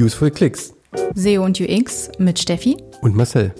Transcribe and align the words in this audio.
Useful 0.00 0.30
Clicks. 0.30 0.72
SEO 1.14 1.44
und 1.44 1.60
UX 1.60 2.10
mit 2.18 2.38
Steffi 2.38 2.78
und 3.02 3.14
Marcel. 3.14 3.54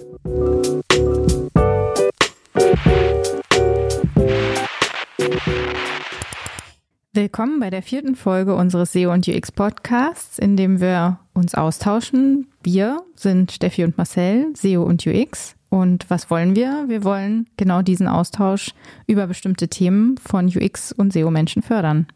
Willkommen 7.13 7.59
bei 7.59 7.69
der 7.69 7.83
vierten 7.83 8.15
Folge 8.15 8.55
unseres 8.55 8.91
SEO 8.91 9.13
und 9.13 9.27
UX 9.27 9.51
Podcasts, 9.51 10.39
in 10.39 10.57
dem 10.57 10.81
wir 10.81 11.19
uns 11.33 11.53
austauschen. 11.53 12.47
Wir 12.63 13.03
sind 13.15 13.51
Steffi 13.51 13.83
und 13.83 13.97
Marcel, 13.99 14.51
SEO 14.55 14.81
und 14.81 15.05
UX. 15.05 15.55
Und 15.69 16.09
was 16.09 16.31
wollen 16.31 16.55
wir? 16.55 16.85
Wir 16.87 17.03
wollen 17.03 17.47
genau 17.57 17.83
diesen 17.83 18.07
Austausch 18.07 18.71
über 19.05 19.27
bestimmte 19.27 19.67
Themen 19.67 20.17
von 20.17 20.47
UX 20.47 20.91
und 20.91 21.13
SEO-Menschen 21.13 21.61
fördern. 21.61 22.07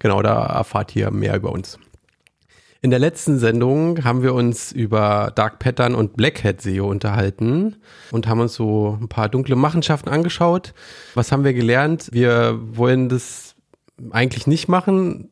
Genau, 0.01 0.21
da 0.21 0.45
erfahrt 0.45 0.95
ihr 0.95 1.11
mehr 1.11 1.35
über 1.35 1.51
uns. 1.51 1.79
In 2.83 2.91
der 2.91 2.99
letzten 2.99 3.39
Sendung 3.39 4.05
haben 4.05 4.23
wir 4.23 4.35
uns 4.35 4.71
über 4.71 5.33
Dark 5.35 5.61
Pattern 5.61 5.95
und 5.95 6.19
Black 6.19 6.45
Hat 6.45 6.61
SEO 6.61 6.91
unterhalten 6.91 7.77
und 8.11 8.29
haben 8.29 8.41
uns 8.41 8.53
so 8.53 8.99
ein 9.01 9.09
paar 9.09 9.31
dunkle 9.31 9.57
Machenschaften 9.57 10.11
angeschaut. 10.11 10.75
Was 11.15 11.33
haben 11.33 11.45
wir 11.45 11.55
gelernt? 11.55 12.11
Wir 12.13 12.59
wollen 12.61 13.09
das 13.09 13.55
eigentlich 14.11 14.47
nicht 14.47 14.69
machen, 14.69 15.31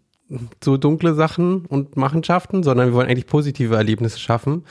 so 0.62 0.76
dunkle 0.76 1.14
Sachen 1.14 1.66
und 1.66 1.96
Machenschaften, 1.96 2.62
sondern 2.62 2.88
wir 2.88 2.94
wollen 2.94 3.08
eigentlich 3.08 3.26
positive 3.26 3.76
Erlebnisse 3.76 4.18
schaffen 4.18 4.64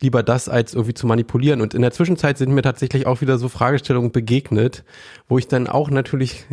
lieber 0.00 0.22
das 0.22 0.48
als 0.48 0.74
irgendwie 0.74 0.94
zu 0.94 1.06
manipulieren. 1.06 1.60
Und 1.60 1.74
in 1.74 1.82
der 1.82 1.92
Zwischenzeit 1.92 2.38
sind 2.38 2.52
mir 2.52 2.62
tatsächlich 2.62 3.06
auch 3.06 3.20
wieder 3.20 3.38
so 3.38 3.48
Fragestellungen 3.48 4.12
begegnet, 4.12 4.84
wo 5.28 5.38
ich 5.38 5.46
dann 5.46 5.66
auch 5.66 5.90
natürlich 5.90 6.46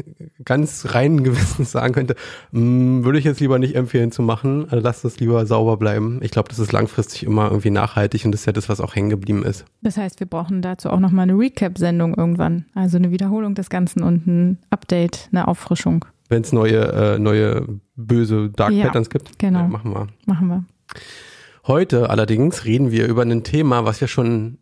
ganz 0.43 0.93
reinen 0.93 1.23
Gewissens 1.27 1.71
sagen 1.71 1.93
könnte, 1.93 2.15
hm, 2.51 3.03
würde 3.05 3.19
ich 3.19 3.25
jetzt 3.25 3.39
lieber 3.39 3.57
nicht 3.59 3.75
empfehlen 3.75 4.11
zu 4.11 4.21
machen, 4.21 4.67
also 4.69 4.83
lasst 4.83 5.05
es 5.05 5.19
lieber 5.19 5.45
sauber 5.45 5.77
bleiben. 5.77 6.19
Ich 6.21 6.31
glaube, 6.31 6.49
das 6.49 6.59
ist 6.59 6.71
langfristig 6.71 7.23
immer 7.23 7.45
irgendwie 7.49 7.71
nachhaltig 7.71 8.25
und 8.25 8.31
das 8.31 8.41
ist 8.41 8.45
ja 8.45 8.53
das, 8.53 8.69
was 8.69 8.81
auch 8.81 8.95
hängen 8.95 9.09
geblieben 9.09 9.43
ist. 9.43 9.65
Das 9.81 9.97
heißt, 9.97 10.19
wir 10.19 10.27
brauchen 10.27 10.61
dazu 10.61 10.89
auch 10.89 10.99
nochmal 10.99 11.23
eine 11.23 11.37
Recap-Sendung 11.37 12.15
irgendwann, 12.15 12.65
also 12.75 12.97
eine 12.97 13.11
Wiederholung 13.11 13.55
des 13.55 13.69
Ganzen 13.69 14.03
und 14.03 14.27
ein 14.27 14.57
Update, 14.69 15.29
eine 15.31 15.47
Auffrischung. 15.47 16.05
Wenn 16.29 16.41
es 16.41 16.51
neue, 16.51 16.79
äh, 17.15 17.19
neue 17.19 17.79
böse 17.95 18.49
Dark 18.49 18.73
ja, 18.73 18.85
Patterns 18.85 19.09
gibt, 19.09 19.39
genau. 19.39 19.59
Ja, 19.59 19.67
machen 19.67 19.93
wir. 19.93 20.07
Machen 20.25 20.47
wir. 20.47 20.65
Heute 21.65 22.09
allerdings 22.09 22.65
reden 22.65 22.91
wir 22.91 23.07
über 23.07 23.23
ein 23.23 23.43
Thema, 23.43 23.85
was 23.85 23.99
wir 23.99 24.07
schon 24.07 24.57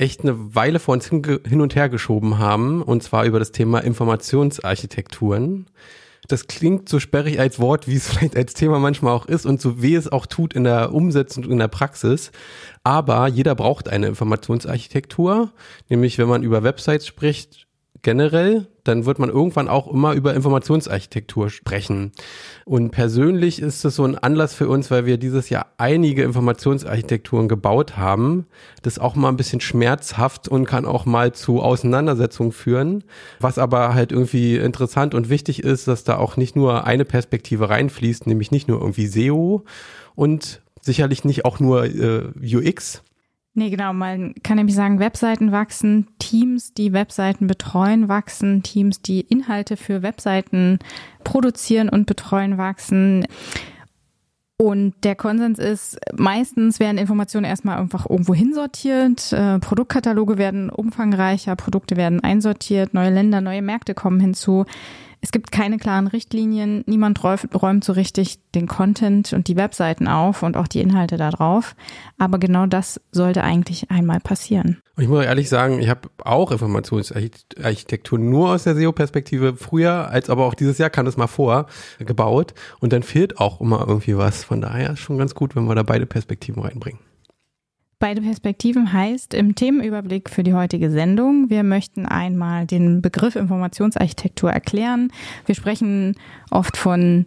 echt 0.00 0.22
eine 0.22 0.54
Weile 0.54 0.78
vor 0.78 0.94
uns 0.94 1.08
hin 1.08 1.60
und 1.60 1.74
her 1.74 1.88
geschoben 1.88 2.38
haben, 2.38 2.82
und 2.82 3.02
zwar 3.02 3.24
über 3.24 3.38
das 3.38 3.52
Thema 3.52 3.80
Informationsarchitekturen. 3.80 5.66
Das 6.28 6.46
klingt 6.46 6.88
so 6.88 7.00
sperrig 7.00 7.40
als 7.40 7.60
Wort, 7.60 7.86
wie 7.88 7.96
es 7.96 8.08
vielleicht 8.12 8.36
als 8.36 8.54
Thema 8.54 8.78
manchmal 8.78 9.14
auch 9.14 9.26
ist 9.26 9.46
und 9.46 9.60
so 9.60 9.82
weh 9.82 9.94
es 9.94 10.10
auch 10.10 10.26
tut 10.26 10.54
in 10.54 10.64
der 10.64 10.92
Umsetzung 10.92 11.44
und 11.44 11.50
in 11.52 11.58
der 11.58 11.68
Praxis. 11.68 12.32
Aber 12.82 13.26
jeder 13.28 13.54
braucht 13.54 13.88
eine 13.88 14.06
Informationsarchitektur, 14.06 15.52
nämlich 15.88 16.18
wenn 16.18 16.28
man 16.28 16.42
über 16.42 16.62
Websites 16.62 17.06
spricht, 17.06 17.66
generell, 18.02 18.66
dann 18.84 19.04
wird 19.04 19.18
man 19.18 19.28
irgendwann 19.28 19.68
auch 19.68 19.86
immer 19.86 20.14
über 20.14 20.34
Informationsarchitektur 20.34 21.50
sprechen. 21.50 22.12
Und 22.64 22.90
persönlich 22.90 23.60
ist 23.60 23.84
das 23.84 23.96
so 23.96 24.04
ein 24.04 24.16
Anlass 24.16 24.54
für 24.54 24.68
uns, 24.68 24.90
weil 24.90 25.06
wir 25.06 25.18
dieses 25.18 25.50
Jahr 25.50 25.66
einige 25.78 26.22
Informationsarchitekturen 26.22 27.48
gebaut 27.48 27.96
haben. 27.96 28.46
Das 28.82 28.94
ist 28.94 28.98
auch 28.98 29.14
mal 29.14 29.28
ein 29.28 29.36
bisschen 29.36 29.60
schmerzhaft 29.60 30.48
und 30.48 30.64
kann 30.64 30.86
auch 30.86 31.06
mal 31.06 31.32
zu 31.32 31.60
Auseinandersetzungen 31.60 32.52
führen. 32.52 33.04
Was 33.38 33.58
aber 33.58 33.94
halt 33.94 34.12
irgendwie 34.12 34.56
interessant 34.56 35.14
und 35.14 35.28
wichtig 35.28 35.62
ist, 35.62 35.86
dass 35.88 36.04
da 36.04 36.16
auch 36.16 36.36
nicht 36.36 36.56
nur 36.56 36.84
eine 36.86 37.04
Perspektive 37.04 37.68
reinfließt, 37.68 38.26
nämlich 38.26 38.50
nicht 38.50 38.68
nur 38.68 38.80
irgendwie 38.80 39.06
SEO 39.06 39.64
und 40.14 40.62
sicherlich 40.80 41.24
nicht 41.24 41.44
auch 41.44 41.60
nur 41.60 41.84
äh, 41.84 42.30
UX, 42.42 43.02
Nee, 43.52 43.70
genau. 43.70 43.92
Man 43.92 44.34
kann 44.42 44.56
nämlich 44.56 44.76
sagen, 44.76 45.00
Webseiten 45.00 45.50
wachsen, 45.50 46.06
Teams, 46.30 46.74
die 46.74 46.92
Webseiten 46.92 47.48
betreuen, 47.48 48.08
wachsen, 48.08 48.62
Teams, 48.62 49.02
die 49.02 49.20
Inhalte 49.20 49.76
für 49.76 50.02
Webseiten 50.02 50.78
produzieren 51.24 51.88
und 51.88 52.06
betreuen, 52.06 52.56
wachsen. 52.56 53.26
Und 54.56 54.94
der 55.02 55.16
Konsens 55.16 55.58
ist, 55.58 55.98
meistens 56.16 56.78
werden 56.78 56.98
Informationen 56.98 57.46
erstmal 57.46 57.78
einfach 57.78 58.08
irgendwo 58.08 58.32
hinsortiert, 58.32 59.32
äh, 59.32 59.58
Produktkataloge 59.58 60.38
werden 60.38 60.70
umfangreicher, 60.70 61.56
Produkte 61.56 61.96
werden 61.96 62.22
einsortiert, 62.22 62.94
neue 62.94 63.10
Länder, 63.10 63.40
neue 63.40 63.62
Märkte 63.62 63.94
kommen 63.94 64.20
hinzu. 64.20 64.66
Es 65.22 65.32
gibt 65.32 65.52
keine 65.52 65.76
klaren 65.76 66.06
Richtlinien. 66.06 66.82
Niemand 66.86 67.22
räumt 67.22 67.84
so 67.84 67.92
richtig 67.92 68.38
den 68.54 68.66
Content 68.66 69.32
und 69.34 69.48
die 69.48 69.56
Webseiten 69.56 70.08
auf 70.08 70.42
und 70.42 70.56
auch 70.56 70.66
die 70.66 70.80
Inhalte 70.80 71.18
da 71.18 71.30
drauf. 71.30 71.76
Aber 72.16 72.38
genau 72.38 72.66
das 72.66 73.00
sollte 73.12 73.44
eigentlich 73.44 73.90
einmal 73.90 74.20
passieren. 74.20 74.78
Und 74.96 75.02
ich 75.04 75.08
muss 75.10 75.24
ehrlich 75.24 75.48
sagen, 75.48 75.80
ich 75.80 75.90
habe 75.90 76.08
auch 76.24 76.52
Informationsarchitektur 76.52 78.18
nur 78.18 78.50
aus 78.50 78.64
der 78.64 78.76
SEO-Perspektive 78.76 79.56
früher, 79.56 80.08
als 80.08 80.30
aber 80.30 80.46
auch 80.46 80.54
dieses 80.54 80.78
Jahr 80.78 80.90
kam 80.90 81.04
das 81.04 81.18
mal 81.18 81.26
vor, 81.26 81.66
gebaut. 81.98 82.54
Und 82.80 82.92
dann 82.92 83.02
fehlt 83.02 83.38
auch 83.38 83.60
immer 83.60 83.84
irgendwie 83.86 84.16
was. 84.16 84.44
Von 84.44 84.62
daher 84.62 84.92
ist 84.92 85.00
schon 85.00 85.18
ganz 85.18 85.34
gut, 85.34 85.54
wenn 85.54 85.64
wir 85.64 85.74
da 85.74 85.82
beide 85.82 86.06
Perspektiven 86.06 86.62
reinbringen. 86.62 87.09
Beide 88.00 88.22
Perspektiven 88.22 88.94
heißt 88.94 89.34
im 89.34 89.54
Themenüberblick 89.54 90.30
für 90.30 90.42
die 90.42 90.54
heutige 90.54 90.90
Sendung, 90.90 91.50
wir 91.50 91.62
möchten 91.62 92.06
einmal 92.06 92.64
den 92.64 93.02
Begriff 93.02 93.36
Informationsarchitektur 93.36 94.50
erklären. 94.50 95.12
Wir 95.44 95.54
sprechen 95.54 96.16
oft 96.50 96.78
von 96.78 97.26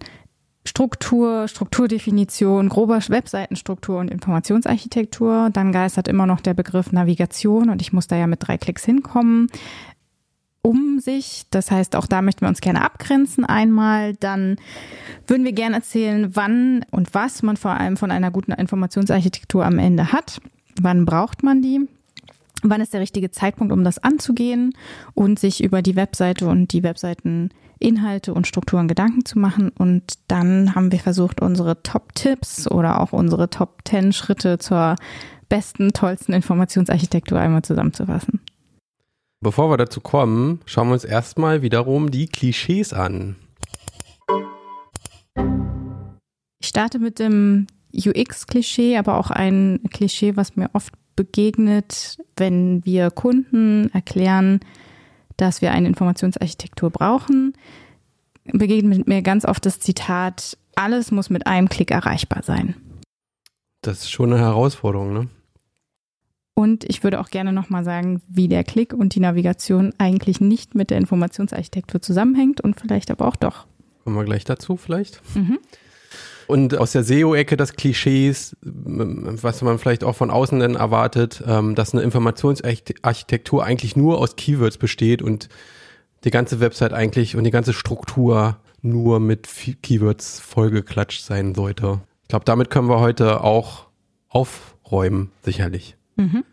Struktur, 0.65 1.47
Strukturdefinition, 1.47 2.69
grober 2.69 2.99
Webseitenstruktur 3.07 3.99
und 3.99 4.09
Informationsarchitektur. 4.09 5.51
Dann 5.53 5.71
geistert 5.73 6.07
immer 6.07 6.25
noch 6.25 6.41
der 6.41 6.55
Begriff 6.55 6.91
Navigation 6.91 7.69
und 7.69 7.79
ich 7.79 7.93
muss 7.93 8.07
da 8.07 8.15
ja 8.15 8.25
mit 8.25 8.39
drei 8.41 8.57
Klicks 8.57 8.83
hinkommen. 8.83 9.49
Um 10.63 10.99
sich, 10.99 11.43
das 11.51 11.69
heißt, 11.69 11.95
auch 11.95 12.07
da 12.07 12.23
möchten 12.23 12.41
wir 12.41 12.47
uns 12.47 12.61
gerne 12.61 12.81
abgrenzen 12.81 13.45
einmal. 13.45 14.15
Dann 14.15 14.55
würden 15.27 15.43
wir 15.43 15.53
gerne 15.53 15.75
erzählen, 15.75 16.35
wann 16.35 16.83
und 16.89 17.13
was 17.13 17.43
man 17.43 17.57
vor 17.57 17.71
allem 17.71 17.95
von 17.95 18.09
einer 18.09 18.31
guten 18.31 18.53
Informationsarchitektur 18.53 19.63
am 19.63 19.77
Ende 19.77 20.11
hat. 20.11 20.41
Wann 20.81 21.05
braucht 21.05 21.43
man 21.43 21.61
die? 21.61 21.87
Wann 22.63 22.81
ist 22.81 22.93
der 22.93 23.01
richtige 23.01 23.29
Zeitpunkt, 23.29 23.73
um 23.73 23.83
das 23.83 23.99
anzugehen 23.99 24.73
und 25.13 25.37
sich 25.37 25.63
über 25.63 25.81
die 25.81 25.97
Webseite 25.97 26.47
und 26.47 26.71
die 26.71 26.81
Webseiteninhalte 26.81 28.33
und 28.33 28.47
Strukturen 28.47 28.87
Gedanken 28.87 29.25
zu 29.25 29.37
machen? 29.37 29.69
Und 29.69 30.13
dann 30.29 30.73
haben 30.73 30.91
wir 30.91 30.99
versucht, 30.99 31.41
unsere 31.41 31.83
Top-Tipps 31.83 32.71
oder 32.71 33.01
auch 33.01 33.11
unsere 33.11 33.49
Top 33.49 33.81
10 33.85 34.13
Schritte 34.13 34.59
zur 34.59 34.95
besten, 35.49 35.91
tollsten 35.91 36.31
Informationsarchitektur 36.31 37.37
einmal 37.37 37.63
zusammenzufassen. 37.63 38.39
Bevor 39.41 39.69
wir 39.69 39.77
dazu 39.77 39.99
kommen, 39.99 40.61
schauen 40.65 40.87
wir 40.87 40.93
uns 40.93 41.03
erstmal 41.03 41.61
wiederum 41.61 42.11
die 42.11 42.27
Klischees 42.27 42.93
an. 42.93 43.35
Ich 46.61 46.69
starte 46.69 46.97
mit 46.97 47.19
dem 47.19 47.67
UX-Klischee, 47.93 48.97
aber 48.97 49.17
auch 49.17 49.29
ein 49.29 49.79
Klischee, 49.91 50.35
was 50.35 50.55
mir 50.55 50.69
oft 50.73 50.93
begegnet, 51.15 52.17
wenn 52.37 52.83
wir 52.85 53.11
Kunden 53.11 53.89
erklären, 53.93 54.59
dass 55.37 55.61
wir 55.61 55.71
eine 55.71 55.87
Informationsarchitektur 55.87 56.89
brauchen, 56.89 57.53
begegnet 58.45 59.07
mir 59.07 59.21
ganz 59.21 59.45
oft 59.45 59.65
das 59.65 59.79
Zitat, 59.79 60.57
alles 60.75 61.11
muss 61.11 61.29
mit 61.29 61.47
einem 61.47 61.69
Klick 61.69 61.91
erreichbar 61.91 62.43
sein. 62.43 62.75
Das 63.81 63.99
ist 63.99 64.11
schon 64.11 64.33
eine 64.33 64.41
Herausforderung, 64.41 65.13
ne? 65.13 65.27
Und 66.55 66.83
ich 66.83 67.03
würde 67.03 67.19
auch 67.19 67.29
gerne 67.29 67.51
nochmal 67.51 67.83
sagen, 67.83 68.21
wie 68.27 68.47
der 68.47 68.63
Klick 68.63 68.93
und 68.93 69.15
die 69.15 69.19
Navigation 69.19 69.91
eigentlich 69.97 70.39
nicht 70.39 70.75
mit 70.75 70.91
der 70.91 70.99
Informationsarchitektur 70.99 72.01
zusammenhängt 72.01 72.61
und 72.61 72.79
vielleicht 72.79 73.09
aber 73.09 73.27
auch 73.27 73.35
doch. 73.35 73.65
Kommen 74.03 74.15
wir 74.15 74.23
gleich 74.23 74.43
dazu 74.43 74.77
vielleicht. 74.77 75.21
Mhm. 75.35 75.57
Und 76.47 76.77
aus 76.77 76.91
der 76.91 77.03
SEO-Ecke 77.03 77.57
das 77.57 77.73
Klischees, 77.73 78.55
was 78.61 79.61
man 79.61 79.79
vielleicht 79.79 80.03
auch 80.03 80.15
von 80.15 80.31
außen 80.31 80.59
dann 80.59 80.75
erwartet, 80.75 81.43
ähm, 81.47 81.75
dass 81.75 81.93
eine 81.93 82.03
Informationsarchitektur 82.03 83.63
eigentlich 83.63 83.95
nur 83.95 84.19
aus 84.19 84.35
Keywords 84.35 84.77
besteht 84.77 85.21
und 85.21 85.49
die 86.23 86.31
ganze 86.31 86.59
Website 86.59 86.93
eigentlich 86.93 87.35
und 87.35 87.43
die 87.43 87.51
ganze 87.51 87.73
Struktur 87.73 88.57
nur 88.81 89.19
mit 89.19 89.47
Keywords 89.81 90.39
vollgeklatscht 90.39 91.23
sein 91.23 91.55
sollte. 91.55 92.01
Ich 92.23 92.27
glaube, 92.29 92.45
damit 92.45 92.69
können 92.69 92.89
wir 92.89 92.99
heute 92.99 93.41
auch 93.41 93.87
aufräumen, 94.29 95.31
sicherlich. 95.41 95.95
Mhm. 96.15 96.43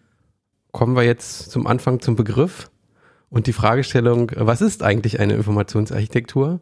Kommen 0.73 0.95
wir 0.95 1.03
jetzt 1.03 1.51
zum 1.51 1.67
Anfang 1.67 2.01
zum 2.01 2.15
Begriff 2.17 2.71
und 3.29 3.47
die 3.47 3.53
Fragestellung, 3.53 4.31
was 4.37 4.61
ist 4.61 4.83
eigentlich 4.83 5.19
eine 5.21 5.35
Informationsarchitektur? 5.35 6.61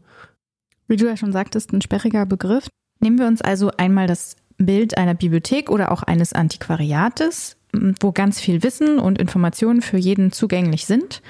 Wie 0.87 0.97
du 0.97 1.07
ja 1.07 1.17
schon 1.17 1.33
sagtest, 1.33 1.73
ein 1.73 1.83
sperriger 1.83 2.25
Begriff. 2.25 2.69
Nehmen 3.01 3.19
wir 3.19 3.27
uns 3.27 3.43
also 3.43 3.71
einmal 3.77 4.07
das 4.07 4.37
Bild 4.59 4.99
einer 4.99 5.15
Bibliothek 5.15 5.71
oder 5.71 5.93
auch 5.93 6.03
eines 6.03 6.33
Antiquariates. 6.33 7.57
wo 8.01 8.13
ganz 8.13 8.41
viel 8.41 8.63
Wissen 8.63 8.99
und 8.99 9.19
Informationen 9.19 9.83
für 9.83 9.99
jeden 9.99 10.33
zugänglich 10.33 10.87
sind. 10.87 11.23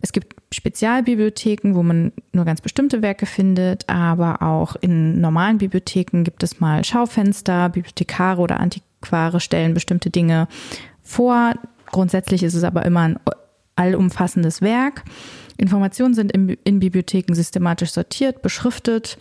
Es 0.00 0.12
gibt 0.12 0.36
Spezialbibliotheken, 0.54 1.74
wo 1.74 1.82
man 1.82 2.12
nur 2.32 2.44
ganz 2.44 2.60
bestimmte 2.60 3.02
Werke 3.02 3.26
findet, 3.26 3.88
aber 3.88 4.40
auch 4.40 4.76
in 4.76 5.20
normalen 5.20 5.58
Bibliotheken 5.58 6.22
gibt 6.22 6.42
es 6.42 6.60
mal 6.60 6.84
Schaufenster, 6.84 7.68
Bibliothekare 7.68 8.40
oder 8.40 8.60
Antiquare 8.60 9.40
stellen 9.40 9.74
bestimmte 9.74 10.10
Dinge 10.10 10.48
vor. 11.02 11.54
Grundsätzlich 11.86 12.42
ist 12.42 12.54
es 12.54 12.64
aber 12.64 12.84
immer 12.86 13.00
ein 13.00 13.20
allumfassendes 13.76 14.62
Werk. 14.62 15.04
Informationen 15.56 16.14
sind 16.14 16.32
in, 16.32 16.80
Bibliotheken 16.80 17.34
systematisch 17.34 17.90
sortiert, 17.90 18.42
beschriftet 18.42 19.18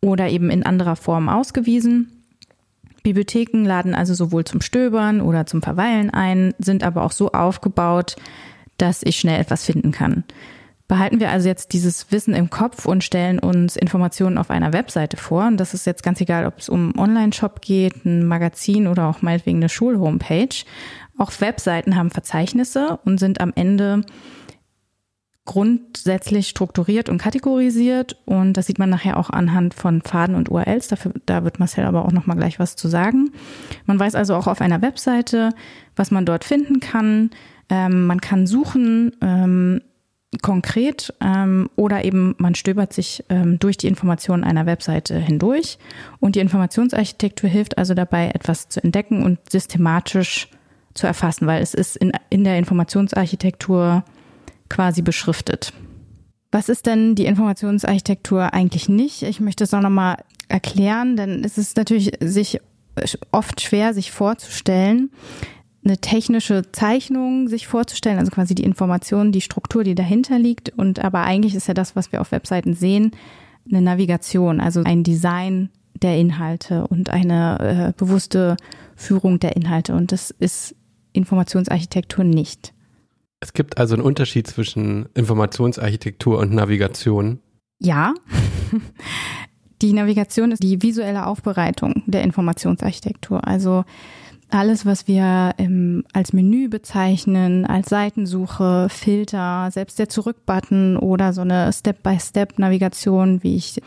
oder 0.00 0.28
eben 0.28 0.50
in 0.50 0.64
anderer 0.64 0.96
Form 0.96 1.28
ausgewiesen. 1.28 2.12
Bibliotheken 3.02 3.64
laden 3.64 3.94
also 3.94 4.14
sowohl 4.14 4.44
zum 4.44 4.60
Stöbern 4.60 5.20
oder 5.20 5.46
zum 5.46 5.62
Verweilen 5.62 6.10
ein, 6.10 6.54
sind 6.58 6.82
aber 6.82 7.04
auch 7.04 7.12
so 7.12 7.32
aufgebaut, 7.32 8.16
dass 8.76 9.02
ich 9.02 9.18
schnell 9.18 9.40
etwas 9.40 9.64
finden 9.64 9.92
kann. 9.92 10.24
Behalten 10.88 11.20
wir 11.20 11.30
also 11.30 11.48
jetzt 11.48 11.74
dieses 11.74 12.10
Wissen 12.12 12.32
im 12.32 12.48
Kopf 12.48 12.86
und 12.86 13.04
stellen 13.04 13.38
uns 13.38 13.76
Informationen 13.76 14.38
auf 14.38 14.48
einer 14.48 14.72
Webseite 14.72 15.18
vor. 15.18 15.46
Und 15.46 15.58
das 15.58 15.74
ist 15.74 15.84
jetzt 15.84 16.02
ganz 16.02 16.18
egal, 16.22 16.46
ob 16.46 16.58
es 16.58 16.70
um 16.70 16.98
Online-Shop 16.98 17.60
geht, 17.60 18.06
ein 18.06 18.26
Magazin 18.26 18.86
oder 18.86 19.06
auch 19.06 19.20
meinetwegen 19.20 19.58
eine 19.58 19.68
Schulhomepage. 19.68 20.64
Auch 21.18 21.30
Webseiten 21.40 21.94
haben 21.94 22.10
Verzeichnisse 22.10 22.98
und 23.04 23.18
sind 23.18 23.42
am 23.42 23.52
Ende 23.54 24.02
grundsätzlich 25.48 26.48
strukturiert 26.48 27.08
und 27.08 27.18
kategorisiert. 27.18 28.16
Und 28.24 28.52
das 28.52 28.66
sieht 28.66 28.78
man 28.78 28.90
nachher 28.90 29.16
auch 29.16 29.30
anhand 29.30 29.74
von 29.74 30.02
Faden 30.02 30.36
und 30.36 30.50
URLs. 30.50 30.86
Dafür, 30.88 31.12
da 31.26 31.42
wird 31.42 31.58
Marcel 31.58 31.84
aber 31.84 32.04
auch 32.04 32.12
noch 32.12 32.26
mal 32.26 32.36
gleich 32.36 32.60
was 32.60 32.76
zu 32.76 32.86
sagen. 32.86 33.32
Man 33.86 33.98
weiß 33.98 34.14
also 34.14 34.36
auch 34.36 34.46
auf 34.46 34.60
einer 34.60 34.82
Webseite, 34.82 35.50
was 35.96 36.10
man 36.12 36.24
dort 36.24 36.44
finden 36.44 36.78
kann 36.78 37.30
ähm, 37.68 38.06
man 38.06 38.20
kann 38.20 38.46
suchen 38.46 39.12
ähm, 39.20 39.82
konkret 40.42 41.14
ähm, 41.20 41.70
oder 41.76 42.04
eben 42.04 42.34
man 42.38 42.54
stöbert 42.54 42.92
sich 42.92 43.24
ähm, 43.28 43.58
durch 43.58 43.76
die 43.76 43.88
Informationen 43.88 44.44
einer 44.44 44.66
Webseite 44.66 45.18
hindurch. 45.18 45.78
Und 46.20 46.36
die 46.36 46.40
Informationsarchitektur 46.40 47.48
hilft 47.48 47.78
also 47.78 47.94
dabei, 47.94 48.28
etwas 48.28 48.68
zu 48.68 48.82
entdecken 48.82 49.22
und 49.22 49.38
systematisch 49.50 50.48
zu 50.94 51.06
erfassen, 51.06 51.46
weil 51.46 51.62
es 51.62 51.74
ist 51.74 51.96
in, 51.96 52.12
in 52.30 52.44
der 52.44 52.58
Informationsarchitektur 52.58 54.04
quasi 54.68 55.02
beschriftet. 55.02 55.72
Was 56.50 56.68
ist 56.68 56.86
denn 56.86 57.14
die 57.14 57.26
Informationsarchitektur 57.26 58.54
eigentlich 58.54 58.88
nicht? 58.88 59.22
Ich 59.22 59.40
möchte 59.40 59.64
es 59.64 59.74
auch 59.74 59.82
nochmal 59.82 60.16
erklären, 60.48 61.16
denn 61.16 61.44
es 61.44 61.58
ist 61.58 61.76
natürlich 61.76 62.12
sich 62.20 62.60
oft 63.30 63.60
schwer, 63.60 63.94
sich 63.94 64.10
vorzustellen, 64.10 65.10
eine 65.84 65.98
technische 65.98 66.70
Zeichnung 66.72 67.48
sich 67.48 67.66
vorzustellen, 67.66 68.18
also 68.18 68.30
quasi 68.30 68.54
die 68.54 68.64
Information, 68.64 69.32
die 69.32 69.40
Struktur, 69.40 69.84
die 69.84 69.94
dahinter 69.94 70.38
liegt. 70.38 70.70
Und 70.70 71.04
aber 71.04 71.22
eigentlich 71.22 71.54
ist 71.54 71.68
ja 71.68 71.74
das, 71.74 71.96
was 71.96 72.12
wir 72.12 72.20
auf 72.20 72.32
Webseiten 72.32 72.74
sehen, 72.74 73.12
eine 73.68 73.82
Navigation, 73.82 74.60
also 74.60 74.82
ein 74.84 75.02
Design 75.02 75.70
der 76.02 76.16
Inhalte 76.16 76.86
und 76.86 77.10
eine 77.10 77.58
äh, 77.88 77.92
bewusste 77.96 78.56
Führung 78.96 79.40
der 79.40 79.56
Inhalte. 79.56 79.94
Und 79.94 80.12
das 80.12 80.30
ist 80.30 80.74
Informationsarchitektur 81.12 82.24
nicht. 82.24 82.72
Es 83.40 83.52
gibt 83.52 83.78
also 83.78 83.94
einen 83.94 84.02
Unterschied 84.02 84.46
zwischen 84.46 85.08
Informationsarchitektur 85.14 86.38
und 86.38 86.52
Navigation. 86.52 87.40
Ja. 87.78 88.14
Die 89.82 89.92
Navigation 89.92 90.50
ist 90.50 90.60
die 90.60 90.82
visuelle 90.82 91.24
Aufbereitung 91.24 92.02
der 92.06 92.22
Informationsarchitektur. 92.22 93.46
Also 93.46 93.84
alles, 94.50 94.86
was 94.86 95.06
wir 95.06 95.54
im, 95.58 96.04
als 96.12 96.32
Menü 96.32 96.68
bezeichnen, 96.68 97.66
als 97.66 97.88
Seitensuche, 97.88 98.88
Filter, 98.88 99.70
selbst 99.70 99.98
der 99.98 100.08
Zurück-Button 100.08 100.96
oder 100.96 101.32
so 101.32 101.42
eine 101.42 101.72
Step-by-Step-Navigation, 101.72 103.42
wie 103.42 103.56
ich 103.56 103.80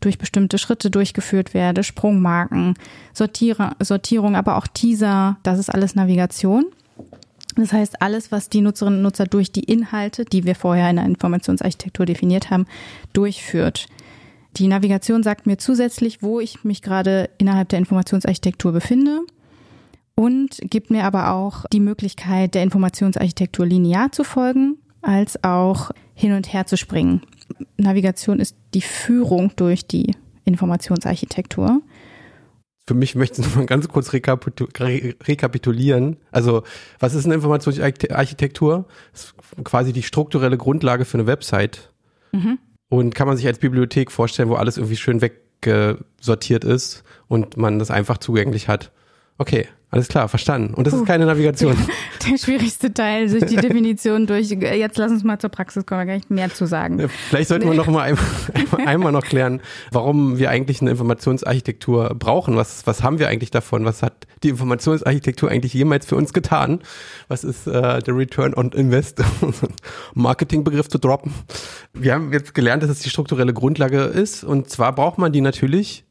durch 0.00 0.18
bestimmte 0.18 0.58
Schritte 0.58 0.90
durchgeführt 0.90 1.54
werde, 1.54 1.84
Sprungmarken, 1.84 2.74
Sortiere, 3.12 3.72
Sortierung, 3.80 4.36
aber 4.36 4.56
auch 4.56 4.66
Teaser, 4.66 5.38
das 5.44 5.58
ist 5.58 5.70
alles 5.72 5.94
Navigation. 5.94 6.66
Das 7.58 7.72
heißt, 7.72 8.00
alles, 8.00 8.30
was 8.30 8.48
die 8.48 8.60
Nutzerinnen 8.60 9.00
und 9.00 9.02
Nutzer 9.02 9.26
durch 9.26 9.50
die 9.50 9.64
Inhalte, 9.64 10.24
die 10.24 10.44
wir 10.44 10.54
vorher 10.54 10.90
in 10.90 10.96
der 10.96 11.04
Informationsarchitektur 11.06 12.06
definiert 12.06 12.50
haben, 12.50 12.66
durchführt. 13.12 13.86
Die 14.56 14.68
Navigation 14.68 15.24
sagt 15.24 15.46
mir 15.46 15.58
zusätzlich, 15.58 16.22
wo 16.22 16.38
ich 16.38 16.62
mich 16.62 16.82
gerade 16.82 17.30
innerhalb 17.36 17.68
der 17.68 17.80
Informationsarchitektur 17.80 18.70
befinde 18.72 19.22
und 20.14 20.58
gibt 20.62 20.90
mir 20.90 21.04
aber 21.04 21.32
auch 21.32 21.64
die 21.72 21.80
Möglichkeit, 21.80 22.54
der 22.54 22.62
Informationsarchitektur 22.62 23.66
linear 23.66 24.12
zu 24.12 24.22
folgen, 24.22 24.76
als 25.02 25.42
auch 25.42 25.90
hin 26.14 26.32
und 26.34 26.52
her 26.52 26.66
zu 26.66 26.76
springen. 26.76 27.22
Navigation 27.76 28.38
ist 28.38 28.56
die 28.72 28.82
Führung 28.82 29.50
durch 29.56 29.86
die 29.86 30.14
Informationsarchitektur. 30.44 31.82
Für 32.88 32.94
mich 32.94 33.14
möchte 33.14 33.42
ich 33.42 33.46
noch 33.46 33.56
mal 33.56 33.66
ganz 33.66 33.86
kurz 33.86 34.14
rekapitulieren. 34.14 36.16
Also, 36.30 36.62
was 36.98 37.12
ist 37.12 37.26
eine 37.26 37.34
Informationsarchitektur? 37.34 38.86
Das 39.12 39.24
ist 39.24 39.34
quasi 39.62 39.92
die 39.92 40.02
strukturelle 40.02 40.56
Grundlage 40.56 41.04
für 41.04 41.18
eine 41.18 41.26
Website. 41.26 41.92
Mhm. 42.32 42.58
Und 42.88 43.14
kann 43.14 43.28
man 43.28 43.36
sich 43.36 43.46
als 43.46 43.58
Bibliothek 43.58 44.10
vorstellen, 44.10 44.48
wo 44.48 44.54
alles 44.54 44.78
irgendwie 44.78 44.96
schön 44.96 45.20
weggesortiert 45.20 46.64
ist 46.64 47.04
und 47.26 47.58
man 47.58 47.78
das 47.78 47.90
einfach 47.90 48.16
zugänglich 48.16 48.68
hat. 48.68 48.90
Okay, 49.36 49.68
alles 49.90 50.08
klar, 50.08 50.28
verstanden. 50.28 50.74
Und 50.74 50.86
das 50.86 50.92
Puh. 50.92 51.00
ist 51.00 51.06
keine 51.06 51.24
Navigation. 51.24 51.74
Der 52.30 52.36
schwierigste 52.36 52.92
Teil, 52.92 53.30
durch 53.30 53.46
die 53.46 53.56
Definition 53.56 54.26
durch. 54.26 54.50
Jetzt 54.50 54.98
lass 54.98 55.10
uns 55.10 55.24
mal 55.24 55.38
zur 55.38 55.48
Praxis 55.48 55.86
kommen, 55.86 56.00
da 56.00 56.04
gar 56.04 56.14
nicht 56.14 56.30
mehr 56.30 56.52
zu 56.52 56.66
sagen. 56.66 57.08
Vielleicht 57.08 57.48
sollten 57.48 57.66
wir 57.66 57.74
noch 57.74 57.86
mal 57.86 58.02
einmal, 58.02 58.86
einmal 58.86 59.12
noch 59.12 59.24
klären, 59.24 59.62
warum 59.90 60.38
wir 60.38 60.50
eigentlich 60.50 60.82
eine 60.82 60.90
Informationsarchitektur 60.90 62.14
brauchen. 62.18 62.56
Was, 62.56 62.86
was 62.86 63.02
haben 63.02 63.18
wir 63.18 63.28
eigentlich 63.28 63.50
davon? 63.50 63.86
Was 63.86 64.02
hat 64.02 64.26
die 64.42 64.50
Informationsarchitektur 64.50 65.50
eigentlich 65.50 65.72
jemals 65.72 66.04
für 66.04 66.16
uns 66.16 66.34
getan? 66.34 66.80
Was 67.28 67.42
ist 67.42 67.66
äh, 67.66 68.02
der 68.02 68.14
Return 68.14 68.52
on 68.54 68.72
Invest? 68.72 69.22
Marketingbegriff 70.14 70.88
zu 70.88 70.98
droppen. 70.98 71.32
Wir 71.94 72.12
haben 72.12 72.30
jetzt 72.34 72.54
gelernt, 72.54 72.82
dass 72.82 72.90
es 72.90 72.98
die 72.98 73.08
strukturelle 73.10 73.54
Grundlage 73.54 74.02
ist. 74.02 74.44
Und 74.44 74.68
zwar 74.68 74.94
braucht 74.94 75.16
man 75.16 75.32
die 75.32 75.40
natürlich 75.40 76.04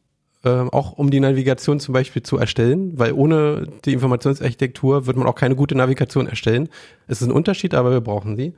äh, 0.48 0.70
auch 0.72 0.94
um 0.94 1.12
die 1.12 1.20
Navigation 1.20 1.80
zum 1.80 1.94
Beispiel 1.94 2.24
zu 2.24 2.38
erstellen, 2.38 2.98
weil 2.98 3.12
ohne 3.12 3.68
die 3.86 3.94
Informationsarchitektur 3.94 5.06
wird 5.06 5.18
man 5.18 5.28
auch 5.28 5.36
keine 5.36 5.56
gute 5.56 5.76
Navigation 5.76 6.28
erstellen. 6.28 6.70
Es 7.08 7.22
ist 7.22 7.28
ein 7.28 7.34
Unterschied, 7.34 7.74
aber 7.74 7.92
wir 7.92 8.02
brauchen 8.02 8.38
sie. 8.38 8.54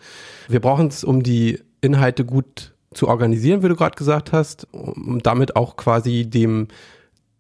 Wir 0.48 0.60
brauchen 0.60 0.88
es, 0.88 1.04
um 1.04 1.24
die 1.24 1.60
Inhalte 1.82 2.26
gut 2.26 2.74
zu 2.94 3.08
organisieren, 3.08 3.64
wie 3.64 3.70
du 3.70 3.76
gerade 3.76 3.96
gesagt 3.96 4.32
hast, 4.32 4.68
um 4.72 5.20
damit 5.24 5.56
auch 5.56 5.78
quasi 5.78 6.30
dem 6.30 6.68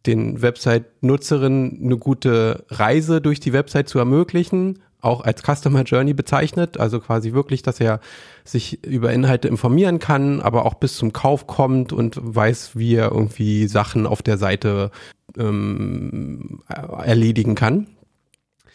den 0.05 0.41
Website-Nutzerinnen 0.41 1.81
eine 1.83 1.97
gute 1.97 2.63
Reise 2.69 3.19
durch 3.19 3.41
die 3.41 3.51
Website 3.51 3.89
zu 3.89 3.99
ermöglichen 3.99 4.79
auch 5.01 5.21
als 5.21 5.43
Customer 5.43 5.83
Journey 5.83 6.13
bezeichnet, 6.13 6.79
also 6.79 6.99
quasi 6.99 7.33
wirklich, 7.33 7.61
dass 7.61 7.79
er 7.79 7.99
sich 8.43 8.83
über 8.83 9.13
Inhalte 9.13 9.47
informieren 9.47 9.99
kann, 9.99 10.41
aber 10.41 10.65
auch 10.65 10.73
bis 10.75 10.95
zum 10.95 11.13
Kauf 11.13 11.47
kommt 11.47 11.93
und 11.93 12.17
weiß, 12.21 12.71
wie 12.75 12.95
er 12.95 13.11
irgendwie 13.11 13.67
Sachen 13.67 14.05
auf 14.05 14.21
der 14.21 14.37
Seite 14.37 14.91
ähm, 15.37 16.61
erledigen 16.67 17.55
kann. 17.55 17.87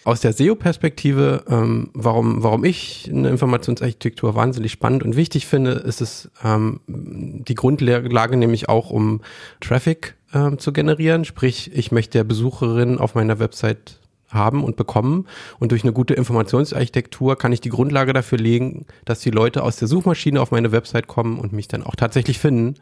Aus 0.05 0.21
der 0.21 0.35
SEO-Perspektive, 0.35 1.45
ähm, 1.49 1.89
warum, 1.95 2.43
warum 2.43 2.65
ich 2.65 3.09
eine 3.11 3.31
Informationsarchitektur 3.31 4.35
wahnsinnig 4.35 4.71
spannend 4.71 5.03
und 5.03 5.17
wichtig 5.17 5.47
finde, 5.47 5.73
ist 5.73 6.03
es 6.03 6.31
ähm, 6.45 6.81
die 6.87 7.55
Grundlage 7.55 8.37
nämlich 8.37 8.69
auch, 8.69 8.91
um 8.91 9.23
Traffic 9.61 10.17
ähm, 10.35 10.59
zu 10.59 10.75
generieren. 10.75 11.25
Sprich, 11.25 11.71
ich 11.75 11.91
möchte 11.91 12.19
der 12.19 12.25
Besucherin 12.25 12.99
auf 12.99 13.15
meiner 13.15 13.39
Website 13.39 13.99
haben 14.35 14.65
und 14.65 14.77
bekommen. 14.77 15.27
Und 15.59 15.73
durch 15.73 15.85
eine 15.85 15.93
gute 15.93 16.15
Informationsarchitektur 16.15 17.37
kann 17.37 17.53
ich 17.53 17.61
die 17.61 17.71
Grundlage 17.71 18.13
dafür 18.13 18.39
legen, 18.39 18.87
dass 19.05 19.21
die 19.21 19.31
Leute 19.31 19.63
aus 19.63 19.77
der 19.77 19.89
Suchmaschine 19.89 20.41
auf 20.41 20.51
meine 20.51 20.73
Website 20.73 21.07
kommen 21.07 21.39
und 21.39 21.53
mich 21.53 21.69
dann 21.69 21.83
auch 21.83 21.97
tatsächlich 21.97 22.39
finden. 22.39 22.75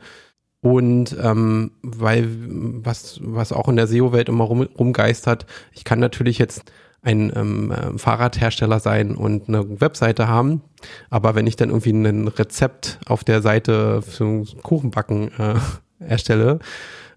Und 0.61 1.17
ähm, 1.21 1.73
weil 1.83 2.29
was, 2.85 3.21
was 3.23 3.53
auch 3.53 3.69
in 3.69 3.77
der 3.77 3.89
SEO-Welt 3.89 4.29
immer 4.29 4.45
rum, 4.45 4.63
rumgeistert, 4.63 5.47
ich 5.73 5.85
kann 5.85 5.99
natürlich 5.99 6.39
jetzt 6.39 6.73
ein 7.03 7.33
ähm, 7.35 7.73
äh, 7.73 7.99
Fahrradhersteller 7.99 8.79
sein 8.79 9.17
und 9.17 9.49
eine 9.49 9.81
Webseite 9.81 10.29
haben, 10.29 10.63
aber 11.11 11.35
wenn 11.35 11.49
ich 11.49 11.57
dann 11.57 11.71
irgendwie 11.71 11.91
ein 11.91 12.29
Rezept 12.29 13.01
auf 13.07 13.25
der 13.25 13.43
Seite 13.43 14.03
für 14.03 14.45
Kuchenbacken 14.63 15.33
äh, 15.37 15.55
erstelle, 15.99 16.61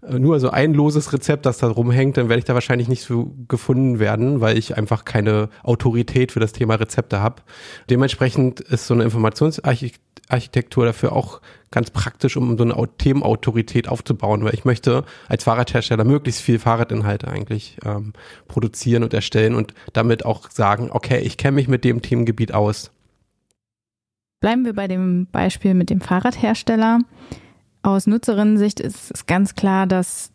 nur 0.09 0.39
so 0.39 0.49
ein 0.49 0.73
loses 0.73 1.13
Rezept, 1.13 1.45
das 1.45 1.57
da 1.57 1.67
rumhängt, 1.67 2.17
dann 2.17 2.29
werde 2.29 2.39
ich 2.39 2.45
da 2.45 2.53
wahrscheinlich 2.53 2.87
nicht 2.87 3.03
so 3.03 3.33
gefunden 3.47 3.99
werden, 3.99 4.41
weil 4.41 4.57
ich 4.57 4.77
einfach 4.77 5.05
keine 5.05 5.49
Autorität 5.63 6.31
für 6.31 6.39
das 6.39 6.53
Thema 6.53 6.75
Rezepte 6.75 7.21
habe. 7.21 7.41
Dementsprechend 7.89 8.59
ist 8.59 8.87
so 8.87 8.93
eine 8.93 9.03
Informationsarchitektur 9.03 10.05
Informationsarchitektur 10.25 10.85
dafür 10.85 11.13
auch 11.13 11.41
ganz 11.71 11.91
praktisch, 11.91 12.37
um 12.37 12.57
so 12.57 12.63
eine 12.63 12.75
Themenautorität 12.97 13.87
aufzubauen, 13.87 14.43
weil 14.43 14.53
ich 14.53 14.65
möchte 14.65 15.03
als 15.27 15.43
Fahrradhersteller 15.43 16.03
möglichst 16.03 16.41
viel 16.41 16.59
Fahrradinhalte 16.59 17.27
eigentlich 17.27 17.77
ähm, 17.85 18.13
produzieren 18.47 19.03
und 19.03 19.13
erstellen 19.13 19.55
und 19.55 19.73
damit 19.93 20.25
auch 20.25 20.49
sagen, 20.49 20.89
okay, 20.91 21.19
ich 21.19 21.37
kenne 21.37 21.55
mich 21.55 21.67
mit 21.67 21.83
dem 21.83 22.01
Themengebiet 22.01 22.53
aus. 22.53 22.91
Bleiben 24.39 24.65
wir 24.65 24.73
bei 24.73 24.87
dem 24.87 25.27
Beispiel 25.31 25.73
mit 25.73 25.89
dem 25.89 26.01
Fahrradhersteller. 26.01 26.99
Aus 27.85 28.07
Nutzerinnensicht 28.07 28.79
ist 28.79 29.11
es 29.11 29.27
ganz 29.27 29.53
klar, 29.53 29.85
dass 29.85 30.31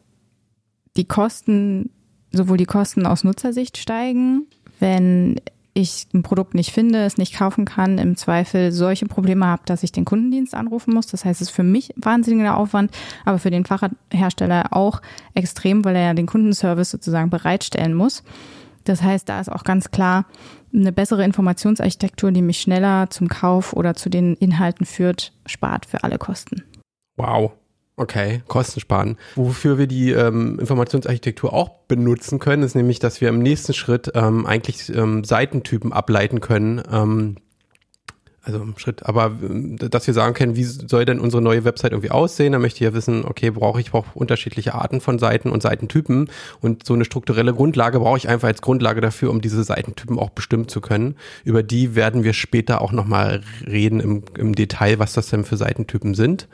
die 0.96 1.04
Kosten, 1.04 1.90
sowohl 2.30 2.56
die 2.56 2.64
Kosten 2.64 3.06
aus 3.06 3.24
Nutzersicht 3.24 3.76
steigen, 3.76 4.46
wenn 4.78 5.40
ich 5.74 6.06
ein 6.14 6.22
Produkt 6.22 6.54
nicht 6.54 6.70
finde, 6.70 7.04
es 7.04 7.16
nicht 7.16 7.34
kaufen 7.34 7.64
kann, 7.64 7.98
im 7.98 8.14
Zweifel 8.16 8.70
solche 8.70 9.06
Probleme 9.06 9.46
habe, 9.46 9.62
dass 9.64 9.82
ich 9.82 9.90
den 9.90 10.04
Kundendienst 10.04 10.54
anrufen 10.54 10.94
muss. 10.94 11.08
Das 11.08 11.24
heißt, 11.24 11.40
es 11.40 11.48
ist 11.48 11.54
für 11.54 11.64
mich 11.64 11.92
wahnsinniger 11.96 12.56
Aufwand, 12.56 12.92
aber 13.24 13.40
für 13.40 13.50
den 13.50 13.64
Fahrradhersteller 13.64 14.68
auch 14.70 15.02
extrem, 15.34 15.84
weil 15.84 15.96
er 15.96 16.04
ja 16.04 16.14
den 16.14 16.26
Kundenservice 16.26 16.92
sozusagen 16.92 17.30
bereitstellen 17.30 17.94
muss. 17.94 18.22
Das 18.84 19.02
heißt, 19.02 19.28
da 19.28 19.40
ist 19.40 19.50
auch 19.50 19.64
ganz 19.64 19.90
klar 19.90 20.24
eine 20.72 20.92
bessere 20.92 21.24
Informationsarchitektur, 21.24 22.30
die 22.30 22.42
mich 22.42 22.60
schneller 22.60 23.10
zum 23.10 23.26
Kauf 23.26 23.72
oder 23.72 23.94
zu 23.94 24.08
den 24.08 24.34
Inhalten 24.34 24.86
führt, 24.86 25.32
spart 25.46 25.84
für 25.84 26.04
alle 26.04 26.18
Kosten. 26.18 26.62
Wow. 27.22 27.52
Okay, 27.96 28.42
Kosten 28.48 28.80
sparen. 28.80 29.18
Wofür 29.34 29.76
wir 29.76 29.86
die 29.86 30.10
ähm, 30.12 30.58
Informationsarchitektur 30.58 31.52
auch 31.52 31.68
benutzen 31.86 32.38
können, 32.38 32.62
ist 32.62 32.74
nämlich, 32.74 32.98
dass 32.98 33.20
wir 33.20 33.28
im 33.28 33.40
nächsten 33.40 33.74
Schritt 33.74 34.12
ähm, 34.14 34.46
eigentlich 34.46 34.88
ähm, 34.94 35.22
Seitentypen 35.22 35.92
ableiten 35.92 36.40
können. 36.40 36.82
Also 38.52 38.64
im 38.64 38.78
Schritt, 38.78 39.06
aber 39.06 39.32
äh, 39.42 39.88
dass 39.88 40.06
wir 40.06 40.14
sagen 40.14 40.34
können, 40.34 40.56
wie 40.56 40.64
soll 40.64 41.04
denn 41.04 41.20
unsere 41.20 41.42
neue 41.42 41.64
Website 41.64 41.92
irgendwie 41.92 42.10
aussehen? 42.10 42.52
Da 42.52 42.58
möchte 42.58 42.78
ich 42.78 42.90
ja 42.90 42.94
wissen, 42.94 43.24
okay, 43.24 43.50
brauche 43.50 43.80
ich 43.80 43.90
brauche 43.92 44.18
unterschiedliche 44.18 44.74
Arten 44.74 45.00
von 45.00 45.18
Seiten 45.18 45.50
und 45.50 45.62
Seitentypen 45.62 46.30
und 46.60 46.86
so 46.86 46.94
eine 46.94 47.04
strukturelle 47.04 47.54
Grundlage 47.54 48.00
brauche 48.00 48.18
ich 48.18 48.28
einfach 48.28 48.48
als 48.48 48.62
Grundlage 48.62 49.00
dafür, 49.00 49.30
um 49.30 49.40
diese 49.40 49.62
Seitentypen 49.62 50.18
auch 50.18 50.30
bestimmen 50.30 50.68
zu 50.68 50.80
können. 50.80 51.16
Über 51.44 51.62
die 51.62 51.94
werden 51.94 52.24
wir 52.24 52.32
später 52.32 52.80
auch 52.80 52.92
nochmal 52.92 53.42
reden 53.66 54.00
im, 54.00 54.22
im 54.36 54.54
Detail, 54.54 54.98
was 54.98 55.12
das 55.12 55.28
denn 55.28 55.44
für 55.44 55.56
Seitentypen 55.56 56.14
sind. 56.14 56.48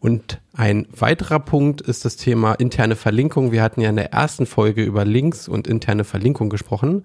Und 0.00 0.40
ein 0.52 0.86
weiterer 0.96 1.40
Punkt 1.40 1.80
ist 1.80 2.04
das 2.04 2.16
Thema 2.16 2.54
interne 2.54 2.96
Verlinkung. 2.96 3.52
Wir 3.52 3.62
hatten 3.62 3.80
ja 3.80 3.90
in 3.90 3.96
der 3.96 4.12
ersten 4.12 4.46
Folge 4.46 4.82
über 4.82 5.04
Links 5.04 5.48
und 5.48 5.66
interne 5.66 6.04
Verlinkung 6.04 6.48
gesprochen. 6.48 7.04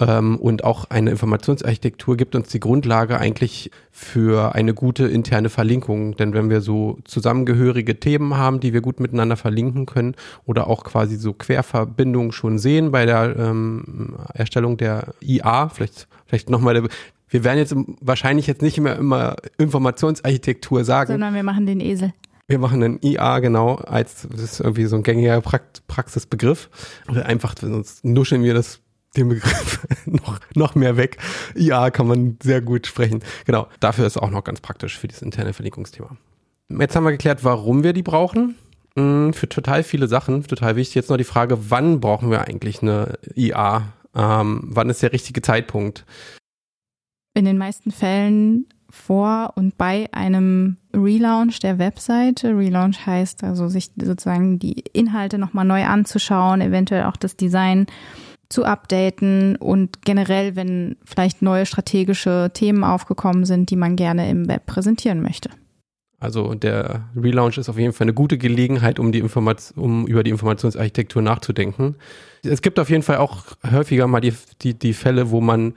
Ähm, 0.00 0.36
und 0.36 0.64
auch 0.64 0.86
eine 0.90 1.10
Informationsarchitektur 1.10 2.16
gibt 2.16 2.34
uns 2.34 2.48
die 2.48 2.60
Grundlage 2.60 3.18
eigentlich 3.18 3.70
für 3.90 4.54
eine 4.54 4.74
gute 4.74 5.06
interne 5.06 5.50
Verlinkung. 5.50 6.16
Denn 6.16 6.34
wenn 6.34 6.50
wir 6.50 6.60
so 6.60 6.98
zusammengehörige 7.04 8.00
Themen 8.00 8.36
haben, 8.36 8.60
die 8.60 8.72
wir 8.72 8.80
gut 8.80 9.00
miteinander 9.00 9.36
verlinken 9.36 9.86
können 9.86 10.16
oder 10.44 10.66
auch 10.66 10.84
quasi 10.84 11.16
so 11.16 11.32
Querverbindungen 11.32 12.32
schon 12.32 12.58
sehen 12.58 12.90
bei 12.90 13.06
der 13.06 13.36
ähm, 13.38 14.16
Erstellung 14.32 14.76
der 14.76 15.14
IA, 15.20 15.68
vielleicht, 15.68 16.08
vielleicht 16.26 16.50
nochmal 16.50 16.88
wir 17.28 17.42
werden 17.42 17.58
jetzt 17.58 17.74
wahrscheinlich 18.00 18.46
jetzt 18.46 18.62
nicht 18.62 18.78
mehr 18.78 18.96
immer 18.96 19.36
Informationsarchitektur 19.58 20.84
sagen. 20.84 21.12
Sondern 21.12 21.34
wir 21.34 21.42
machen 21.42 21.66
den 21.66 21.80
Esel. 21.80 22.12
Wir 22.46 22.58
machen 22.58 22.82
einen 22.82 22.98
IA, 23.02 23.40
genau, 23.40 23.76
als 23.76 24.28
das 24.30 24.40
ist 24.40 24.60
irgendwie 24.60 24.84
so 24.84 24.96
ein 24.96 25.02
gängiger 25.02 25.40
Praxisbegriff. 25.40 26.68
Einfach, 27.06 27.54
sonst 27.58 28.04
nuscheln 28.04 28.42
wir 28.42 28.54
das 28.54 28.80
den 29.16 29.28
Begriff 29.28 29.86
noch, 30.06 30.40
noch 30.54 30.74
mehr 30.74 30.96
weg. 30.96 31.18
IA 31.54 31.90
kann 31.90 32.06
man 32.06 32.38
sehr 32.42 32.60
gut 32.60 32.86
sprechen. 32.86 33.22
Genau, 33.46 33.68
dafür 33.80 34.06
ist 34.06 34.16
auch 34.16 34.30
noch 34.30 34.44
ganz 34.44 34.60
praktisch 34.60 34.98
für 34.98 35.08
dieses 35.08 35.22
interne 35.22 35.52
Verlinkungsthema. 35.52 36.16
Jetzt 36.68 36.96
haben 36.96 37.04
wir 37.04 37.12
geklärt, 37.12 37.44
warum 37.44 37.82
wir 37.82 37.92
die 37.92 38.02
brauchen. 38.02 38.56
Hm, 38.96 39.32
für 39.32 39.48
total 39.48 39.82
viele 39.82 40.08
Sachen, 40.08 40.42
total 40.44 40.76
wichtig. 40.76 40.94
Jetzt 40.94 41.10
noch 41.10 41.16
die 41.16 41.24
Frage, 41.24 41.70
wann 41.70 42.00
brauchen 42.00 42.30
wir 42.30 42.42
eigentlich 42.42 42.82
eine 42.82 43.18
IA? 43.34 43.92
Ähm, 44.14 44.60
wann 44.64 44.90
ist 44.90 45.02
der 45.02 45.12
richtige 45.12 45.42
Zeitpunkt? 45.42 46.04
In 47.34 47.44
den 47.44 47.58
meisten 47.58 47.90
Fällen 47.90 48.66
vor 48.88 49.52
und 49.56 49.76
bei 49.76 50.08
einem 50.12 50.76
Relaunch 50.94 51.58
der 51.58 51.78
Webseite. 51.78 52.56
Relaunch 52.56 53.04
heißt 53.04 53.42
also, 53.42 53.68
sich 53.68 53.90
sozusagen 54.00 54.60
die 54.60 54.84
Inhalte 54.92 55.38
nochmal 55.38 55.64
neu 55.64 55.84
anzuschauen, 55.84 56.60
eventuell 56.60 57.04
auch 57.04 57.16
das 57.16 57.36
Design 57.36 57.86
zu 58.54 58.64
updaten 58.64 59.56
und 59.56 60.02
generell, 60.02 60.54
wenn 60.54 60.96
vielleicht 61.04 61.42
neue 61.42 61.66
strategische 61.66 62.50
Themen 62.54 62.84
aufgekommen 62.84 63.44
sind, 63.44 63.70
die 63.70 63.76
man 63.76 63.96
gerne 63.96 64.30
im 64.30 64.48
Web 64.48 64.66
präsentieren 64.66 65.20
möchte. 65.20 65.50
Also 66.20 66.54
der 66.54 67.08
Relaunch 67.16 67.58
ist 67.58 67.68
auf 67.68 67.78
jeden 67.78 67.92
Fall 67.92 68.04
eine 68.04 68.14
gute 68.14 68.38
Gelegenheit, 68.38 68.98
um 68.98 69.10
die 69.10 69.22
um 69.76 70.06
über 70.06 70.22
die 70.22 70.30
Informationsarchitektur 70.30 71.20
nachzudenken. 71.20 71.96
Es 72.44 72.62
gibt 72.62 72.78
auf 72.78 72.88
jeden 72.88 73.02
Fall 73.02 73.18
auch 73.18 73.44
häufiger 73.68 74.06
mal 74.06 74.20
die, 74.20 74.32
die, 74.62 74.78
die 74.78 74.94
Fälle, 74.94 75.30
wo 75.30 75.40
man 75.40 75.74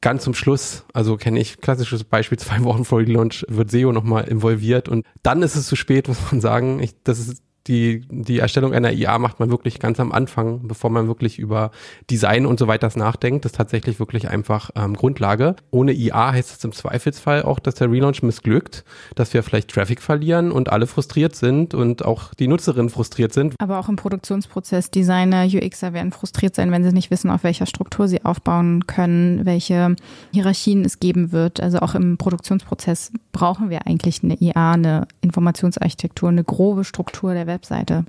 ganz 0.00 0.22
zum 0.22 0.34
Schluss, 0.34 0.84
also 0.92 1.16
kenne 1.16 1.40
ich 1.40 1.60
klassisches 1.60 2.04
Beispiel, 2.04 2.38
zwei 2.46 2.62
Wochen 2.62 2.84
vor 2.84 3.00
Relaunch 3.00 3.44
wird 3.48 3.72
SEO 3.72 3.90
nochmal 3.90 4.28
involviert 4.28 4.88
und 4.88 5.04
dann 5.24 5.42
ist 5.42 5.56
es 5.56 5.66
zu 5.66 5.74
spät, 5.74 6.06
muss 6.06 6.30
man 6.30 6.40
sagen. 6.40 6.80
Ich, 6.80 6.94
das 7.02 7.18
ist 7.18 7.42
die, 7.66 8.06
die 8.10 8.38
Erstellung 8.38 8.74
einer 8.74 8.92
IA 8.92 9.18
macht 9.18 9.40
man 9.40 9.50
wirklich 9.50 9.78
ganz 9.78 9.98
am 9.98 10.12
Anfang, 10.12 10.68
bevor 10.68 10.90
man 10.90 11.08
wirklich 11.08 11.38
über 11.38 11.70
Design 12.10 12.44
und 12.46 12.58
so 12.58 12.66
weiter 12.66 12.84
nachdenkt. 12.96 13.44
Das 13.44 13.52
ist 13.52 13.56
tatsächlich 13.56 13.98
wirklich 13.98 14.28
einfach 14.28 14.70
ähm, 14.76 14.94
Grundlage. 14.94 15.56
Ohne 15.70 15.92
IA 15.92 16.32
heißt 16.32 16.58
es 16.58 16.64
im 16.64 16.72
Zweifelsfall 16.72 17.42
auch, 17.42 17.58
dass 17.58 17.76
der 17.76 17.90
Relaunch 17.90 18.22
missglückt, 18.22 18.84
dass 19.14 19.32
wir 19.32 19.42
vielleicht 19.42 19.70
Traffic 19.70 20.02
verlieren 20.02 20.52
und 20.52 20.70
alle 20.70 20.86
frustriert 20.86 21.34
sind 21.34 21.72
und 21.72 22.04
auch 22.04 22.34
die 22.34 22.46
Nutzerinnen 22.46 22.90
frustriert 22.90 23.32
sind. 23.32 23.54
Aber 23.58 23.78
auch 23.78 23.88
im 23.88 23.96
Produktionsprozess 23.96 24.90
Designer, 24.90 25.46
UXer 25.46 25.94
werden 25.94 26.12
frustriert 26.12 26.54
sein, 26.54 26.70
wenn 26.70 26.84
sie 26.84 26.92
nicht 26.92 27.10
wissen, 27.10 27.30
auf 27.30 27.44
welcher 27.44 27.66
Struktur 27.66 28.08
sie 28.08 28.24
aufbauen 28.24 28.86
können, 28.86 29.46
welche 29.46 29.96
Hierarchien 30.32 30.84
es 30.84 31.00
geben 31.00 31.32
wird. 31.32 31.60
Also 31.60 31.78
auch 31.78 31.94
im 31.94 32.18
Produktionsprozess 32.18 33.12
brauchen 33.32 33.70
wir 33.70 33.86
eigentlich 33.86 34.22
eine 34.22 34.34
IA, 34.40 34.72
eine 34.72 35.08
Informationsarchitektur, 35.22 36.28
eine 36.28 36.44
grobe 36.44 36.84
Struktur 36.84 37.32
der 37.32 37.46
Web 37.46 37.53
Webseite? 37.54 38.04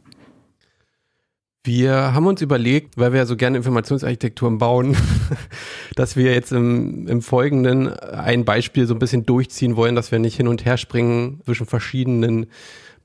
Wir 1.63 2.13
haben 2.13 2.27
uns 2.27 2.41
überlegt, 2.41 2.97
weil 2.97 3.11
wir 3.11 3.19
ja 3.19 3.25
so 3.25 3.35
gerne 3.35 3.57
Informationsarchitekturen 3.57 4.59
bauen, 4.59 4.95
dass 5.95 6.15
wir 6.15 6.31
jetzt 6.31 6.51
im, 6.51 7.07
im 7.07 7.21
Folgenden 7.23 7.91
ein 7.99 8.45
Beispiel 8.45 8.85
so 8.85 8.93
ein 8.93 8.99
bisschen 8.99 9.25
durchziehen 9.25 9.75
wollen, 9.75 9.95
dass 9.95 10.11
wir 10.11 10.19
nicht 10.19 10.37
hin 10.37 10.47
und 10.47 10.63
her 10.63 10.77
springen 10.77 11.41
zwischen 11.43 11.65
verschiedenen 11.65 12.47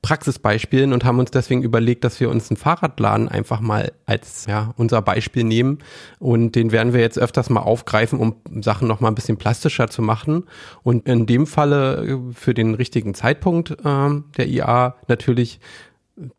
Praxisbeispielen 0.03 0.93
und 0.93 1.05
haben 1.05 1.19
uns 1.19 1.31
deswegen 1.31 1.61
überlegt, 1.61 2.03
dass 2.03 2.19
wir 2.19 2.29
uns 2.29 2.49
einen 2.49 2.57
Fahrradladen 2.57 3.29
einfach 3.29 3.61
mal 3.61 3.91
als 4.05 4.45
ja, 4.47 4.73
unser 4.77 5.01
Beispiel 5.01 5.43
nehmen 5.43 5.79
und 6.19 6.55
den 6.55 6.71
werden 6.71 6.93
wir 6.93 7.01
jetzt 7.01 7.19
öfters 7.19 7.51
mal 7.51 7.61
aufgreifen, 7.61 8.19
um 8.19 8.35
Sachen 8.61 8.87
noch 8.87 8.99
mal 8.99 9.09
ein 9.09 9.15
bisschen 9.15 9.37
plastischer 9.37 9.89
zu 9.89 10.01
machen 10.01 10.45
und 10.81 11.07
in 11.07 11.27
dem 11.27 11.45
Falle 11.45 12.19
für 12.33 12.55
den 12.55 12.73
richtigen 12.73 13.13
Zeitpunkt 13.13 13.71
äh, 13.71 14.09
der 14.37 14.47
IA 14.47 14.95
natürlich 15.07 15.59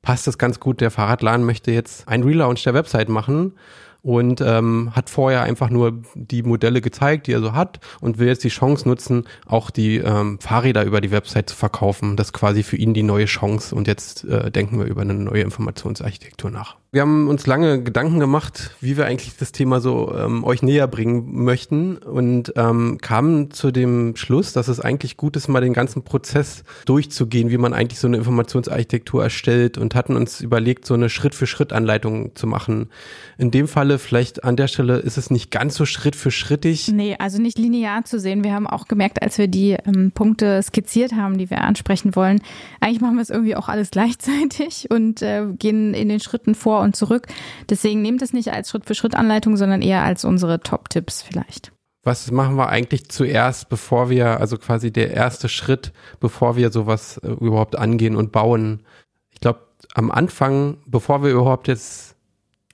passt 0.02 0.26
das 0.26 0.38
ganz 0.38 0.61
gut. 0.61 0.81
Der 0.81 0.91
Fahrradladen 0.91 1.45
möchte 1.45 1.73
jetzt 1.73 2.09
einen 2.09 2.25
Relaunch 2.25 2.62
der 2.62 2.75
Website 2.75 3.09
machen 3.09 3.55
und 4.02 4.41
ähm, 4.41 4.91
hat 4.95 5.11
vorher 5.11 5.43
einfach 5.43 5.71
nur 5.71 6.02
die 6.14 6.43
Modelle 6.43 6.81
gezeigt, 6.81 7.26
die 7.26 7.33
er 7.33 7.41
so 7.41 7.52
hat 7.52 7.81
und 8.00 8.19
will 8.19 8.26
jetzt 8.26 8.45
die 8.45 8.49
Chance 8.49 8.88
nutzen, 8.88 9.25
auch 9.47 9.71
die 9.71 9.99
ähm, 9.99 10.38
Fahrräder 10.41 10.85
über 10.85 11.00
die 11.00 11.12
Website 11.12 11.50
zu 11.50 11.57
verkaufen. 11.57 12.17
Das 12.17 12.29
ist 12.29 12.33
quasi 12.33 12.62
für 12.62 12.76
ihn 12.76 12.95
die 12.95 13.05
neue 13.05 13.26
Chance 13.26 13.75
und 13.75 13.87
jetzt 13.87 14.25
äh, 14.25 14.50
denken 14.50 14.79
wir 14.79 14.87
über 14.87 15.02
eine 15.02 15.14
neue 15.14 15.43
Informationsarchitektur 15.43 16.50
nach. 16.50 16.82
Wir 16.95 17.01
haben 17.01 17.29
uns 17.29 17.47
lange 17.47 17.83
Gedanken 17.83 18.21
gemacht, 18.21 18.77
wie 18.83 18.99
wir 18.99 19.07
eigentlich 19.07 19.35
das 19.39 19.51
Thema 19.51 19.81
so 19.81 20.15
ähm, 20.15 20.45
euch 20.45 20.61
näher 20.61 20.87
bringen 20.87 21.43
möchten 21.43 21.97
und 21.97 22.53
ähm, 22.55 22.99
kamen 23.01 23.51
zu 23.51 23.71
dem 23.71 24.15
Schluss, 24.15 24.53
dass 24.53 24.69
es 24.69 24.79
eigentlich 24.79 25.17
gut 25.17 25.37
ist, 25.37 25.49
mal 25.49 25.63
den 25.63 25.73
ganzen 25.73 26.05
Prozess 26.05 26.65
durchzugehen, 26.85 27.49
wie 27.49 27.57
man 27.57 27.73
eigentlich 27.73 27.99
so 27.99 28.09
eine 28.09 28.19
Informationsarchitektur 28.19 29.23
erstellt 29.23 29.79
und 29.79 29.95
hatten 29.95 30.17
uns 30.17 30.43
überlegt, 30.43 30.85
so 30.85 30.93
eine 30.93 31.09
Schritt-für-Schritt-Anleitung 31.09 32.37
zu 32.37 32.47
machen. 32.47 32.91
In 33.39 33.51
dem 33.51 33.69
Falle 33.69 33.99
vielleicht 33.99 34.45
an 34.45 34.57
der 34.57 34.69
Stelle 34.69 34.99
ist 34.99 35.17
es 35.17 35.31
nicht 35.31 35.51
ganz 35.51 35.77
so 35.77 35.87
Schritt 35.87 36.15
für 36.15 36.31
Schrittig. 36.31 36.89
Nee, 36.89 37.17
also 37.19 37.41
nicht 37.41 37.59
linear 37.59 38.05
zu 38.05 38.21
sehen. 38.21 38.45
Wir 38.45 38.53
haben 38.53 38.67
auch 38.67 38.87
gemerkt, 38.87 39.23
als 39.23 39.39
wir 39.39 39.49
die 39.49 39.79
ähm, 39.87 40.13
Punkte 40.13 40.63
skizziert 40.63 41.15
haben, 41.15 41.39
die 41.39 41.49
wir 41.49 41.63
ansprechen 41.63 42.15
wollen, 42.15 42.43
eigentlich 42.81 43.01
machen 43.01 43.15
wir 43.15 43.23
es 43.23 43.31
irgendwie 43.31 43.57
auch 43.57 43.71
alles 43.71 43.91
gleichzeitig 43.91 44.91
und 44.91 45.23
äh, 45.23 45.47
gehen 45.59 45.95
in 45.95 46.11
den 46.11 46.21
Schritten 46.21 46.55
vor 46.55 46.82
und 46.83 46.97
zurück. 46.97 47.27
Deswegen 47.69 48.03
nehmt 48.03 48.23
es 48.23 48.33
nicht 48.33 48.53
als 48.53 48.71
Schritt-für-Schritt-Anleitung, 48.71 49.57
sondern 49.57 49.83
eher 49.83 50.03
als 50.03 50.25
unsere 50.25 50.61
Top-Tipps 50.61 51.23
vielleicht. 51.23 51.73
Was 52.05 52.31
machen 52.33 52.57
wir 52.57 52.69
eigentlich 52.69 53.09
zuerst, 53.11 53.69
bevor 53.69 54.11
wir, 54.11 54.41
also 54.41 54.59
quasi 54.59 54.93
der 54.93 55.12
erste 55.12 55.49
Schritt, 55.49 55.93
bevor 56.19 56.57
wir 56.57 56.73
sowas 56.73 57.19
äh, 57.19 57.29
überhaupt 57.29 57.77
angehen 57.77 58.17
und 58.17 58.33
bauen? 58.33 58.83
Ich 59.31 59.41
glaube, 59.41 59.61
am 59.95 60.11
Anfang, 60.11 60.79
bevor 60.87 61.23
wir 61.23 61.31
überhaupt 61.31 61.69
jetzt 61.69 62.17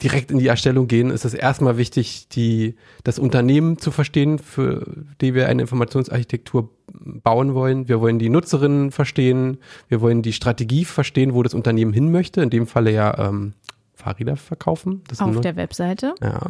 direkt 0.03 0.31
in 0.31 0.38
die 0.38 0.47
Erstellung 0.47 0.87
gehen, 0.87 1.11
ist 1.11 1.25
es 1.25 1.35
erstmal 1.35 1.77
wichtig, 1.77 2.29
die, 2.29 2.77
das 3.05 3.19
Unternehmen 3.19 3.79
zu 3.79 3.91
verstehen, 3.91 4.38
für 4.38 4.87
die 5.21 5.35
wir 5.35 5.49
eine 5.49 5.62
Informationsarchitektur 5.62 6.71
bauen 6.87 7.55
wollen. 7.55 7.88
Wir 7.88 8.00
wollen 8.00 8.19
die 8.19 8.29
Nutzerinnen 8.29 8.93
verstehen. 8.93 9.59
Wir 9.88 10.00
wollen 10.00 10.23
die 10.23 10.33
Strategie 10.33 10.85
verstehen, 10.85 11.35
wo 11.35 11.43
das 11.43 11.55
Unternehmen 11.55 11.93
hin 11.93 12.12
möchte. 12.12 12.41
In 12.43 12.50
dem 12.50 12.67
Falle 12.67 12.93
ja 12.93 13.29
ähm, 13.29 13.55
Fahrräder 13.99 14.37
verkaufen. 14.37 15.02
Auf 15.19 15.40
der 15.40 15.57
Webseite. 15.57 16.14
Ja. 16.23 16.40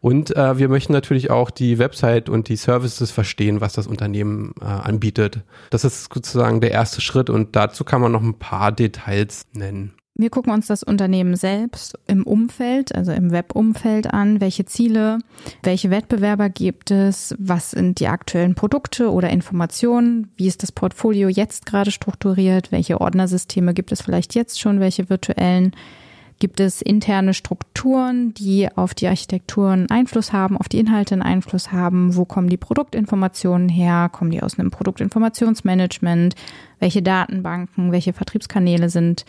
Und 0.00 0.36
äh, 0.36 0.58
wir 0.58 0.68
möchten 0.68 0.92
natürlich 0.92 1.30
auch 1.30 1.50
die 1.50 1.78
Website 1.78 2.28
und 2.28 2.48
die 2.48 2.56
Services 2.56 3.10
verstehen, 3.10 3.60
was 3.60 3.74
das 3.74 3.86
Unternehmen 3.86 4.54
äh, 4.60 4.64
anbietet. 4.64 5.40
Das 5.70 5.84
ist 5.84 6.12
sozusagen 6.12 6.60
der 6.60 6.72
erste 6.72 7.00
Schritt 7.00 7.30
und 7.30 7.54
dazu 7.54 7.84
kann 7.84 8.00
man 8.00 8.12
noch 8.12 8.22
ein 8.22 8.38
paar 8.38 8.72
Details 8.72 9.46
nennen. 9.52 9.94
Wir 10.18 10.30
gucken 10.30 10.50
uns 10.50 10.66
das 10.66 10.82
Unternehmen 10.82 11.36
selbst 11.36 11.98
im 12.06 12.22
Umfeld, 12.22 12.94
also 12.94 13.12
im 13.12 13.32
Webumfeld 13.32 14.14
an. 14.14 14.40
Welche 14.40 14.64
Ziele, 14.64 15.18
welche 15.62 15.90
Wettbewerber 15.90 16.48
gibt 16.48 16.90
es? 16.90 17.34
Was 17.38 17.72
sind 17.72 18.00
die 18.00 18.08
aktuellen 18.08 18.54
Produkte 18.54 19.12
oder 19.12 19.28
Informationen? 19.28 20.32
Wie 20.36 20.46
ist 20.46 20.62
das 20.62 20.72
Portfolio 20.72 21.28
jetzt 21.28 21.66
gerade 21.66 21.90
strukturiert? 21.90 22.72
Welche 22.72 22.98
Ordnersysteme 22.98 23.74
gibt 23.74 23.92
es 23.92 24.00
vielleicht 24.00 24.34
jetzt 24.34 24.58
schon? 24.58 24.80
Welche 24.80 25.10
virtuellen? 25.10 25.72
Gibt 26.38 26.60
es 26.60 26.82
interne 26.82 27.32
Strukturen, 27.32 28.34
die 28.34 28.68
auf 28.76 28.92
die 28.92 29.06
Architekturen 29.06 29.88
Einfluss 29.88 30.34
haben, 30.34 30.58
auf 30.58 30.68
die 30.68 30.78
Inhalte 30.78 31.14
einen 31.14 31.22
Einfluss 31.22 31.72
haben? 31.72 32.14
Wo 32.14 32.26
kommen 32.26 32.50
die 32.50 32.58
Produktinformationen 32.58 33.70
her? 33.70 34.10
Kommen 34.12 34.30
die 34.30 34.42
aus 34.42 34.58
einem 34.58 34.70
Produktinformationsmanagement? 34.70 36.34
Welche 36.78 37.00
Datenbanken, 37.00 37.90
welche 37.90 38.12
Vertriebskanäle 38.12 38.90
sind 38.90 39.24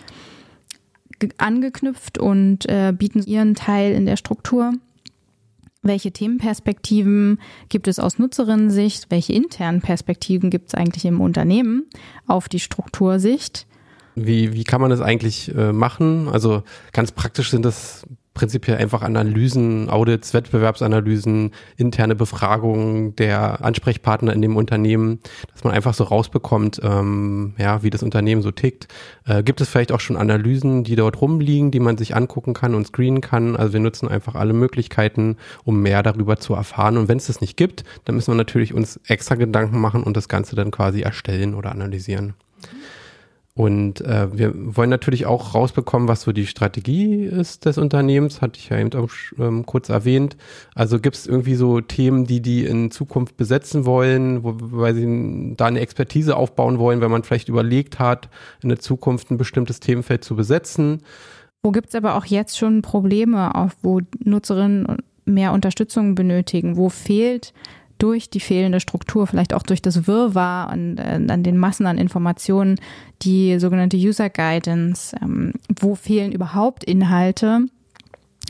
angeknüpft 1.38 2.18
und 2.18 2.68
äh, 2.68 2.94
bieten 2.96 3.24
ihren 3.24 3.56
Teil 3.56 3.94
in 3.94 4.06
der 4.06 4.18
Struktur? 4.18 4.74
Welche 5.82 6.12
Themenperspektiven 6.12 7.40
gibt 7.70 7.88
es 7.88 8.00
aus 8.00 8.20
Nutzerinnensicht? 8.20 9.10
Welche 9.10 9.32
internen 9.32 9.80
Perspektiven 9.80 10.50
gibt 10.50 10.68
es 10.68 10.74
eigentlich 10.74 11.06
im 11.06 11.22
Unternehmen 11.22 11.86
auf 12.28 12.50
die 12.50 12.60
Struktursicht? 12.60 13.66
Wie, 14.20 14.54
wie 14.54 14.64
kann 14.64 14.82
man 14.82 14.90
das 14.90 15.00
eigentlich 15.00 15.56
äh, 15.56 15.72
machen? 15.72 16.28
Also 16.28 16.64
ganz 16.92 17.12
praktisch 17.12 17.52
sind 17.52 17.64
das 17.64 18.04
prinzipiell 18.34 18.78
einfach 18.78 19.04
Analysen, 19.04 19.90
Audits, 19.90 20.34
Wettbewerbsanalysen, 20.34 21.52
interne 21.76 22.16
Befragungen 22.16 23.16
der 23.16 23.64
Ansprechpartner 23.64 24.34
in 24.34 24.42
dem 24.42 24.56
Unternehmen, 24.56 25.20
dass 25.54 25.64
man 25.64 25.74
einfach 25.74 25.94
so 25.94 26.04
rausbekommt, 26.04 26.82
ähm, 26.84 27.54
ja, 27.60 27.84
wie 27.84 27.92
das 27.92 28.02
Unternehmen 28.02 28.42
so 28.42 28.50
tickt. 28.50 28.88
Äh, 29.26 29.44
gibt 29.44 29.62
es 29.62 29.70
vielleicht 29.70 29.92
auch 29.92 30.00
schon 30.00 30.18
Analysen, 30.18 30.84
die 30.84 30.96
dort 30.96 31.22
rumliegen, 31.22 31.70
die 31.70 31.80
man 31.80 31.98
sich 31.98 32.16
angucken 32.16 32.56
kann 32.56 32.74
und 32.74 32.88
screenen 32.88 33.22
kann? 33.22 33.56
Also 33.56 33.74
wir 33.74 33.80
nutzen 33.80 34.08
einfach 34.08 34.34
alle 34.34 34.54
Möglichkeiten, 34.54 35.38
um 35.64 35.82
mehr 35.82 36.02
darüber 36.02 36.38
zu 36.38 36.56
erfahren. 36.56 36.98
Und 36.98 37.08
wenn 37.08 37.18
es 37.18 37.28
das 37.28 37.42
nicht 37.42 37.56
gibt, 37.56 37.84
dann 38.06 38.16
müssen 38.16 38.32
wir 38.32 38.36
natürlich 38.38 38.74
uns 38.74 39.00
extra 39.06 39.36
Gedanken 39.36 39.80
machen 39.80 40.02
und 40.02 40.18
das 40.18 40.28
Ganze 40.28 40.56
dann 40.56 40.72
quasi 40.72 41.02
erstellen 41.02 41.54
oder 41.54 41.72
analysieren. 41.72 42.34
Und 43.58 44.02
äh, 44.02 44.38
wir 44.38 44.54
wollen 44.56 44.92
natürlich 44.92 45.26
auch 45.26 45.56
rausbekommen, 45.56 46.08
was 46.08 46.22
so 46.22 46.32
die 46.32 46.46
Strategie 46.46 47.24
ist 47.24 47.66
des 47.66 47.80
Unternehmens, 47.80 48.40
hatte 48.40 48.60
ich 48.60 48.70
ja 48.70 48.78
eben 48.78 48.94
auch 48.94 49.10
ähm, 49.40 49.66
kurz 49.66 49.90
erwähnt. 49.90 50.38
Also 50.76 51.00
gibt 51.00 51.16
es 51.16 51.26
irgendwie 51.26 51.56
so 51.56 51.82
Themen, 51.82 52.26
die 52.26 52.40
die 52.40 52.66
in 52.66 52.92
Zukunft 52.92 53.36
besetzen 53.36 53.86
wollen, 53.86 54.44
wo, 54.44 54.58
weil 54.60 54.94
sie 54.94 55.56
da 55.58 55.66
eine 55.66 55.80
Expertise 55.80 56.38
aufbauen 56.38 56.78
wollen, 56.78 57.02
wenn 57.02 57.10
man 57.10 57.24
vielleicht 57.24 57.50
überlegt 57.50 57.98
hat, 57.98 58.30
in 58.62 58.70
der 58.70 58.78
Zukunft 58.78 59.32
ein 59.32 59.40
bestimmtes 59.40 59.80
Themenfeld 59.80 60.24
zu 60.24 60.36
besetzen. 60.36 61.02
Wo 61.64 61.72
gibt 61.72 61.90
es 61.90 61.96
aber 61.96 62.14
auch 62.14 62.26
jetzt 62.26 62.60
schon 62.60 62.84
Probleme, 62.84 63.56
auch 63.56 63.72
wo 63.82 64.02
Nutzerinnen 64.24 64.98
mehr 65.26 65.52
Unterstützung 65.52 66.14
benötigen? 66.14 66.78
Wo 66.78 66.90
fehlt 66.90 67.56
durch 67.98 68.30
die 68.30 68.40
fehlende 68.40 68.80
Struktur, 68.80 69.28
vielleicht 69.28 69.54
auch 69.54 69.64
durch 69.64 69.82
das 69.82 70.08
Wirrwarr 70.08 70.70
an, 70.70 70.98
äh, 70.98 71.32
an 71.32 71.44
den 71.44 71.58
Massen 71.58 71.86
an 71.86 71.98
Informationen, 71.98 72.80
die 73.22 73.60
sogenannte 73.60 73.98
User 73.98 74.30
Guidance, 74.30 75.16
ähm, 75.22 75.54
wo 75.80 75.96
fehlen 75.96 76.32
überhaupt 76.32 76.84
Inhalte 76.84 77.66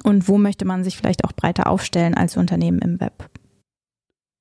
und 0.04 0.27
wo 0.27 0.38
möchte 0.38 0.66
man 0.66 0.84
sich 0.84 0.98
vielleicht 0.98 1.24
auch 1.25 1.34
breiter 1.34 1.68
aufstellen 1.68 2.13
als 2.13 2.38
Unternehmen 2.38 2.80
im 2.80 3.00
Web. 3.00 3.30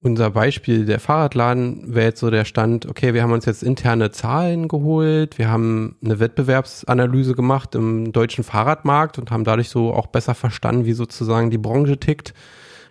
Unser 0.03 0.31
Beispiel, 0.31 0.85
der 0.85 1.01
Fahrradladen, 1.01 1.95
wäre 1.95 2.07
jetzt 2.07 2.21
so 2.21 2.31
der 2.31 2.45
Stand, 2.45 2.87
okay, 2.87 3.13
wir 3.13 3.23
haben 3.23 3.33
uns 3.33 3.45
jetzt 3.45 3.65
interne 3.65 4.13
Zahlen 4.13 4.69
geholt, 4.69 5.37
wir 5.37 5.49
haben 5.49 5.97
eine 6.05 6.21
Wettbewerbsanalyse 6.21 7.35
gemacht 7.35 7.75
im 7.75 8.13
deutschen 8.13 8.45
Fahrradmarkt 8.45 9.19
und 9.19 9.33
haben 9.33 9.43
dadurch 9.43 9.69
so 9.69 9.93
auch 9.93 10.07
besser 10.07 10.35
verstanden, 10.35 10.85
wie 10.85 10.93
sozusagen 10.93 11.51
die 11.51 11.59
Branche 11.59 11.99
tickt. 11.99 12.35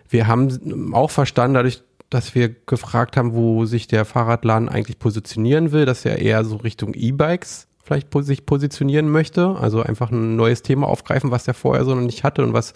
Wir 0.08 0.26
haben 0.26 0.92
auch 0.94 1.10
verstanden, 1.10 1.54
dadurch, 1.54 1.82
dass 2.10 2.34
wir 2.34 2.48
gefragt 2.48 3.16
haben, 3.16 3.34
wo 3.34 3.64
sich 3.64 3.86
der 3.88 4.04
Fahrradladen 4.04 4.68
eigentlich 4.68 4.98
positionieren 4.98 5.72
will, 5.72 5.84
dass 5.86 6.04
er 6.04 6.18
eher 6.18 6.44
so 6.44 6.56
Richtung 6.56 6.94
E-Bikes 6.94 7.68
vielleicht 7.82 8.08
sich 8.24 8.46
positionieren 8.46 9.08
möchte, 9.08 9.56
also 9.60 9.80
einfach 9.80 10.10
ein 10.10 10.34
neues 10.34 10.62
Thema 10.62 10.88
aufgreifen, 10.88 11.30
was 11.30 11.46
er 11.46 11.54
vorher 11.54 11.84
so 11.84 11.94
noch 11.94 12.02
nicht 12.02 12.24
hatte 12.24 12.42
und 12.42 12.52
was 12.52 12.74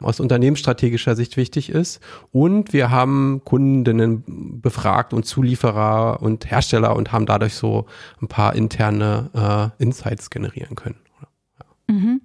aus 0.00 0.20
unternehmensstrategischer 0.20 1.16
Sicht 1.16 1.36
wichtig 1.36 1.70
ist. 1.70 2.00
Und 2.32 2.72
wir 2.72 2.90
haben 2.90 3.42
Kundinnen 3.44 4.60
befragt 4.60 5.12
und 5.12 5.24
Zulieferer 5.24 6.22
und 6.22 6.50
Hersteller 6.50 6.96
und 6.96 7.12
haben 7.12 7.26
dadurch 7.26 7.54
so 7.54 7.86
ein 8.20 8.28
paar 8.28 8.54
interne 8.54 9.72
äh, 9.78 9.82
Insights 9.82 10.30
generieren 10.30 10.74
können. 10.74 10.98
Ja. 11.20 11.94
Mhm. 11.94 12.20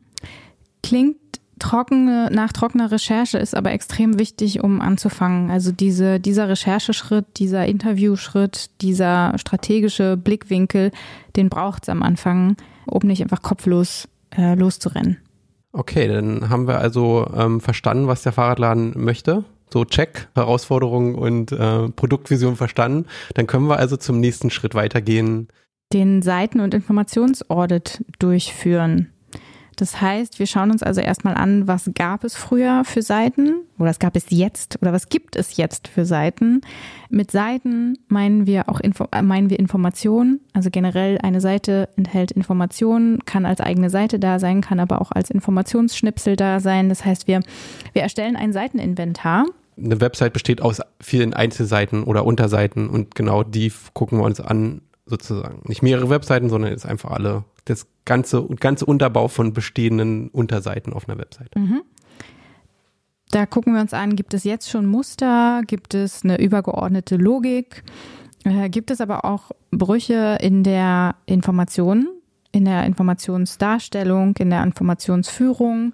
Klingt 0.83 1.17
trockene, 1.59 2.29
nach 2.31 2.51
trockener 2.51 2.91
Recherche 2.91 3.37
ist 3.37 3.55
aber 3.55 3.71
extrem 3.71 4.19
wichtig, 4.19 4.63
um 4.63 4.81
anzufangen. 4.81 5.51
Also 5.51 5.71
diese, 5.71 6.19
dieser 6.19 6.49
Rechercheschritt, 6.49 7.25
dieser 7.37 7.65
Interviewschritt, 7.65 8.69
dieser 8.81 9.37
strategische 9.37 10.17
Blickwinkel, 10.17 10.91
den 11.35 11.49
braucht 11.49 11.83
es 11.83 11.89
am 11.89 12.03
Anfang, 12.03 12.57
um 12.85 13.07
nicht 13.07 13.21
einfach 13.21 13.41
kopflos 13.41 14.07
äh, 14.37 14.55
loszurennen. 14.55 15.17
Okay, 15.71 16.07
dann 16.07 16.49
haben 16.49 16.67
wir 16.67 16.79
also 16.79 17.27
ähm, 17.35 17.59
verstanden, 17.59 18.07
was 18.07 18.23
der 18.23 18.31
Fahrradladen 18.31 18.93
möchte. 18.95 19.43
So 19.71 19.83
Check, 19.83 20.29
Herausforderungen 20.35 21.15
und 21.15 21.51
äh, 21.51 21.89
Produktvision 21.89 22.55
verstanden. 22.55 23.07
Dann 23.33 23.47
können 23.47 23.67
wir 23.67 23.77
also 23.77 23.97
zum 23.97 24.19
nächsten 24.19 24.51
Schritt 24.51 24.75
weitergehen. 24.75 25.49
Den 25.91 26.21
Seiten- 26.21 26.61
und 26.61 26.73
Informationsaudit 26.73 28.03
durchführen. 28.19 29.11
Das 29.75 30.01
heißt, 30.01 30.39
wir 30.39 30.47
schauen 30.47 30.71
uns 30.71 30.83
also 30.83 31.01
erstmal 31.01 31.35
an, 31.35 31.67
was 31.67 31.91
gab 31.93 32.23
es 32.23 32.35
früher 32.35 32.83
für 32.85 33.01
Seiten 33.01 33.55
oder 33.77 33.89
was 33.89 33.99
gab 33.99 34.15
es 34.15 34.25
jetzt 34.29 34.77
oder 34.81 34.93
was 34.93 35.09
gibt 35.09 35.35
es 35.35 35.57
jetzt 35.57 35.87
für 35.87 36.05
Seiten. 36.05 36.61
Mit 37.09 37.31
Seiten 37.31 37.97
meinen 38.07 38.47
wir 38.47 38.69
auch 38.69 38.79
Info 38.79 39.07
äh, 39.11 39.21
meinen 39.21 39.49
wir 39.49 39.59
Informationen. 39.59 40.39
Also 40.53 40.69
generell 40.69 41.17
eine 41.19 41.41
Seite 41.41 41.89
enthält 41.97 42.31
Informationen, 42.31 43.19
kann 43.25 43.45
als 43.45 43.59
eigene 43.59 43.89
Seite 43.89 44.19
da 44.19 44.39
sein, 44.39 44.61
kann 44.61 44.79
aber 44.79 45.01
auch 45.01 45.11
als 45.11 45.29
Informationsschnipsel 45.29 46.35
da 46.35 46.59
sein. 46.59 46.89
Das 46.89 47.05
heißt, 47.05 47.27
wir, 47.27 47.41
wir 47.93 48.01
erstellen 48.01 48.35
ein 48.35 48.53
Seiteninventar. 48.53 49.45
Eine 49.77 49.99
Website 49.99 50.33
besteht 50.33 50.61
aus 50.61 50.81
vielen 51.01 51.33
Einzelseiten 51.33 52.03
oder 52.03 52.25
Unterseiten 52.25 52.89
und 52.89 53.13
genau 53.13 53.43
die 53.43 53.73
gucken 53.93 54.19
wir 54.19 54.25
uns 54.25 54.39
an, 54.39 54.81
sozusagen. 55.05 55.61
Nicht 55.67 55.83
mehrere 55.83 56.09
Webseiten, 56.09 56.49
sondern 56.49 56.73
ist 56.73 56.85
einfach 56.85 57.11
alle 57.11 57.43
das 57.65 57.87
ganze, 58.05 58.45
ganze 58.59 58.85
Unterbau 58.85 59.27
von 59.27 59.53
bestehenden 59.53 60.29
Unterseiten 60.29 60.93
auf 60.93 61.09
einer 61.09 61.17
Webseite. 61.17 61.59
Mhm. 61.59 61.81
Da 63.31 63.45
gucken 63.45 63.73
wir 63.73 63.81
uns 63.81 63.93
an, 63.93 64.15
gibt 64.15 64.33
es 64.33 64.43
jetzt 64.43 64.69
schon 64.69 64.85
Muster, 64.85 65.61
gibt 65.67 65.93
es 65.93 66.23
eine 66.23 66.39
übergeordnete 66.39 67.17
Logik, 67.17 67.83
äh, 68.45 68.69
gibt 68.69 68.91
es 68.91 69.01
aber 69.01 69.25
auch 69.25 69.51
Brüche 69.71 70.37
in 70.39 70.63
der 70.63 71.15
Information, 71.25 72.07
in 72.51 72.65
der 72.65 72.85
Informationsdarstellung, 72.85 74.37
in 74.37 74.51
der 74.51 74.63
Informationsführung, 74.63 75.91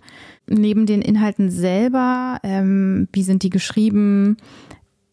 neben 0.47 0.85
den 0.85 1.01
Inhalten 1.01 1.49
selber, 1.49 2.39
ähm, 2.43 3.07
wie 3.13 3.23
sind 3.23 3.41
die 3.43 3.49
geschrieben, 3.49 4.37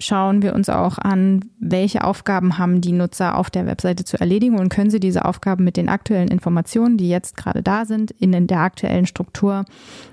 schauen 0.01 0.43
wir 0.43 0.55
uns 0.55 0.69
auch 0.69 0.99
an, 0.99 1.45
welche 1.59 2.05
Aufgaben 2.05 2.59
haben 2.59 2.81
die 2.81 2.93
Nutzer 2.93 3.37
auf 3.37 3.51
der 3.51 3.67
Webseite 3.67 4.05
zu 4.05 4.19
erledigen 4.19 4.59
und 4.59 4.69
können 4.69 4.91
sie 4.91 5.01
diese 5.01 5.25
Aufgaben 5.25 5.65
mit 5.65 5.77
den 5.77 5.89
aktuellen 5.89 6.29
Informationen, 6.29 6.97
die 6.97 7.09
jetzt 7.09 7.37
gerade 7.37 7.63
da 7.63 7.85
sind, 7.85 8.13
in 8.13 8.47
der 8.47 8.61
aktuellen 8.61 9.07
Struktur 9.07 9.65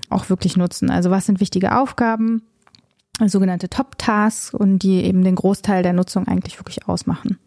auch 0.09 0.29
wirklich 0.29 0.57
nutzen. 0.57 0.89
Also 0.89 1.11
was 1.11 1.27
sind 1.27 1.39
wichtige 1.39 1.77
Aufgaben, 1.77 2.41
sogenannte 3.25 3.69
Top-Tasks 3.69 4.53
und 4.53 4.79
die 4.79 5.03
eben 5.03 5.23
den 5.23 5.35
Großteil 5.35 5.83
der 5.83 5.93
Nutzung 5.93 6.27
eigentlich 6.27 6.59
wirklich 6.59 6.87
ausmachen. 6.87 7.37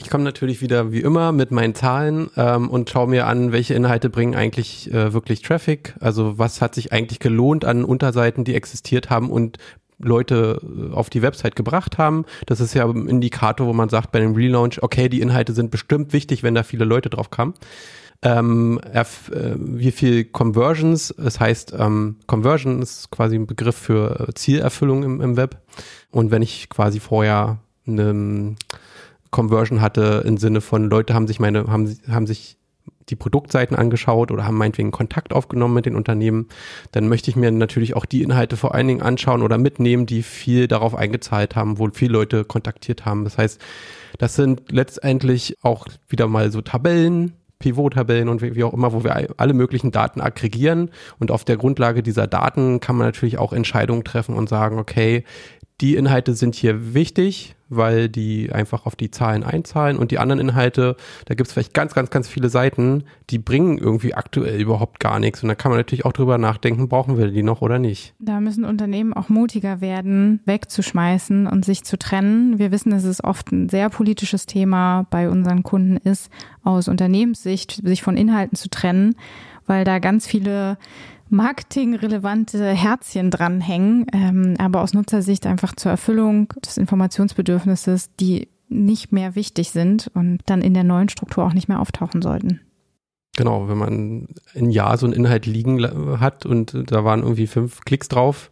Ich 0.00 0.10
komme 0.10 0.22
natürlich 0.22 0.62
wieder 0.62 0.92
wie 0.92 1.00
immer 1.00 1.32
mit 1.32 1.50
meinen 1.50 1.74
Zahlen 1.74 2.30
ähm, 2.36 2.70
und 2.70 2.88
schaue 2.88 3.08
mir 3.08 3.26
an, 3.26 3.50
welche 3.50 3.74
Inhalte 3.74 4.08
bringen 4.10 4.36
eigentlich 4.36 4.92
äh, 4.92 5.12
wirklich 5.12 5.42
Traffic. 5.42 5.96
Also 5.98 6.38
was 6.38 6.62
hat 6.62 6.76
sich 6.76 6.92
eigentlich 6.92 7.18
gelohnt 7.18 7.64
an 7.64 7.84
Unterseiten, 7.84 8.44
die 8.44 8.54
existiert 8.54 9.10
haben 9.10 9.28
und 9.28 9.58
Leute 9.98 10.60
äh, 10.62 10.94
auf 10.94 11.10
die 11.10 11.22
Website 11.22 11.56
gebracht 11.56 11.98
haben. 11.98 12.24
Das 12.46 12.60
ist 12.60 12.74
ja 12.74 12.86
ein 12.86 13.08
Indikator, 13.08 13.66
wo 13.66 13.72
man 13.72 13.88
sagt 13.88 14.12
bei 14.12 14.20
dem 14.20 14.34
Relaunch, 14.34 14.82
okay, 14.82 15.08
die 15.08 15.20
Inhalte 15.20 15.52
sind 15.52 15.70
bestimmt 15.70 16.12
wichtig, 16.12 16.42
wenn 16.42 16.54
da 16.54 16.62
viele 16.62 16.84
Leute 16.84 17.10
drauf 17.10 17.30
kamen. 17.30 17.54
Ähm, 18.20 18.80
äh, 18.92 19.04
wie 19.58 19.92
viel 19.92 20.24
Conversions, 20.24 21.14
das 21.16 21.38
heißt, 21.38 21.72
ähm, 21.78 22.16
Conversion 22.26 22.82
ist 22.82 23.10
quasi 23.10 23.36
ein 23.36 23.46
Begriff 23.46 23.76
für 23.76 24.28
Zielerfüllung 24.34 25.04
im, 25.04 25.20
im 25.20 25.36
Web. 25.36 25.62
Und 26.10 26.30
wenn 26.30 26.42
ich 26.42 26.68
quasi 26.68 26.98
vorher 26.98 27.58
eine 27.86 28.56
Conversion 29.30 29.80
hatte 29.80 30.22
im 30.26 30.36
Sinne 30.36 30.60
von 30.60 30.90
Leute 30.90 31.14
haben 31.14 31.26
sich 31.26 31.38
meine, 31.38 31.66
haben, 31.66 31.96
haben 32.08 32.26
sich 32.26 32.57
die 33.08 33.16
Produktseiten 33.16 33.76
angeschaut 33.76 34.30
oder 34.30 34.44
haben 34.44 34.56
meinetwegen 34.56 34.90
Kontakt 34.90 35.32
aufgenommen 35.32 35.74
mit 35.74 35.86
den 35.86 35.96
Unternehmen, 35.96 36.48
dann 36.92 37.08
möchte 37.08 37.30
ich 37.30 37.36
mir 37.36 37.50
natürlich 37.50 37.96
auch 37.96 38.04
die 38.04 38.22
Inhalte 38.22 38.56
vor 38.56 38.74
allen 38.74 38.88
Dingen 38.88 39.02
anschauen 39.02 39.42
oder 39.42 39.58
mitnehmen, 39.58 40.06
die 40.06 40.22
viel 40.22 40.68
darauf 40.68 40.94
eingezahlt 40.94 41.56
haben, 41.56 41.78
wo 41.78 41.88
viele 41.92 42.12
Leute 42.12 42.44
kontaktiert 42.44 43.04
haben. 43.04 43.24
Das 43.24 43.38
heißt, 43.38 43.60
das 44.18 44.34
sind 44.34 44.70
letztendlich 44.70 45.56
auch 45.62 45.86
wieder 46.08 46.26
mal 46.26 46.50
so 46.50 46.60
Tabellen, 46.60 47.34
Pivot-Tabellen 47.58 48.28
und 48.28 48.40
wie 48.40 48.62
auch 48.64 48.72
immer, 48.72 48.92
wo 48.92 49.02
wir 49.02 49.34
alle 49.36 49.52
möglichen 49.52 49.90
Daten 49.90 50.20
aggregieren. 50.20 50.90
Und 51.18 51.30
auf 51.30 51.44
der 51.44 51.56
Grundlage 51.56 52.02
dieser 52.02 52.26
Daten 52.26 52.80
kann 52.80 52.96
man 52.96 53.06
natürlich 53.06 53.38
auch 53.38 53.52
Entscheidungen 53.52 54.04
treffen 54.04 54.34
und 54.34 54.48
sagen, 54.48 54.78
okay, 54.78 55.24
die 55.80 55.94
Inhalte 55.94 56.34
sind 56.34 56.54
hier 56.54 56.94
wichtig, 56.94 57.54
weil 57.68 58.08
die 58.08 58.50
einfach 58.52 58.86
auf 58.86 58.96
die 58.96 59.10
Zahlen 59.10 59.44
einzahlen 59.44 59.96
und 59.96 60.10
die 60.10 60.18
anderen 60.18 60.40
Inhalte, 60.40 60.96
da 61.26 61.34
gibt 61.34 61.48
es 61.48 61.52
vielleicht 61.52 61.74
ganz, 61.74 61.94
ganz, 61.94 62.10
ganz 62.10 62.26
viele 62.26 62.48
Seiten, 62.48 63.04
die 63.30 63.38
bringen 63.38 63.78
irgendwie 63.78 64.14
aktuell 64.14 64.60
überhaupt 64.60 65.00
gar 65.00 65.20
nichts. 65.20 65.42
Und 65.42 65.48
da 65.48 65.54
kann 65.54 65.70
man 65.70 65.78
natürlich 65.78 66.04
auch 66.04 66.12
drüber 66.12 66.38
nachdenken, 66.38 66.88
brauchen 66.88 67.18
wir 67.18 67.30
die 67.30 67.42
noch 67.42 67.60
oder 67.60 67.78
nicht. 67.78 68.14
Da 68.18 68.40
müssen 68.40 68.64
Unternehmen 68.64 69.12
auch 69.12 69.28
mutiger 69.28 69.80
werden, 69.80 70.40
wegzuschmeißen 70.46 71.46
und 71.46 71.64
sich 71.64 71.84
zu 71.84 71.98
trennen. 71.98 72.58
Wir 72.58 72.72
wissen, 72.72 72.90
dass 72.90 73.04
es 73.04 73.22
oft 73.22 73.52
ein 73.52 73.68
sehr 73.68 73.90
politisches 73.90 74.46
Thema 74.46 75.06
bei 75.10 75.28
unseren 75.28 75.62
Kunden 75.62 75.98
ist, 75.98 76.30
aus 76.64 76.88
Unternehmenssicht 76.88 77.82
sich 77.84 78.02
von 78.02 78.16
Inhalten 78.16 78.56
zu 78.56 78.68
trennen, 78.68 79.14
weil 79.66 79.84
da 79.84 79.98
ganz 79.98 80.26
viele 80.26 80.78
marketingrelevante 81.30 82.64
Herzchen 82.70 83.30
dranhängen, 83.30 84.06
ähm, 84.12 84.54
aber 84.58 84.82
aus 84.82 84.94
Nutzersicht 84.94 85.46
einfach 85.46 85.74
zur 85.74 85.90
Erfüllung 85.90 86.52
des 86.64 86.76
Informationsbedürfnisses, 86.76 88.10
die 88.16 88.48
nicht 88.68 89.12
mehr 89.12 89.34
wichtig 89.34 89.70
sind 89.70 90.10
und 90.14 90.40
dann 90.46 90.62
in 90.62 90.74
der 90.74 90.84
neuen 90.84 91.08
Struktur 91.08 91.44
auch 91.44 91.54
nicht 91.54 91.68
mehr 91.68 91.80
auftauchen 91.80 92.22
sollten. 92.22 92.60
Genau, 93.36 93.68
wenn 93.68 93.78
man 93.78 94.28
ein 94.54 94.70
Jahr 94.70 94.98
so 94.98 95.06
einen 95.06 95.14
Inhalt 95.14 95.46
liegen 95.46 95.80
hat 96.20 96.44
und 96.44 96.76
da 96.90 97.04
waren 97.04 97.22
irgendwie 97.22 97.46
fünf 97.46 97.82
Klicks 97.82 98.08
drauf, 98.08 98.50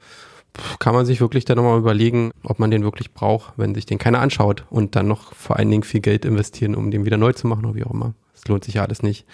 kann 0.79 0.95
man 0.95 1.05
sich 1.05 1.21
wirklich 1.21 1.45
dann 1.45 1.57
nochmal 1.57 1.79
überlegen, 1.79 2.31
ob 2.45 2.59
man 2.59 2.71
den 2.71 2.85
wirklich 2.85 3.12
braucht, 3.12 3.55
wenn 3.57 3.75
sich 3.75 3.87
den 3.87 3.99
keiner 3.99 4.21
anschaut 4.21 4.65
und 4.71 4.97
dann 4.97 5.09
noch 5.09 5.35
vor 5.35 5.57
allen 5.57 5.71
Dingen 5.71 5.83
viel 5.83 6.01
Geld 6.01 6.25
investieren, 6.25 6.75
um 6.75 6.91
den 6.91 7.05
wieder 7.05 7.17
neu 7.17 7.33
zu 7.33 7.47
machen 7.47 7.65
oder 7.65 7.75
wie 7.75 7.85
auch 7.85 7.93
immer. 7.93 8.15
Das 8.33 8.47
lohnt 8.49 8.65
sich 8.65 8.75
ja 8.75 8.85
alles 8.85 9.03
nicht. 9.03 9.27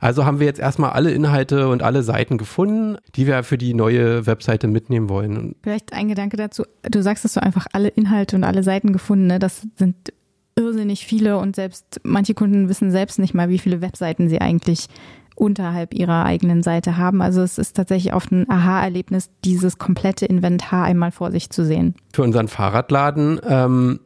Also 0.00 0.24
haben 0.24 0.40
wir 0.40 0.46
jetzt 0.46 0.60
erstmal 0.60 0.90
alle 0.90 1.10
Inhalte 1.10 1.68
und 1.68 1.82
alle 1.82 2.02
Seiten 2.02 2.38
gefunden, 2.38 2.98
die 3.14 3.26
wir 3.26 3.42
für 3.42 3.58
die 3.58 3.74
neue 3.74 4.26
Webseite 4.26 4.68
mitnehmen 4.68 5.08
wollen. 5.08 5.54
Vielleicht 5.62 5.92
ein 5.92 6.08
Gedanke 6.08 6.36
dazu. 6.36 6.64
Du 6.82 7.02
sagst, 7.02 7.24
dass 7.24 7.34
du 7.34 7.42
einfach 7.42 7.66
alle 7.72 7.88
Inhalte 7.88 8.36
und 8.36 8.44
alle 8.44 8.62
Seiten 8.62 8.92
gefunden, 8.92 9.26
ne? 9.26 9.38
Das 9.38 9.66
sind 9.76 10.12
irrsinnig 10.58 11.06
viele 11.06 11.38
und 11.38 11.54
selbst 11.54 12.00
manche 12.02 12.34
Kunden 12.34 12.68
wissen 12.68 12.90
selbst 12.90 13.18
nicht 13.18 13.34
mal, 13.34 13.48
wie 13.48 13.58
viele 13.58 13.80
Webseiten 13.82 14.28
sie 14.28 14.40
eigentlich 14.40 14.88
unterhalb 15.36 15.92
ihrer 15.92 16.24
eigenen 16.24 16.62
Seite 16.62 16.96
haben. 16.96 17.20
Also 17.20 17.42
es 17.42 17.58
ist 17.58 17.76
tatsächlich 17.76 18.14
oft 18.14 18.32
ein 18.32 18.48
Aha-Erlebnis, 18.50 19.30
dieses 19.44 19.78
komplette 19.78 20.24
Inventar 20.24 20.84
einmal 20.84 21.12
vor 21.12 21.30
sich 21.30 21.50
zu 21.50 21.64
sehen. 21.64 21.94
Für 22.14 22.22
unseren 22.22 22.48
Fahrradladen 22.48 23.40
ähm, 23.46 24.00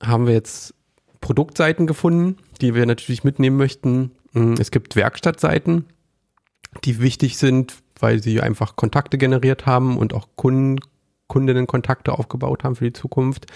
haben 0.00 0.26
wir 0.26 0.34
jetzt 0.34 0.74
Produktseiten 1.20 1.88
gefunden, 1.88 2.36
die 2.60 2.74
wir 2.74 2.86
natürlich 2.86 3.24
mitnehmen 3.24 3.56
möchten. 3.56 4.12
Mm, 4.36 4.54
es 4.58 4.70
gibt 4.70 4.96
Werkstattseiten, 4.96 5.86
die 6.84 7.00
wichtig 7.00 7.38
sind, 7.38 7.74
weil 7.98 8.22
sie 8.22 8.40
einfach 8.40 8.76
Kontakte 8.76 9.18
generiert 9.18 9.66
haben 9.66 9.96
und 9.96 10.14
auch 10.14 10.28
Kunden, 10.36 10.78
Kundinnen 11.26 11.66
Kontakte 11.66 12.12
aufgebaut 12.12 12.62
haben 12.62 12.76
für 12.76 12.84
die 12.84 12.92
Zukunft. 12.92 13.46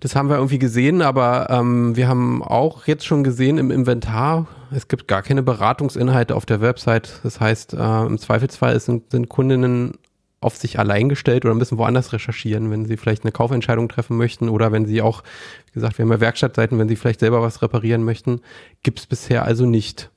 Das 0.00 0.16
haben 0.16 0.30
wir 0.30 0.36
irgendwie 0.36 0.58
gesehen, 0.58 1.02
aber 1.02 1.48
ähm, 1.50 1.94
wir 1.94 2.08
haben 2.08 2.42
auch 2.42 2.86
jetzt 2.86 3.04
schon 3.04 3.22
gesehen 3.22 3.58
im 3.58 3.70
Inventar, 3.70 4.46
es 4.72 4.88
gibt 4.88 5.06
gar 5.06 5.22
keine 5.22 5.42
Beratungsinhalte 5.42 6.34
auf 6.34 6.46
der 6.46 6.60
Website. 6.60 7.20
Das 7.22 7.38
heißt, 7.38 7.74
äh, 7.74 8.06
im 8.06 8.18
Zweifelsfall 8.18 8.80
sind, 8.80 9.10
sind 9.10 9.28
Kundinnen 9.28 9.98
auf 10.40 10.56
sich 10.56 10.78
allein 10.78 11.08
gestellt 11.08 11.44
oder 11.44 11.54
müssen 11.54 11.78
woanders 11.78 12.12
recherchieren, 12.12 12.70
wenn 12.70 12.86
sie 12.86 12.96
vielleicht 12.96 13.24
eine 13.24 13.32
Kaufentscheidung 13.32 13.88
treffen 13.88 14.16
möchten 14.16 14.48
oder 14.48 14.72
wenn 14.72 14.86
sie 14.86 15.02
auch, 15.02 15.22
wie 15.66 15.72
gesagt, 15.72 15.98
wir 15.98 16.04
haben 16.04 16.12
ja 16.12 16.20
Werkstattseiten, 16.20 16.78
wenn 16.78 16.88
sie 16.88 16.96
vielleicht 16.96 17.20
selber 17.20 17.42
was 17.42 17.60
reparieren 17.60 18.04
möchten, 18.04 18.40
gibt 18.82 19.00
es 19.00 19.06
bisher 19.06 19.44
also 19.44 19.66
nicht. 19.66 20.10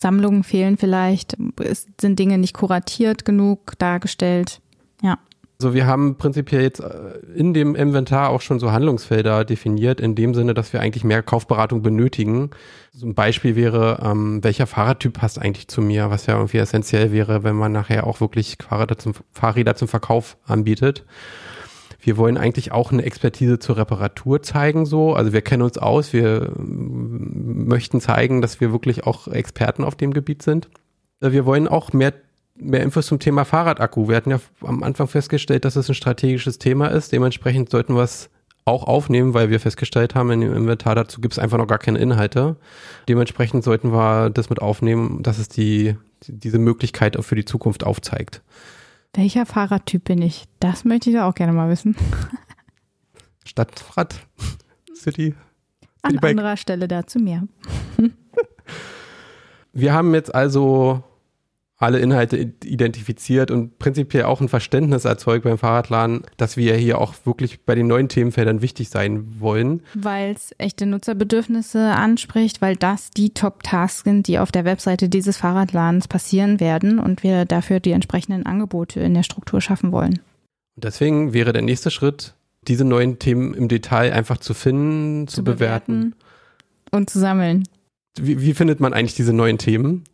Sammlungen 0.00 0.44
fehlen 0.44 0.76
vielleicht, 0.76 1.36
sind 2.00 2.18
Dinge 2.18 2.38
nicht 2.38 2.54
kuratiert 2.54 3.24
genug 3.24 3.72
dargestellt. 3.78 4.60
So, 5.58 5.72
wir 5.72 5.86
haben 5.86 6.16
prinzipiell 6.16 6.62
jetzt 6.62 6.80
äh, 6.80 7.18
in 7.34 7.54
dem 7.54 7.74
Inventar 7.74 8.28
auch 8.28 8.42
schon 8.42 8.60
so 8.60 8.72
Handlungsfelder 8.72 9.44
definiert, 9.44 10.00
in 10.00 10.14
dem 10.14 10.34
Sinne, 10.34 10.52
dass 10.52 10.74
wir 10.74 10.80
eigentlich 10.80 11.04
mehr 11.04 11.22
Kaufberatung 11.22 11.80
benötigen. 11.80 12.50
So 12.92 13.06
ein 13.06 13.14
Beispiel 13.14 13.56
wäre, 13.56 14.00
ähm, 14.04 14.44
welcher 14.44 14.66
Fahrradtyp 14.66 15.14
passt 15.14 15.40
eigentlich 15.40 15.68
zu 15.68 15.80
mir, 15.80 16.10
was 16.10 16.26
ja 16.26 16.34
irgendwie 16.34 16.58
essentiell 16.58 17.10
wäre, 17.10 17.42
wenn 17.42 17.56
man 17.56 17.72
nachher 17.72 18.06
auch 18.06 18.20
wirklich 18.20 18.58
Fahrräder 18.68 18.98
zum, 18.98 19.14
Fahrräder 19.32 19.76
zum 19.76 19.88
Verkauf 19.88 20.36
anbietet. 20.44 21.06
Wir 22.00 22.18
wollen 22.18 22.36
eigentlich 22.36 22.70
auch 22.72 22.92
eine 22.92 23.02
Expertise 23.02 23.58
zur 23.58 23.78
Reparatur 23.78 24.42
zeigen, 24.42 24.84
so. 24.84 25.14
Also 25.14 25.32
wir 25.32 25.40
kennen 25.40 25.62
uns 25.62 25.78
aus, 25.78 26.12
wir 26.12 26.52
möchten 26.56 28.02
zeigen, 28.02 28.42
dass 28.42 28.60
wir 28.60 28.72
wirklich 28.72 29.06
auch 29.06 29.26
Experten 29.26 29.84
auf 29.84 29.96
dem 29.96 30.12
Gebiet 30.12 30.42
sind. 30.42 30.68
Wir 31.20 31.46
wollen 31.46 31.66
auch 31.66 31.94
mehr 31.94 32.12
mehr 32.58 32.82
Infos 32.82 33.06
zum 33.06 33.18
Thema 33.18 33.44
Fahrradakku. 33.44 34.08
Wir 34.08 34.16
hatten 34.16 34.30
ja 34.30 34.40
am 34.62 34.82
Anfang 34.82 35.08
festgestellt, 35.08 35.64
dass 35.64 35.76
es 35.76 35.88
ein 35.88 35.94
strategisches 35.94 36.58
Thema 36.58 36.88
ist. 36.88 37.12
Dementsprechend 37.12 37.70
sollten 37.70 37.94
wir 37.94 38.02
es 38.02 38.30
auch 38.64 38.82
aufnehmen, 38.82 39.32
weil 39.32 39.48
wir 39.48 39.60
festgestellt 39.60 40.14
haben, 40.14 40.30
in 40.32 40.40
dem 40.40 40.54
Inventar 40.54 40.96
dazu 40.96 41.20
gibt 41.20 41.34
es 41.34 41.38
einfach 41.38 41.56
noch 41.56 41.68
gar 41.68 41.78
keine 41.78 41.98
Inhalte. 41.98 42.56
Dementsprechend 43.08 43.62
sollten 43.62 43.92
wir 43.92 44.30
das 44.30 44.50
mit 44.50 44.60
aufnehmen, 44.60 45.22
dass 45.22 45.38
es 45.38 45.48
die, 45.48 45.96
diese 46.26 46.58
Möglichkeit 46.58 47.16
auch 47.16 47.22
für 47.22 47.36
die 47.36 47.44
Zukunft 47.44 47.84
aufzeigt. 47.84 48.42
Welcher 49.14 49.46
Fahrradtyp 49.46 50.04
bin 50.04 50.20
ich? 50.20 50.44
Das 50.58 50.84
möchte 50.84 51.10
ich 51.10 51.18
auch 51.20 51.34
gerne 51.34 51.52
mal 51.52 51.70
wissen. 51.70 51.96
Stadtrad, 53.44 54.16
City. 54.94 55.34
An 56.02 56.18
anderer 56.18 56.56
Stelle 56.56 56.88
dazu 56.88 57.18
mehr. 57.20 57.44
wir 59.72 59.92
haben 59.92 60.12
jetzt 60.12 60.34
also 60.34 61.02
alle 61.78 61.98
Inhalte 61.98 62.54
identifiziert 62.64 63.50
und 63.50 63.78
prinzipiell 63.78 64.24
auch 64.24 64.40
ein 64.40 64.48
Verständnis 64.48 65.04
erzeugt 65.04 65.44
beim 65.44 65.58
Fahrradladen, 65.58 66.22
dass 66.38 66.56
wir 66.56 66.74
hier 66.74 66.98
auch 66.98 67.14
wirklich 67.24 67.64
bei 67.64 67.74
den 67.74 67.86
neuen 67.86 68.08
Themenfeldern 68.08 68.62
wichtig 68.62 68.88
sein 68.88 69.40
wollen. 69.40 69.82
Weil 69.94 70.32
es 70.34 70.54
echte 70.56 70.86
Nutzerbedürfnisse 70.86 71.80
anspricht, 71.80 72.62
weil 72.62 72.76
das 72.76 73.10
die 73.10 73.30
Top-Tasks 73.30 74.04
sind, 74.04 74.26
die 74.26 74.38
auf 74.38 74.50
der 74.50 74.64
Webseite 74.64 75.10
dieses 75.10 75.36
Fahrradladens 75.36 76.08
passieren 76.08 76.60
werden 76.60 76.98
und 76.98 77.22
wir 77.22 77.44
dafür 77.44 77.78
die 77.80 77.92
entsprechenden 77.92 78.46
Angebote 78.46 79.00
in 79.00 79.12
der 79.12 79.22
Struktur 79.22 79.60
schaffen 79.60 79.92
wollen. 79.92 80.20
Und 80.76 80.84
deswegen 80.84 81.34
wäre 81.34 81.52
der 81.52 81.62
nächste 81.62 81.90
Schritt, 81.90 82.34
diese 82.68 82.84
neuen 82.84 83.18
Themen 83.18 83.52
im 83.52 83.68
Detail 83.68 84.12
einfach 84.12 84.38
zu 84.38 84.54
finden, 84.54 85.28
zu, 85.28 85.36
zu 85.36 85.44
bewerten. 85.44 85.92
bewerten. 85.92 86.14
Und 86.90 87.10
zu 87.10 87.18
sammeln. 87.18 87.64
Wie, 88.18 88.40
wie 88.40 88.54
findet 88.54 88.80
man 88.80 88.94
eigentlich 88.94 89.14
diese 89.14 89.34
neuen 89.34 89.58
Themen? 89.58 90.04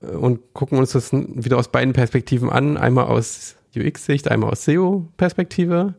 Und 0.00 0.54
gucken 0.54 0.78
uns 0.78 0.92
das 0.92 1.12
wieder 1.12 1.58
aus 1.58 1.68
beiden 1.68 1.92
Perspektiven 1.92 2.50
an. 2.50 2.76
Einmal 2.76 3.06
aus 3.06 3.56
UX-Sicht, 3.76 4.30
einmal 4.30 4.50
aus 4.50 4.64
SEO-Perspektive. 4.64 5.94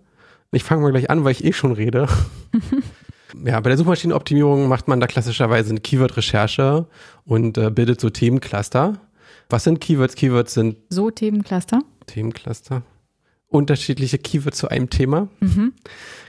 Ich 0.51 0.63
fange 0.63 0.83
mal 0.83 0.91
gleich 0.91 1.09
an, 1.09 1.23
weil 1.23 1.31
ich 1.31 1.43
eh 1.43 1.53
schon 1.53 1.73
rede. 1.73 2.07
ja, 3.45 3.59
bei 3.59 3.69
der 3.69 3.77
Suchmaschinenoptimierung 3.77 4.67
macht 4.67 4.87
man 4.87 4.99
da 4.99 5.07
klassischerweise 5.07 5.71
eine 5.71 5.81
Keyword-Recherche 5.81 6.87
und 7.25 7.57
äh, 7.57 7.69
bildet 7.69 7.99
so 7.99 8.09
Themencluster. 8.09 8.99
Was 9.49 9.63
sind 9.63 9.81
Keywords? 9.81 10.15
Keywords 10.15 10.53
sind 10.53 10.77
so 10.89 11.11
Themencluster. 11.11 11.81
Themencluster. 12.07 12.83
Unterschiedliche 13.47 14.17
Keywords 14.17 14.57
zu 14.57 14.69
einem 14.69 14.89
Thema. 14.89 15.27
Mhm. 15.39 15.73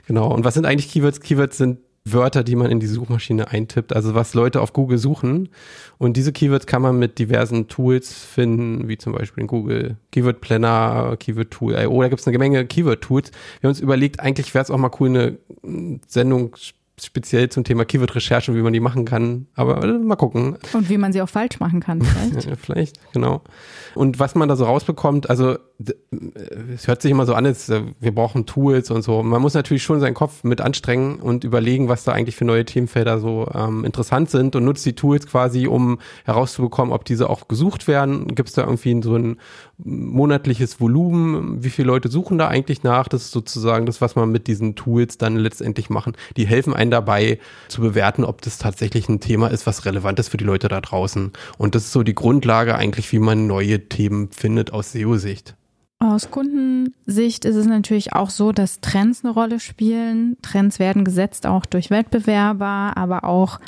Genau. 0.07 0.33
Und 0.33 0.43
was 0.43 0.53
sind 0.53 0.65
eigentlich 0.65 0.91
Keywords? 0.91 1.19
Keywords 1.21 1.57
sind 1.57 1.79
Wörter, 2.13 2.43
die 2.43 2.55
man 2.55 2.71
in 2.71 2.79
die 2.79 2.87
Suchmaschine 2.87 3.49
eintippt, 3.49 3.95
also 3.95 4.15
was 4.15 4.33
Leute 4.33 4.61
auf 4.61 4.73
Google 4.73 4.97
suchen. 4.97 5.49
Und 5.97 6.17
diese 6.17 6.31
Keywords 6.31 6.67
kann 6.67 6.81
man 6.81 6.99
mit 6.99 7.19
diversen 7.19 7.67
Tools 7.67 8.13
finden, 8.13 8.87
wie 8.87 8.97
zum 8.97 9.13
Beispiel 9.13 9.41
in 9.41 9.47
Google 9.47 9.97
Keyword 10.11 10.41
Planner, 10.41 11.15
Keyword 11.19 11.51
Tool. 11.51 11.75
Oh, 11.87 12.01
da 12.01 12.09
gibt 12.09 12.21
es 12.21 12.27
eine 12.27 12.37
Menge 12.37 12.65
Keyword 12.65 13.01
Tools. 13.01 13.31
Wir 13.59 13.67
haben 13.67 13.75
uns 13.75 13.79
überlegt, 13.79 14.19
eigentlich 14.19 14.53
wäre 14.53 14.63
es 14.63 14.71
auch 14.71 14.77
mal 14.77 14.91
cool, 14.99 15.09
eine 15.09 15.37
Sendung 16.07 16.55
speziell 16.99 17.49
zum 17.49 17.63
Thema 17.63 17.85
Keyword-Recherche, 17.85 18.55
wie 18.55 18.61
man 18.61 18.73
die 18.73 18.79
machen 18.79 19.05
kann. 19.05 19.47
Aber 19.55 19.83
äh, 19.83 19.99
mal 19.99 20.15
gucken. 20.15 20.57
Und 20.73 20.89
wie 20.89 20.97
man 20.97 21.13
sie 21.13 21.21
auch 21.21 21.29
falsch 21.29 21.59
machen 21.59 21.79
kann, 21.79 22.01
vielleicht. 22.01 22.45
ja, 22.49 22.55
vielleicht, 22.55 23.13
genau. 23.13 23.41
Und 23.93 24.19
was 24.19 24.35
man 24.35 24.49
da 24.49 24.55
so 24.55 24.65
rausbekommt, 24.65 25.29
also 25.29 25.57
es 26.73 26.87
hört 26.87 27.03
sich 27.03 27.11
immer 27.11 27.27
so 27.27 27.35
an, 27.35 27.45
als 27.45 27.69
äh, 27.69 27.81
wir 27.99 28.13
brauchen 28.13 28.47
Tools 28.47 28.89
und 28.89 29.03
so. 29.03 29.21
Man 29.21 29.41
muss 29.41 29.53
natürlich 29.53 29.83
schon 29.83 29.99
seinen 29.99 30.15
Kopf 30.15 30.43
mit 30.43 30.59
anstrengen 30.59 31.17
und 31.17 31.43
überlegen, 31.43 31.87
was 31.87 32.03
da 32.03 32.13
eigentlich 32.13 32.35
für 32.35 32.45
neue 32.45 32.65
Themenfelder 32.65 33.19
so 33.19 33.47
ähm, 33.53 33.85
interessant 33.85 34.31
sind 34.31 34.55
und 34.55 34.65
nutzt 34.65 34.85
die 34.85 34.93
Tools 34.93 35.27
quasi, 35.27 35.67
um 35.67 35.99
herauszubekommen, 36.25 36.93
ob 36.93 37.05
diese 37.05 37.29
auch 37.29 37.47
gesucht 37.47 37.87
werden. 37.87 38.33
Gibt 38.33 38.49
es 38.49 38.55
da 38.55 38.63
irgendwie 38.63 38.99
so 39.03 39.15
ein 39.15 39.37
monatliches 39.77 40.81
Volumen? 40.81 41.63
Wie 41.63 41.69
viele 41.69 41.87
Leute 41.87 42.09
suchen 42.09 42.39
da 42.39 42.47
eigentlich 42.47 42.81
nach? 42.81 43.07
Das 43.07 43.25
ist 43.25 43.31
sozusagen 43.31 43.85
das, 43.85 44.01
was 44.01 44.15
man 44.15 44.31
mit 44.31 44.47
diesen 44.47 44.75
Tools 44.75 45.19
dann 45.19 45.35
letztendlich 45.35 45.91
machen. 45.91 46.13
Die 46.37 46.47
helfen 46.47 46.73
einen 46.87 46.91
dabei 46.91 47.39
zu 47.67 47.81
bewerten, 47.81 48.23
ob 48.23 48.41
das 48.41 48.57
tatsächlich 48.57 49.07
ein 49.09 49.19
Thema 49.19 49.47
ist, 49.51 49.67
was 49.67 49.85
relevant 49.85 50.19
ist 50.19 50.29
für 50.29 50.37
die 50.37 50.45
Leute 50.45 50.67
da 50.67 50.81
draußen. 50.81 51.31
Und 51.57 51.75
das 51.75 51.85
ist 51.85 51.91
so 51.91 52.03
die 52.03 52.15
Grundlage 52.15 52.75
eigentlich, 52.75 53.11
wie 53.11 53.19
man 53.19 53.47
neue 53.47 53.87
Themen 53.87 54.31
findet 54.31 54.73
aus 54.73 54.93
SEO-Sicht. 54.93 55.55
Aus 55.99 56.29
Kundensicht 56.29 57.43
ist 57.43 57.55
es 57.55 57.65
natürlich 57.65 58.13
auch 58.13 58.29
so, 58.29 58.51
dass 58.51 58.81
Trends 58.81 59.23
eine 59.23 59.33
Rolle 59.33 59.59
spielen. 59.59 60.37
Trends 60.43 60.79
werden 60.79 61.03
gesetzt 61.03 61.47
auch 61.47 61.65
durch 61.65 61.89
Wettbewerber, 61.89 62.93
aber 62.95 63.23
auch 63.23 63.59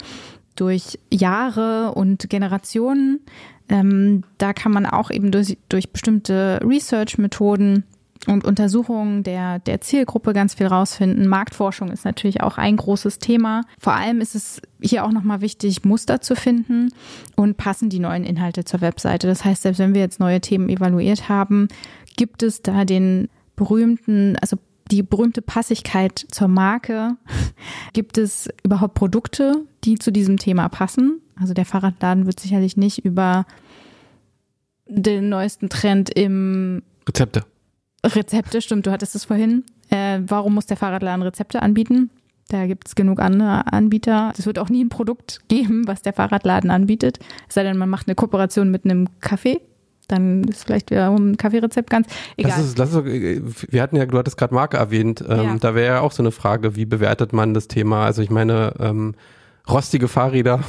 durch 0.56 1.00
Jahre 1.12 1.94
und 1.94 2.30
Generationen. 2.30 3.22
Ähm, 3.68 4.24
da 4.38 4.54
kann 4.54 4.72
man 4.72 4.86
auch 4.86 5.10
eben 5.10 5.32
durch, 5.32 5.58
durch 5.70 5.92
bestimmte 5.92 6.60
Research-Methoden 6.64 7.84
und 8.28 8.44
Untersuchungen 8.44 9.24
der, 9.24 9.60
der 9.60 9.82
Zielgruppe 9.82 10.34
ganz 10.34 10.56
viel 10.56 10.68
rausfinden. 10.68 11.28
Marktforschung 11.28 11.90
ist 11.90 12.04
natürlich 12.04 12.42
auch 12.42 12.58
ein 12.58 12.76
großes 12.76 13.20
Thema. 13.20 13.64
Vor 13.80 13.94
allem 13.94 14.20
ist 14.20 14.36
es 14.36 14.62
hier 14.82 15.06
auch 15.06 15.12
nochmal 15.12 15.42
wichtig, 15.42 15.86
Muster 15.86 16.20
zu 16.20 16.36
finden 16.36 16.90
und 17.36 17.58
passen 17.58 17.90
die 17.90 18.00
neuen 18.00 18.26
Inhalte 18.26 18.66
zur 18.66 18.82
Webseite. 18.82 19.28
Das 19.28 19.46
heißt, 19.46 19.62
selbst 19.62 19.80
wenn 19.80 19.94
wir 19.94 20.02
jetzt 20.02 20.20
neue 20.20 20.42
Themen 20.42 20.70
evaluiert 20.70 21.30
haben, 21.30 21.70
gibt 22.18 22.44
es 22.44 22.62
da 22.62 22.84
den 22.84 23.30
berühmten, 23.56 24.36
also 24.42 24.58
die 24.92 25.04
berühmte 25.04 25.42
Passigkeit 25.42 26.26
zur 26.30 26.48
Marke? 26.48 27.16
Gibt 27.94 28.18
es 28.18 28.50
überhaupt 28.64 28.96
Produkte, 28.96 29.66
die 29.84 29.98
zu 29.98 30.12
diesem 30.12 30.38
Thema 30.38 30.68
passen? 30.68 31.22
Also 31.40 31.54
der 31.54 31.66
Fahrradladen 31.66 32.26
wird 32.26 32.40
sicherlich 32.40 32.76
nicht 32.76 33.06
über 33.06 33.46
den 34.88 35.30
neuesten 35.30 35.70
Trend 35.70 36.10
im 36.10 36.82
Rezepte. 37.08 37.46
Rezepte, 38.04 38.62
stimmt, 38.62 38.86
du 38.86 38.92
hattest 38.92 39.16
es 39.16 39.26
vorhin. 39.26 39.64
Äh, 39.90 40.20
warum 40.28 40.54
muss 40.56 40.66
der 40.66 40.78
Fahrradladen 40.78 41.24
Rezepte 41.24 41.62
anbieten? 41.62 42.10
Da 42.50 42.66
gibt 42.66 42.88
es 42.88 42.96
genug 42.96 43.20
andere 43.20 43.72
Anbieter. 43.72 44.34
Es 44.38 44.46
wird 44.46 44.58
auch 44.58 44.70
nie 44.70 44.84
ein 44.84 44.90
Produkt 44.90 45.42
geben, 45.48 45.88
was 45.88 46.02
der 46.02 46.14
Fahrradladen 46.14 46.72
anbietet. 46.72 47.20
Es 47.48 47.56
sei 47.56 47.64
denn, 47.64 47.78
man 47.78 47.90
macht 47.90 48.08
eine 48.08 48.16
Kooperation 48.16 48.72
mit 48.72 48.86
einem 48.86 49.08
Café 49.22 49.60
dann 50.10 50.44
ist 50.46 50.66
vielleicht 50.66 50.92
wieder 50.92 51.10
ein 51.10 51.38
Kaffeerezept 51.38 51.90
ganz 51.90 52.08
egal. 52.36 52.52
Das 52.58 52.66
ist, 52.66 52.80
das 52.80 52.94
ist, 52.94 53.72
wir 53.72 53.82
hatten 53.82 53.96
ja, 53.96 54.06
du 54.06 54.18
hattest 54.18 54.38
gerade 54.38 54.54
Marke 54.54 54.78
erwähnt, 54.78 55.24
ähm, 55.28 55.42
ja. 55.44 55.56
da 55.60 55.76
wäre 55.76 55.96
ja 55.96 56.02
auch 56.02 56.12
so 56.12 56.24
eine 56.24 56.32
Frage, 56.32 56.76
wie 56.76 56.86
bewertet 56.86 57.32
man 57.32 57.54
das 57.54 57.68
Thema? 57.68 58.06
Also 58.06 58.22
ich 58.22 58.30
meine, 58.30 58.74
ähm, 58.80 59.16
rostige 59.70 60.08
Fahrräder 60.08 60.62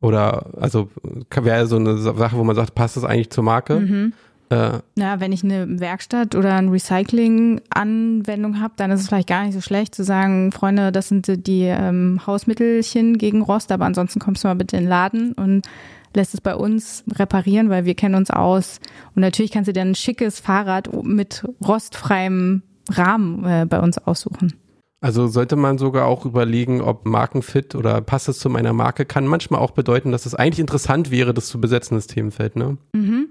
oder 0.00 0.46
also 0.60 0.88
wäre 1.30 1.66
so 1.66 1.76
eine 1.76 1.98
Sache, 1.98 2.36
wo 2.36 2.44
man 2.44 2.56
sagt, 2.56 2.74
passt 2.74 2.96
das 2.96 3.04
eigentlich 3.04 3.30
zur 3.30 3.44
Marke? 3.44 3.80
Mhm. 3.80 4.12
Äh, 4.54 4.80
ja, 4.96 5.20
wenn 5.20 5.32
ich 5.32 5.42
eine 5.42 5.80
Werkstatt 5.80 6.34
oder 6.34 6.54
ein 6.54 6.68
Recycling-Anwendung 6.68 8.60
habe, 8.60 8.74
dann 8.76 8.90
ist 8.90 9.00
es 9.00 9.08
vielleicht 9.08 9.28
gar 9.28 9.44
nicht 9.44 9.54
so 9.54 9.60
schlecht 9.60 9.94
zu 9.94 10.04
sagen, 10.04 10.52
Freunde, 10.52 10.92
das 10.92 11.08
sind 11.08 11.46
die 11.46 11.64
ähm, 11.64 12.20
Hausmittelchen 12.26 13.18
gegen 13.18 13.42
Rost, 13.42 13.72
aber 13.72 13.84
ansonsten 13.84 14.20
kommst 14.20 14.44
du 14.44 14.48
mal 14.48 14.54
bitte 14.54 14.76
in 14.76 14.84
den 14.84 14.88
Laden 14.88 15.32
und 15.32 15.66
lässt 16.14 16.34
es 16.34 16.40
bei 16.40 16.54
uns 16.54 17.02
reparieren, 17.10 17.68
weil 17.70 17.84
wir 17.84 17.94
kennen 17.94 18.14
uns 18.14 18.30
aus. 18.30 18.78
Und 19.16 19.22
natürlich 19.22 19.50
kannst 19.50 19.68
du 19.68 19.72
dir 19.72 19.82
ein 19.82 19.96
schickes 19.96 20.38
Fahrrad 20.38 20.88
mit 21.02 21.44
rostfreiem 21.66 22.62
Rahmen 22.90 23.44
äh, 23.44 23.66
bei 23.68 23.80
uns 23.80 23.98
aussuchen. 23.98 24.52
Also 25.00 25.26
sollte 25.26 25.56
man 25.56 25.76
sogar 25.76 26.06
auch 26.06 26.24
überlegen, 26.24 26.80
ob 26.80 27.04
Markenfit 27.04 27.74
oder 27.74 28.00
passt 28.00 28.28
es 28.28 28.38
zu 28.38 28.48
meiner 28.48 28.72
Marke, 28.72 29.04
kann 29.04 29.26
manchmal 29.26 29.60
auch 29.60 29.72
bedeuten, 29.72 30.12
dass 30.12 30.24
es 30.24 30.34
eigentlich 30.34 30.60
interessant 30.60 31.10
wäre, 31.10 31.34
das 31.34 31.48
zu 31.48 31.60
besetzen, 31.60 31.96
das 31.96 32.06
Themenfeld, 32.06 32.56
ne? 32.56 32.78
Mhm. 32.94 33.28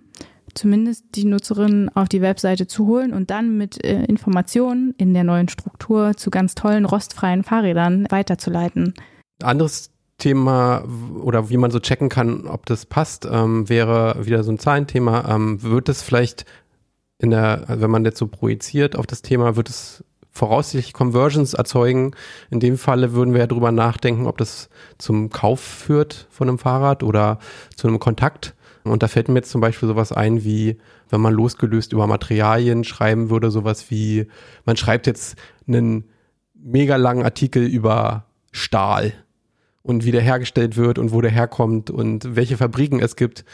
Zumindest 0.54 1.06
die 1.16 1.26
Nutzerin 1.26 1.90
auf 1.94 2.10
die 2.10 2.22
Webseite 2.22 2.68
zu 2.68 2.88
holen 2.88 3.14
und 3.14 3.32
dann 3.32 3.58
mit 3.58 3.84
äh, 3.84 4.04
Informationen 4.06 4.94
in 4.98 5.14
der 5.14 5.24
neuen 5.24 5.50
Struktur 5.50 6.16
zu 6.16 6.30
ganz 6.30 6.56
tollen 6.56 6.86
rostfreien 6.86 7.44
Fahrrädern 7.44 8.08
weiterzuleiten. 8.10 8.94
Anderes 9.42 9.92
Thema 10.18 10.84
oder 11.22 11.50
wie 11.50 11.58
man 11.58 11.72
so 11.72 11.80
checken 11.80 12.10
kann, 12.10 12.48
ob 12.48 12.66
das 12.66 12.86
passt, 12.86 13.28
ähm, 13.30 13.68
wäre 13.68 14.26
wieder 14.26 14.44
so 14.44 14.52
ein 14.52 14.60
Zahlenthema. 14.60 15.34
Ähm, 15.34 15.62
wird 15.64 15.90
es 15.90 16.02
vielleicht 16.02 16.46
in 17.18 17.32
der, 17.32 17.66
wenn 17.68 17.90
man 17.90 18.06
jetzt 18.06 18.20
so 18.20 18.28
projiziert 18.28 18.96
auf 18.96 19.08
das 19.08 19.22
Thema, 19.22 19.56
wird 19.56 19.70
es 19.70 20.04
voraussichtlich 20.34 20.94
Conversions 20.94 21.54
erzeugen. 21.54 22.12
In 22.50 22.60
dem 22.60 22.78
Falle 22.78 23.14
würden 23.14 23.34
wir 23.34 23.42
ja 23.42 23.48
drüber 23.48 23.72
nachdenken, 23.72 24.26
ob 24.26 24.38
das 24.38 24.70
zum 24.98 25.30
Kauf 25.30 25.60
führt 25.62 26.28
von 26.32 26.50
einem 26.50 26.58
Fahrrad 26.58 27.04
oder 27.04 27.40
zu 27.76 27.88
einem 27.88 28.00
Kontakt. 28.00 28.56
Und 28.84 29.04
da 29.04 29.08
fällt 29.08 29.30
mir 29.30 29.36
jetzt 29.36 29.52
zum 29.52 29.62
Beispiel 29.62 29.88
sowas 29.88 30.12
ein, 30.12 30.44
wie 30.44 30.78
wenn 31.10 31.22
man 31.22 31.34
losgelöst 31.34 31.94
über 31.94 32.08
Materialien 32.08 32.84
schreiben 32.84 33.30
würde, 33.30 33.52
sowas 33.52 33.90
wie, 33.90 34.28
man 34.66 34.78
schreibt 34.78 35.08
jetzt 35.08 35.38
einen 35.68 36.06
mega 36.54 36.96
langen 36.96 37.24
Artikel 37.24 37.66
über 37.66 38.26
Stahl 38.52 39.14
und 39.82 40.06
wie 40.06 40.12
der 40.12 40.22
hergestellt 40.22 40.78
wird 40.78 40.98
und 40.98 41.12
wo 41.12 41.22
der 41.22 41.32
herkommt 41.32 41.90
und 41.90 42.36
welche 42.36 42.58
Fabriken 42.58 43.00
es 43.00 43.16
gibt. 43.16 43.46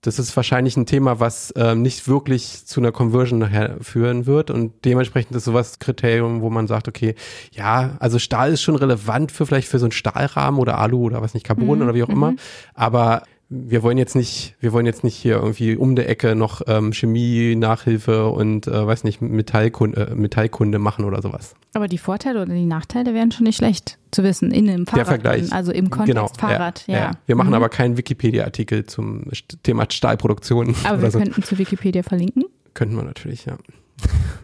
Das 0.00 0.18
ist 0.18 0.34
wahrscheinlich 0.34 0.76
ein 0.76 0.86
Thema, 0.86 1.20
was 1.20 1.54
ähm, 1.56 1.82
nicht 1.82 2.08
wirklich 2.08 2.66
zu 2.66 2.80
einer 2.80 2.90
Conversion 2.90 3.38
nachher 3.38 3.76
führen 3.80 4.26
wird 4.26 4.50
und 4.50 4.84
dementsprechend 4.84 5.36
ist 5.36 5.44
sowas 5.44 5.78
Kriterium, 5.78 6.40
wo 6.40 6.50
man 6.50 6.66
sagt, 6.66 6.88
okay, 6.88 7.14
ja, 7.52 7.96
also 8.00 8.18
Stahl 8.18 8.52
ist 8.52 8.62
schon 8.62 8.74
relevant 8.74 9.30
für 9.30 9.46
vielleicht 9.46 9.68
für 9.68 9.78
so 9.78 9.84
einen 9.84 9.92
Stahlrahmen 9.92 10.58
oder 10.58 10.78
Alu 10.78 11.04
oder 11.04 11.22
was 11.22 11.34
nicht 11.34 11.46
Carbon 11.46 11.78
mhm. 11.78 11.84
oder 11.84 11.94
wie 11.94 12.02
auch 12.02 12.08
immer, 12.08 12.32
mhm. 12.32 12.38
aber 12.74 13.22
wir 13.54 13.82
wollen 13.82 13.98
jetzt 13.98 14.16
nicht, 14.16 14.54
wir 14.60 14.72
wollen 14.72 14.86
jetzt 14.86 15.04
nicht 15.04 15.14
hier 15.14 15.34
irgendwie 15.34 15.76
um 15.76 15.94
der 15.94 16.08
Ecke 16.08 16.34
noch 16.34 16.62
ähm, 16.66 16.92
Chemie, 16.92 17.54
Nachhilfe 17.54 18.28
und 18.28 18.66
äh, 18.66 18.86
weiß 18.86 19.04
nicht, 19.04 19.20
Metallkunde, 19.20 20.08
äh, 20.08 20.14
Metallkunde 20.14 20.78
machen 20.78 21.04
oder 21.04 21.20
sowas. 21.20 21.54
Aber 21.74 21.86
die 21.86 21.98
Vorteile 21.98 22.40
oder 22.40 22.54
die 22.54 22.64
Nachteile 22.64 23.12
wären 23.12 23.30
schon 23.30 23.44
nicht 23.44 23.56
schlecht 23.56 23.98
zu 24.10 24.22
wissen 24.24 24.50
in 24.52 24.68
einem 24.70 24.86
Fahrrad. 24.86 24.98
Der 24.98 25.06
Vergleich. 25.06 25.52
Also 25.52 25.70
im 25.70 25.90
Kontext 25.90 26.14
genau, 26.14 26.28
Fahrrad, 26.28 26.84
ja. 26.86 26.96
ja. 26.96 27.10
Wir 27.26 27.36
machen 27.36 27.48
mhm. 27.48 27.54
aber 27.54 27.68
keinen 27.68 27.98
Wikipedia-Artikel 27.98 28.86
zum 28.86 29.24
Thema 29.62 29.86
Stahlproduktion. 29.90 30.74
Aber 30.84 31.02
wir 31.02 31.10
so. 31.10 31.18
könnten 31.18 31.42
zu 31.42 31.58
Wikipedia 31.58 32.02
verlinken. 32.02 32.44
Könnten 32.72 32.96
wir 32.96 33.04
natürlich, 33.04 33.44
ja. 33.44 33.58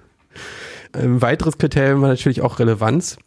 Ein 0.93 1.23
weiteres 1.23 1.59
Kriterium 1.59 2.03
war 2.03 2.09
natürlich 2.09 2.43
auch 2.43 2.59
Relevanz. 2.59 3.19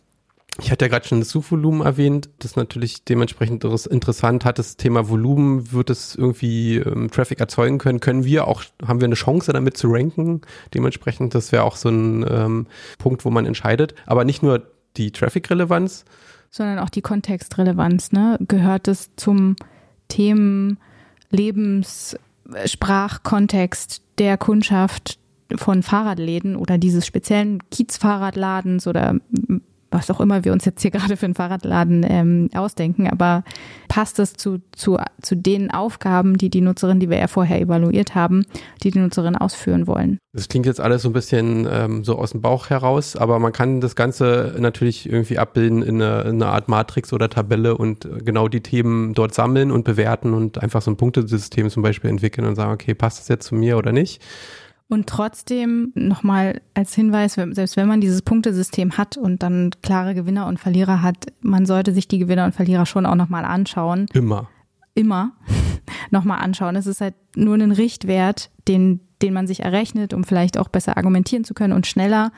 Ich 0.64 0.70
hatte 0.72 0.86
ja 0.86 0.90
gerade 0.90 1.08
schon 1.08 1.20
das 1.20 1.30
Suchvolumen 1.30 1.82
erwähnt. 1.82 2.30
Das 2.40 2.52
ist 2.52 2.56
natürlich 2.56 3.04
dementsprechend 3.04 3.64
interessant. 3.64 4.46
Hat 4.46 4.60
das 4.60 4.78
Thema 4.78 5.10
Volumen, 5.10 5.72
wird 5.72 5.90
es 5.90 6.16
irgendwie 6.16 6.78
ähm, 6.78 7.10
Traffic 7.10 7.40
erzeugen 7.40 7.80
können? 7.80 8.00
Können 8.00 8.24
wir 8.24 8.48
auch, 8.48 8.64
haben 8.86 9.02
wir 9.02 9.06
eine 9.08 9.16
Chance 9.16 9.52
damit 9.54 9.76
zu 9.76 9.88
ranken? 9.90 10.42
Dementsprechend, 10.74 11.34
das 11.34 11.52
wäre 11.52 11.64
auch 11.64 11.76
so 11.76 11.90
ein 11.90 12.26
ähm, 12.30 12.68
Punkt, 13.00 13.26
wo 13.26 13.32
man 13.32 13.46
entscheidet. 13.48 13.96
Aber 14.06 14.24
nicht 14.24 14.44
nur 14.44 14.68
die 14.98 15.12
Traffic-Relevanz. 15.12 16.06
Sondern 16.52 16.80
auch 16.80 16.90
die 16.90 17.02
Kontextrelevanz, 17.02 18.12
ne? 18.12 18.38
Gehört 18.48 18.88
es 18.88 19.10
zum 19.16 19.56
Themen, 20.10 20.78
Lebens, 21.32 22.18
Sprachkontext 22.66 24.04
der 24.20 24.38
Kundschaft 24.38 25.18
von 25.56 25.82
Fahrradläden 25.82 26.56
oder 26.56 26.78
dieses 26.78 27.06
speziellen 27.06 27.60
Kiezfahrradladens 27.70 28.86
oder 28.88 29.16
was 29.92 30.10
auch 30.10 30.20
immer 30.20 30.44
wir 30.46 30.54
uns 30.54 30.66
jetzt 30.66 30.82
hier 30.82 30.92
gerade 30.92 31.18
für 31.18 31.26
einen 31.26 31.36
Fahrradladen 31.36 32.06
ähm, 32.08 32.50
ausdenken, 32.56 33.08
aber 33.08 33.44
passt 33.88 34.20
es 34.20 34.34
zu, 34.34 34.62
zu, 34.72 34.98
zu 35.22 35.36
den 35.36 35.70
Aufgaben, 35.72 36.38
die 36.38 36.50
die 36.50 36.62
Nutzerin, 36.62 37.00
die 37.00 37.10
wir 37.10 37.18
ja 37.18 37.28
vorher 37.28 37.60
evaluiert 37.60 38.16
haben, 38.16 38.46
die 38.84 38.92
die 38.92 39.00
Nutzerin 39.00 39.36
ausführen 39.36 39.86
wollen? 39.88 40.18
Das 40.34 40.48
klingt 40.48 40.66
jetzt 40.66 40.80
alles 40.80 41.02
so 41.02 41.10
ein 41.10 41.14
bisschen 41.14 41.68
ähm, 41.70 42.04
so 42.06 42.18
aus 42.18 42.32
dem 42.32 42.42
Bauch 42.42 42.70
heraus, 42.70 43.18
aber 43.18 43.38
man 43.40 43.52
kann 43.52 43.82
das 43.82 43.96
Ganze 43.96 44.56
natürlich 44.58 45.10
irgendwie 45.10 45.38
abbilden 45.38 45.84
in 45.84 46.02
eine, 46.02 46.22
in 46.22 46.42
eine 46.42 46.48
Art 46.48 46.70
Matrix 46.70 47.12
oder 47.12 47.30
Tabelle 47.30 47.76
und 47.76 48.08
genau 48.24 48.48
die 48.48 48.62
Themen 48.62 49.14
dort 49.14 49.34
sammeln 49.34 49.72
und 49.72 49.84
bewerten 49.84 50.34
und 50.34 50.62
einfach 50.62 50.82
so 50.82 50.90
ein 50.90 50.98
Punktesystem 50.98 51.70
zum 51.70 51.84
Beispiel 51.84 52.10
entwickeln 52.10 52.48
und 52.48 52.56
sagen, 52.56 52.72
okay, 52.72 52.94
passt 52.94 53.20
das 53.20 53.28
jetzt 53.28 53.48
zu 53.48 53.56
mir 53.56 53.78
oder 53.78 53.92
nicht? 53.92 54.22
Und 54.92 55.08
trotzdem 55.08 55.94
nochmal 55.96 56.60
als 56.74 56.94
Hinweis, 56.94 57.36
selbst 57.36 57.78
wenn 57.78 57.88
man 57.88 58.02
dieses 58.02 58.22
Punktesystem 58.24 58.98
hat 58.98 59.16
und 59.16 59.42
dann 59.42 59.72
klare 59.82 60.14
Gewinner 60.14 60.48
und 60.48 60.60
Verlierer 60.60 61.02
hat, 61.02 61.28
man 61.40 61.66
sollte 61.66 61.94
sich 61.94 62.10
die 62.10 62.18
Gewinner 62.18 62.44
und 62.44 62.54
Verlierer 62.54 62.86
schon 62.86 63.06
auch 63.06 63.16
nochmal 63.16 63.46
anschauen. 63.46 64.08
Immer. 64.12 64.50
Immer 64.94 65.32
nochmal 66.12 66.40
anschauen. 66.42 66.76
Es 66.76 66.88
ist 66.88 67.00
halt 67.00 67.14
nur 67.38 67.56
ein 67.56 67.72
Richtwert, 67.72 68.52
den, 68.68 69.00
den 69.22 69.34
man 69.34 69.48
sich 69.48 69.62
errechnet, 69.62 70.14
um 70.14 70.26
vielleicht 70.26 70.58
auch 70.58 70.68
besser 70.68 70.98
argumentieren 70.98 71.46
zu 71.46 71.54
können 71.54 71.72
und 71.72 71.88
schneller 71.88 72.34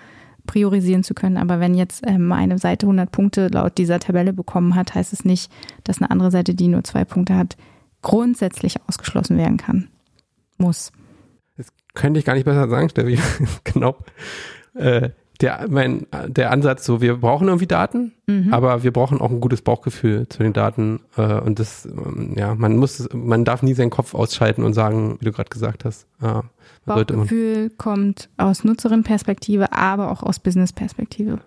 priorisieren 0.45 1.01
zu 1.01 1.15
können. 1.15 1.37
Aber 1.37 1.59
wenn 1.59 1.73
jetzt 1.73 2.03
ähm, 2.05 2.31
eine 2.31 2.59
Seite 2.59 2.85
100 2.85 3.11
Punkte 3.11 3.47
laut 3.47 3.79
dieser 3.79 3.97
Tabelle 3.97 4.31
bekommen 4.31 4.75
hat, 4.75 4.93
heißt 4.93 5.11
es 5.11 5.25
nicht, 5.25 5.51
dass 5.85 6.03
eine 6.03 6.11
andere 6.11 6.29
Seite, 6.29 6.53
die 6.53 6.67
nur 6.67 6.83
zwei 6.83 7.03
Punkte 7.03 7.35
hat, 7.35 7.57
grundsätzlich 8.03 8.75
ausgeschlossen 8.87 9.39
werden 9.39 9.57
kann. 9.57 9.87
Muss 10.59 10.91
könnte 11.93 12.19
ich 12.19 12.25
gar 12.25 12.33
nicht 12.33 12.45
besser 12.45 12.67
sagen, 12.69 12.89
Steffi. 12.89 13.19
genau. 13.63 13.95
Äh, 14.75 15.09
der, 15.41 15.65
mein, 15.69 16.05
der 16.27 16.51
Ansatz 16.51 16.85
so, 16.85 17.01
wir 17.01 17.17
brauchen 17.17 17.47
irgendwie 17.47 17.67
Daten, 17.67 18.13
mhm. 18.27 18.53
aber 18.53 18.83
wir 18.83 18.93
brauchen 18.93 19.19
auch 19.19 19.31
ein 19.31 19.41
gutes 19.41 19.61
Bauchgefühl 19.61 20.27
zu 20.29 20.43
den 20.43 20.53
Daten. 20.53 21.01
Äh, 21.17 21.39
und 21.39 21.59
das, 21.59 21.85
ähm, 21.85 22.35
ja, 22.37 22.55
man 22.55 22.77
muss, 22.77 23.09
man 23.13 23.43
darf 23.43 23.63
nie 23.63 23.73
seinen 23.73 23.89
Kopf 23.89 24.13
ausschalten 24.13 24.63
und 24.63 24.73
sagen, 24.73 25.17
wie 25.19 25.25
du 25.25 25.31
gerade 25.31 25.49
gesagt 25.49 25.85
hast. 25.85 26.07
Äh, 26.21 26.41
Bauchgefühl 26.85 27.71
kommt 27.71 28.29
aus 28.37 28.63
Nutzerinnenperspektive, 28.63 29.73
aber 29.73 30.11
auch 30.11 30.23
aus 30.23 30.39
Businessperspektive. 30.39 31.39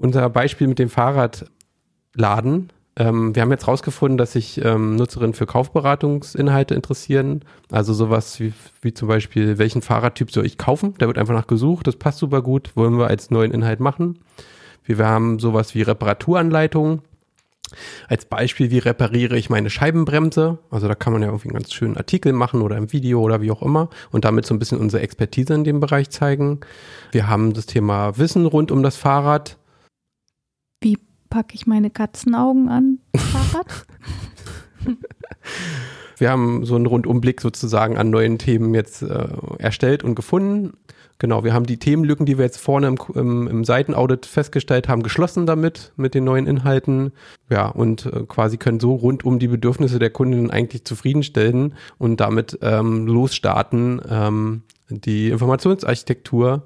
Unser 0.00 0.28
Beispiel 0.28 0.66
mit 0.66 0.78
dem 0.78 0.88
Fahrradladen 0.88 2.70
ähm, 2.98 3.34
wir 3.34 3.42
haben 3.42 3.50
jetzt 3.50 3.68
rausgefunden, 3.68 4.16
dass 4.16 4.32
sich 4.32 4.64
ähm, 4.64 4.96
Nutzerinnen 4.96 5.34
für 5.34 5.46
Kaufberatungsinhalte 5.46 6.74
interessieren. 6.74 7.44
Also 7.70 7.92
sowas 7.92 8.40
wie, 8.40 8.54
wie 8.80 8.94
zum 8.94 9.08
Beispiel, 9.08 9.58
welchen 9.58 9.82
Fahrradtyp 9.82 10.30
soll 10.30 10.46
ich 10.46 10.56
kaufen? 10.56 10.94
Da 10.98 11.06
wird 11.06 11.18
einfach 11.18 11.34
nach 11.34 11.46
gesucht, 11.46 11.86
das 11.86 11.96
passt 11.96 12.18
super 12.18 12.40
gut, 12.40 12.74
wollen 12.74 12.98
wir 12.98 13.08
als 13.08 13.30
neuen 13.30 13.52
Inhalt 13.52 13.80
machen. 13.80 14.18
Wir 14.84 14.98
haben 15.04 15.38
sowas 15.38 15.74
wie 15.74 15.82
Reparaturanleitungen. 15.82 17.02
Als 18.08 18.24
Beispiel, 18.24 18.70
wie 18.70 18.78
repariere 18.78 19.36
ich 19.36 19.50
meine 19.50 19.70
Scheibenbremse? 19.70 20.58
Also 20.70 20.86
da 20.86 20.94
kann 20.94 21.12
man 21.12 21.22
ja 21.22 21.28
irgendwie 21.28 21.48
einen 21.48 21.58
ganz 21.58 21.72
schönen 21.72 21.96
Artikel 21.96 22.32
machen 22.32 22.62
oder 22.62 22.76
ein 22.76 22.92
Video 22.92 23.20
oder 23.20 23.42
wie 23.42 23.50
auch 23.50 23.62
immer 23.62 23.90
und 24.12 24.24
damit 24.24 24.46
so 24.46 24.54
ein 24.54 24.60
bisschen 24.60 24.78
unsere 24.78 25.02
Expertise 25.02 25.52
in 25.52 25.64
dem 25.64 25.80
Bereich 25.80 26.10
zeigen. 26.10 26.60
Wir 27.10 27.28
haben 27.28 27.52
das 27.52 27.66
Thema 27.66 28.16
Wissen 28.18 28.46
rund 28.46 28.70
um 28.70 28.84
das 28.84 28.96
Fahrrad. 28.96 29.58
Wie 30.80 30.96
packe 31.28 31.54
ich 31.54 31.66
meine 31.66 31.90
Katzenaugen 31.90 32.68
an 32.68 32.98
Fahrrad. 33.16 33.86
Wir 36.18 36.30
haben 36.30 36.64
so 36.64 36.76
einen 36.76 36.86
Rundumblick 36.86 37.40
sozusagen 37.40 37.98
an 37.98 38.10
neuen 38.10 38.38
Themen 38.38 38.74
jetzt 38.74 39.02
äh, 39.02 39.28
erstellt 39.58 40.02
und 40.02 40.14
gefunden. 40.14 40.74
Genau, 41.18 41.44
wir 41.44 41.54
haben 41.54 41.64
die 41.64 41.78
Themenlücken, 41.78 42.26
die 42.26 42.36
wir 42.36 42.44
jetzt 42.44 42.60
vorne 42.60 42.88
im, 42.88 42.98
im, 43.14 43.48
im 43.48 43.64
Seitenaudit 43.64 44.26
festgestellt 44.26 44.88
haben, 44.88 45.02
geschlossen 45.02 45.46
damit, 45.46 45.92
mit 45.96 46.14
den 46.14 46.24
neuen 46.24 46.46
Inhalten. 46.46 47.12
Ja, 47.48 47.68
und 47.68 48.06
äh, 48.06 48.24
quasi 48.28 48.58
können 48.58 48.80
so 48.80 48.94
rund 48.94 49.24
um 49.24 49.38
die 49.38 49.48
Bedürfnisse 49.48 49.98
der 49.98 50.10
Kundinnen 50.10 50.50
eigentlich 50.50 50.84
zufriedenstellen 50.84 51.74
und 51.98 52.20
damit 52.20 52.58
ähm, 52.60 53.06
losstarten, 53.06 54.00
ähm, 54.08 54.62
die 54.88 55.30
Informationsarchitektur 55.30 56.62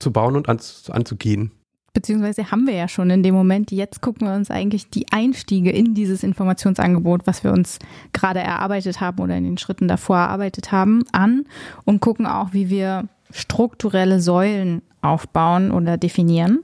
zu 0.00 0.12
bauen 0.12 0.36
und 0.36 0.48
an, 0.48 0.58
anzugehen 0.90 1.52
beziehungsweise 1.98 2.52
haben 2.52 2.68
wir 2.68 2.74
ja 2.74 2.86
schon 2.86 3.10
in 3.10 3.24
dem 3.24 3.34
Moment. 3.34 3.72
Jetzt 3.72 4.00
gucken 4.00 4.28
wir 4.28 4.34
uns 4.34 4.52
eigentlich 4.52 4.88
die 4.88 5.06
Einstiege 5.10 5.72
in 5.72 5.94
dieses 5.94 6.22
Informationsangebot, 6.22 7.26
was 7.26 7.42
wir 7.42 7.50
uns 7.50 7.80
gerade 8.12 8.38
erarbeitet 8.38 9.00
haben 9.00 9.18
oder 9.18 9.36
in 9.36 9.42
den 9.42 9.58
Schritten 9.58 9.88
davor 9.88 10.18
erarbeitet 10.18 10.70
haben, 10.70 11.02
an 11.10 11.44
und 11.84 12.00
gucken 12.00 12.24
auch, 12.24 12.52
wie 12.52 12.70
wir 12.70 13.08
strukturelle 13.32 14.20
Säulen 14.20 14.82
aufbauen 15.02 15.72
oder 15.72 15.96
definieren. 15.96 16.60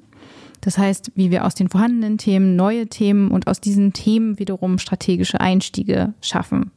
Das 0.60 0.78
heißt, 0.78 1.10
wie 1.16 1.32
wir 1.32 1.44
aus 1.44 1.56
den 1.56 1.68
vorhandenen 1.68 2.16
Themen 2.16 2.54
neue 2.54 2.86
Themen 2.86 3.32
und 3.32 3.48
aus 3.48 3.60
diesen 3.60 3.92
Themen 3.92 4.38
wiederum 4.38 4.78
strategische 4.78 5.40
Einstiege 5.40 6.14
schaffen. 6.20 6.70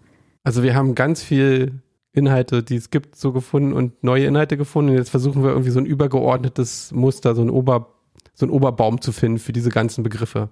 Also 0.43 0.63
wir 0.63 0.73
haben 0.73 0.95
ganz 0.95 1.21
viel 1.21 1.73
Inhalte, 2.11 2.63
die 2.63 2.77
es 2.77 2.89
gibt, 2.89 3.17
so 3.17 3.33
gefunden 3.33 3.73
und 3.73 4.03
neue 4.03 4.25
Inhalte 4.25 4.57
gefunden. 4.57 4.89
Und 4.89 4.97
jetzt 4.97 5.11
versuchen 5.11 5.43
wir 5.43 5.51
irgendwie 5.51 5.69
so 5.69 5.79
ein 5.79 5.85
übergeordnetes 5.85 6.91
Muster, 6.91 7.35
so 7.35 7.43
ein 7.43 7.51
Ober 7.51 7.93
so 8.37 8.45
einen 8.45 8.53
Oberbaum 8.53 9.01
zu 9.01 9.11
finden 9.11 9.39
für 9.39 9.51
diese 9.51 9.69
ganzen 9.69 10.03
Begriffe. 10.03 10.49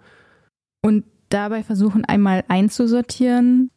Und 0.81 1.05
dabei 1.29 1.63
versuchen 1.63 2.03
einmal 2.03 2.43
einzusortieren, 2.47 3.69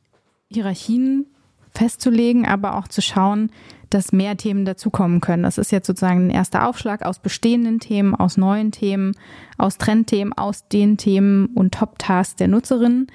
Hierarchien 0.50 1.26
festzulegen, 1.74 2.46
aber 2.46 2.76
auch 2.76 2.88
zu 2.88 3.02
schauen, 3.02 3.52
dass 3.90 4.12
mehr 4.12 4.36
Themen 4.36 4.64
dazukommen 4.64 5.20
können. 5.20 5.42
Das 5.42 5.58
ist 5.58 5.72
jetzt 5.72 5.86
sozusagen 5.86 6.26
ein 6.26 6.30
erster 6.30 6.66
Aufschlag 6.66 7.04
aus 7.04 7.18
bestehenden 7.18 7.80
Themen, 7.80 8.14
aus 8.14 8.38
neuen 8.38 8.72
Themen, 8.72 9.14
aus 9.58 9.76
Trendthemen, 9.76 10.32
aus 10.32 10.68
den 10.68 10.96
Themen 10.96 11.46
und 11.54 11.74
Top-Tasks 11.74 12.36
der 12.36 12.48
Nutzerinnen. 12.48 13.08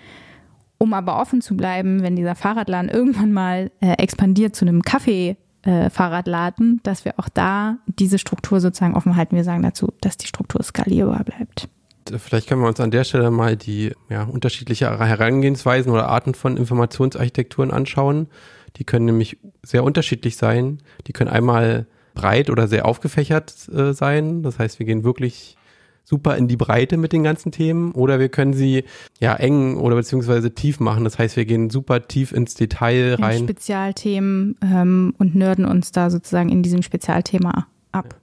Um 0.77 0.93
aber 0.93 1.19
offen 1.19 1.41
zu 1.41 1.57
bleiben, 1.57 2.03
wenn 2.03 2.15
dieser 2.15 2.35
Fahrradladen 2.35 2.89
irgendwann 2.93 3.33
mal 3.33 3.71
äh, 3.81 3.93
expandiert 3.93 4.55
zu 4.55 4.65
einem 4.65 4.83
Kaffee 4.83 5.37
äh, 5.63 5.89
Fahrradladen, 5.89 6.81
dass 6.83 7.05
wir 7.05 7.13
auch 7.17 7.29
da 7.29 7.77
diese 7.87 8.19
Struktur 8.19 8.59
sozusagen 8.59 8.95
offen 8.95 9.15
halten. 9.15 9.35
Wir 9.35 9.43
sagen 9.43 9.63
dazu, 9.63 9.93
dass 10.01 10.17
die 10.17 10.27
Struktur 10.27 10.61
skalierbar 10.63 11.23
bleibt. 11.23 11.69
Vielleicht 12.17 12.49
können 12.49 12.61
wir 12.61 12.67
uns 12.67 12.81
an 12.81 12.91
der 12.91 13.05
Stelle 13.05 13.31
mal 13.31 13.55
die 13.55 13.93
ja, 14.09 14.23
unterschiedliche 14.23 14.99
Herangehensweisen 14.99 15.91
oder 15.91 16.09
Arten 16.09 16.33
von 16.33 16.57
Informationsarchitekturen 16.57 17.71
anschauen. 17.71 18.27
Die 18.75 18.83
können 18.83 19.05
nämlich 19.05 19.37
sehr 19.61 19.83
unterschiedlich 19.83 20.35
sein. 20.35 20.79
Die 21.07 21.13
können 21.13 21.29
einmal 21.29 21.87
breit 22.13 22.49
oder 22.49 22.67
sehr 22.67 22.85
aufgefächert 22.85 23.69
äh, 23.69 23.93
sein. 23.93 24.43
Das 24.43 24.59
heißt, 24.59 24.79
wir 24.79 24.85
gehen 24.85 25.03
wirklich 25.03 25.57
super 26.03 26.37
in 26.37 26.47
die 26.47 26.57
Breite 26.57 26.97
mit 26.97 27.13
den 27.13 27.23
ganzen 27.23 27.51
Themen 27.51 27.91
oder 27.93 28.19
wir 28.19 28.29
können 28.29 28.53
sie 28.53 28.83
ja 29.19 29.35
eng 29.35 29.77
oder 29.77 29.95
beziehungsweise 29.95 30.53
tief 30.53 30.79
machen. 30.79 31.03
Das 31.03 31.17
heißt, 31.17 31.35
wir 31.37 31.45
gehen 31.45 31.69
super 31.69 32.07
tief 32.07 32.31
ins 32.31 32.55
Detail 32.55 33.15
rein. 33.15 33.39
In 33.39 33.43
Spezialthemen 33.43 34.57
ähm, 34.61 35.15
und 35.17 35.35
nörden 35.35 35.65
uns 35.65 35.91
da 35.91 36.09
sozusagen 36.09 36.49
in 36.49 36.63
diesem 36.63 36.83
Spezialthema 36.83 37.67
ab. 37.91 38.19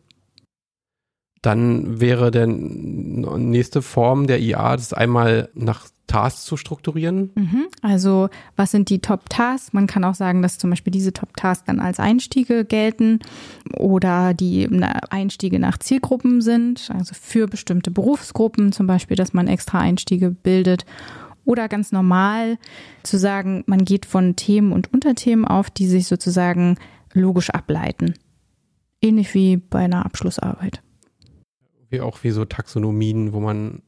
Dann 1.43 2.01
wäre 2.01 2.31
der 2.31 2.47
nächste 2.47 3.81
Form 3.81 4.27
der 4.27 4.41
IA, 4.41 4.77
das 4.77 4.93
einmal 4.93 5.49
nach 5.55 5.89
Tasks 6.11 6.45
zu 6.45 6.57
strukturieren? 6.57 7.31
Mhm. 7.37 7.67
Also 7.83 8.29
was 8.57 8.73
sind 8.73 8.91
die 8.91 8.99
Top-Tasks? 8.99 9.73
Man 9.73 9.87
kann 9.87 10.03
auch 10.03 10.17
sagen, 10.17 10.43
dass 10.43 10.59
zum 10.59 10.71
Beispiel 10.71 10.91
diese 10.91 11.13
Top-Tasks 11.13 11.65
dann 11.67 11.79
als 11.79 12.01
Einstiege 12.01 12.65
gelten 12.65 13.21
oder 13.77 14.35
die 14.35 14.69
Einstiege 15.11 15.61
nach 15.61 15.79
Zielgruppen 15.79 16.41
sind, 16.41 16.91
also 16.93 17.15
für 17.15 17.47
bestimmte 17.47 17.93
Berufsgruppen 17.93 18.73
zum 18.73 18.89
Beispiel, 18.89 19.17
dass 19.17 19.33
man 19.33 19.47
extra 19.47 19.79
Einstiege 19.79 20.31
bildet. 20.31 20.85
Oder 21.45 21.69
ganz 21.69 21.93
normal 21.93 22.59
zu 23.03 23.17
sagen, 23.17 23.63
man 23.67 23.85
geht 23.85 24.05
von 24.05 24.35
Themen 24.35 24.73
und 24.73 24.93
Unterthemen 24.93 25.45
auf, 25.45 25.71
die 25.71 25.87
sich 25.87 26.07
sozusagen 26.07 26.77
logisch 27.13 27.51
ableiten. 27.51 28.15
Ähnlich 29.01 29.33
wie 29.35 29.57
bei 29.57 29.81
einer 29.81 30.05
Abschlussarbeit. 30.05 30.83
Wie 31.89 32.01
auch 32.01 32.23
wie 32.25 32.31
so 32.31 32.45
Taxonomien, 32.45 33.33
wo 33.33 33.41
man 33.41 33.83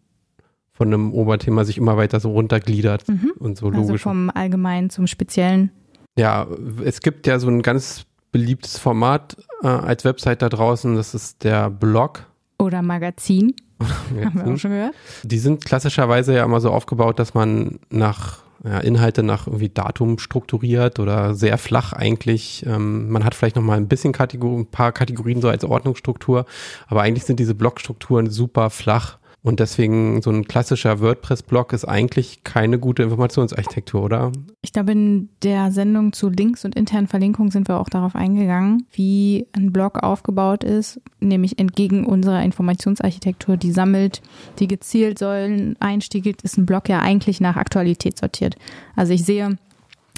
von 0.83 0.93
einem 0.93 1.13
Oberthema 1.13 1.65
sich 1.65 1.79
immer 1.79 1.97
weiter 1.97 2.19
so 2.19 2.33
runtergliedert 2.33 3.09
mhm. 3.09 3.31
und 3.39 3.57
so 3.57 3.67
also 3.67 3.79
logisch. 3.79 3.93
Also 3.93 4.11
vom 4.11 4.31
Allgemeinen 4.35 4.91
zum 4.91 5.07
Speziellen. 5.07 5.71
Ja, 6.19 6.49
es 6.85 7.01
gibt 7.01 7.29
ja 7.29 7.39
so 7.39 7.47
ein 7.47 7.63
ganz 7.63 8.05
beliebtes 8.33 8.79
Format 8.79 9.37
äh, 9.63 9.69
als 9.69 10.05
Website 10.05 10.43
da 10.43 10.49
draußen, 10.49 10.97
das 10.97 11.15
ist 11.15 11.45
der 11.45 11.71
Blog. 11.71 12.27
Oder 12.59 12.83
Magazin. 12.83 13.55
Haben 13.81 14.45
wir 14.45 14.53
auch 14.53 14.59
schon 14.59 14.73
gehört. 14.73 14.95
Die 15.23 15.39
sind 15.39 15.65
klassischerweise 15.65 16.35
ja 16.35 16.45
immer 16.45 16.61
so 16.61 16.71
aufgebaut, 16.73 17.21
dass 17.21 17.33
man 17.33 17.79
nach 17.89 18.43
ja, 18.65 18.79
Inhalte 18.79 19.23
nach 19.23 19.47
irgendwie 19.47 19.69
Datum 19.69 20.19
strukturiert 20.19 20.99
oder 20.99 21.37
sehr 21.37 21.59
flach 21.59 21.93
eigentlich. 21.93 22.67
Ähm, 22.67 23.09
man 23.09 23.25
hat 23.25 23.37
vielleicht 23.37 23.55
noch 23.55 23.63
mal 23.63 23.77
ein 23.77 23.87
bisschen 23.87 24.13
Kategor 24.13 24.59
ein 24.59 24.67
paar 24.67 24.91
Kategorien 24.91 25.41
so 25.41 25.49
als 25.49 25.65
Ordnungsstruktur, 25.65 26.45
aber 26.89 27.03
eigentlich 27.03 27.25
sind 27.25 27.39
diese 27.39 27.55
Blogstrukturen 27.55 28.31
super 28.31 28.69
flach 28.69 29.19
und 29.45 29.59
deswegen 29.59 30.23
so 30.23 30.31
ein 30.31 30.45
klassischer 30.47 31.01
WordPress-Blog 31.01 31.73
ist 31.73 31.85
eigentlich 31.85 32.45
keine 32.45 32.79
gute 32.79 33.03
Informationsarchitektur, 33.03 34.03
oder? 34.03 34.31
Ich 34.61 34.73
glaube, 34.73 34.93
in 34.93 35.31
der 35.43 35.73
Sendung 35.73 36.13
zu 36.13 36.29
Links 36.29 36.65
und 36.65 36.77
internen 36.77 37.09
Verlinkungen 37.09 37.51
sind 37.51 37.67
wir 37.67 37.81
auch 37.81 37.89
darauf 37.89 38.15
eingegangen, 38.15 38.87
wie 38.93 39.49
ein 39.53 39.73
Blog 39.73 40.01
aufgebaut 40.05 40.63
ist, 40.63 41.01
nämlich 41.19 41.59
entgegen 41.59 42.07
unserer 42.07 42.45
Informationsarchitektur, 42.45 43.57
die 43.57 43.73
sammelt, 43.73 44.23
die 44.61 44.69
gezielt 44.69 45.19
sollen 45.19 45.75
Einstiege, 45.81 46.33
ist 46.43 46.57
ein 46.57 46.67
Blog 46.67 46.89
ja 46.89 47.01
eigentlich 47.01 47.41
nach 47.41 47.57
Aktualität 47.57 48.19
sortiert. 48.19 48.55
Also 48.95 49.13
ich 49.13 49.25
sehe 49.25 49.59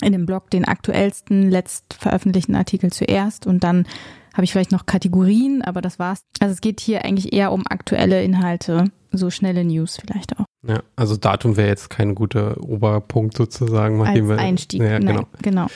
in 0.03 0.13
dem 0.13 0.27
Blog 0.27 0.51
den 0.51 0.67
aktuellsten, 0.67 1.51
letzt 1.51 1.95
veröffentlichten 1.95 2.57
Artikel 2.57 2.93
zuerst 2.93 3.47
und 3.47 3.65
dann 3.65 3.87
habe 4.35 4.45
ich 4.45 4.53
vielleicht 4.53 4.73
noch 4.73 4.85
Kategorien, 4.85 5.63
aber 5.63 5.81
das 5.81 5.99
war's. 5.99 6.25
Also 6.41 6.53
es 6.53 6.61
geht 6.61 6.81
hier 6.81 7.05
eigentlich 7.05 7.33
eher 7.33 7.53
um 7.53 7.63
aktuelle 7.69 8.23
Inhalte 8.23 8.91
so 9.17 9.31
schnelle 9.31 9.65
News 9.65 9.99
vielleicht 10.01 10.39
auch. 10.39 10.45
Ja, 10.67 10.83
also 10.97 11.17
Datum 11.17 11.59
wäre 11.59 11.69
jetzt 11.69 11.91
kein 11.91 12.15
guter 12.15 12.57
Oberpunkt 12.63 13.37
sozusagen. 13.37 14.01
Als 14.01 14.27
wir, 14.27 14.39
Einstieg, 14.39 14.81
ja, 14.81 14.99
Nein, 14.99 15.07
genau. 15.07 15.27
genau. 15.43 15.67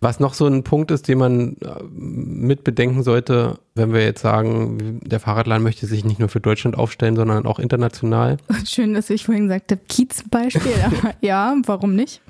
Was 0.00 0.20
noch 0.20 0.34
so 0.34 0.46
ein 0.46 0.62
Punkt 0.62 0.92
ist, 0.92 1.08
den 1.08 1.18
man 1.18 1.56
äh, 1.56 1.82
mit 1.90 2.62
bedenken 2.62 3.02
sollte, 3.02 3.58
wenn 3.74 3.92
wir 3.92 4.04
jetzt 4.04 4.22
sagen, 4.22 5.00
der 5.04 5.18
Fahrradladen 5.18 5.64
möchte 5.64 5.86
sich 5.86 6.04
nicht 6.04 6.20
nur 6.20 6.28
für 6.28 6.40
Deutschland 6.40 6.78
aufstellen, 6.78 7.16
sondern 7.16 7.44
auch 7.44 7.58
international. 7.58 8.36
Schön, 8.64 8.94
dass 8.94 9.10
ich 9.10 9.24
vorhin 9.24 9.44
gesagt 9.44 9.72
habe, 9.72 9.80
Kiez-Beispiel, 9.88 10.72
aber 10.84 11.14
ja, 11.20 11.56
warum 11.66 11.96
nicht? 11.96 12.20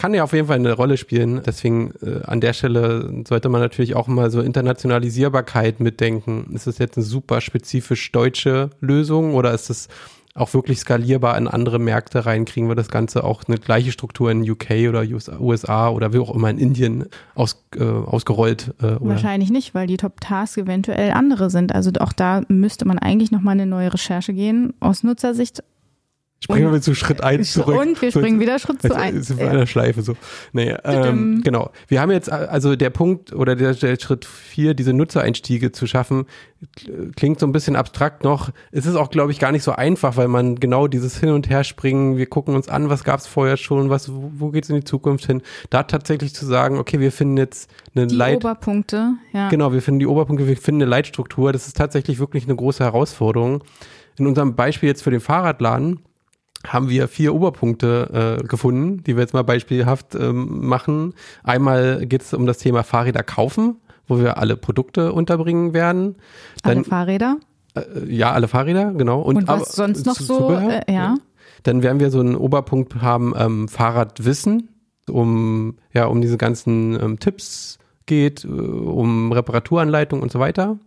Kann 0.00 0.14
ja 0.14 0.24
auf 0.24 0.32
jeden 0.32 0.46
Fall 0.46 0.56
eine 0.56 0.72
Rolle 0.72 0.96
spielen. 0.96 1.42
Deswegen 1.44 1.92
äh, 2.00 2.22
an 2.24 2.40
der 2.40 2.54
Stelle 2.54 3.22
sollte 3.28 3.50
man 3.50 3.60
natürlich 3.60 3.94
auch 3.94 4.06
mal 4.06 4.30
so 4.30 4.40
Internationalisierbarkeit 4.40 5.78
mitdenken. 5.78 6.52
Ist 6.54 6.66
das 6.66 6.78
jetzt 6.78 6.96
eine 6.96 7.04
super 7.04 7.42
spezifisch 7.42 8.10
deutsche 8.10 8.70
Lösung 8.80 9.34
oder 9.34 9.52
ist 9.52 9.68
es 9.68 9.88
auch 10.34 10.54
wirklich 10.54 10.78
skalierbar 10.78 11.36
in 11.36 11.46
andere 11.46 11.78
Märkte 11.78 12.24
rein, 12.24 12.46
kriegen 12.46 12.66
wir 12.68 12.76
das 12.76 12.88
Ganze 12.88 13.24
auch 13.24 13.42
eine 13.46 13.58
gleiche 13.58 13.92
Struktur 13.92 14.30
in 14.30 14.48
UK 14.48 14.88
oder 14.88 15.04
USA 15.38 15.90
oder 15.90 16.14
wie 16.14 16.18
auch 16.18 16.34
immer 16.34 16.48
in 16.48 16.56
Indien 16.56 17.04
aus, 17.34 17.62
äh, 17.76 17.82
ausgerollt. 17.82 18.72
Äh, 18.80 18.96
Wahrscheinlich 19.00 19.50
nicht, 19.50 19.74
weil 19.74 19.86
die 19.86 19.98
Top-Tasks 19.98 20.56
eventuell 20.56 21.10
andere 21.10 21.50
sind. 21.50 21.74
Also 21.74 21.90
auch 22.00 22.14
da 22.14 22.40
müsste 22.48 22.86
man 22.86 22.98
eigentlich 22.98 23.32
nochmal 23.32 23.52
eine 23.52 23.66
neue 23.66 23.92
Recherche 23.92 24.32
gehen. 24.32 24.72
Aus 24.80 25.02
Nutzersicht 25.02 25.62
Springen 26.42 26.72
wir 26.72 26.80
zu 26.80 26.94
Schritt 26.94 27.22
1 27.22 27.52
zurück. 27.52 27.78
Und 27.78 28.00
wir 28.00 28.10
springen 28.10 28.40
wieder 28.40 28.58
Schritt 28.58 28.80
zu 28.80 28.96
1. 28.96 29.26
Sind 29.26 29.38
wir 29.38 29.44
in 29.44 29.52
einer 29.52 29.66
Schleife 29.66 30.00
so. 30.00 30.16
Nee, 30.54 30.74
ähm, 30.84 31.42
genau. 31.44 31.70
Wir 31.86 32.00
haben 32.00 32.10
jetzt 32.10 32.32
also 32.32 32.76
der 32.76 32.88
Punkt 32.88 33.34
oder 33.34 33.56
der, 33.56 33.74
der 33.74 33.98
Schritt 34.00 34.24
4, 34.24 34.72
diese 34.72 34.94
Nutzereinstiege 34.94 35.70
zu 35.70 35.86
schaffen, 35.86 36.24
klingt 37.14 37.40
so 37.40 37.46
ein 37.46 37.52
bisschen 37.52 37.76
abstrakt 37.76 38.24
noch. 38.24 38.50
Es 38.72 38.86
ist 38.86 38.94
auch, 38.94 39.10
glaube 39.10 39.32
ich, 39.32 39.38
gar 39.38 39.52
nicht 39.52 39.62
so 39.62 39.72
einfach, 39.72 40.16
weil 40.16 40.28
man 40.28 40.56
genau 40.56 40.88
dieses 40.88 41.20
Hin- 41.20 41.28
und 41.28 41.50
Herspringen, 41.50 42.16
wir 42.16 42.26
gucken 42.26 42.54
uns 42.54 42.68
an, 42.68 42.88
was 42.88 43.04
gab 43.04 43.20
es 43.20 43.26
vorher 43.26 43.58
schon, 43.58 43.90
was, 43.90 44.10
wo, 44.10 44.32
wo 44.34 44.48
geht 44.48 44.64
es 44.64 44.70
in 44.70 44.76
die 44.76 44.84
Zukunft 44.84 45.26
hin, 45.26 45.42
da 45.68 45.82
tatsächlich 45.82 46.34
zu 46.34 46.46
sagen, 46.46 46.78
okay, 46.78 47.00
wir 47.00 47.12
finden 47.12 47.36
jetzt 47.36 47.70
eine 47.94 48.06
die 48.06 48.14
Leit... 48.14 48.36
Oberpunkte, 48.36 49.12
ja. 49.34 49.50
Genau, 49.50 49.74
wir 49.74 49.82
finden 49.82 50.00
die 50.00 50.06
Oberpunkte, 50.06 50.46
wir 50.46 50.56
finden 50.56 50.80
eine 50.80 50.90
Leitstruktur. 50.90 51.52
Das 51.52 51.66
ist 51.66 51.76
tatsächlich 51.76 52.18
wirklich 52.18 52.44
eine 52.44 52.56
große 52.56 52.82
Herausforderung. 52.82 53.62
In 54.18 54.26
unserem 54.26 54.54
Beispiel 54.54 54.88
jetzt 54.88 55.02
für 55.02 55.10
den 55.10 55.20
Fahrradladen, 55.20 56.00
haben 56.66 56.88
wir 56.88 57.08
vier 57.08 57.34
Oberpunkte 57.34 58.38
äh, 58.40 58.46
gefunden, 58.46 59.02
die 59.04 59.16
wir 59.16 59.22
jetzt 59.22 59.34
mal 59.34 59.44
beispielhaft 59.44 60.14
ähm, 60.14 60.66
machen. 60.66 61.14
Einmal 61.42 62.06
geht 62.06 62.22
es 62.22 62.34
um 62.34 62.46
das 62.46 62.58
Thema 62.58 62.82
Fahrräder 62.82 63.22
kaufen, 63.22 63.76
wo 64.06 64.18
wir 64.18 64.36
alle 64.38 64.56
Produkte 64.56 65.12
unterbringen 65.12 65.72
werden. 65.72 66.16
Dann, 66.62 66.78
alle 66.78 66.84
Fahrräder? 66.84 67.36
Äh, 67.74 68.12
ja, 68.12 68.32
alle 68.32 68.48
Fahrräder, 68.48 68.92
genau. 68.92 69.20
Und, 69.20 69.36
Und 69.36 69.48
was 69.48 69.62
aber, 69.62 69.70
sonst 69.70 70.06
noch 70.06 70.16
so? 70.16 70.50
Äh, 70.50 70.82
ja. 70.88 70.92
ja. 70.92 71.14
Dann 71.62 71.82
werden 71.82 72.00
wir 72.00 72.10
so 72.10 72.20
einen 72.20 72.36
Oberpunkt 72.36 72.96
haben, 73.02 73.34
ähm, 73.36 73.68
Fahrradwissen, 73.68 74.68
um 75.08 75.76
ja 75.92 76.06
um 76.06 76.20
diese 76.20 76.38
ganzen 76.38 76.98
ähm, 77.00 77.18
Tipps 77.18 77.78
geht, 78.06 78.44
äh, 78.44 78.48
um 78.48 79.32
Reparaturanleitung 79.32 80.20
und 80.20 80.30
so 80.30 80.38
weiter. 80.40 80.78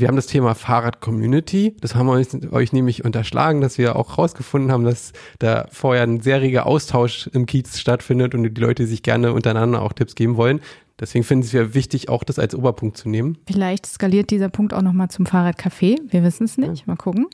Wir 0.00 0.08
haben 0.08 0.16
das 0.16 0.26
Thema 0.26 0.54
Fahrrad-Community. 0.54 1.76
Das 1.80 1.94
haben 1.94 2.06
wir 2.06 2.12
euch, 2.12 2.28
euch, 2.52 2.72
nämlich 2.72 3.04
unterschlagen, 3.04 3.60
dass 3.60 3.76
wir 3.76 3.96
auch 3.96 4.16
rausgefunden 4.16 4.72
haben, 4.72 4.84
dass 4.84 5.12
da 5.38 5.66
vorher 5.70 6.04
ein 6.04 6.20
sehr 6.20 6.40
reger 6.40 6.66
Austausch 6.66 7.28
im 7.34 7.44
Kiez 7.44 7.78
stattfindet 7.78 8.34
und 8.34 8.42
die 8.42 8.60
Leute 8.60 8.86
sich 8.86 9.02
gerne 9.02 9.34
untereinander 9.34 9.82
auch 9.82 9.92
Tipps 9.92 10.14
geben 10.14 10.36
wollen. 10.36 10.60
Deswegen 10.98 11.22
finden 11.22 11.44
es 11.44 11.52
wir 11.52 11.74
wichtig, 11.74 12.08
auch 12.08 12.24
das 12.24 12.38
als 12.38 12.54
Oberpunkt 12.54 12.96
zu 12.96 13.10
nehmen. 13.10 13.36
Vielleicht 13.46 13.84
skaliert 13.84 14.30
dieser 14.30 14.48
Punkt 14.48 14.72
auch 14.72 14.82
nochmal 14.82 15.10
zum 15.10 15.26
Fahrradcafé. 15.26 15.98
Wir 16.08 16.22
wissen 16.22 16.44
es 16.44 16.56
nicht. 16.56 16.86
Mal 16.86 16.96
gucken. 16.96 17.26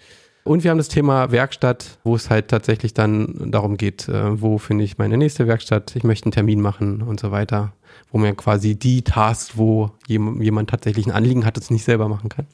Und 0.47 0.65
wir 0.65 0.71
haben 0.71 0.79
das 0.79 0.89
Thema 0.89 1.33
Werkstatt, 1.33 1.99
wo 2.05 2.15
es 2.15 2.31
halt 2.31 2.49
tatsächlich 2.49 2.95
dann 2.95 3.51
darum 3.51 3.77
geht, 3.77 4.09
äh, 4.09 4.41
wo 4.41 4.59
finde 4.59 4.85
ich 4.85 4.97
meine 4.97 5.17
nächste 5.17 5.47
Werkstatt, 5.47 5.97
ich 5.97 6.05
möchte 6.05 6.27
einen 6.27 6.33
Termin 6.33 6.61
machen 6.61 7.03
und 7.03 7.21
so 7.21 7.31
weiter 7.31 7.73
wo 8.13 8.19
man 8.19 8.37
quasi 8.37 8.77
die 8.77 9.03
Tasks, 9.03 9.57
wo 9.57 9.91
jemand 10.07 10.71
tatsächlich 10.71 11.07
ein 11.07 11.13
Anliegen 11.13 11.45
hat, 11.45 11.59
es 11.59 11.71
nicht 11.71 11.85
selber 11.85 12.09
machen 12.09 12.29
kann. 12.29 12.47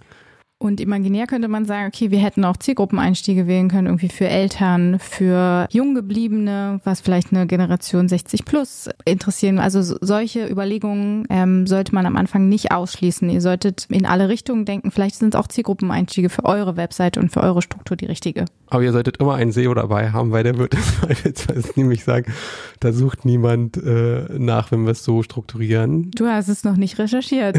Und 0.62 0.80
imaginär 0.80 1.26
könnte 1.26 1.48
man 1.48 1.64
sagen, 1.64 1.88
okay, 1.88 2.12
wir 2.12 2.20
hätten 2.20 2.44
auch 2.44 2.56
Zielgruppeneinstiege 2.56 3.48
wählen 3.48 3.68
können, 3.68 3.88
irgendwie 3.88 4.08
für 4.08 4.28
Eltern, 4.28 5.00
für 5.00 5.66
Junggebliebene, 5.72 6.80
was 6.84 7.00
vielleicht 7.00 7.32
eine 7.32 7.48
Generation 7.48 8.08
60 8.08 8.44
plus 8.44 8.88
interessieren. 9.04 9.58
Also 9.58 9.82
solche 9.82 10.46
Überlegungen 10.46 11.26
ähm, 11.30 11.66
sollte 11.66 11.92
man 11.96 12.06
am 12.06 12.16
Anfang 12.16 12.48
nicht 12.48 12.70
ausschließen. 12.70 13.28
Ihr 13.28 13.40
solltet 13.40 13.86
in 13.90 14.06
alle 14.06 14.28
Richtungen 14.28 14.64
denken. 14.64 14.92
Vielleicht 14.92 15.16
sind 15.16 15.34
es 15.34 15.40
auch 15.40 15.48
Zielgruppeneinstiege 15.48 16.30
für 16.30 16.44
eure 16.44 16.76
Webseite 16.76 17.18
und 17.18 17.32
für 17.32 17.40
eure 17.40 17.60
Struktur 17.60 17.96
die 17.96 18.06
richtige. 18.06 18.44
Aber 18.68 18.84
ihr 18.84 18.92
solltet 18.92 19.16
immer 19.16 19.34
einen 19.34 19.50
SEO 19.50 19.74
dabei 19.74 20.12
haben, 20.12 20.30
weil 20.30 20.44
der 20.44 20.58
wird 20.58 20.76
beispielsweise 21.04 21.72
nämlich 21.74 22.04
sagen, 22.04 22.32
da 22.78 22.92
sucht 22.92 23.24
niemand 23.24 23.78
äh, 23.78 24.26
nach, 24.38 24.70
wenn 24.70 24.84
wir 24.84 24.92
es 24.92 25.02
so 25.02 25.24
strukturieren. 25.24 26.12
Du 26.12 26.28
hast 26.28 26.46
es 26.46 26.62
noch 26.62 26.76
nicht 26.76 27.00
recherchiert. 27.00 27.58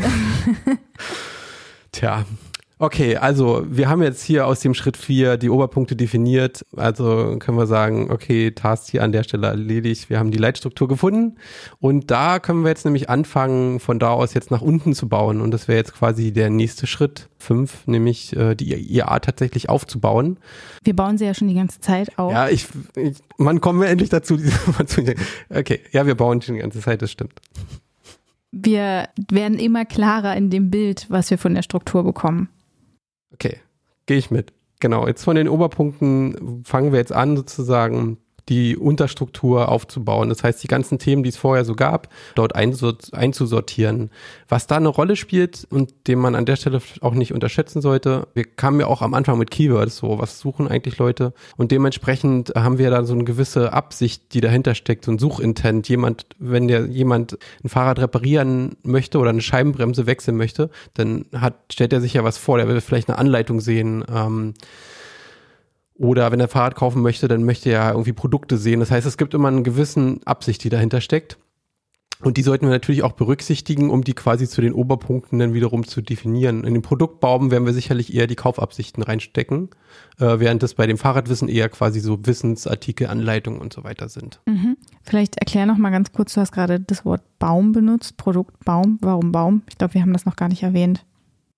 Tja, 1.91 2.23
Okay, 2.79 3.17
also 3.17 3.63
wir 3.69 3.87
haben 3.87 4.01
jetzt 4.01 4.23
hier 4.23 4.47
aus 4.47 4.59
dem 4.59 4.73
Schritt 4.73 4.97
4 4.97 5.37
die 5.37 5.49
Oberpunkte 5.49 5.95
definiert. 5.95 6.65
Also 6.75 7.37
können 7.39 7.57
wir 7.57 7.67
sagen, 7.67 8.11
okay, 8.11 8.51
Task 8.51 8.89
hier 8.89 9.03
an 9.03 9.11
der 9.11 9.23
Stelle 9.23 9.47
erledigt. 9.47 10.09
Wir 10.09 10.19
haben 10.19 10.31
die 10.31 10.37
Leitstruktur 10.37 10.87
gefunden. 10.87 11.37
Und 11.79 12.09
da 12.09 12.39
können 12.39 12.63
wir 12.63 12.69
jetzt 12.69 12.83
nämlich 12.83 13.09
anfangen, 13.09 13.79
von 13.79 13.99
da 13.99 14.09
aus 14.09 14.33
jetzt 14.33 14.49
nach 14.49 14.61
unten 14.61 14.93
zu 14.93 15.07
bauen. 15.07 15.39
Und 15.39 15.51
das 15.51 15.67
wäre 15.67 15.77
jetzt 15.77 15.93
quasi 15.93 16.33
der 16.33 16.49
nächste 16.49 16.87
Schritt 16.87 17.29
5, 17.37 17.87
nämlich 17.87 18.35
äh, 18.35 18.55
die 18.55 18.73
IA 18.73 19.19
tatsächlich 19.19 19.69
aufzubauen. 19.69 20.37
Wir 20.83 20.95
bauen 20.95 21.17
sie 21.17 21.25
ja 21.25 21.33
schon 21.33 21.47
die 21.47 21.55
ganze 21.55 21.79
Zeit 21.79 22.17
auf. 22.17 22.31
Ja, 22.31 22.49
ich, 22.49 22.67
ich 22.95 23.17
wann 23.37 23.61
kommen 23.61 23.81
wir 23.81 23.87
endlich 23.87 24.09
dazu? 24.09 24.37
Okay, 25.49 25.79
ja, 25.91 26.05
wir 26.05 26.15
bauen 26.15 26.41
schon 26.41 26.55
die 26.55 26.61
ganze 26.61 26.79
Zeit, 26.79 27.01
das 27.01 27.11
stimmt. 27.11 27.39
Wir 28.51 29.09
werden 29.31 29.57
immer 29.59 29.85
klarer 29.85 30.35
in 30.35 30.49
dem 30.49 30.69
Bild, 30.69 31.05
was 31.09 31.29
wir 31.29 31.37
von 31.37 31.53
der 31.53 31.61
Struktur 31.61 32.03
bekommen. 32.03 32.49
Okay, 33.33 33.59
gehe 34.05 34.17
ich 34.17 34.31
mit. 34.31 34.53
Genau, 34.79 35.07
jetzt 35.07 35.23
von 35.23 35.35
den 35.35 35.47
Oberpunkten 35.47 36.63
fangen 36.65 36.91
wir 36.91 36.99
jetzt 36.99 37.13
an, 37.13 37.37
sozusagen 37.37 38.17
die 38.49 38.77
Unterstruktur 38.77 39.69
aufzubauen. 39.69 40.29
Das 40.29 40.43
heißt, 40.43 40.61
die 40.63 40.67
ganzen 40.67 40.99
Themen, 40.99 41.23
die 41.23 41.29
es 41.29 41.37
vorher 41.37 41.65
so 41.65 41.75
gab, 41.75 42.09
dort 42.35 42.55
einzusortieren. 42.55 44.09
Was 44.49 44.67
da 44.67 44.77
eine 44.77 44.89
Rolle 44.89 45.15
spielt 45.15 45.65
und 45.69 45.93
den 46.07 46.19
man 46.19 46.35
an 46.35 46.45
der 46.45 46.55
Stelle 46.55 46.81
auch 47.01 47.13
nicht 47.13 47.33
unterschätzen 47.33 47.81
sollte, 47.81 48.27
wir 48.33 48.43
kamen 48.43 48.79
ja 48.79 48.87
auch 48.87 49.01
am 49.01 49.13
Anfang 49.13 49.37
mit 49.37 49.51
Keywords, 49.51 49.97
so 49.97 50.19
was 50.19 50.39
suchen 50.39 50.67
eigentlich 50.67 50.97
Leute 50.97 51.33
und 51.57 51.71
dementsprechend 51.71 52.53
haben 52.55 52.77
wir 52.77 52.89
da 52.89 53.03
so 53.03 53.13
eine 53.13 53.23
gewisse 53.23 53.73
Absicht, 53.73 54.33
die 54.33 54.41
dahinter 54.41 54.75
steckt, 54.75 55.05
so 55.05 55.11
ein 55.11 55.19
Suchintent. 55.19 55.87
Jemand, 55.87 56.25
wenn 56.39 56.67
der 56.67 56.85
jemand 56.87 57.37
ein 57.63 57.69
Fahrrad 57.69 57.99
reparieren 57.99 58.75
möchte 58.83 59.19
oder 59.19 59.29
eine 59.29 59.41
Scheibenbremse 59.41 60.05
wechseln 60.05 60.37
möchte, 60.37 60.69
dann 60.93 61.25
hat, 61.33 61.55
stellt 61.71 61.93
er 61.93 62.01
sich 62.01 62.13
ja 62.13 62.23
was 62.23 62.37
vor, 62.37 62.57
der 62.57 62.67
will 62.67 62.81
vielleicht 62.81 63.09
eine 63.09 63.17
Anleitung 63.17 63.61
sehen. 63.61 64.03
Ähm, 64.13 64.53
oder 66.03 66.31
wenn 66.31 66.39
er 66.39 66.49
Fahrrad 66.49 66.75
kaufen 66.75 67.01
möchte, 67.01 67.27
dann 67.27 67.43
möchte 67.43 67.71
er 67.71 67.91
irgendwie 67.91 68.13
Produkte 68.13 68.57
sehen. 68.57 68.81
Das 68.81 68.91
heißt, 68.91 69.07
es 69.07 69.17
gibt 69.17 69.33
immer 69.33 69.47
eine 69.47 69.63
gewisse 69.63 70.17
Absicht, 70.25 70.63
die 70.63 70.69
dahinter 70.69 70.99
steckt. 71.01 71.37
Und 72.19 72.37
die 72.37 72.41
sollten 72.41 72.65
wir 72.65 72.71
natürlich 72.71 73.03
auch 73.03 73.13
berücksichtigen, 73.13 73.89
um 73.89 74.03
die 74.03 74.13
quasi 74.13 74.47
zu 74.47 74.61
den 74.61 74.73
Oberpunkten 74.73 75.39
dann 75.39 75.53
wiederum 75.53 75.85
zu 75.85 76.01
definieren. 76.01 76.63
In 76.63 76.73
den 76.73 76.81
Produktbaum 76.81 77.51
werden 77.51 77.65
wir 77.65 77.73
sicherlich 77.73 78.13
eher 78.13 78.27
die 78.27 78.35
Kaufabsichten 78.35 79.03
reinstecken, 79.03 79.69
äh, 80.19 80.39
während 80.39 80.63
das 80.63 80.73
bei 80.73 80.87
dem 80.87 80.97
Fahrradwissen 80.97 81.49
eher 81.49 81.67
quasi 81.67 81.99
so 81.99 82.25
Wissensartikel, 82.25 83.07
Anleitungen 83.07 83.59
und 83.59 83.73
so 83.73 83.83
weiter 83.83 84.07
sind. 84.07 84.39
Mhm. 84.45 84.77
Vielleicht 85.01 85.37
erklär 85.37 85.65
noch 85.65 85.77
mal 85.77 85.89
ganz 85.89 86.13
kurz, 86.13 86.33
du 86.33 86.41
hast 86.41 86.53
gerade 86.53 86.79
das 86.79 87.03
Wort 87.03 87.23
Baum 87.39 87.73
benutzt, 87.73 88.15
Produktbaum. 88.15 88.99
Warum 89.01 89.33
Baum? 89.33 89.63
Ich 89.69 89.77
glaube, 89.77 89.95
wir 89.95 90.01
haben 90.01 90.13
das 90.13 90.25
noch 90.25 90.37
gar 90.37 90.47
nicht 90.47 90.63
erwähnt. 90.63 91.05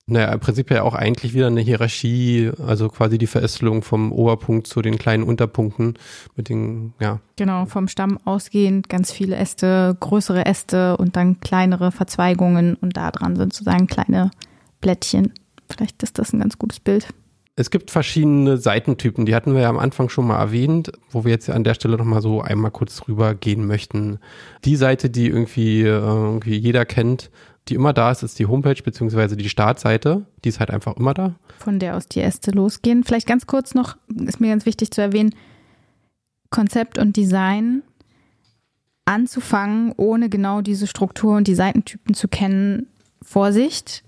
Naja, 0.08 0.32
im 0.34 0.39
Prinzip 0.39 0.70
ja 0.70 0.84
auch 0.84 0.93
eigentlich 0.93 1.34
wieder 1.34 1.47
eine 1.47 1.62
Hierarchie, 1.62 2.51
also 2.64 2.89
quasi 2.89 3.18
die 3.18 3.26
Verästelung 3.26 3.82
vom 3.82 4.12
Oberpunkt 4.12 4.68
zu 4.68 4.84
den 4.84 4.99
kleinen 4.99 5.24
Unterpunkten 5.24 5.95
mit 6.36 6.47
den, 6.49 6.93
ja. 6.99 7.20
Genau, 7.38 7.66
vom 7.66 7.88
Stamm 7.88 8.20
ausgehend 8.24 8.88
ganz 8.88 9.12
viele 9.12 9.36
Äste, 9.36 9.97
größere 9.99 10.45
Äste 10.45 10.95
und 10.97 11.16
dann 11.16 11.39
kleinere 11.39 11.91
Verzweigungen 11.91 12.76
und 12.76 12.97
da 12.97 13.10
dran 13.10 13.36
sind 13.36 13.51
sozusagen 13.51 13.88
kleine 13.88 14.30
Blättchen. 14.80 15.34
Vielleicht 15.70 16.03
ist 16.03 16.20
das 16.20 16.34
ein 16.34 16.39
ganz 16.39 16.60
gutes 16.60 16.80
Bild. 16.80 17.08
Es 17.56 17.72
gibt 17.72 17.89
verschiedene 17.89 18.58
Seitentypen, 18.58 19.26
die 19.26 19.34
hatten 19.34 19.56
wir 19.56 19.62
ja 19.62 19.70
am 19.70 19.80
Anfang 19.80 20.10
schon 20.10 20.28
mal 20.28 20.38
erwähnt, 20.38 20.91
wo 21.10 21.24
wir 21.24 21.32
jetzt 21.32 21.49
an 21.49 21.64
der 21.64 21.74
Stelle 21.74 21.97
nochmal 21.97 22.22
so 22.22 22.41
einmal 22.41 22.70
kurz 22.70 22.97
drüber 22.97 23.34
gehen 23.34 23.66
möchten. 23.66 24.20
Die 24.66 24.76
Seite, 24.76 25.10
die 25.10 25.28
irgendwie, 25.28 25.82
äh, 25.82 25.88
irgendwie 25.88 26.58
jeder 26.58 26.86
kennt, 26.86 27.32
die 27.68 27.76
immer 27.76 27.93
da 27.93 28.11
ist, 28.11 28.24
ist 28.24 28.38
die 28.39 28.45
Homepage 28.45 28.82
beziehungsweise 28.82 29.36
die 29.36 29.49
Startseite. 29.49 30.26
Die 30.43 30.49
ist 30.49 30.59
halt 30.59 30.72
einfach 30.72 30.97
immer 30.97 31.13
da. 31.13 31.36
Von 31.57 31.80
der 31.80 31.95
aus 31.95 32.07
die 32.07 32.22
Äste 32.22 32.51
losgehen. 32.51 33.03
Vielleicht 33.03 33.28
ganz 33.28 33.47
kurz 33.47 33.74
noch, 33.74 33.97
ist 34.07 34.39
mir 34.39 34.49
ganz 34.49 34.66
wichtig 34.66 34.91
zu 34.91 35.01
erwähnen, 35.01 35.34
Konzept 36.49 36.97
und 36.97 37.18
Design 37.18 37.82
anzufangen, 39.05 39.93
ohne 39.97 40.30
genau 40.30 40.61
diese 40.61 40.88
Struktur 40.88 41.36
und 41.36 41.47
die 41.47 41.55
Seitentypen 41.55 42.13
zu 42.13 42.28
kennen. 42.28 42.88
Vorsicht, 43.22 44.03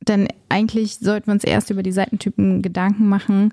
denn 0.00 0.28
eigentlich 0.48 0.98
sollten 0.98 1.26
wir 1.26 1.34
uns 1.34 1.44
erst 1.44 1.70
über 1.70 1.82
die 1.82 1.92
Seitentypen 1.92 2.62
Gedanken 2.62 3.08
machen 3.08 3.50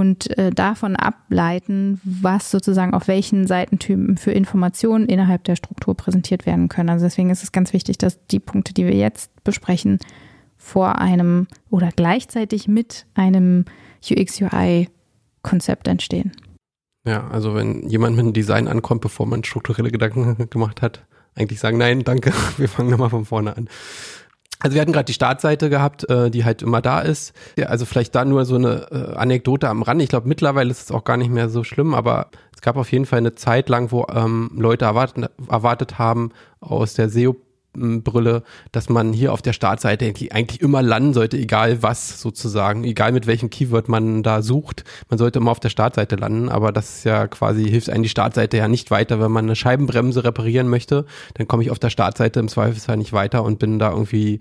und 0.00 0.36
äh, 0.38 0.50
davon 0.50 0.96
ableiten, 0.96 2.00
was 2.02 2.50
sozusagen 2.50 2.94
auf 2.94 3.06
welchen 3.06 3.46
Seitentypen 3.46 4.16
für 4.16 4.32
Informationen 4.32 5.06
innerhalb 5.06 5.44
der 5.44 5.56
Struktur 5.56 5.94
präsentiert 5.94 6.46
werden 6.46 6.70
können. 6.70 6.88
Also 6.88 7.04
deswegen 7.04 7.28
ist 7.28 7.42
es 7.42 7.52
ganz 7.52 7.74
wichtig, 7.74 7.98
dass 7.98 8.24
die 8.28 8.40
Punkte, 8.40 8.72
die 8.72 8.86
wir 8.86 8.94
jetzt 8.94 9.30
besprechen, 9.44 9.98
vor 10.56 10.98
einem 10.98 11.48
oder 11.68 11.90
gleichzeitig 11.94 12.66
mit 12.66 13.06
einem 13.14 13.66
UX-UI-Konzept 14.10 15.86
entstehen. 15.86 16.32
Ja, 17.06 17.28
also 17.28 17.54
wenn 17.54 17.86
jemand 17.88 18.16
mit 18.16 18.24
einem 18.24 18.32
Design 18.32 18.68
ankommt, 18.68 19.02
bevor 19.02 19.26
man 19.26 19.44
strukturelle 19.44 19.90
Gedanken 19.90 20.48
gemacht 20.50 20.80
hat, 20.80 21.06
eigentlich 21.34 21.60
sagen, 21.60 21.76
nein, 21.76 22.04
danke, 22.04 22.32
wir 22.56 22.68
fangen 22.68 22.90
nochmal 22.90 23.10
von 23.10 23.26
vorne 23.26 23.54
an. 23.54 23.68
Also 24.62 24.74
wir 24.74 24.82
hatten 24.82 24.92
gerade 24.92 25.06
die 25.06 25.14
Startseite 25.14 25.70
gehabt, 25.70 26.08
äh, 26.10 26.30
die 26.30 26.44
halt 26.44 26.62
immer 26.62 26.82
da 26.82 27.00
ist. 27.00 27.32
Ja, 27.56 27.66
also 27.66 27.86
vielleicht 27.86 28.14
da 28.14 28.24
nur 28.24 28.44
so 28.44 28.56
eine 28.56 28.86
äh, 28.90 29.16
Anekdote 29.16 29.68
am 29.68 29.82
Rand. 29.82 30.02
Ich 30.02 30.10
glaube, 30.10 30.28
mittlerweile 30.28 30.70
ist 30.70 30.82
es 30.82 30.90
auch 30.92 31.04
gar 31.04 31.16
nicht 31.16 31.30
mehr 31.30 31.48
so 31.48 31.64
schlimm, 31.64 31.94
aber 31.94 32.28
es 32.54 32.60
gab 32.60 32.76
auf 32.76 32.92
jeden 32.92 33.06
Fall 33.06 33.18
eine 33.18 33.34
Zeit 33.34 33.70
lang, 33.70 33.90
wo 33.90 34.06
ähm, 34.14 34.50
Leute 34.54 34.84
erwartet, 34.84 35.30
erwartet 35.48 35.98
haben 35.98 36.30
aus 36.60 36.94
der 36.94 37.08
SEO 37.08 37.36
Brille, 37.72 38.42
dass 38.72 38.88
man 38.88 39.12
hier 39.12 39.32
auf 39.32 39.42
der 39.42 39.52
Startseite 39.52 40.04
eigentlich 40.04 40.60
immer 40.60 40.82
landen 40.82 41.14
sollte, 41.14 41.36
egal 41.36 41.82
was 41.82 42.20
sozusagen, 42.20 42.84
egal 42.84 43.12
mit 43.12 43.26
welchem 43.26 43.48
Keyword 43.48 43.88
man 43.88 44.22
da 44.22 44.42
sucht. 44.42 44.84
Man 45.08 45.18
sollte 45.18 45.38
immer 45.38 45.52
auf 45.52 45.60
der 45.60 45.68
Startseite 45.68 46.16
landen, 46.16 46.48
aber 46.48 46.72
das 46.72 46.96
ist 46.96 47.04
ja 47.04 47.28
quasi, 47.28 47.64
hilft 47.64 47.90
einem 47.90 48.02
die 48.02 48.08
Startseite 48.08 48.56
ja 48.56 48.68
nicht 48.68 48.90
weiter. 48.90 49.20
Wenn 49.20 49.30
man 49.30 49.44
eine 49.44 49.56
Scheibenbremse 49.56 50.24
reparieren 50.24 50.68
möchte, 50.68 51.06
dann 51.34 51.46
komme 51.46 51.62
ich 51.62 51.70
auf 51.70 51.78
der 51.78 51.90
Startseite 51.90 52.40
im 52.40 52.48
Zweifelsfall 52.48 52.96
nicht 52.96 53.12
weiter 53.12 53.44
und 53.44 53.58
bin 53.58 53.78
da 53.78 53.90
irgendwie 53.90 54.40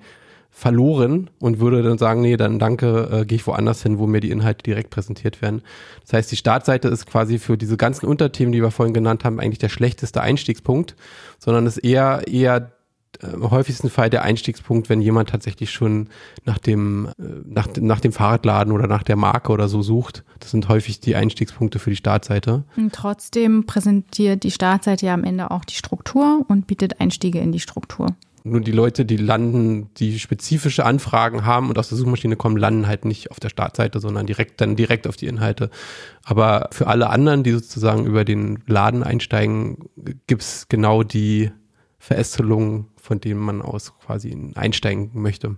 verloren 0.51 1.29
und 1.39 1.59
würde 1.59 1.83
dann 1.83 1.97
sagen, 1.97 2.21
nee, 2.21 2.35
dann 2.35 2.59
danke, 2.59 3.09
äh, 3.11 3.25
gehe 3.25 3.35
ich 3.35 3.47
woanders 3.47 3.83
hin, 3.83 3.99
wo 3.99 4.07
mir 4.07 4.19
die 4.19 4.31
Inhalte 4.31 4.63
direkt 4.63 4.89
präsentiert 4.89 5.41
werden. 5.41 5.61
Das 6.01 6.13
heißt, 6.13 6.31
die 6.31 6.35
Startseite 6.35 6.87
ist 6.87 7.05
quasi 7.05 7.37
für 7.37 7.57
diese 7.57 7.77
ganzen 7.77 8.07
Unterthemen, 8.07 8.51
die 8.51 8.61
wir 8.61 8.71
vorhin 8.71 8.93
genannt 8.93 9.23
haben, 9.23 9.39
eigentlich 9.39 9.59
der 9.59 9.69
schlechteste 9.69 10.21
Einstiegspunkt, 10.21 10.95
sondern 11.37 11.67
ist 11.67 11.77
eher 11.77 12.23
eher 12.27 12.71
im 13.21 13.49
häufigsten 13.49 13.89
Fall 13.89 14.09
der 14.09 14.23
Einstiegspunkt, 14.23 14.89
wenn 14.89 15.01
jemand 15.01 15.29
tatsächlich 15.29 15.71
schon 15.71 16.09
nach 16.45 16.57
dem, 16.57 17.09
äh, 17.19 17.23
nach, 17.45 17.67
nach 17.79 17.99
dem 17.99 18.11
Fahrradladen 18.11 18.71
oder 18.71 18.87
nach 18.87 19.03
der 19.03 19.15
Marke 19.15 19.51
oder 19.51 19.67
so 19.67 19.81
sucht. 19.81 20.23
Das 20.39 20.51
sind 20.51 20.69
häufig 20.69 20.99
die 20.99 21.15
Einstiegspunkte 21.15 21.79
für 21.79 21.89
die 21.89 21.95
Startseite. 21.95 22.63
Und 22.77 22.93
trotzdem 22.93 23.65
präsentiert 23.65 24.43
die 24.43 24.51
Startseite 24.51 25.07
ja 25.07 25.13
am 25.13 25.23
Ende 25.23 25.51
auch 25.51 25.65
die 25.65 25.75
Struktur 25.75 26.45
und 26.47 26.67
bietet 26.67 27.01
Einstiege 27.01 27.39
in 27.39 27.51
die 27.51 27.59
Struktur. 27.59 28.15
Nur 28.45 28.61
die 28.61 28.71
Leute, 28.71 29.05
die 29.05 29.17
landen, 29.17 29.89
die 29.97 30.17
spezifische 30.17 30.85
Anfragen 30.85 31.45
haben 31.45 31.69
und 31.69 31.77
aus 31.77 31.89
der 31.89 31.97
Suchmaschine 31.97 32.37
kommen, 32.37 32.55
landen 32.55 32.87
halt 32.87 33.03
nicht 33.03 33.31
auf 33.31 33.39
der 33.39 33.49
Startseite, 33.49 33.99
sondern 33.99 34.27
direkt 34.27 34.61
dann 34.61 34.77
direkt 34.77 35.07
auf 35.07 35.17
die 35.17 35.27
Inhalte. 35.27 35.69
Aber 36.23 36.69
für 36.71 36.87
alle 36.87 37.09
anderen, 37.09 37.43
die 37.43 37.51
sozusagen 37.51 38.05
über 38.05 38.23
den 38.23 38.59
Laden 38.65 39.03
einsteigen, 39.03 39.89
gibt's 40.27 40.67
genau 40.69 41.03
die 41.03 41.51
Verästelungen, 41.97 42.87
von 43.09 43.19
denen 43.19 43.39
man 43.39 43.63
aus 43.63 43.91
quasi 44.05 44.37
einsteigen 44.53 45.09
möchte. 45.15 45.55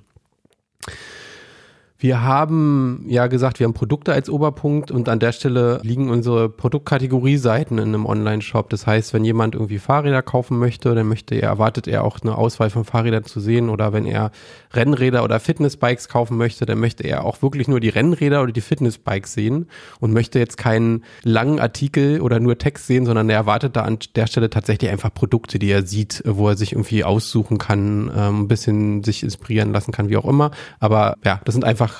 Wir 2.01 2.23
haben 2.23 3.05
ja 3.07 3.27
gesagt, 3.27 3.59
wir 3.59 3.65
haben 3.65 3.75
Produkte 3.75 4.11
als 4.11 4.27
Oberpunkt 4.27 4.89
und 4.89 5.07
an 5.07 5.19
der 5.19 5.33
Stelle 5.33 5.79
liegen 5.83 6.09
unsere 6.09 6.49
Produktkategorie-Seiten 6.49 7.77
in 7.77 7.89
einem 7.89 8.07
Online-Shop. 8.07 8.71
Das 8.71 8.87
heißt, 8.87 9.13
wenn 9.13 9.23
jemand 9.23 9.53
irgendwie 9.53 9.77
Fahrräder 9.77 10.23
kaufen 10.23 10.57
möchte, 10.57 10.95
dann 10.95 11.07
möchte 11.07 11.35
er, 11.35 11.49
erwartet 11.49 11.87
er 11.87 12.03
auch 12.03 12.17
eine 12.23 12.39
Auswahl 12.39 12.71
von 12.71 12.85
Fahrrädern 12.85 13.25
zu 13.25 13.39
sehen 13.39 13.69
oder 13.69 13.93
wenn 13.93 14.07
er 14.07 14.31
Rennräder 14.73 15.23
oder 15.23 15.39
Fitnessbikes 15.39 16.09
kaufen 16.09 16.37
möchte, 16.37 16.65
dann 16.65 16.79
möchte 16.79 17.03
er 17.03 17.23
auch 17.23 17.43
wirklich 17.43 17.67
nur 17.67 17.79
die 17.79 17.89
Rennräder 17.89 18.41
oder 18.41 18.51
die 18.51 18.61
Fitnessbikes 18.61 19.33
sehen 19.33 19.67
und 19.99 20.11
möchte 20.11 20.39
jetzt 20.39 20.57
keinen 20.57 21.03
langen 21.21 21.59
Artikel 21.59 22.21
oder 22.21 22.39
nur 22.39 22.57
Text 22.57 22.87
sehen, 22.87 23.05
sondern 23.05 23.29
er 23.29 23.35
erwartet 23.35 23.75
da 23.75 23.83
an 23.83 23.99
der 24.15 24.25
Stelle 24.25 24.49
tatsächlich 24.49 24.89
einfach 24.89 25.13
Produkte, 25.13 25.59
die 25.59 25.69
er 25.69 25.85
sieht, 25.85 26.23
wo 26.25 26.49
er 26.49 26.57
sich 26.57 26.71
irgendwie 26.71 27.03
aussuchen 27.03 27.59
kann, 27.59 28.09
ähm, 28.15 28.41
ein 28.41 28.47
bisschen 28.47 29.03
sich 29.03 29.21
inspirieren 29.21 29.71
lassen 29.71 29.91
kann, 29.91 30.09
wie 30.09 30.17
auch 30.17 30.25
immer. 30.25 30.49
Aber 30.79 31.17
ja, 31.23 31.39
das 31.45 31.53
sind 31.53 31.63
einfach 31.63 31.90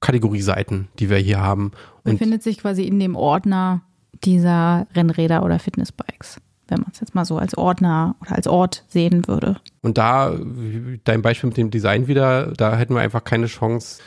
Kategorieseiten, 0.00 0.88
die 0.98 1.10
wir 1.10 1.18
hier 1.18 1.40
haben. 1.40 1.72
Und 2.04 2.12
Befindet 2.12 2.42
sich 2.42 2.58
quasi 2.58 2.84
in 2.84 3.00
dem 3.00 3.16
Ordner 3.16 3.82
dieser 4.24 4.86
Rennräder 4.94 5.42
oder 5.44 5.58
Fitnessbikes, 5.58 6.40
wenn 6.68 6.80
man 6.80 6.90
es 6.92 7.00
jetzt 7.00 7.14
mal 7.14 7.24
so 7.24 7.38
als 7.38 7.56
Ordner 7.56 8.16
oder 8.20 8.34
als 8.34 8.46
Ort 8.46 8.84
sehen 8.88 9.26
würde. 9.26 9.56
Und 9.82 9.98
da, 9.98 10.36
dein 11.04 11.22
Beispiel 11.22 11.48
mit 11.48 11.56
dem 11.56 11.70
Design 11.70 12.08
wieder, 12.08 12.52
da 12.52 12.76
hätten 12.76 12.94
wir 12.94 13.00
einfach 13.00 13.24
keine 13.24 13.46
Chance, 13.46 14.00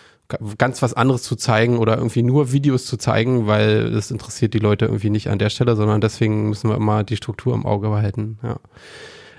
ganz 0.58 0.82
was 0.82 0.94
anderes 0.94 1.24
zu 1.24 1.36
zeigen 1.36 1.78
oder 1.78 1.98
irgendwie 1.98 2.24
nur 2.24 2.52
Videos 2.52 2.86
zu 2.86 2.98
zeigen, 2.98 3.48
weil 3.48 3.94
es 3.94 4.12
interessiert 4.12 4.54
die 4.54 4.60
Leute 4.60 4.86
irgendwie 4.86 5.10
nicht 5.10 5.30
an 5.30 5.40
der 5.40 5.50
Stelle, 5.50 5.76
sondern 5.76 6.02
deswegen 6.02 6.50
müssen 6.50 6.70
wir 6.70 6.78
immer 6.78 7.04
die 7.04 7.18
Struktur 7.18 7.54
im 7.54 7.66
Auge 7.66 7.90
behalten. 7.90 8.40
Ja. 8.44 8.58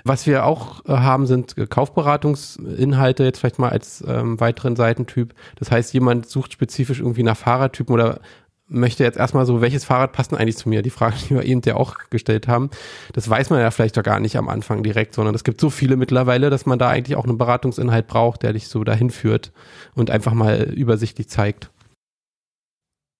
Was 0.05 0.27
wir 0.27 0.45
auch 0.45 0.83
äh, 0.85 0.91
haben, 0.91 1.27
sind 1.27 1.55
Kaufberatungsinhalte, 1.69 3.23
jetzt 3.23 3.39
vielleicht 3.39 3.59
mal 3.59 3.69
als 3.69 4.03
ähm, 4.05 4.39
weiteren 4.39 4.75
Seitentyp. 4.75 5.33
Das 5.57 5.71
heißt, 5.71 5.93
jemand 5.93 6.27
sucht 6.27 6.53
spezifisch 6.53 6.99
irgendwie 6.99 7.23
nach 7.23 7.37
Fahrradtypen 7.37 7.93
oder 7.93 8.19
möchte 8.67 9.03
jetzt 9.03 9.17
erstmal 9.17 9.45
so, 9.45 9.61
welches 9.61 9.85
Fahrrad 9.85 10.13
passt 10.13 10.31
denn 10.31 10.39
eigentlich 10.39 10.57
zu 10.57 10.67
mir? 10.67 10.81
Die 10.81 10.89
Frage, 10.89 11.15
die 11.29 11.35
wir 11.35 11.43
eben 11.43 11.61
ja 11.65 11.75
auch 11.75 11.95
gestellt 12.09 12.47
haben. 12.47 12.69
Das 13.13 13.29
weiß 13.29 13.49
man 13.49 13.59
ja 13.59 13.71
vielleicht 13.71 13.95
doch 13.97 14.03
gar 14.03 14.19
nicht 14.19 14.37
am 14.37 14.49
Anfang 14.49 14.83
direkt, 14.83 15.13
sondern 15.13 15.35
es 15.35 15.43
gibt 15.43 15.61
so 15.61 15.69
viele 15.69 15.95
mittlerweile, 15.95 16.49
dass 16.49 16.65
man 16.65 16.79
da 16.79 16.89
eigentlich 16.89 17.15
auch 17.15 17.25
einen 17.25 17.37
Beratungsinhalt 17.37 18.07
braucht, 18.07 18.43
der 18.43 18.53
dich 18.53 18.67
so 18.67 18.83
dahin 18.83 19.09
führt 19.09 19.51
und 19.95 20.11
einfach 20.11 20.33
mal 20.33 20.63
übersichtlich 20.63 21.29
zeigt. 21.29 21.69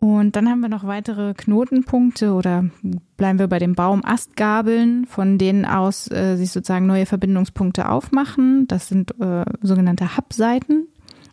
Und 0.04 0.36
dann 0.36 0.49
haben 0.49 0.60
wir 0.60 0.68
noch 0.68 0.86
weitere 0.86 1.34
Knotenpunkte 1.34 2.34
oder 2.34 2.66
bleiben 3.16 3.39
wir 3.39 3.47
bei 3.47 3.58
dem 3.58 3.74
Baum 3.74 4.04
Astgabeln, 4.04 5.06
von 5.06 5.38
denen 5.38 5.64
aus 5.64 6.12
äh, 6.12 6.36
sich 6.36 6.51
sozusagen 6.51 6.86
neue 6.86 7.06
Verbindungspunkte 7.06 7.88
aufmachen. 7.88 8.68
Das 8.68 8.89
sind 8.89 9.18
äh, 9.22 9.45
sogenannte 9.62 10.18
Hub-Seiten, 10.18 10.88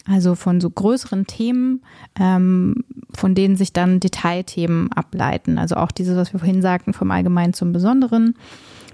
also 0.07 0.37
von 0.37 0.61
so 0.61 0.71
größeren 0.71 1.27
Themen, 1.27 1.83
ähm, 2.17 2.85
von 3.13 3.35
denen 3.35 3.57
sich 3.57 3.73
dann 3.73 3.99
Detailthemen 3.99 4.93
ableiten. 4.93 5.59
Also 5.59 5.75
auch 5.75 5.91
dieses, 5.91 6.17
was 6.17 6.33
wir 6.33 6.39
vorhin 6.39 6.63
sagten, 6.63 6.93
vom 6.93 7.11
Allgemeinen 7.11 7.55
zum 7.55 7.73
Besonderen. 7.73 8.37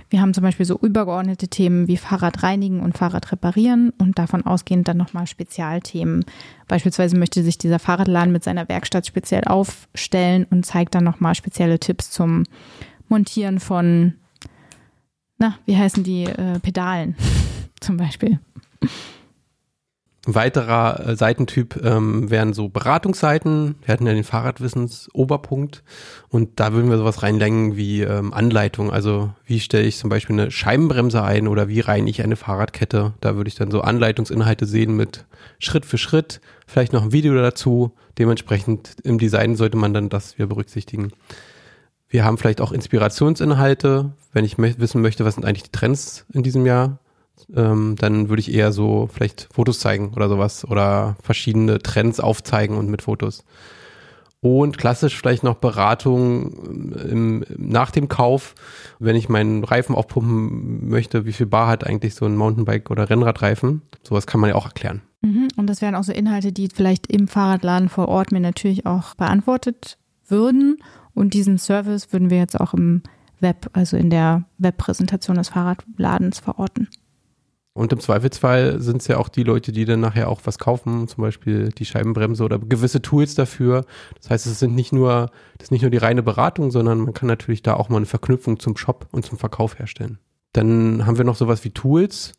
Wir 0.09 0.21
haben 0.21 0.35
zum 0.35 0.43
Beispiel 0.43 0.67
so 0.67 0.79
übergeordnete 0.79 1.49
Themen 1.49 1.89
wie 1.89 1.97
Fahrrad 1.97 2.43
reinigen 2.43 2.81
und 2.81 2.97
Fahrrad 2.97 3.33
reparieren 3.33 3.93
und 3.99 4.19
davon 4.19 4.47
ausgehend 4.47 4.87
dann 4.87 4.97
nochmal 4.97 5.27
Spezialthemen. 5.27 6.25
Beispielsweise 6.69 7.17
möchte 7.17 7.43
sich 7.43 7.59
dieser 7.59 7.79
Fahrradladen 7.79 8.33
mit 8.33 8.45
seiner 8.45 8.69
Werkstatt 8.69 9.07
speziell 9.07 9.45
aufstellen 9.45 10.47
und 10.49 10.65
zeigt 10.65 10.95
dann 10.95 11.05
nochmal 11.05 11.35
spezielle 11.35 11.81
Tipps 11.81 12.11
zum 12.11 12.45
Montieren 13.09 13.59
von, 13.59 14.15
na, 15.39 15.57
wie 15.65 15.77
heißen 15.77 16.05
die, 16.05 16.25
äh, 16.25 16.61
Pedalen 16.61 17.17
zum 17.81 17.97
Beispiel. 17.97 18.39
Ein 20.27 20.35
weiterer 20.35 21.07
äh, 21.07 21.17
Seitentyp 21.17 21.81
ähm, 21.85 22.31
wären 22.31 22.53
so 22.53 22.69
Beratungsseiten. 22.69 23.77
Wir 23.85 23.93
hatten 23.93 24.07
ja 24.07 24.13
den 24.13 24.25
Fahrradwissens-Oberpunkt 24.25 25.85
und 26.29 26.59
da 26.59 26.73
würden 26.73 26.91
wir 26.91 26.99
sowas 26.99 27.23
reinlängen 27.23 27.77
wie 27.77 28.03
ähm, 28.03 28.33
Anleitung. 28.33 28.91
Also 28.91 29.31
wie 29.45 29.61
stelle 29.61 29.87
ich 29.87 29.99
zum 29.99 30.11
Beispiel 30.11 30.35
eine 30.35 30.51
Scheibenbremse 30.51 31.23
ein 31.23 31.47
oder 31.47 31.69
wie 31.69 31.79
reine 31.79 32.11
ich 32.11 32.25
eine 32.25 32.35
Fahrradkette. 32.35 33.15
Da 33.21 33.37
würde 33.37 33.47
ich 33.47 33.55
dann 33.55 33.71
so 33.71 33.83
Anleitungsinhalte 33.83 34.67
sehen 34.67 34.97
mit 34.97 35.27
Schritt 35.61 35.87
für 35.87 35.99
Schritt, 35.99 36.41
vielleicht 36.67 36.93
noch 36.93 37.05
ein 37.05 37.13
Video 37.13 37.33
dazu. 37.35 37.93
Dementsprechend 38.19 38.97
im 39.05 39.19
Design 39.19 39.55
sollte 39.55 39.77
man 39.77 39.95
dann 39.95 40.09
das 40.09 40.39
wieder 40.39 40.49
berücksichtigen. 40.49 41.13
Wir 42.09 42.25
haben 42.25 42.39
vielleicht 42.39 42.61
auch 42.61 42.73
Inspirationsinhalte, 42.73 44.13
wenn 44.33 44.45
ich 44.45 44.59
wissen 44.59 45.03
möchte, 45.03 45.25
was 45.25 45.35
sind 45.35 45.45
eigentlich 45.45 45.65
die 45.65 45.73
Trends 45.73 46.27
in 46.33 46.43
diesem 46.43 46.67
Jahr 46.67 46.99
ähm, 47.55 47.97
dann 47.99 48.29
würde 48.29 48.41
ich 48.41 48.53
eher 48.53 48.73
so 48.73 49.09
vielleicht 49.13 49.49
Fotos 49.53 49.81
zeigen 49.81 50.13
oder 50.15 50.29
sowas 50.29 50.65
oder 50.65 51.17
verschiedene 51.23 51.79
Trends 51.79 52.21
aufzeigen 52.21 52.77
und 52.77 52.89
mit 52.89 53.03
Fotos. 53.03 53.45
Und 54.41 54.79
klassisch 54.79 55.17
vielleicht 55.17 55.43
noch 55.43 55.57
Beratung 55.57 56.53
ähm, 56.69 56.93
im, 57.11 57.45
nach 57.57 57.91
dem 57.91 58.09
Kauf, 58.09 58.55
wenn 58.99 59.17
ich 59.17 59.29
meinen 59.29 59.65
Reifen 59.65 59.95
aufpumpen 59.95 60.89
möchte, 60.89 61.25
wie 61.25 61.33
viel 61.33 61.47
Bar 61.47 61.69
hat 61.69 61.85
eigentlich 61.85 62.15
so 62.15 62.27
ein 62.27 62.37
Mountainbike 62.37 62.91
oder 62.91 63.11
Rennradreifen? 63.11 63.83
Sowas 64.03 64.27
kann 64.27 64.41
man 64.41 64.51
ja 64.51 64.57
auch 64.57 64.67
erklären. 64.67 65.03
Mhm. 65.23 65.49
Und 65.57 65.69
das 65.69 65.81
wären 65.81 65.95
auch 65.95 66.05
so 66.05 66.13
Inhalte, 66.13 66.53
die 66.53 66.69
vielleicht 66.73 67.07
im 67.09 67.29
Fahrradladen 67.29 67.89
vor 67.89 68.09
Ort 68.09 68.31
mir 68.31 68.41
natürlich 68.41 68.87
auch 68.87 69.15
beantwortet 69.15 69.99
würden. 70.29 70.79
Und 71.15 71.35
diesen 71.35 71.59
Service 71.59 72.13
würden 72.13 72.31
wir 72.31 72.39
jetzt 72.39 72.61
auch 72.61 72.75
im 72.75 73.03
Web, 73.41 73.71
also 73.73 73.97
in 73.97 74.11
der 74.11 74.45
Webpräsentation 74.59 75.37
des 75.37 75.49
Fahrradladens 75.49 76.41
verorten. 76.41 76.89
Und 77.77 77.93
im 77.93 78.01
Zweifelsfall 78.01 78.81
sind 78.81 79.03
es 79.03 79.07
ja 79.07 79.19
auch 79.19 79.29
die 79.29 79.43
Leute, 79.43 79.71
die 79.71 79.85
dann 79.85 80.01
nachher 80.01 80.31
auch 80.31 80.41
was 80.45 80.59
kaufen, 80.59 81.09
zum 81.09 81.21
Beispiel 81.21 81.69
die 81.69 81.85
Scheibenbremse 81.85 82.43
oder 82.43 82.59
gewisse 82.59 83.03
Tools 83.03 83.35
dafür. 83.35 83.85
Das 84.19 84.31
heißt, 84.31 84.47
es 84.47 84.59
sind 84.59 84.75
nicht 84.75 84.95
nur, 84.95 85.31
das 85.59 85.67
ist 85.67 85.73
nicht 85.73 85.83
nur 85.83 85.91
die 85.91 85.99
reine 85.99 86.23
Beratung, 86.23 86.71
sondern 86.71 87.01
man 87.01 87.13
kann 87.13 87.29
natürlich 87.29 87.63
da 87.63 87.75
auch 87.75 87.91
mal 87.91 87.99
eine 87.99 88.07
Verknüpfung 88.07 88.59
zum 88.59 88.79
Shop 88.79 89.07
und 89.13 89.27
zum 89.27 89.37
Verkauf 89.37 89.79
herstellen. 89.79 90.19
Dann 90.55 91.05
haben 91.05 91.19
wir 91.19 91.27
noch 91.27 91.37
sowas 91.37 91.65
wie 91.65 91.71
Tools, 91.71 92.33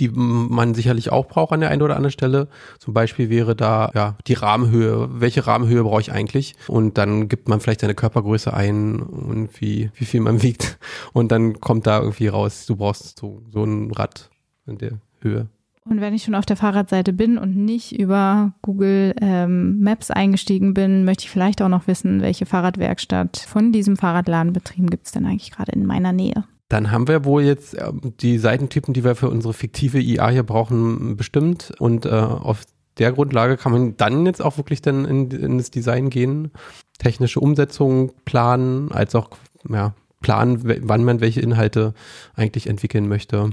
die 0.00 0.08
man 0.08 0.72
sicherlich 0.72 1.12
auch 1.12 1.26
braucht 1.26 1.52
an 1.52 1.60
der 1.60 1.68
einen 1.68 1.82
oder 1.82 1.96
anderen 1.96 2.12
Stelle. 2.12 2.48
Zum 2.78 2.94
Beispiel 2.94 3.28
wäre 3.28 3.54
da 3.54 3.90
ja 3.94 4.16
die 4.26 4.34
Rahmenhöhe. 4.34 5.08
Welche 5.20 5.46
Rahmenhöhe 5.46 5.82
brauche 5.82 6.00
ich 6.00 6.12
eigentlich? 6.12 6.54
Und 6.66 6.96
dann 6.96 7.28
gibt 7.28 7.50
man 7.50 7.60
vielleicht 7.60 7.82
seine 7.82 7.94
Körpergröße 7.94 8.54
ein 8.54 9.00
und 9.00 9.60
wie, 9.60 9.90
wie 9.96 10.06
viel 10.06 10.22
man 10.22 10.42
wiegt. 10.42 10.78
Und 11.12 11.30
dann 11.30 11.60
kommt 11.60 11.86
da 11.86 12.00
irgendwie 12.00 12.28
raus, 12.28 12.64
du 12.64 12.76
brauchst 12.76 13.18
so, 13.18 13.42
so 13.52 13.64
ein 13.64 13.90
Rad 13.90 14.30
in 14.68 14.78
der 14.78 14.92
Höhe. 15.20 15.48
Und 15.84 16.00
wenn 16.02 16.12
ich 16.12 16.24
schon 16.24 16.34
auf 16.34 16.44
der 16.44 16.56
Fahrradseite 16.56 17.12
bin 17.12 17.38
und 17.38 17.56
nicht 17.56 17.98
über 17.98 18.52
Google 18.60 19.14
ähm, 19.22 19.80
Maps 19.80 20.10
eingestiegen 20.10 20.74
bin, 20.74 21.04
möchte 21.04 21.24
ich 21.24 21.30
vielleicht 21.30 21.62
auch 21.62 21.68
noch 21.68 21.86
wissen, 21.86 22.20
welche 22.20 22.44
Fahrradwerkstatt 22.44 23.38
von 23.38 23.72
diesem 23.72 23.96
Fahrradladen 23.96 24.52
betrieben 24.52 24.90
gibt 24.90 25.06
es 25.06 25.12
denn 25.12 25.24
eigentlich 25.24 25.50
gerade 25.50 25.72
in 25.72 25.86
meiner 25.86 26.12
Nähe. 26.12 26.44
Dann 26.68 26.90
haben 26.90 27.08
wir 27.08 27.24
wohl 27.24 27.42
jetzt 27.42 27.74
ähm, 27.80 28.12
die 28.20 28.38
Seitentypen, 28.38 28.92
die 28.92 29.02
wir 29.02 29.14
für 29.14 29.30
unsere 29.30 29.54
fiktive 29.54 29.98
IA 29.98 30.28
hier 30.28 30.42
brauchen, 30.42 31.16
bestimmt. 31.16 31.72
Und 31.78 32.04
äh, 32.04 32.10
auf 32.10 32.64
der 32.98 33.12
Grundlage 33.12 33.56
kann 33.56 33.72
man 33.72 33.96
dann 33.96 34.26
jetzt 34.26 34.42
auch 34.42 34.58
wirklich 34.58 34.82
dann 34.82 35.06
in, 35.06 35.30
in 35.30 35.56
das 35.56 35.70
Design 35.70 36.10
gehen, 36.10 36.50
technische 36.98 37.40
Umsetzung 37.40 38.12
planen, 38.26 38.92
als 38.92 39.14
auch 39.14 39.30
ja, 39.70 39.94
planen, 40.20 40.60
wann 40.82 41.04
man 41.04 41.20
welche 41.20 41.40
Inhalte 41.40 41.94
eigentlich 42.34 42.66
entwickeln 42.66 43.08
möchte. 43.08 43.50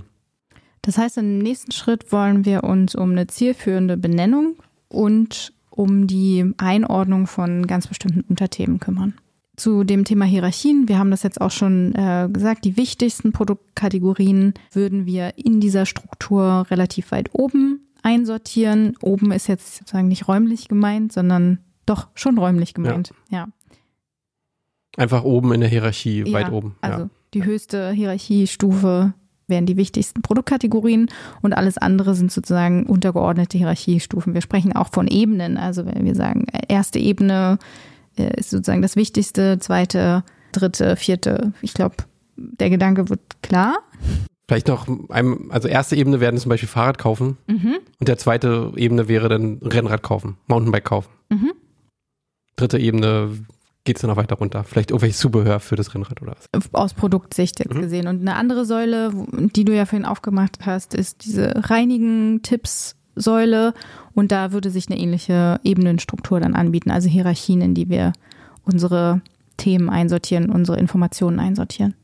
Das 0.86 1.00
heißt, 1.00 1.18
im 1.18 1.40
nächsten 1.40 1.72
Schritt 1.72 2.12
wollen 2.12 2.46
wir 2.46 2.64
uns 2.64 2.94
um 2.94 3.10
eine 3.10 3.26
zielführende 3.26 3.98
Benennung 3.98 4.58
und 4.88 5.52
um 5.72 6.06
die 6.06 6.54
Einordnung 6.60 7.26
von 7.26 7.66
ganz 7.66 7.88
bestimmten 7.88 8.22
Unterthemen 8.22 8.80
kümmern 8.80 9.16
zu 9.56 9.84
dem 9.84 10.06
Thema 10.06 10.26
Hierarchien. 10.26 10.88
Wir 10.88 11.00
haben 11.00 11.10
das 11.10 11.24
jetzt 11.24 11.42
auch 11.42 11.50
schon 11.50 11.96
äh, 11.96 12.30
gesagt. 12.32 12.66
Die 12.66 12.78
wichtigsten 12.78 13.32
Produktkategorien 13.32 14.54
würden 14.72 15.08
wir 15.08 15.38
in 15.38 15.60
dieser 15.60 15.88
Struktur 15.88 16.68
relativ 16.70 17.12
weit 17.12 17.30
oben 17.34 17.88
einsortieren. 18.04 18.96
Oben 19.02 19.32
ist 19.32 19.48
jetzt 19.48 19.78
sozusagen 19.78 20.08
nicht 20.08 20.28
räumlich 20.28 20.68
gemeint, 20.68 21.14
sondern 21.14 21.60
doch 21.88 22.10
schon 22.14 22.38
räumlich 22.38 22.76
gemeint. 22.76 23.12
Ja. 23.32 23.38
ja. 23.38 23.48
Einfach 24.98 25.24
oben 25.24 25.52
in 25.52 25.62
der 25.62 25.70
Hierarchie, 25.70 26.26
ja, 26.28 26.34
weit 26.34 26.52
oben. 26.52 26.76
Also 26.82 27.04
ja. 27.04 27.10
die 27.34 27.44
höchste 27.44 27.90
Hierarchiestufe 27.92 29.14
wären 29.48 29.66
die 29.66 29.78
wichtigsten 29.78 30.22
Produktkategorien 30.22 31.10
und 31.42 31.54
alles 31.54 31.78
andere 31.78 32.16
sind 32.16 32.32
sozusagen 32.32 32.86
untergeordnete 32.86 33.58
Hierarchiestufen. 33.58 34.34
Wir 34.34 34.42
sprechen 34.42 34.74
auch 34.74 34.90
von 34.92 35.08
Ebenen. 35.08 35.58
Also 35.58 35.86
wenn 35.86 36.06
wir 36.06 36.16
sagen, 36.16 36.48
erste 36.68 37.00
Ebene 37.00 37.60
äh, 38.18 38.40
ist 38.40 38.50
sozusagen 38.50 38.82
das 38.82 38.96
Wichtigste, 38.96 39.60
zweite, 39.60 40.24
dritte, 40.52 40.96
vierte. 40.96 41.54
Ich 41.62 41.74
glaube, 41.74 41.96
der 42.36 42.70
Gedanke 42.70 43.10
wird 43.10 43.42
klar. 43.42 43.78
Vielleicht 44.48 44.68
noch, 44.68 44.88
einem, 45.10 45.50
also 45.52 45.68
erste 45.68 45.96
Ebene 45.96 46.20
wäre 46.20 46.36
zum 46.36 46.50
Beispiel 46.50 46.70
Fahrrad 46.70 46.98
kaufen 46.98 47.38
mhm. 47.48 47.78
und 48.00 48.08
der 48.08 48.18
zweite 48.18 48.72
Ebene 48.76 49.08
wäre 49.08 49.28
dann 49.28 49.58
Rennrad 49.64 50.04
kaufen, 50.04 50.38
Mountainbike 50.48 50.86
kaufen. 50.86 51.10
Mhm. 51.30 51.52
Dritte 52.56 52.78
Ebene 52.78 53.32
geht 53.86 53.98
es 53.98 54.02
dann 54.02 54.10
noch 54.10 54.18
weiter 54.18 54.36
runter. 54.36 54.64
Vielleicht 54.64 54.92
irgendwelches 54.92 55.20
Zubehör 55.20 55.60
für 55.60 55.76
das 55.76 55.94
Rennrad 55.94 56.22
oder 56.22 56.36
was? 56.36 56.72
Aus 56.74 56.94
Produktsicht 56.94 57.60
jetzt 57.60 57.74
mhm. 57.74 57.82
gesehen. 57.82 58.08
Und 58.08 58.22
eine 58.22 58.36
andere 58.36 58.66
Säule, 58.66 59.12
die 59.32 59.64
du 59.64 59.74
ja 59.74 59.86
vorhin 59.86 60.06
aufgemacht 60.06 60.66
hast, 60.66 60.94
ist 60.94 61.24
diese 61.24 61.54
reinigen 61.70 62.42
Tipps 62.42 62.96
Säule 63.16 63.74
und 64.14 64.32
da 64.32 64.52
würde 64.52 64.70
sich 64.70 64.90
eine 64.90 65.00
ähnliche 65.00 65.60
Ebenenstruktur 65.64 66.40
dann 66.42 66.54
anbieten, 66.54 66.92
also 66.92 67.08
Hierarchien, 67.08 67.62
in 67.62 67.74
die 67.74 67.90
wir 67.90 68.12
unsere 68.66 69.22
Themen 69.58 69.90
einsortieren, 69.90 70.50
unsere 70.50 70.78
Informationen 70.78 71.40
einsortieren. 71.40 71.96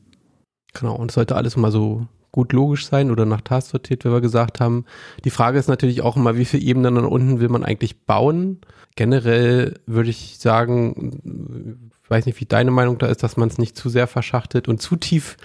Genau, 0.72 0.94
und 0.94 1.10
es 1.10 1.14
sollte 1.14 1.36
alles 1.36 1.56
mal 1.56 1.70
so 1.70 2.06
gut 2.30 2.54
logisch 2.54 2.86
sein 2.86 3.10
oder 3.10 3.26
nach 3.26 3.42
Task 3.42 3.70
sortiert, 3.70 4.06
wie 4.06 4.10
wir 4.10 4.22
gesagt 4.22 4.58
haben. 4.58 4.86
Die 5.24 5.30
Frage 5.30 5.58
ist 5.58 5.68
natürlich 5.68 6.00
auch 6.00 6.16
immer, 6.16 6.36
wie 6.36 6.46
viele 6.46 6.62
Ebenen 6.62 6.94
dann 6.94 7.04
unten 7.04 7.40
will 7.40 7.50
man 7.50 7.62
eigentlich 7.62 8.00
bauen? 8.06 8.62
Generell 8.94 9.80
würde 9.86 10.10
ich 10.10 10.38
sagen, 10.38 11.80
ich 12.04 12.10
weiß 12.10 12.26
nicht, 12.26 12.40
wie 12.40 12.46
deine 12.46 12.70
Meinung 12.70 12.98
da 12.98 13.06
ist, 13.06 13.22
dass 13.22 13.36
man 13.36 13.48
es 13.48 13.58
nicht 13.58 13.76
zu 13.76 13.88
sehr 13.88 14.06
verschachtet 14.06 14.68
und 14.68 14.82
zu 14.82 14.96
tief 14.96 15.36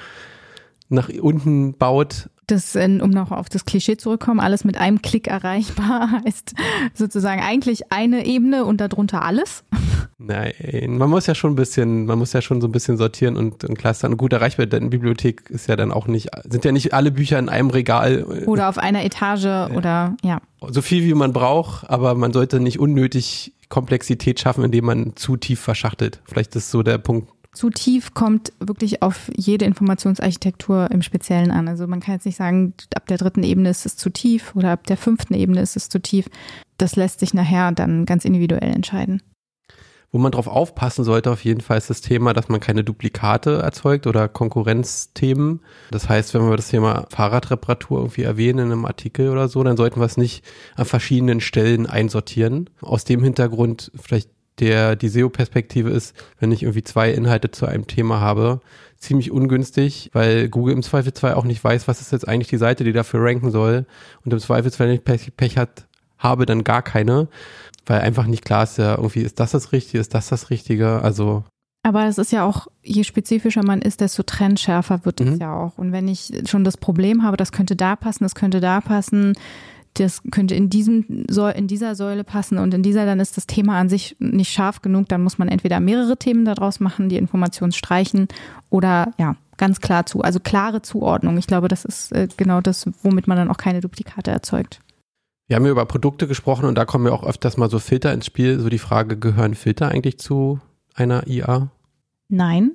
nach 0.90 1.10
unten 1.10 1.78
baut. 1.78 2.30
Das, 2.48 2.76
um 2.76 3.10
noch 3.10 3.32
auf 3.32 3.50
das 3.50 3.66
Klischee 3.66 3.98
zurückkommen, 3.98 4.40
alles 4.40 4.64
mit 4.64 4.78
einem 4.78 5.02
Klick 5.02 5.28
erreichbar 5.28 6.10
heißt 6.26 6.54
sozusagen 6.94 7.42
eigentlich 7.42 7.92
eine 7.92 8.26
Ebene 8.26 8.64
und 8.64 8.80
darunter 8.80 9.22
alles. 9.24 9.66
Nein, 10.18 10.98
man 10.98 11.10
muss 11.10 11.28
ja 11.28 11.36
schon 11.36 11.52
ein 11.52 11.56
bisschen, 11.56 12.06
man 12.06 12.18
muss 12.18 12.34
ja 12.34 12.42
schon 12.42 12.60
so 12.60 12.68
ein 12.68 12.72
bisschen 12.72 12.98
sortieren 12.98 13.36
und, 13.36 13.64
und 13.64 13.78
clustern. 13.78 14.18
Gut 14.18 14.34
erreichbar, 14.34 14.66
denn 14.66 14.90
Bibliothek 14.90 15.50
ist 15.50 15.68
ja 15.68 15.76
dann 15.76 15.92
auch 15.92 16.08
nicht, 16.08 16.30
sind 16.50 16.66
ja 16.66 16.72
nicht 16.72 16.94
alle 16.94 17.12
Bücher 17.12 17.38
in 17.38 17.50
einem 17.50 17.70
Regal. 17.70 18.24
Oder 18.24 18.70
auf 18.70 18.78
einer 18.78 19.06
Etage 19.06 19.44
ja. 19.44 19.70
oder 19.70 20.16
ja. 20.24 20.40
So 20.72 20.82
viel 20.82 21.04
wie 21.04 21.14
man 21.14 21.34
braucht, 21.34 21.88
aber 21.90 22.16
man 22.16 22.34
sollte 22.34 22.60
nicht 22.60 22.80
unnötig 22.80 23.54
Komplexität 23.70 24.40
schaffen, 24.40 24.64
indem 24.64 24.86
man 24.86 25.16
zu 25.16 25.38
tief 25.38 25.60
verschachtelt. 25.60 26.22
Vielleicht 26.26 26.56
ist 26.56 26.72
so 26.72 26.82
der 26.82 26.98
Punkt, 26.98 27.30
zu 27.58 27.70
tief 27.72 28.14
kommt 28.14 28.54
wirklich 28.60 29.02
auf 29.02 29.32
jede 29.36 29.66
Informationsarchitektur 29.66 30.90
im 30.92 31.02
Speziellen 31.02 31.52
an. 31.52 31.68
Also 31.68 31.88
man 31.88 32.00
kann 32.00 32.16
jetzt 32.16 32.26
nicht 32.26 32.38
sagen, 32.38 32.74
ab 32.96 33.08
der 33.08 33.18
dritten 33.18 33.44
Ebene 33.44 33.70
ist 33.70 33.86
es 33.86 33.98
zu 33.98 34.10
tief 34.10 34.56
oder 34.56 34.72
ab 34.72 34.86
der 34.86 34.98
fünften 34.98 35.34
Ebene 35.34 35.62
ist 35.62 35.76
es 35.76 35.90
zu 35.90 36.00
tief. 36.00 36.30
Das 36.78 36.96
lässt 36.96 37.20
sich 37.20 37.34
nachher 37.34 37.72
dann 37.72 38.06
ganz 38.06 38.26
individuell 38.26 38.74
entscheiden. 38.74 39.22
Wo 40.12 40.20
man 40.20 40.32
drauf 40.32 40.48
aufpassen 40.48 41.04
sollte, 41.04 41.32
auf 41.32 41.44
jeden 41.44 41.60
Fall 41.60 41.78
ist 41.78 41.90
das 41.90 42.00
Thema, 42.00 42.34
dass 42.34 42.48
man 42.48 42.62
keine 42.62 42.84
Duplikate 42.84 43.62
erzeugt 43.62 44.08
oder 44.08 44.30
Konkurrenzthemen. 44.30 45.60
Das 45.92 46.08
heißt, 46.08 46.34
wenn 46.34 46.48
wir 46.48 46.56
das 46.56 46.70
Thema 46.70 47.08
Fahrradreparatur 47.10 48.00
irgendwie 48.00 48.24
erwähnen 48.24 48.68
in 48.68 48.72
einem 48.72 48.86
Artikel 48.86 49.30
oder 49.30 49.50
so, 49.50 49.62
dann 49.64 49.76
sollten 49.76 50.00
wir 50.00 50.06
es 50.06 50.16
nicht 50.16 50.46
an 50.76 50.86
verschiedenen 50.86 51.42
Stellen 51.42 51.88
einsortieren. 51.88 52.70
Aus 52.80 53.04
dem 53.04 53.22
Hintergrund 53.22 53.92
vielleicht 53.96 54.30
der 54.60 54.96
die 54.96 55.10
SEO-Perspektive 55.10 55.90
ist, 55.90 56.16
wenn 56.40 56.52
ich 56.52 56.64
irgendwie 56.64 56.84
zwei 56.84 57.12
Inhalte 57.12 57.52
zu 57.52 57.66
einem 57.66 57.88
Thema 57.88 58.20
habe, 58.20 58.62
ziemlich 58.98 59.32
ungünstig, 59.32 60.10
weil 60.14 60.50
Google 60.50 60.74
im 60.74 60.84
Zweifelsfall 60.84 61.36
auch 61.36 61.44
nicht 61.44 61.64
weiß, 61.64 61.88
was 61.88 62.02
ist 62.02 62.12
jetzt 62.12 62.28
eigentlich 62.28 62.48
die 62.48 62.58
Seite, 62.58 62.84
die 62.84 62.94
dafür 62.94 63.24
ranken 63.24 63.52
soll. 63.52 63.86
Und 64.26 64.34
im 64.34 64.40
Zweifelsfall, 64.40 64.88
wenn 64.88 64.96
ich 64.96 65.04
Pech, 65.04 65.36
Pech 65.38 65.58
hat, 65.58 65.88
habe, 66.18 66.46
dann 66.46 66.64
gar 66.64 66.82
keine, 66.82 67.28
weil 67.86 68.02
einfach 68.02 68.26
nicht 68.26 68.44
klar 68.44 68.64
ist, 68.64 68.78
ja, 68.78 68.96
irgendwie 68.96 69.22
ist 69.22 69.40
das 69.40 69.52
das 69.52 69.72
Richtige, 69.72 70.00
ist 70.00 70.14
das 70.14 70.30
das 70.30 70.50
Richtige, 70.50 71.02
also. 71.02 71.44
Aber 71.84 72.06
es 72.08 72.18
ist 72.18 72.32
ja 72.32 72.44
auch, 72.44 72.68
je 72.84 73.04
spezifischer 73.04 73.64
man 73.64 73.82
ist, 73.82 74.02
desto 74.02 74.24
trendschärfer 74.24 75.06
wird 75.06 75.22
es 75.22 75.36
mhm. 75.36 75.38
ja 75.40 75.56
auch. 75.56 75.78
Und 75.78 75.92
wenn 75.92 76.08
ich 76.08 76.34
schon 76.46 76.64
das 76.64 76.76
Problem 76.76 77.24
habe, 77.24 77.38
das 77.38 77.52
könnte 77.52 77.76
da 77.76 77.96
passen, 77.96 78.24
das 78.24 78.36
könnte 78.36 78.60
da 78.60 78.82
passen, 78.82 79.34
das 80.00 80.22
könnte 80.32 80.56
in 80.56 80.70
diesem 80.70 81.26
in 81.56 81.68
dieser 81.68 81.96
Säule 81.96 82.24
passen 82.24 82.58
und 82.58 82.74
in 82.74 82.84
dieser 82.84 83.06
dann 83.06 83.20
ist 83.20 83.38
das 83.38 83.48
Thema 83.48 83.80
an 83.80 83.90
sich 83.90 84.16
nicht 84.20 84.52
scharf 84.52 84.82
genug, 84.82 85.10
dann 85.10 85.24
muss 85.24 85.38
man 85.38 85.48
entweder 85.48 85.80
mehrere 85.80 86.18
Themen 86.18 86.46
daraus 86.46 86.80
machen, 86.80 87.10
die 87.10 87.18
Information 87.18 87.72
streichen 87.72 88.28
oder 88.70 89.14
ja, 89.18 89.36
ganz 89.58 89.82
klar 89.82 90.06
zu, 90.06 90.22
also 90.22 90.40
klare 90.40 90.82
Zuordnung. 90.82 91.38
Ich 91.38 91.48
glaube, 91.48 91.68
das 91.68 91.86
ist 91.86 92.12
äh, 92.12 92.28
genau 92.38 92.62
das, 92.62 92.86
womit 93.04 93.28
man 93.28 93.38
dann 93.38 93.50
auch 93.50 93.58
keine 93.58 93.82
Duplikate 93.82 94.32
erzeugt. 94.32 94.80
Wir 95.48 95.56
haben 95.56 95.66
ja 95.66 95.72
über 95.72 95.86
Produkte 95.86 96.28
gesprochen 96.28 96.66
und 96.66 96.76
da 96.76 96.86
kommen 96.86 97.06
ja 97.06 97.14
auch 97.14 97.24
öfters 97.24 97.58
mal 97.58 97.70
so 97.70 97.80
Filter 97.80 98.14
ins 98.14 98.26
Spiel. 98.26 98.60
So 98.60 98.70
die 98.70 98.80
Frage, 98.80 99.18
gehören 99.18 99.56
Filter 99.56 99.90
eigentlich 99.90 100.20
zu 100.20 100.60
einer 100.94 101.26
IA? 101.28 101.70
Nein, 102.28 102.72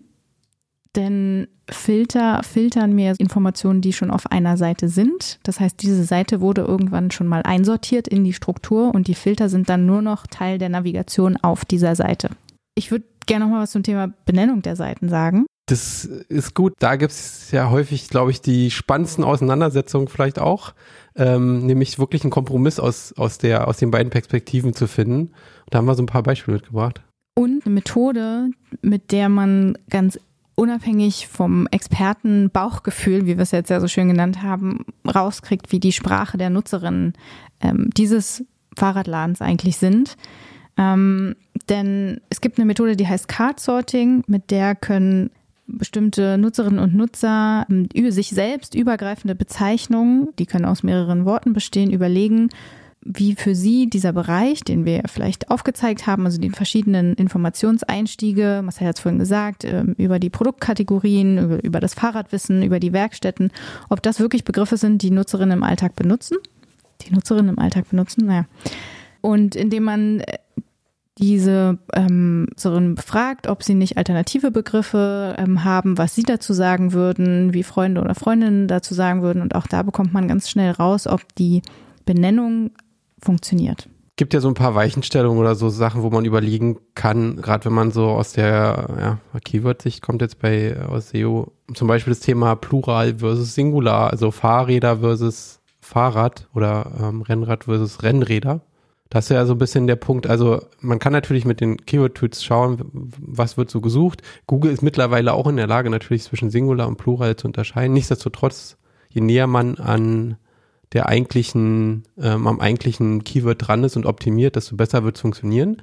denn 0.96 1.48
Filter 1.68 2.42
filtern 2.42 2.94
mir 2.94 3.14
Informationen, 3.18 3.80
die 3.80 3.92
schon 3.92 4.10
auf 4.10 4.30
einer 4.30 4.56
Seite 4.56 4.88
sind. 4.88 5.38
Das 5.42 5.60
heißt, 5.60 5.82
diese 5.82 6.04
Seite 6.04 6.40
wurde 6.40 6.62
irgendwann 6.62 7.10
schon 7.10 7.26
mal 7.26 7.42
einsortiert 7.42 8.08
in 8.08 8.24
die 8.24 8.32
Struktur 8.32 8.94
und 8.94 9.08
die 9.08 9.14
Filter 9.14 9.48
sind 9.48 9.68
dann 9.68 9.86
nur 9.86 10.02
noch 10.02 10.26
Teil 10.26 10.58
der 10.58 10.68
Navigation 10.68 11.36
auf 11.36 11.64
dieser 11.64 11.94
Seite. 11.94 12.30
Ich 12.74 12.90
würde 12.90 13.04
gerne 13.26 13.44
noch 13.44 13.52
mal 13.52 13.62
was 13.62 13.70
zum 13.70 13.82
Thema 13.82 14.12
Benennung 14.26 14.62
der 14.62 14.76
Seiten 14.76 15.08
sagen. 15.08 15.46
Das 15.66 16.04
ist 16.04 16.54
gut. 16.54 16.74
Da 16.80 16.96
gibt 16.96 17.12
es 17.12 17.50
ja 17.52 17.70
häufig, 17.70 18.08
glaube 18.08 18.30
ich, 18.30 18.40
die 18.40 18.70
spannendsten 18.70 19.24
Auseinandersetzungen 19.24 20.08
vielleicht 20.08 20.38
auch, 20.38 20.74
ähm, 21.16 21.64
nämlich 21.64 21.98
wirklich 21.98 22.24
einen 22.24 22.32
Kompromiss 22.32 22.80
aus, 22.80 23.14
aus, 23.16 23.38
der, 23.38 23.68
aus 23.68 23.78
den 23.78 23.90
beiden 23.90 24.10
Perspektiven 24.10 24.74
zu 24.74 24.86
finden. 24.86 25.30
da 25.70 25.78
haben 25.78 25.86
wir 25.86 25.94
so 25.94 26.02
ein 26.02 26.06
paar 26.06 26.24
Beispiele 26.24 26.56
mitgebracht. 26.56 27.02
Und 27.34 27.64
eine 27.64 27.74
Methode, 27.74 28.50
mit 28.82 29.12
der 29.12 29.28
man 29.28 29.78
ganz 29.88 30.18
unabhängig 30.54 31.28
vom 31.28 31.66
Experten 31.70 32.50
Bauchgefühl, 32.50 33.26
wie 33.26 33.36
wir 33.36 33.42
es 33.42 33.50
jetzt 33.52 33.70
ja 33.70 33.80
so 33.80 33.88
schön 33.88 34.08
genannt 34.08 34.42
haben, 34.42 34.84
rauskriegt, 35.06 35.72
wie 35.72 35.80
die 35.80 35.92
Sprache 35.92 36.38
der 36.38 36.50
Nutzerinnen 36.50 37.14
ähm, 37.60 37.90
dieses 37.96 38.44
Fahrradladens 38.76 39.40
eigentlich 39.40 39.76
sind. 39.76 40.16
Ähm, 40.76 41.36
denn 41.68 42.20
es 42.30 42.40
gibt 42.40 42.58
eine 42.58 42.66
Methode, 42.66 42.96
die 42.96 43.06
heißt 43.06 43.28
Card 43.28 43.60
Sorting, 43.60 44.24
mit 44.26 44.50
der 44.50 44.74
können 44.74 45.30
bestimmte 45.66 46.38
Nutzerinnen 46.38 46.78
und 46.78 46.94
Nutzer 46.94 47.66
ähm, 47.70 47.88
sich 48.10 48.30
selbst 48.30 48.74
übergreifende 48.74 49.34
Bezeichnungen, 49.34 50.28
die 50.38 50.46
können 50.46 50.64
aus 50.64 50.82
mehreren 50.82 51.24
Worten 51.24 51.52
bestehen, 51.52 51.92
überlegen 51.92 52.48
wie 53.04 53.34
für 53.34 53.54
Sie 53.54 53.88
dieser 53.88 54.12
Bereich, 54.12 54.60
den 54.60 54.84
wir 54.84 55.02
vielleicht 55.06 55.50
aufgezeigt 55.50 56.06
haben, 56.06 56.24
also 56.24 56.40
die 56.40 56.50
verschiedenen 56.50 57.14
Informationseinstiege, 57.14 58.60
Marcel 58.62 58.86
hat 58.86 58.96
es 58.96 59.02
vorhin 59.02 59.18
gesagt, 59.18 59.64
ähm, 59.64 59.94
über 59.98 60.18
die 60.18 60.30
Produktkategorien, 60.30 61.60
über, 61.60 61.80
das 61.80 61.94
Fahrradwissen, 61.94 62.62
über 62.62 62.78
die 62.78 62.92
Werkstätten, 62.92 63.50
ob 63.88 64.02
das 64.02 64.20
wirklich 64.20 64.44
Begriffe 64.44 64.76
sind, 64.76 65.02
die 65.02 65.10
Nutzerinnen 65.10 65.58
im 65.58 65.64
Alltag 65.64 65.96
benutzen. 65.96 66.38
Die 67.02 67.12
Nutzerinnen 67.12 67.50
im 67.50 67.58
Alltag 67.58 67.90
benutzen, 67.90 68.26
naja. 68.26 68.46
Und 69.20 69.56
indem 69.56 69.84
man 69.84 70.20
äh, 70.20 70.38
diese 71.18 71.78
ähm, 71.92 72.46
befragt, 72.94 73.46
ob 73.46 73.62
sie 73.62 73.74
nicht 73.74 73.96
alternative 73.96 74.50
Begriffe 74.50 75.34
ähm, 75.38 75.64
haben, 75.64 75.98
was 75.98 76.14
sie 76.14 76.22
dazu 76.22 76.52
sagen 76.52 76.92
würden, 76.92 77.52
wie 77.52 77.62
Freunde 77.64 78.00
oder 78.00 78.14
Freundinnen 78.14 78.68
dazu 78.68 78.94
sagen 78.94 79.22
würden. 79.22 79.42
Und 79.42 79.54
auch 79.54 79.66
da 79.66 79.82
bekommt 79.82 80.12
man 80.12 80.28
ganz 80.28 80.48
schnell 80.48 80.70
raus, 80.70 81.06
ob 81.06 81.22
die 81.34 81.62
Benennung 82.04 82.70
funktioniert. 83.22 83.88
gibt 84.16 84.34
ja 84.34 84.40
so 84.40 84.48
ein 84.48 84.54
paar 84.54 84.74
Weichenstellungen 84.74 85.38
oder 85.38 85.54
so 85.54 85.68
Sachen, 85.68 86.02
wo 86.02 86.10
man 86.10 86.24
überlegen 86.24 86.78
kann, 86.94 87.36
gerade 87.36 87.64
wenn 87.64 87.72
man 87.72 87.90
so 87.90 88.08
aus 88.08 88.32
der 88.32 89.18
ja, 89.34 89.40
Keyword-Sicht 89.40 90.02
kommt 90.02 90.22
jetzt 90.22 90.38
bei 90.38 90.76
aus 90.86 91.10
SEO, 91.10 91.52
zum 91.74 91.88
Beispiel 91.88 92.12
das 92.12 92.20
Thema 92.20 92.54
Plural 92.54 93.18
versus 93.18 93.54
Singular, 93.54 94.10
also 94.10 94.30
Fahrräder 94.30 94.98
versus 94.98 95.60
Fahrrad 95.80 96.48
oder 96.54 96.92
ähm, 97.00 97.22
Rennrad 97.22 97.64
versus 97.64 98.02
Rennräder. 98.02 98.60
Das 99.12 99.26
ist 99.26 99.30
ja 99.30 99.44
so 99.44 99.52
ein 99.52 99.58
bisschen 99.58 99.86
der 99.86 99.96
Punkt. 99.96 100.26
Also 100.26 100.62
man 100.80 100.98
kann 100.98 101.12
natürlich 101.12 101.44
mit 101.44 101.60
den 101.60 101.76
Keyword-Tools 101.76 102.42
schauen, 102.42 103.12
was 103.18 103.58
wird 103.58 103.70
so 103.70 103.82
gesucht. 103.82 104.22
Google 104.46 104.72
ist 104.72 104.82
mittlerweile 104.82 105.34
auch 105.34 105.46
in 105.46 105.56
der 105.56 105.66
Lage, 105.66 105.90
natürlich 105.90 106.22
zwischen 106.22 106.48
Singular 106.48 106.88
und 106.88 106.96
Plural 106.96 107.36
zu 107.36 107.46
unterscheiden. 107.46 107.92
Nichtsdestotrotz, 107.92 108.78
je 109.10 109.20
näher 109.20 109.46
man 109.46 109.74
an 109.76 110.36
der 110.92 111.08
eigentlichen, 111.08 112.04
ähm, 112.18 112.46
am 112.46 112.60
eigentlichen 112.60 113.24
Keyword 113.24 113.66
dran 113.66 113.84
ist 113.84 113.96
und 113.96 114.06
optimiert, 114.06 114.56
desto 114.56 114.76
besser 114.76 115.04
wird 115.04 115.16
es 115.16 115.22
funktionieren. 115.22 115.82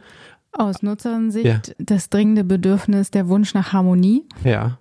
Aus 0.51 0.81
Nutzerinnensicht 0.81 1.45
ja. 1.45 1.61
das 1.77 2.09
dringende 2.09 2.43
Bedürfnis, 2.43 3.11
der 3.11 3.27
Wunsch 3.27 3.53
nach 3.53 3.73
Harmonie. 3.73 4.23
Ja. 4.43 4.79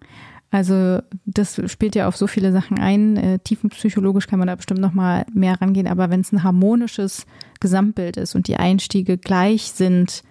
Also 0.50 1.00
das 1.26 1.60
spielt 1.70 1.94
ja 1.94 2.08
auf 2.08 2.16
so 2.16 2.26
viele 2.26 2.52
Sachen 2.52 2.78
ein. 2.78 3.16
Äh, 3.16 3.38
tiefenpsychologisch 3.40 4.26
kann 4.26 4.38
man 4.38 4.48
da 4.48 4.54
bestimmt 4.54 4.80
noch 4.80 4.94
mal 4.94 5.26
mehr 5.34 5.60
rangehen. 5.60 5.86
Aber 5.86 6.08
wenn 6.08 6.20
es 6.20 6.32
ein 6.32 6.42
harmonisches 6.42 7.26
Gesamtbild 7.60 8.16
ist 8.16 8.34
und 8.34 8.48
die 8.48 8.56
Einstiege 8.56 9.18
gleich 9.18 9.72
sind 9.72 10.22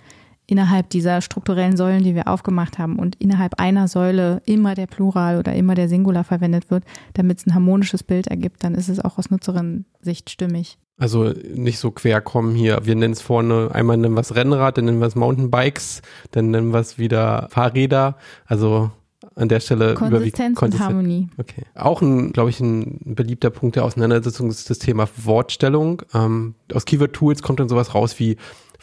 innerhalb 0.47 0.89
dieser 0.89 1.21
strukturellen 1.21 1.77
Säulen, 1.77 2.03
die 2.03 2.15
wir 2.15 2.27
aufgemacht 2.27 2.79
haben 2.79 2.97
und 2.97 3.15
innerhalb 3.15 3.59
einer 3.59 3.87
Säule 3.87 4.41
immer 4.45 4.73
der 4.73 4.87
Plural 4.87 5.37
oder 5.37 5.53
immer 5.53 5.75
der 5.75 5.89
Singular 5.89 6.23
verwendet 6.23 6.71
wird, 6.71 6.85
damit 7.13 7.39
es 7.39 7.45
ein 7.45 7.53
harmonisches 7.53 8.01
Bild 8.01 8.27
ergibt, 8.27 8.63
dann 8.63 8.73
ist 8.73 8.87
es 8.87 9.03
auch 9.03 9.17
aus 9.17 9.29
Nutzerinnen-Sicht 9.29 10.29
stimmig. 10.29 10.77
Also 10.97 11.31
nicht 11.53 11.77
so 11.77 11.91
quer 11.91 12.21
kommen 12.21 12.55
hier. 12.55 12.79
Wir 12.83 12.95
nennen 12.95 13.13
es 13.13 13.21
vorne, 13.21 13.69
einmal 13.71 13.97
nennen 13.97 14.15
wir 14.15 14.21
es 14.21 14.33
Rennrad, 14.33 14.77
dann 14.77 14.85
nennen 14.85 14.99
wir 14.99 15.05
es 15.05 15.15
Mountainbikes, 15.15 16.01
dann 16.31 16.49
nennen 16.49 16.73
wir 16.73 16.79
es 16.79 16.97
wieder 16.97 17.49
Fahrräder. 17.51 18.17
Also 18.45 18.89
an 19.35 19.49
der 19.49 19.59
Stelle 19.59 19.93
Konsistenz 19.93 20.59
und 20.61 20.79
Harmonie. 20.79 21.29
Okay. 21.37 21.63
Auch 21.75 22.01
ein, 22.01 22.33
glaube 22.33 22.49
ich, 22.49 22.59
ein 22.59 23.13
beliebter 23.15 23.51
Punkt 23.51 23.75
der 23.75 23.85
Auseinandersetzung 23.85 24.49
ist 24.49 24.69
das 24.69 24.79
Thema 24.79 25.07
Wortstellung. 25.17 26.01
Ähm, 26.13 26.55
aus 26.73 26.85
Keyword 26.85 27.13
Tools 27.13 27.43
kommt 27.43 27.59
dann 27.59 27.69
sowas 27.69 27.93
raus 27.93 28.17
wie 28.19 28.37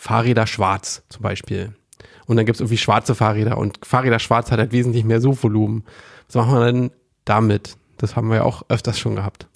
Fahrräder 0.04 0.46
schwarz 0.46 1.02
zum 1.08 1.22
Beispiel. 1.22 1.72
Und 2.26 2.36
dann 2.36 2.44
gibt 2.44 2.56
es 2.56 2.60
irgendwie 2.60 2.76
schwarze 2.76 3.14
Fahrräder 3.14 3.56
und 3.56 3.78
Fahrräder 3.86 4.18
schwarz 4.18 4.50
hat 4.50 4.58
halt 4.58 4.70
wesentlich 4.70 5.02
mehr 5.02 5.22
Suchvolumen. 5.22 5.82
Was 6.26 6.34
machen 6.34 6.52
wir 6.52 6.64
denn 6.66 6.90
damit? 7.24 7.78
Das 7.96 8.14
haben 8.14 8.28
wir 8.28 8.36
ja 8.36 8.42
auch 8.42 8.64
öfters 8.68 8.98
schon 8.98 9.16
gehabt. 9.16 9.46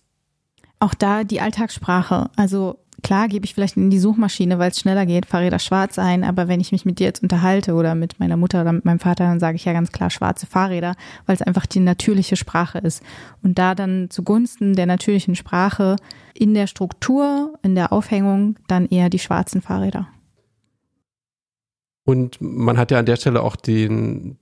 Auch 0.81 0.95
da 0.95 1.25
die 1.25 1.43
Alltagssprache. 1.43 2.31
Also 2.37 2.79
klar 3.03 3.29
gebe 3.29 3.45
ich 3.45 3.53
vielleicht 3.53 3.77
in 3.77 3.91
die 3.91 3.99
Suchmaschine, 3.99 4.59
weil 4.59 4.71
es 4.71 4.81
schneller 4.81 5.05
geht, 5.05 5.27
Fahrräder 5.27 5.59
schwarz 5.59 5.99
ein, 5.99 6.25
aber 6.25 6.49
wenn 6.49 6.61
ich 6.61 6.73
mich 6.73 6.87
mit 6.87 6.99
dir 6.99 7.09
jetzt 7.09 7.23
unterhalte 7.23 7.75
oder 7.75 7.95
mit 7.95 8.19
meiner 8.19 8.39
Mutter 8.39 8.63
oder 8.63 8.73
mit 8.73 8.87
meinem 8.87 9.01
Vater, 9.01 9.25
dann 9.25 9.41
sage 9.41 9.57
ich 9.57 9.67
ja 9.67 9.75
ganz 9.75 9.93
klar 9.93 10.09
schwarze 10.09 10.47
Fahrräder, 10.47 10.95
weil 11.27 11.35
es 11.35 11.43
einfach 11.43 11.67
die 11.67 11.81
natürliche 11.81 12.37
Sprache 12.37 12.79
ist. 12.79 13.03
Und 13.43 13.59
da 13.59 13.75
dann 13.75 14.09
zugunsten 14.09 14.75
der 14.75 14.87
natürlichen 14.87 15.37
Sprache 15.37 15.97
in 16.33 16.55
der 16.55 16.69
Struktur, 16.69 17.53
in 17.63 17.75
der 17.75 17.93
Aufhängung 17.93 18.57
dann 18.67 18.87
eher 18.87 19.11
die 19.11 19.19
schwarzen 19.19 19.61
Fahrräder. 19.61 20.09
Und 22.09 22.41
man 22.41 22.79
hat 22.79 22.91
ja 22.91 22.99
an 22.99 23.05
der 23.05 23.17
Stelle 23.17 23.43
auch 23.43 23.55
den, 23.55 24.39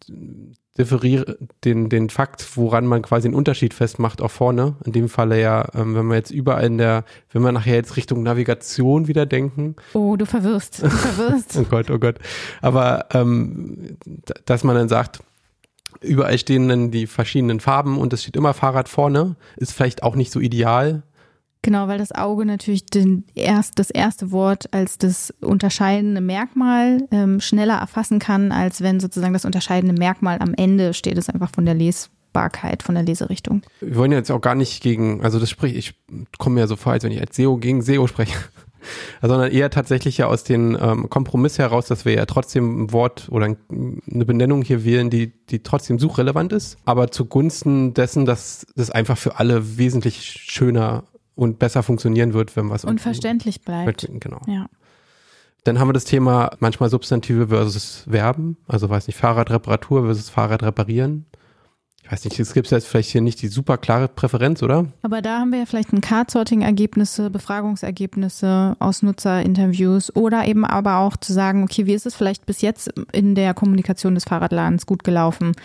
den, 1.64 1.88
den 1.88 2.10
Fakt, 2.10 2.56
woran 2.56 2.86
man 2.86 3.02
quasi 3.02 3.26
einen 3.26 3.34
Unterschied 3.34 3.74
festmacht, 3.74 4.22
auch 4.22 4.30
vorne. 4.30 4.76
In 4.84 4.92
dem 4.92 5.08
Falle 5.08 5.40
ja, 5.40 5.66
ähm, 5.74 5.96
wenn 5.96 6.06
wir 6.06 6.14
jetzt 6.14 6.30
überall 6.30 6.64
in 6.64 6.78
der, 6.78 7.04
wenn 7.32 7.42
wir 7.42 7.50
nachher 7.50 7.74
jetzt 7.74 7.96
Richtung 7.96 8.22
Navigation 8.22 9.08
wieder 9.08 9.26
denken. 9.26 9.74
Oh, 9.94 10.14
du 10.14 10.26
verwirrst, 10.26 10.84
du 10.84 10.90
verwirrst. 10.90 11.56
oh 11.56 11.64
Gott, 11.64 11.90
oh 11.90 11.98
Gott. 11.98 12.20
Aber 12.62 13.06
ähm, 13.12 13.96
dass 14.44 14.62
man 14.62 14.76
dann 14.76 14.88
sagt, 14.88 15.24
überall 16.00 16.38
stehen 16.38 16.68
dann 16.68 16.92
die 16.92 17.08
verschiedenen 17.08 17.58
Farben 17.58 17.98
und 17.98 18.12
es 18.12 18.22
steht 18.22 18.36
immer 18.36 18.54
Fahrrad 18.54 18.88
vorne, 18.88 19.34
ist 19.56 19.72
vielleicht 19.72 20.04
auch 20.04 20.14
nicht 20.14 20.30
so 20.30 20.38
ideal. 20.38 21.02
Genau, 21.62 21.88
weil 21.88 21.98
das 21.98 22.12
Auge 22.12 22.46
natürlich 22.46 22.86
den 22.86 23.24
erst, 23.34 23.78
das 23.78 23.90
erste 23.90 24.30
Wort 24.30 24.72
als 24.72 24.98
das 24.98 25.34
unterscheidende 25.40 26.20
Merkmal 26.20 27.08
ähm, 27.10 27.40
schneller 27.40 27.74
erfassen 27.74 28.18
kann, 28.18 28.52
als 28.52 28.82
wenn 28.82 29.00
sozusagen 29.00 29.32
das 29.32 29.44
unterscheidende 29.44 29.98
Merkmal 29.98 30.38
am 30.38 30.54
Ende 30.54 30.94
steht, 30.94 31.18
es 31.18 31.28
einfach 31.28 31.50
von 31.50 31.64
der 31.64 31.74
Lesbarkeit, 31.74 32.84
von 32.84 32.94
der 32.94 33.04
Leserichtung. 33.04 33.62
Wir 33.80 33.96
wollen 33.96 34.12
jetzt 34.12 34.30
auch 34.30 34.40
gar 34.40 34.54
nicht 34.54 34.80
gegen, 34.82 35.24
also 35.24 35.40
das 35.40 35.50
spricht, 35.50 35.76
ich 35.76 35.94
komme 36.38 36.60
mir 36.60 36.68
so 36.68 36.76
vor, 36.76 36.92
als 36.92 37.02
wenn 37.02 37.12
ich 37.12 37.20
als 37.20 37.34
SEO 37.34 37.56
gegen 37.56 37.82
SEO 37.82 38.06
spreche 38.06 38.36
sondern 39.22 39.50
eher 39.50 39.70
tatsächlich 39.70 40.18
ja 40.18 40.26
aus 40.26 40.44
dem 40.44 40.76
ähm, 40.80 41.10
Kompromiss 41.10 41.58
heraus, 41.58 41.86
dass 41.86 42.04
wir 42.04 42.14
ja 42.14 42.26
trotzdem 42.26 42.84
ein 42.84 42.92
Wort 42.92 43.28
oder 43.30 43.46
eine 43.46 44.24
Benennung 44.24 44.62
hier 44.62 44.84
wählen, 44.84 45.10
die, 45.10 45.32
die 45.46 45.62
trotzdem 45.62 45.98
suchrelevant 45.98 46.52
ist, 46.52 46.76
aber 46.84 47.10
zugunsten 47.10 47.94
dessen, 47.94 48.26
dass 48.26 48.66
das 48.76 48.90
einfach 48.90 49.18
für 49.18 49.38
alle 49.38 49.78
wesentlich 49.78 50.22
schöner 50.22 51.04
und 51.36 51.60
besser 51.60 51.84
funktionieren 51.84 52.34
wird, 52.34 52.56
wenn 52.56 52.68
was 52.70 52.84
unverständlich 52.84 53.60
bleibt. 53.60 54.08
Genau. 54.10 54.40
Ja. 54.48 54.66
Dann 55.62 55.78
haben 55.78 55.88
wir 55.88 55.92
das 55.92 56.04
Thema 56.04 56.50
manchmal 56.58 56.90
Substantive 56.90 57.48
versus 57.48 58.04
Verben, 58.08 58.56
also 58.66 58.88
weiß 58.88 59.06
nicht, 59.06 59.16
Fahrradreparatur 59.16 60.04
versus 60.04 60.30
Fahrrad 60.30 60.62
reparieren. 60.62 61.26
Ich 62.06 62.12
weiß 62.12 62.24
nicht, 62.24 62.38
es 62.38 62.54
gibt 62.54 62.70
jetzt 62.70 62.86
vielleicht 62.86 63.10
hier 63.10 63.20
nicht 63.20 63.42
die 63.42 63.48
super 63.48 63.78
klare 63.78 64.06
Präferenz, 64.06 64.62
oder? 64.62 64.86
Aber 65.02 65.22
da 65.22 65.40
haben 65.40 65.50
wir 65.50 65.58
ja 65.58 65.66
vielleicht 65.66 65.92
ein 65.92 66.00
Card-Sorting-Ergebnisse, 66.00 67.30
Befragungsergebnisse 67.30 68.76
aus 68.78 69.02
Nutzerinterviews 69.02 70.14
oder 70.14 70.46
eben 70.46 70.64
aber 70.64 70.98
auch 70.98 71.16
zu 71.16 71.32
sagen, 71.32 71.64
okay, 71.64 71.86
wie 71.86 71.94
ist 71.94 72.06
es 72.06 72.14
vielleicht 72.14 72.46
bis 72.46 72.60
jetzt 72.60 72.92
in 73.10 73.34
der 73.34 73.54
Kommunikation 73.54 74.14
des 74.14 74.22
Fahrradladens 74.22 74.86
gut 74.86 75.02
gelaufen? 75.02 75.56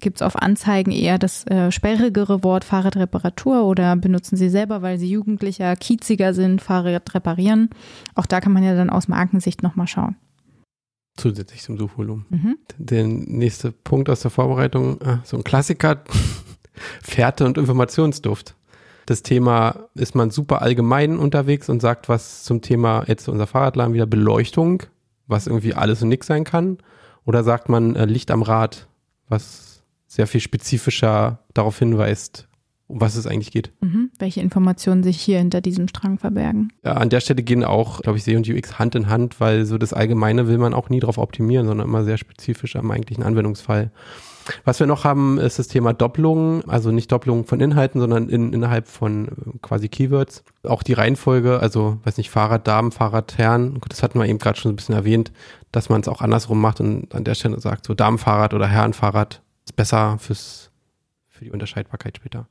Gibt 0.00 0.18
es 0.18 0.22
auf 0.22 0.36
Anzeigen 0.36 0.92
eher 0.92 1.18
das 1.18 1.46
äh, 1.48 1.72
sperrigere 1.72 2.44
Wort 2.44 2.64
Fahrradreparatur 2.64 3.64
oder 3.64 3.96
benutzen 3.96 4.36
Sie 4.36 4.48
selber, 4.48 4.80
weil 4.82 4.98
Sie 4.98 5.10
jugendlicher, 5.10 5.74
kieziger 5.74 6.34
sind, 6.34 6.60
Fahrrad 6.60 7.14
reparieren? 7.14 7.70
Auch 8.14 8.26
da 8.26 8.40
kann 8.40 8.52
man 8.52 8.62
ja 8.62 8.76
dann 8.76 8.90
aus 8.90 9.08
Markensicht 9.08 9.62
nochmal 9.62 9.88
schauen. 9.88 10.16
Zusätzlich 11.16 11.62
zum 11.62 11.78
Suchvolumen. 11.78 12.26
Mhm. 12.30 12.58
Der 12.78 13.04
nächste 13.06 13.72
Punkt 13.72 14.08
aus 14.08 14.20
der 14.20 14.30
Vorbereitung, 14.30 15.02
ah, 15.02 15.18
so 15.24 15.36
ein 15.36 15.42
Klassiker, 15.42 16.04
Fährte 17.02 17.44
und 17.44 17.58
Informationsduft. 17.58 18.54
Das 19.06 19.22
Thema 19.22 19.88
ist 19.94 20.14
man 20.14 20.30
super 20.30 20.62
allgemein 20.62 21.18
unterwegs 21.18 21.68
und 21.68 21.80
sagt 21.80 22.08
was 22.08 22.44
zum 22.44 22.62
Thema 22.62 23.04
jetzt 23.08 23.28
unser 23.28 23.48
Fahrradladen 23.48 23.94
wieder 23.94 24.06
Beleuchtung, 24.06 24.84
was 25.26 25.48
irgendwie 25.48 25.74
alles 25.74 26.02
und 26.02 26.10
nix 26.10 26.28
sein 26.28 26.44
kann. 26.44 26.78
Oder 27.24 27.42
sagt 27.42 27.68
man 27.68 27.96
äh, 27.96 28.04
Licht 28.04 28.30
am 28.30 28.42
Rad, 28.42 28.86
was 29.28 29.67
sehr 30.08 30.26
viel 30.26 30.40
spezifischer 30.40 31.44
darauf 31.54 31.78
hinweist, 31.78 32.48
um 32.88 33.00
was 33.00 33.14
es 33.14 33.26
eigentlich 33.26 33.52
geht. 33.52 33.70
Mhm. 33.80 34.10
Welche 34.18 34.40
Informationen 34.40 35.02
sich 35.02 35.20
hier 35.20 35.38
hinter 35.38 35.60
diesem 35.60 35.86
Strang 35.86 36.18
verbergen. 36.18 36.72
Ja, 36.82 36.94
an 36.94 37.10
der 37.10 37.20
Stelle 37.20 37.42
gehen 37.42 37.62
auch, 37.62 38.00
glaube 38.00 38.18
ich, 38.18 38.24
SEO 38.24 38.38
und 38.38 38.48
UX 38.48 38.78
Hand 38.78 38.94
in 38.94 39.08
Hand, 39.08 39.38
weil 39.38 39.66
so 39.66 39.76
das 39.78 39.92
Allgemeine 39.92 40.48
will 40.48 40.58
man 40.58 40.74
auch 40.74 40.88
nie 40.88 40.98
darauf 40.98 41.18
optimieren, 41.18 41.66
sondern 41.66 41.86
immer 41.86 42.02
sehr 42.04 42.16
spezifisch 42.16 42.74
am 42.74 42.90
eigentlichen 42.90 43.22
Anwendungsfall. 43.22 43.92
Was 44.64 44.80
wir 44.80 44.86
noch 44.86 45.04
haben, 45.04 45.38
ist 45.38 45.58
das 45.58 45.68
Thema 45.68 45.92
Doppelung, 45.92 46.64
also 46.68 46.90
nicht 46.90 47.12
Doppelung 47.12 47.44
von 47.44 47.60
Inhalten, 47.60 48.00
sondern 48.00 48.30
in, 48.30 48.54
innerhalb 48.54 48.88
von 48.88 49.28
äh, 49.28 49.30
quasi 49.60 49.90
Keywords. 49.90 50.42
Auch 50.62 50.82
die 50.82 50.94
Reihenfolge, 50.94 51.60
also 51.60 51.98
weiß 52.04 52.16
nicht, 52.16 52.30
Fahrrad 52.30 52.66
Damen, 52.66 52.92
Fahrrad 52.92 53.36
Herren, 53.36 53.78
das 53.90 54.02
hatten 54.02 54.18
wir 54.18 54.26
eben 54.26 54.38
gerade 54.38 54.58
schon 54.58 54.72
ein 54.72 54.76
bisschen 54.76 54.94
erwähnt, 54.94 55.32
dass 55.70 55.90
man 55.90 56.00
es 56.00 56.08
auch 56.08 56.22
andersrum 56.22 56.62
macht 56.62 56.80
und 56.80 57.14
an 57.14 57.24
der 57.24 57.34
Stelle 57.34 57.60
sagt, 57.60 57.86
so 57.86 57.92
Damenfahrrad 57.92 58.54
oder 58.54 58.66
Herrenfahrrad 58.66 59.42
ist 59.68 59.76
besser 59.76 60.18
fürs, 60.18 60.70
für 61.28 61.44
die 61.44 61.50
Unterscheidbarkeit 61.50 62.16
später. 62.16 62.48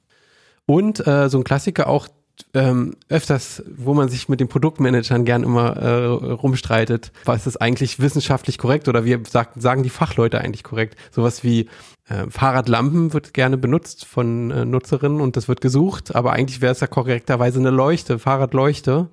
Und 0.65 1.05
äh, 1.07 1.30
so 1.30 1.38
ein 1.39 1.43
Klassiker 1.43 1.88
auch 1.88 2.07
ähm, 2.53 2.95
öfters, 3.09 3.63
wo 3.76 3.95
man 3.95 4.09
sich 4.09 4.30
mit 4.30 4.39
den 4.39 4.47
Produktmanagern 4.47 5.26
gern 5.26 5.41
immer 5.41 5.76
äh, 5.78 6.05
rumstreitet, 6.05 7.11
was 7.26 7.47
ist 7.47 7.57
eigentlich 7.57 7.99
wissenschaftlich 7.99 8.59
korrekt 8.59 8.88
oder 8.88 9.05
wie 9.05 9.18
sagt, 9.28 9.59
sagen 9.59 9.82
die 9.82 9.89
Fachleute 9.89 10.39
eigentlich 10.39 10.63
korrekt? 10.63 10.95
Sowas 11.09 11.43
wie 11.43 11.68
äh, 12.07 12.30
Fahrradlampen 12.30 13.13
wird 13.13 13.34
gerne 13.34 13.57
benutzt 13.57 14.05
von 14.05 14.51
äh, 14.51 14.65
Nutzerinnen 14.65 15.20
und 15.20 15.36
das 15.36 15.47
wird 15.47 15.61
gesucht, 15.61 16.13
aber 16.13 16.34
eigentlich 16.34 16.61
wäre 16.61 16.74
es 16.74 16.80
ja 16.80 16.88
korrekterweise 16.88 17.59
eine 17.59 17.72
Leuchte, 17.72 18.20
Fahrradleuchte. 18.20 19.09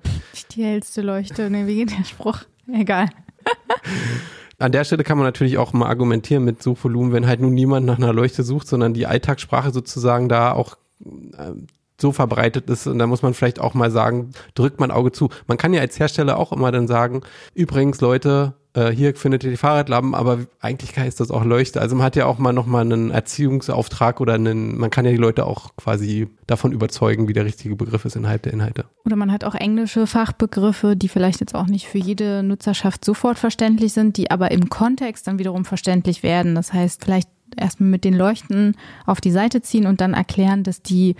Die 0.51 0.63
hellste 0.63 1.01
Leuchte, 1.01 1.49
ne, 1.49 1.65
wie 1.65 1.77
geht 1.77 1.97
der 1.97 2.05
Spruch? 2.05 2.41
Egal. 2.71 3.09
An 4.57 4.71
der 4.71 4.83
Stelle 4.83 5.03
kann 5.03 5.17
man 5.17 5.27
natürlich 5.27 5.57
auch 5.57 5.73
mal 5.73 5.87
argumentieren 5.87 6.43
mit 6.43 6.63
Suchvolumen, 6.63 7.11
wenn 7.11 7.27
halt 7.27 7.41
nun 7.41 7.53
niemand 7.53 7.85
nach 7.85 7.97
einer 7.97 8.13
Leuchte 8.13 8.43
sucht, 8.43 8.67
sondern 8.67 8.93
die 8.93 9.05
Alltagssprache 9.05 9.71
sozusagen 9.71 10.29
da 10.29 10.53
auch 10.53 10.77
äh, 11.03 11.51
so 11.99 12.11
verbreitet 12.11 12.69
ist 12.69 12.87
und 12.87 12.99
da 12.99 13.07
muss 13.07 13.21
man 13.21 13.33
vielleicht 13.33 13.59
auch 13.59 13.73
mal 13.73 13.91
sagen, 13.91 14.31
drückt 14.53 14.79
man 14.79 14.91
Auge 14.91 15.11
zu. 15.11 15.29
Man 15.47 15.57
kann 15.57 15.73
ja 15.73 15.81
als 15.81 15.99
Hersteller 15.99 16.37
auch 16.37 16.51
immer 16.51 16.71
dann 16.71 16.87
sagen, 16.87 17.21
übrigens 17.53 18.01
Leute, 18.01 18.53
äh, 18.75 18.91
hier 18.91 19.15
findet 19.15 19.43
ihr 19.43 19.51
die 19.51 19.57
Fahrradlappen, 19.57 20.13
aber 20.13 20.39
eigentlich 20.59 20.95
heißt 20.97 21.19
das 21.19 21.31
auch 21.31 21.45
Leuchte. 21.45 21.79
Also 21.79 21.95
man 21.95 22.05
hat 22.05 22.15
ja 22.15 22.25
auch 22.25 22.37
mal 22.37 22.51
nochmal 22.51 22.81
einen 22.81 23.09
Erziehungsauftrag 23.09 24.19
oder 24.19 24.33
einen, 24.33 24.77
man 24.77 24.89
kann 24.89 25.05
ja 25.05 25.11
die 25.11 25.17
Leute 25.17 25.45
auch 25.45 25.75
quasi 25.77 26.27
davon 26.45 26.73
überzeugen, 26.73 27.27
wie 27.27 27.33
der 27.33 27.45
richtige 27.45 27.75
Begriff 27.75 28.03
ist 28.03 28.15
innerhalb 28.15 28.43
der 28.43 28.53
Inhalte. 28.53 28.85
Oder 29.05 29.15
man 29.15 29.31
hat 29.31 29.45
auch 29.45 29.55
englische 29.55 30.07
Fachbegriffe, 30.07 30.95
die 30.95 31.07
vielleicht 31.07 31.39
jetzt 31.39 31.55
auch 31.55 31.67
nicht 31.67 31.87
für 31.87 31.97
jede 31.97 32.43
Nutzerschaft 32.43 33.05
sofort 33.05 33.39
verständlich 33.39 33.93
sind, 33.93 34.17
die 34.17 34.29
aber 34.29 34.51
im 34.51 34.69
Kontext 34.69 35.25
dann 35.27 35.39
wiederum 35.39 35.63
verständlich 35.63 36.21
werden. 36.21 36.53
Das 36.55 36.73
heißt, 36.73 37.03
vielleicht 37.05 37.29
erstmal 37.55 37.89
mit 37.89 38.03
den 38.03 38.13
Leuchten 38.13 38.75
auf 39.05 39.21
die 39.21 39.31
Seite 39.31 39.61
ziehen 39.61 39.87
und 39.87 40.01
dann 40.01 40.13
erklären, 40.13 40.63
dass 40.63 40.81
die 40.81 41.15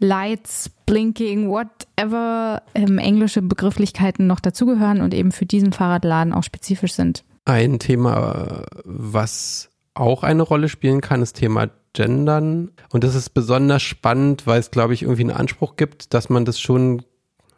Lights, 0.00 0.70
Blinking, 0.86 1.48
whatever 1.48 2.62
ähm, 2.74 2.98
englische 2.98 3.42
Begrifflichkeiten 3.42 4.26
noch 4.26 4.40
dazugehören 4.40 5.00
und 5.02 5.14
eben 5.14 5.30
für 5.30 5.46
diesen 5.46 5.72
Fahrradladen 5.72 6.32
auch 6.32 6.42
spezifisch 6.42 6.94
sind. 6.94 7.22
Ein 7.44 7.78
Thema, 7.78 8.64
was 8.84 9.70
auch 9.94 10.22
eine 10.22 10.42
Rolle 10.42 10.68
spielen 10.68 11.00
kann, 11.00 11.22
ist 11.22 11.34
Thema 11.34 11.68
Gendern. 11.92 12.70
Und 12.90 13.04
das 13.04 13.14
ist 13.14 13.30
besonders 13.30 13.82
spannend, 13.82 14.46
weil 14.46 14.60
es, 14.60 14.70
glaube 14.70 14.94
ich, 14.94 15.02
irgendwie 15.02 15.22
einen 15.22 15.30
Anspruch 15.30 15.76
gibt, 15.76 16.14
dass 16.14 16.28
man 16.28 16.44
das 16.44 16.60
schon, 16.60 17.02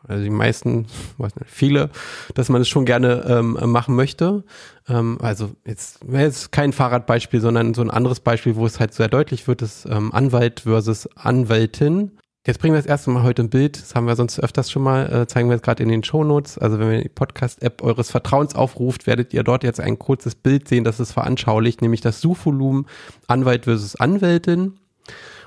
also 0.08 0.24
die 0.24 0.30
meisten, 0.30 0.86
weiß 1.18 1.36
nicht, 1.36 1.50
viele, 1.50 1.90
dass 2.34 2.48
man 2.48 2.60
das 2.60 2.68
schon 2.68 2.84
gerne 2.84 3.24
ähm, 3.28 3.58
machen 3.70 3.94
möchte. 3.94 4.44
Ähm, 4.88 5.18
also 5.20 5.50
jetzt, 5.66 6.00
jetzt 6.10 6.52
kein 6.52 6.72
Fahrradbeispiel, 6.72 7.40
sondern 7.40 7.74
so 7.74 7.82
ein 7.82 7.90
anderes 7.90 8.20
Beispiel, 8.20 8.56
wo 8.56 8.66
es 8.66 8.80
halt 8.80 8.94
sehr 8.94 9.08
deutlich 9.08 9.46
wird, 9.46 9.62
ist 9.62 9.86
ähm, 9.86 10.12
Anwalt 10.12 10.60
versus 10.60 11.08
Anwältin. 11.16 12.12
Jetzt 12.44 12.58
bringen 12.58 12.74
wir 12.74 12.80
das 12.80 12.88
erste 12.88 13.08
Mal 13.10 13.22
heute 13.22 13.44
ein 13.44 13.50
Bild, 13.50 13.80
das 13.80 13.94
haben 13.94 14.08
wir 14.08 14.16
sonst 14.16 14.40
öfters 14.40 14.68
schon 14.68 14.82
mal, 14.82 15.12
äh, 15.12 15.26
zeigen 15.28 15.48
wir 15.48 15.54
jetzt 15.54 15.64
gerade 15.64 15.80
in 15.80 15.88
den 15.88 16.02
Shownotes. 16.02 16.58
Also 16.58 16.80
wenn 16.80 16.90
ihr 16.90 17.02
die 17.02 17.08
Podcast-App 17.08 17.84
eures 17.84 18.10
Vertrauens 18.10 18.56
aufruft, 18.56 19.06
werdet 19.06 19.32
ihr 19.32 19.44
dort 19.44 19.62
jetzt 19.62 19.78
ein 19.78 19.96
kurzes 19.96 20.34
Bild 20.34 20.66
sehen, 20.66 20.82
das 20.82 20.98
ist 20.98 21.12
veranschaulicht, 21.12 21.82
nämlich 21.82 22.00
das 22.00 22.20
Suchvolumen 22.20 22.86
Anwalt 23.28 23.66
versus 23.66 23.94
Anwältin. 23.94 24.74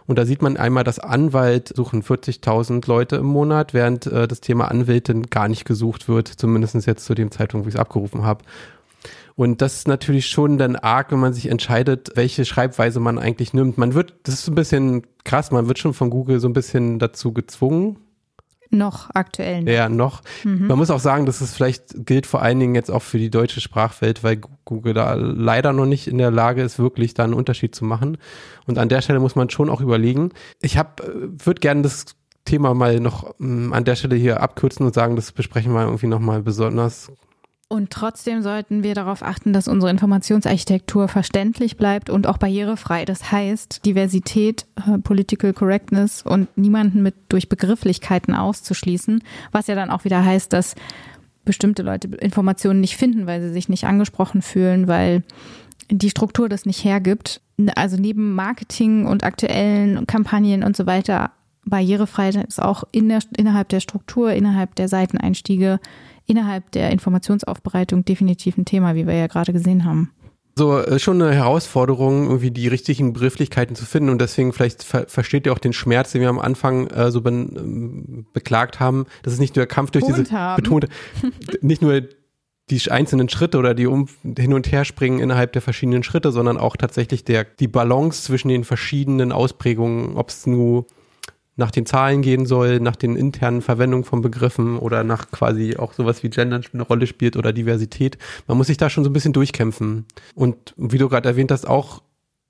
Und 0.07 0.17
da 0.17 0.25
sieht 0.25 0.41
man 0.41 0.55
einmal, 0.55 0.85
dass 0.85 0.99
Anwalt 0.99 1.73
suchen 1.75 2.01
40.000 2.01 2.87
Leute 2.87 3.17
im 3.17 3.25
Monat, 3.25 3.73
während 3.73 4.05
äh, 4.05 4.25
das 4.25 4.39
Thema 4.39 4.71
Anwältin 4.71 5.23
gar 5.23 5.49
nicht 5.49 5.65
gesucht 5.65 6.07
wird, 6.07 6.29
zumindest 6.29 6.75
jetzt 6.87 7.03
zu 7.03 7.13
dem 7.13 7.29
Zeitpunkt, 7.29 7.65
wo 7.65 7.67
ich 7.67 7.75
es 7.75 7.81
abgerufen 7.81 8.23
habe. 8.23 8.45
Und 9.36 9.61
das 9.61 9.75
ist 9.75 9.88
natürlich 9.88 10.27
schon 10.27 10.57
dann 10.57 10.77
arg, 10.77 11.11
wenn 11.11 11.19
man 11.19 11.33
sich 11.33 11.47
entscheidet, 11.47 12.11
welche 12.15 12.45
Schreibweise 12.45 13.01
man 13.01 13.19
eigentlich 13.19 13.53
nimmt. 13.53 13.77
Man 13.77 13.93
wird, 13.93 14.13
das 14.23 14.36
ist 14.36 14.47
ein 14.47 14.55
bisschen 14.55 15.05
krass, 15.25 15.51
man 15.51 15.67
wird 15.67 15.77
schon 15.77 15.93
von 15.93 16.09
Google 16.09 16.39
so 16.39 16.47
ein 16.47 16.53
bisschen 16.53 16.99
dazu 16.99 17.33
gezwungen. 17.33 17.97
Noch 18.71 19.09
aktuell. 19.13 19.63
Nicht. 19.63 19.73
Ja, 19.73 19.89
noch. 19.89 20.21
Mhm. 20.43 20.67
Man 20.67 20.77
muss 20.77 20.89
auch 20.89 20.99
sagen, 20.99 21.25
dass 21.25 21.41
es 21.41 21.53
vielleicht 21.53 22.05
gilt 22.05 22.25
vor 22.25 22.41
allen 22.41 22.59
Dingen 22.59 22.75
jetzt 22.75 22.89
auch 22.89 23.01
für 23.01 23.19
die 23.19 23.29
deutsche 23.29 23.61
Sprachwelt, 23.61 24.23
weil 24.23 24.39
Google 24.63 24.93
da 24.93 25.13
leider 25.13 25.73
noch 25.73 25.86
nicht 25.86 26.07
in 26.07 26.17
der 26.17 26.31
Lage 26.31 26.63
ist, 26.63 26.79
wirklich 26.79 27.13
da 27.13 27.25
einen 27.25 27.33
Unterschied 27.33 27.75
zu 27.75 27.86
machen. 27.86 28.17
Und 28.65 28.77
an 28.77 28.89
der 28.89 29.01
Stelle 29.01 29.19
muss 29.19 29.36
man 29.36 29.49
schon 29.49 29.69
auch 29.69 29.81
überlegen. 29.81 30.31
Ich 30.61 30.77
habe, 30.77 31.03
äh, 31.03 31.45
würde 31.45 31.59
gerne 31.59 31.83
das 31.83 32.05
Thema 32.45 32.73
mal 32.73 32.99
noch 32.99 33.33
mh, 33.38 33.67
mm, 33.67 33.73
an 33.73 33.83
der 33.83 33.95
Stelle 33.95 34.15
hier 34.15 34.41
abkürzen 34.41 34.86
und 34.86 34.93
sagen, 34.93 35.15
das 35.15 35.31
besprechen 35.31 35.73
wir 35.73 35.83
irgendwie 35.83 36.07
nochmal 36.07 36.41
besonders 36.41 37.11
und 37.68 37.89
trotzdem 37.89 38.43
sollten 38.43 38.84
wir 38.84 38.93
darauf 38.93 39.24
achten, 39.24 39.51
dass 39.51 39.68
unsere 39.68 39.89
Informationsarchitektur 39.89 41.07
verständlich 41.07 41.78
bleibt 41.78 42.11
und 42.11 42.28
auch 42.28 42.38
barrierefrei. 42.38 43.05
Das 43.05 43.32
heißt, 43.32 43.84
Diversität, 43.86 44.68
äh, 44.76 44.99
Political 44.99 45.53
Correctness 45.53 46.22
und 46.22 46.55
niemanden 46.57 47.01
mit 47.01 47.16
durch 47.30 47.49
Begrifflichkeiten 47.49 48.36
auszuschließen, 48.36 49.24
was 49.51 49.66
ja 49.66 49.74
dann 49.74 49.89
auch 49.89 50.05
wieder 50.05 50.24
heißt, 50.24 50.53
dass 50.53 50.76
bestimmte 51.43 51.82
Leute 51.82 52.07
Informationen 52.07 52.82
nicht 52.82 52.97
finden, 52.97 53.26
weil 53.26 53.41
sie 53.41 53.53
sich 53.53 53.68
nicht 53.68 53.86
angesprochen 53.86 54.43
fühlen, 54.43 54.88
weil 54.88 55.24
die 55.89 56.09
Struktur 56.09 56.49
das 56.49 56.66
nicht 56.66 56.84
hergibt. 56.84 57.41
Also 57.76 57.97
neben 57.97 58.34
Marketing 58.34 59.07
und 59.07 59.24
aktuellen 59.24 60.05
Kampagnen 60.05 60.63
und 60.63 60.76
so 60.76 60.86
weiter, 60.86 61.32
Barrierefreiheit 61.66 62.47
ist 62.47 62.61
auch 62.61 62.84
in 62.91 63.09
der, 63.09 63.20
innerhalb 63.38 63.70
der 63.70 63.80
Struktur, 63.80 64.32
innerhalb 64.34 64.76
der 64.76 64.88
Seiteneinstiege 64.88 65.80
innerhalb 66.26 66.71
der 66.71 66.91
Informationsaufbereitung 66.91 68.05
definitiv 68.05 68.57
ein 68.57 68.65
Thema, 68.65 68.95
wie 68.95 69.07
wir 69.07 69.15
ja 69.15 69.28
gerade 69.28 69.53
gesehen 69.53 69.86
haben. 69.86 70.11
So, 70.57 70.80
äh, 70.80 70.99
schon 70.99 71.21
eine 71.21 71.34
Herausforderung, 71.34 72.28
irgendwie 72.28 72.51
die 72.51 72.69
richtigen 72.69 73.11
Begrifflichkeiten 73.11 73.76
zu 73.76 73.86
finden 73.86 74.09
und 74.09 74.21
deswegen 74.21 74.53
vielleicht 74.53 74.84
ver 74.84 75.05
versteht 75.07 75.45
ihr 75.45 75.51
auch 75.51 75.59
den 75.59 75.73
Schmerz, 75.73 76.13
den 76.13 76.21
wir 76.21 76.30
am 76.30 76.39
Anfang 76.39 76.88
äh, 76.88 77.11
so 77.11 77.19
be 77.19 77.30
ähm, 77.30 78.26
beklagt 78.32 78.80
haben. 78.80 79.05
Das 79.23 79.34
ist 79.34 79.39
nicht 79.39 79.57
nur 79.57 79.65
der 79.65 79.73
Kampf 79.73 79.91
durch 79.91 80.05
diese 80.05 80.23
haben. 80.32 80.55
betonte, 80.55 80.88
nicht 81.61 81.82
nur 81.82 82.03
die 82.69 82.82
einzelnen 82.89 83.28
Schritte 83.30 83.57
oder 83.57 83.73
die 83.73 83.86
um, 83.86 84.07
hin 84.23 84.53
und 84.53 84.71
her 84.71 84.86
springen 84.86 85.19
innerhalb 85.19 85.51
der 85.53 85.61
verschiedenen 85.61 86.03
Schritte, 86.03 86.32
sondern 86.32 86.57
auch 86.57 86.78
tatsächlich 86.78 87.26
der, 87.26 87.43
die 87.43 87.67
Balance 87.67 88.23
zwischen 88.23 88.47
den 88.47 88.63
verschiedenen 88.63 89.32
Ausprägungen, 89.32 90.15
ob 90.15 90.30
es 90.30 90.47
nur 90.47 90.88
nach 91.55 91.71
den 91.71 91.85
Zahlen 91.85 92.21
gehen 92.21 92.45
soll, 92.45 92.79
nach 92.79 92.95
den 92.95 93.15
internen 93.15 93.61
Verwendungen 93.61 94.03
von 94.03 94.21
Begriffen 94.21 94.77
oder 94.77 95.03
nach 95.03 95.31
quasi 95.31 95.77
auch 95.77 95.93
sowas 95.93 96.23
wie 96.23 96.29
Gender 96.29 96.61
eine 96.73 96.83
Rolle 96.83 97.07
spielt 97.07 97.37
oder 97.37 97.53
Diversität. 97.53 98.17
Man 98.47 98.57
muss 98.57 98.67
sich 98.67 98.77
da 98.77 98.89
schon 98.89 99.03
so 99.03 99.09
ein 99.09 99.13
bisschen 99.13 99.33
durchkämpfen. 99.33 100.05
Und 100.33 100.73
wie 100.77 100.97
du 100.97 101.07
gerade 101.07 101.29
erwähnt 101.29 101.51
hast, 101.51 101.65
auch 101.65 102.01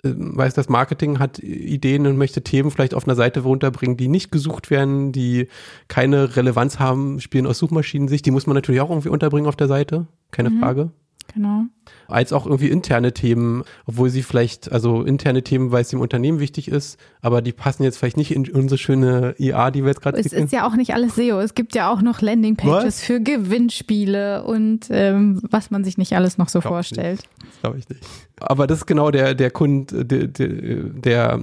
äh, 0.04 0.14
weiß 0.16 0.54
das 0.56 0.70
Marketing 0.70 1.20
hat 1.20 1.40
Ideen 1.40 2.08
und 2.08 2.18
möchte 2.18 2.42
Themen 2.42 2.72
vielleicht 2.72 2.96
auf 2.96 3.08
einer 3.08 3.16
Seite 3.16 3.42
runterbringen, 3.42 3.98
die 3.98 4.08
nicht 4.08 4.32
gesucht 4.32 4.72
werden, 4.72 5.12
die 5.12 5.48
keine 5.88 6.36
Relevanz 6.36 6.80
haben, 6.80 7.20
spielen 7.20 7.46
aus 7.46 7.60
Suchmaschinensicht. 7.60 8.26
Die 8.26 8.32
muss 8.32 8.48
man 8.48 8.56
natürlich 8.56 8.82
auch 8.82 8.90
irgendwie 8.90 9.10
unterbringen 9.10 9.48
auf 9.48 9.56
der 9.56 9.68
Seite, 9.68 10.08
keine 10.32 10.50
mhm. 10.50 10.60
Frage. 10.60 10.92
Genau. 11.36 11.66
Als 12.08 12.32
auch 12.32 12.46
irgendwie 12.46 12.70
interne 12.70 13.14
Themen, 13.14 13.64
obwohl 13.86 14.10
sie 14.10 14.24
vielleicht, 14.24 14.72
also 14.72 15.04
interne 15.04 15.44
Themen, 15.44 15.72
weil 15.72 15.82
es 15.82 15.90
dem 15.90 16.00
Unternehmen 16.00 16.40
wichtig 16.40 16.70
ist, 16.70 16.98
aber 17.22 17.42
die 17.42 17.52
passen 17.52 17.84
jetzt 17.84 17.98
vielleicht 17.98 18.16
nicht 18.16 18.34
in 18.34 18.50
unsere 18.50 18.78
schöne 18.78 19.36
IA, 19.38 19.70
die 19.70 19.84
wir 19.84 19.90
jetzt 19.90 20.02
gerade 20.02 20.18
Es 20.18 20.32
ist 20.32 20.54
ja 20.54 20.66
auch 20.66 20.76
nicht 20.78 20.94
alles 20.94 21.16
SEO. 21.16 21.40
Es 21.42 21.54
gibt 21.54 21.76
ja 21.76 21.92
auch 21.92 22.02
noch 22.02 22.22
Landingpages 22.22 23.02
für 23.02 23.20
Gewinnspiele 23.20 24.46
und 24.46 24.88
ähm, 24.90 25.42
was 25.50 25.72
man 25.72 25.84
sich 25.84 25.98
nicht 25.98 26.16
alles 26.16 26.38
noch 26.38 26.48
so 26.48 26.62
glaub 26.62 26.74
vorstellt. 26.74 27.24
Das 27.40 27.60
glaube 27.62 27.80
ich 27.80 27.90
nicht. 27.90 28.02
Aber 28.40 28.66
das 28.66 28.80
ist 28.80 28.86
genau 28.86 29.12
der, 29.12 29.36
der 29.36 29.52
Kunde, 29.52 30.06
der, 30.06 30.28
der, 30.28 30.48
der 30.48 31.40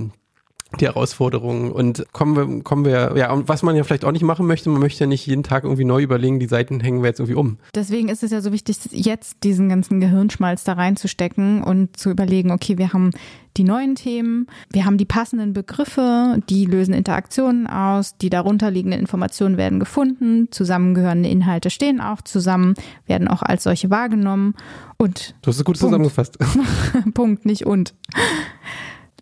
die 0.80 0.86
Herausforderungen 0.86 1.70
und 1.70 2.06
kommen 2.12 2.36
wir, 2.36 2.62
kommen 2.62 2.84
wir, 2.84 3.14
ja, 3.16 3.32
und 3.32 3.48
was 3.48 3.62
man 3.62 3.76
ja 3.76 3.84
vielleicht 3.84 4.04
auch 4.04 4.12
nicht 4.12 4.22
machen 4.22 4.46
möchte, 4.46 4.70
man 4.70 4.80
möchte 4.80 5.04
ja 5.04 5.06
nicht 5.06 5.26
jeden 5.26 5.42
Tag 5.42 5.64
irgendwie 5.64 5.84
neu 5.84 6.02
überlegen, 6.02 6.40
die 6.40 6.46
Seiten 6.46 6.80
hängen 6.80 7.02
wir 7.02 7.08
jetzt 7.08 7.20
irgendwie 7.20 7.36
um. 7.36 7.58
Deswegen 7.74 8.08
ist 8.08 8.22
es 8.22 8.30
ja 8.30 8.40
so 8.40 8.52
wichtig, 8.52 8.78
jetzt 8.90 9.44
diesen 9.44 9.68
ganzen 9.68 10.00
Gehirnschmalz 10.00 10.64
da 10.64 10.74
reinzustecken 10.74 11.62
und 11.62 11.96
zu 11.96 12.10
überlegen, 12.10 12.50
okay, 12.50 12.78
wir 12.78 12.92
haben 12.92 13.10
die 13.56 13.64
neuen 13.64 13.94
Themen, 13.94 14.46
wir 14.70 14.86
haben 14.86 14.96
die 14.96 15.04
passenden 15.04 15.52
Begriffe, 15.52 16.38
die 16.48 16.64
lösen 16.64 16.94
Interaktionen 16.94 17.66
aus, 17.66 18.16
die 18.16 18.30
darunter 18.30 18.70
liegenden 18.70 19.00
Informationen 19.00 19.56
werden 19.56 19.78
gefunden, 19.78 20.48
zusammengehörende 20.50 21.28
Inhalte 21.28 21.70
stehen 21.70 22.00
auch 22.00 22.22
zusammen, 22.22 22.74
werden 23.06 23.28
auch 23.28 23.42
als 23.42 23.64
solche 23.64 23.90
wahrgenommen 23.90 24.54
und. 24.96 25.34
Du 25.42 25.48
hast 25.48 25.58
es 25.58 25.64
gut 25.64 25.78
Punkt. 25.78 25.80
zusammengefasst. 25.80 26.38
Punkt, 27.14 27.44
nicht 27.44 27.66
und 27.66 27.94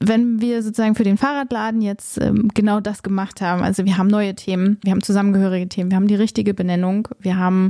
wenn 0.01 0.41
wir 0.41 0.63
sozusagen 0.63 0.95
für 0.95 1.05
den 1.05 1.19
Fahrradladen 1.19 1.83
jetzt 1.83 2.19
ähm, 2.21 2.49
genau 2.55 2.81
das 2.81 3.03
gemacht 3.03 3.43
haben, 3.43 3.63
also 3.63 3.85
wir 3.85 3.99
haben 3.99 4.09
neue 4.09 4.35
Themen, 4.35 4.79
wir 4.83 4.93
haben 4.93 5.03
zusammengehörige 5.03 5.69
Themen, 5.69 5.91
wir 5.91 5.97
haben 5.97 6.09
die 6.09 6.15
richtige 6.15 6.55
Benennung, 6.55 7.07
wir 7.19 7.37
haben 7.37 7.69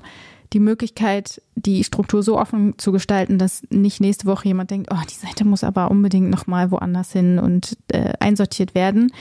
die 0.53 0.61
Möglichkeit, 0.61 1.43
die 1.55 1.85
Struktur 1.85 2.22
so 2.22 2.39
offen 2.39 2.74
zu 2.78 2.93
gestalten, 2.93 3.39
dass 3.39 3.62
nicht 3.70 4.01
nächste 4.01 4.26
Woche 4.26 4.49
jemand 4.49 4.70
denkt, 4.70 4.91
oh, 4.93 5.01
die 5.09 5.14
Seite 5.14 5.45
muss 5.45 5.64
aber 5.64 5.91
unbedingt 5.91 6.31
nochmal 6.31 6.70
woanders 6.70 7.12
hin 7.12 7.39
und 7.39 7.76
äh, 7.89 8.12
einsortiert 8.20 8.74
werden, 8.74 9.12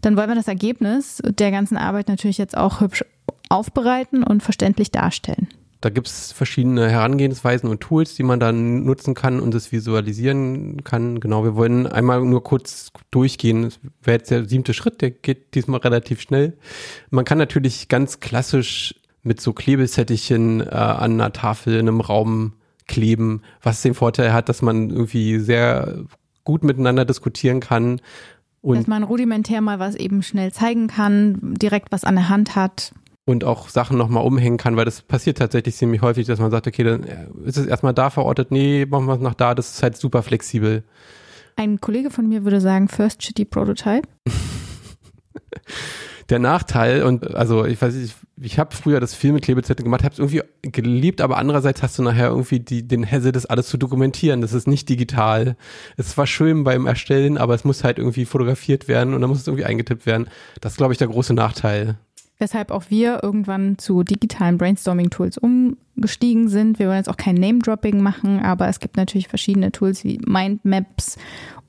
dann 0.00 0.16
wollen 0.16 0.28
wir 0.28 0.34
das 0.34 0.48
Ergebnis 0.48 1.22
der 1.24 1.50
ganzen 1.50 1.76
Arbeit 1.76 2.08
natürlich 2.08 2.38
jetzt 2.38 2.56
auch 2.56 2.80
hübsch 2.80 3.04
aufbereiten 3.48 4.24
und 4.24 4.42
verständlich 4.42 4.90
darstellen. 4.90 5.48
Da 5.84 5.90
gibt 5.90 6.06
es 6.06 6.32
verschiedene 6.32 6.88
Herangehensweisen 6.88 7.68
und 7.68 7.82
Tools, 7.82 8.14
die 8.14 8.22
man 8.22 8.40
dann 8.40 8.84
nutzen 8.84 9.12
kann 9.12 9.38
und 9.38 9.54
es 9.54 9.70
visualisieren 9.70 10.82
kann. 10.82 11.20
Genau, 11.20 11.44
wir 11.44 11.56
wollen 11.56 11.86
einmal 11.86 12.22
nur 12.22 12.42
kurz 12.42 12.90
durchgehen. 13.10 13.64
Das 13.64 13.78
wäre 14.02 14.16
jetzt 14.16 14.30
der 14.30 14.48
siebte 14.48 14.72
Schritt, 14.72 15.02
der 15.02 15.10
geht 15.10 15.54
diesmal 15.54 15.80
relativ 15.80 16.22
schnell. 16.22 16.56
Man 17.10 17.26
kann 17.26 17.36
natürlich 17.36 17.88
ganz 17.88 18.20
klassisch 18.20 18.94
mit 19.22 19.42
so 19.42 19.52
Klebesättichen 19.52 20.62
äh, 20.62 20.70
an 20.70 21.20
einer 21.20 21.34
Tafel 21.34 21.74
in 21.74 21.80
einem 21.80 22.00
Raum 22.00 22.54
kleben, 22.88 23.42
was 23.60 23.82
den 23.82 23.92
Vorteil 23.92 24.32
hat, 24.32 24.48
dass 24.48 24.62
man 24.62 24.88
irgendwie 24.88 25.38
sehr 25.38 26.06
gut 26.44 26.64
miteinander 26.64 27.04
diskutieren 27.04 27.60
kann. 27.60 28.00
Und 28.62 28.78
dass 28.78 28.86
man 28.86 29.02
rudimentär 29.02 29.60
mal 29.60 29.80
was 29.80 29.96
eben 29.96 30.22
schnell 30.22 30.50
zeigen 30.50 30.86
kann, 30.86 31.56
direkt 31.60 31.92
was 31.92 32.04
an 32.04 32.14
der 32.14 32.30
Hand 32.30 32.56
hat 32.56 32.94
und 33.26 33.44
auch 33.44 33.68
Sachen 33.68 33.96
nochmal 33.96 34.24
umhängen 34.24 34.58
kann, 34.58 34.76
weil 34.76 34.84
das 34.84 35.00
passiert 35.02 35.38
tatsächlich 35.38 35.76
ziemlich 35.76 36.02
häufig, 36.02 36.26
dass 36.26 36.40
man 36.40 36.50
sagt, 36.50 36.66
okay, 36.66 36.84
dann 36.84 37.04
äh, 37.04 37.26
ist 37.44 37.56
es 37.56 37.66
erstmal 37.66 37.94
da 37.94 38.10
verortet, 38.10 38.50
nee, 38.50 38.86
machen 38.86 39.06
wir 39.06 39.14
es 39.14 39.20
nach 39.20 39.34
da, 39.34 39.54
das 39.54 39.74
ist 39.74 39.82
halt 39.82 39.96
super 39.96 40.22
flexibel. 40.22 40.84
Ein 41.56 41.80
Kollege 41.80 42.10
von 42.10 42.28
mir 42.28 42.44
würde 42.44 42.60
sagen, 42.60 42.88
First 42.88 43.22
Shitty 43.22 43.44
Prototype. 43.44 44.08
der 46.30 46.38
Nachteil 46.38 47.02
und 47.02 47.34
also 47.34 47.64
ich 47.64 47.80
weiß 47.80 47.94
nicht, 47.94 48.14
ich 48.40 48.58
habe 48.58 48.74
früher 48.74 48.98
das 48.98 49.14
viel 49.14 49.32
mit 49.32 49.44
Klebezetteln 49.44 49.84
gemacht, 49.84 50.04
habe 50.04 50.12
es 50.12 50.18
irgendwie 50.18 50.42
geliebt, 50.62 51.20
aber 51.20 51.36
andererseits 51.36 51.82
hast 51.82 51.98
du 51.98 52.02
nachher 52.02 52.28
irgendwie 52.28 52.60
die, 52.60 52.86
den 52.86 53.04
Hesse, 53.04 53.30
das 53.30 53.46
alles 53.46 53.68
zu 53.68 53.76
dokumentieren. 53.76 54.40
Das 54.40 54.52
ist 54.52 54.66
nicht 54.66 54.88
digital. 54.88 55.56
Es 55.96 56.16
war 56.16 56.26
schön 56.26 56.64
beim 56.64 56.86
Erstellen, 56.86 57.38
aber 57.38 57.54
es 57.54 57.64
muss 57.64 57.84
halt 57.84 57.98
irgendwie 57.98 58.24
fotografiert 58.24 58.88
werden 58.88 59.14
und 59.14 59.20
dann 59.20 59.30
muss 59.30 59.40
es 59.40 59.46
irgendwie 59.46 59.64
eingetippt 59.64 60.06
werden. 60.06 60.28
Das 60.60 60.72
ist, 60.72 60.78
glaube 60.78 60.92
ich, 60.92 60.98
der 60.98 61.08
große 61.08 61.34
Nachteil. 61.34 61.96
Weshalb 62.44 62.72
auch 62.72 62.90
wir 62.90 63.22
irgendwann 63.22 63.78
zu 63.78 64.02
digitalen 64.02 64.58
Brainstorming-Tools 64.58 65.38
umgestiegen 65.38 66.50
sind. 66.50 66.78
Wir 66.78 66.88
wollen 66.88 66.98
jetzt 66.98 67.08
auch 67.08 67.16
kein 67.16 67.36
Name-Dropping 67.36 68.02
machen, 68.02 68.38
aber 68.40 68.68
es 68.68 68.80
gibt 68.80 68.98
natürlich 68.98 69.28
verschiedene 69.28 69.72
Tools 69.72 70.04
wie 70.04 70.20
Mindmaps 70.26 71.16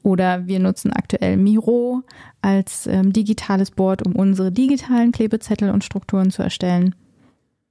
oder 0.03 0.47
wir 0.47 0.59
nutzen 0.59 0.91
aktuell 0.91 1.37
Miro 1.37 2.03
als 2.41 2.87
ähm, 2.87 3.13
digitales 3.13 3.71
Board, 3.71 4.05
um 4.05 4.17
unsere 4.17 4.51
digitalen 4.51 5.13
Klebezettel 5.13 5.69
und 5.69 5.85
Strukturen 5.85 6.29
zu 6.29 6.43
erstellen. 6.43 6.93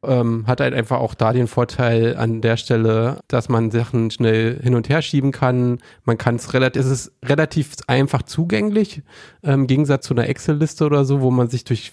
Ähm, 0.03 0.47
hat 0.47 0.63
halt 0.63 0.73
einfach 0.73 0.99
auch 0.99 1.13
da 1.13 1.35
den 1.35 1.47
Vorteil 1.47 2.17
an 2.17 2.41
der 2.41 2.57
Stelle, 2.57 3.21
dass 3.29 3.51
man 3.51 3.71
Sachen 3.71 4.11
schnell 4.11 4.59
hin 4.63 4.75
und 4.77 4.89
her 4.89 5.03
schieben 5.03 5.31
kann. 5.31 5.79
Man 6.05 6.17
kann 6.17 6.37
es 6.37 6.55
relativ, 6.55 6.81
es 6.81 6.91
ist 6.91 7.13
relativ 7.23 7.75
einfach 7.87 8.23
zugänglich, 8.23 9.03
ähm, 9.43 9.61
im 9.61 9.67
Gegensatz 9.67 10.07
zu 10.07 10.15
einer 10.15 10.27
Excel-Liste 10.27 10.87
oder 10.87 11.05
so, 11.05 11.21
wo 11.21 11.31
man 11.31 11.51
sich 11.51 11.65
durch 11.65 11.93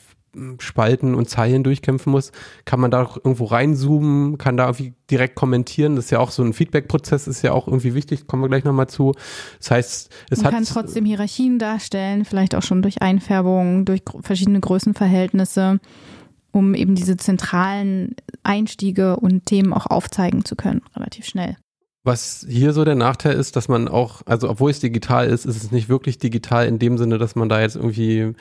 Spalten 0.59 1.13
und 1.13 1.29
Zeilen 1.29 1.63
durchkämpfen 1.63 2.11
muss, 2.11 2.31
kann 2.63 2.79
man 2.79 2.89
da 2.89 3.03
auch 3.03 3.17
irgendwo 3.17 3.45
reinzoomen, 3.45 4.37
kann 4.37 4.55
da 4.55 4.67
irgendwie 4.67 4.93
direkt 5.09 5.35
kommentieren. 5.35 5.95
Das 5.95 6.05
ist 6.05 6.11
ja 6.11 6.19
auch 6.19 6.31
so 6.31 6.41
ein 6.43 6.53
Feedback-Prozess, 6.53 7.27
ist 7.27 7.41
ja 7.41 7.51
auch 7.51 7.67
irgendwie 7.67 7.93
wichtig, 7.93 8.27
kommen 8.27 8.41
wir 8.41 8.47
gleich 8.47 8.63
nochmal 8.63 8.87
zu. 8.87 9.13
Das 9.59 9.71
heißt, 9.71 10.09
es 10.29 10.37
man 10.37 10.45
hat. 10.45 10.53
kann 10.53 10.65
trotzdem 10.65 11.05
Hierarchien 11.05 11.59
darstellen, 11.59 12.23
vielleicht 12.23 12.55
auch 12.55 12.63
schon 12.63 12.81
durch 12.81 13.01
Einfärbungen, 13.01 13.83
durch 13.83 14.03
verschiedene 14.21 14.61
Größenverhältnisse, 14.61 15.79
um 16.51 16.75
eben 16.75 16.95
diese 16.95 17.17
zentralen 17.17 18.15
Einstiege 18.43 19.17
und 19.17 19.45
Themen 19.45 19.73
auch 19.73 19.85
aufzeigen 19.85 20.45
zu 20.45 20.55
können, 20.55 20.81
relativ 20.95 21.25
schnell. 21.25 21.57
Was 22.03 22.45
hier 22.49 22.73
so 22.73 22.83
der 22.83 22.95
Nachteil 22.95 23.33
ist, 23.33 23.55
dass 23.55 23.67
man 23.67 23.87
auch, 23.87 24.23
also 24.25 24.49
obwohl 24.49 24.71
es 24.71 24.79
digital 24.79 25.27
ist, 25.27 25.45
ist 25.45 25.63
es 25.63 25.71
nicht 25.71 25.87
wirklich 25.87 26.17
digital 26.17 26.65
in 26.65 26.79
dem 26.79 26.97
Sinne, 26.97 27.19
dass 27.19 27.35
man 27.35 27.47
da 27.47 27.61
jetzt 27.61 27.75
irgendwie 27.75 28.33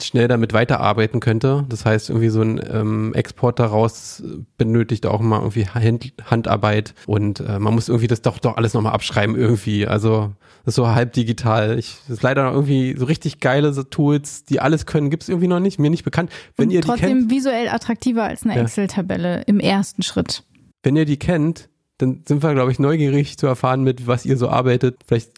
schnell 0.00 0.28
damit 0.28 0.52
weiterarbeiten 0.52 1.20
könnte. 1.20 1.64
Das 1.68 1.84
heißt, 1.84 2.10
irgendwie 2.10 2.28
so 2.28 2.42
ein 2.42 2.60
ähm, 2.70 3.12
Export 3.14 3.58
daraus 3.58 4.22
benötigt 4.56 5.06
auch 5.06 5.20
mal 5.20 5.38
irgendwie 5.38 5.66
Hand, 5.66 6.12
Handarbeit 6.24 6.94
und 7.06 7.40
äh, 7.40 7.58
man 7.58 7.74
muss 7.74 7.88
irgendwie 7.88 8.06
das 8.06 8.22
doch 8.22 8.38
doch 8.38 8.56
alles 8.56 8.74
nochmal 8.74 8.92
abschreiben 8.92 9.36
irgendwie. 9.36 9.86
Also 9.86 10.32
das 10.64 10.72
ist 10.72 10.76
so 10.76 10.88
halb 10.88 11.12
digital. 11.14 11.78
Ich, 11.78 11.96
das 12.06 12.18
ist 12.18 12.22
leider 12.22 12.44
noch 12.44 12.52
irgendwie 12.52 12.94
so 12.96 13.06
richtig 13.06 13.40
geile 13.40 13.72
so 13.72 13.82
Tools, 13.82 14.44
die 14.44 14.60
alles 14.60 14.86
können, 14.86 15.10
gibt's 15.10 15.28
irgendwie 15.28 15.48
noch 15.48 15.60
nicht, 15.60 15.78
mir 15.78 15.90
nicht 15.90 16.04
bekannt. 16.04 16.30
Wenn 16.56 16.68
und 16.68 16.74
ihr 16.74 16.82
trotzdem 16.82 17.08
die 17.08 17.14
kennt, 17.14 17.30
visuell 17.30 17.68
attraktiver 17.68 18.24
als 18.24 18.44
eine 18.44 18.56
Ja. 18.56 18.62
Excel-Tabelle 18.62 19.42
im 19.46 19.58
ersten 19.58 20.02
Schritt. 20.02 20.44
wenn 20.82 20.96
ihr 20.96 21.04
die 21.04 21.18
kennt, 21.18 21.68
dann 21.98 22.22
sind 22.26 22.42
wir, 22.42 22.54
glaube 22.54 22.70
ich, 22.72 22.78
neugierig 22.78 23.36
zu 23.36 23.46
erfahren, 23.46 23.82
mit 23.82 24.06
was 24.06 24.24
ihr 24.24 24.36
so 24.38 24.48
arbeitet. 24.48 24.96
Vielleicht 25.06 25.32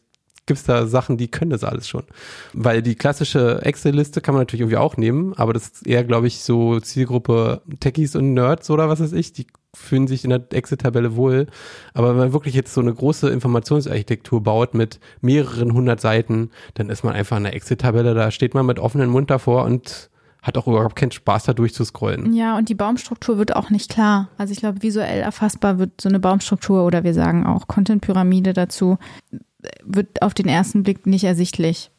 gibt's 0.46 0.64
da 0.64 0.86
Sachen, 0.86 1.16
die 1.16 1.28
können 1.28 1.50
das 1.50 1.64
alles 1.64 1.88
schon. 1.88 2.04
Weil 2.52 2.82
die 2.82 2.94
klassische 2.94 3.62
Excel-Liste 3.62 4.20
kann 4.20 4.34
man 4.34 4.42
natürlich 4.42 4.62
irgendwie 4.62 4.76
auch 4.76 4.96
nehmen, 4.96 5.34
aber 5.34 5.52
das 5.52 5.68
ist 5.68 5.86
eher, 5.86 6.04
glaube 6.04 6.26
ich, 6.26 6.42
so 6.42 6.80
Zielgruppe 6.80 7.62
Techies 7.80 8.16
und 8.16 8.34
Nerds 8.34 8.70
oder 8.70 8.88
was 8.88 9.00
weiß 9.00 9.12
ich, 9.12 9.32
die 9.32 9.46
fühlen 9.74 10.06
sich 10.06 10.24
in 10.24 10.30
der 10.30 10.44
Excel-Tabelle 10.50 11.16
wohl. 11.16 11.46
Aber 11.94 12.10
wenn 12.10 12.18
man 12.18 12.32
wirklich 12.32 12.54
jetzt 12.54 12.74
so 12.74 12.80
eine 12.80 12.92
große 12.92 13.30
Informationsarchitektur 13.30 14.42
baut 14.42 14.74
mit 14.74 15.00
mehreren 15.20 15.72
hundert 15.72 16.00
Seiten, 16.00 16.50
dann 16.74 16.90
ist 16.90 17.04
man 17.04 17.14
einfach 17.14 17.38
in 17.38 17.44
der 17.44 17.54
Excel-Tabelle, 17.54 18.14
da 18.14 18.30
steht 18.30 18.54
man 18.54 18.66
mit 18.66 18.78
offenem 18.78 19.10
Mund 19.10 19.30
davor 19.30 19.64
und 19.64 20.10
hat 20.42 20.58
auch 20.58 20.66
überhaupt 20.66 20.96
keinen 20.96 21.12
Spaß, 21.12 21.44
da 21.44 21.52
durchzuscrollen. 21.54 22.34
Ja, 22.34 22.58
und 22.58 22.68
die 22.68 22.74
Baumstruktur 22.74 23.38
wird 23.38 23.54
auch 23.54 23.70
nicht 23.70 23.90
klar. 23.90 24.28
Also 24.36 24.52
ich 24.52 24.58
glaube, 24.58 24.82
visuell 24.82 25.20
erfassbar 25.20 25.78
wird 25.78 26.00
so 26.00 26.08
eine 26.08 26.18
Baumstruktur 26.18 26.84
oder 26.84 27.04
wir 27.04 27.14
sagen 27.14 27.46
auch 27.46 27.68
Content-Pyramide 27.68 28.52
dazu, 28.52 28.98
wird 29.84 30.22
auf 30.22 30.34
den 30.34 30.48
ersten 30.48 30.82
Blick 30.82 31.06
nicht 31.06 31.24
ersichtlich, 31.24 31.90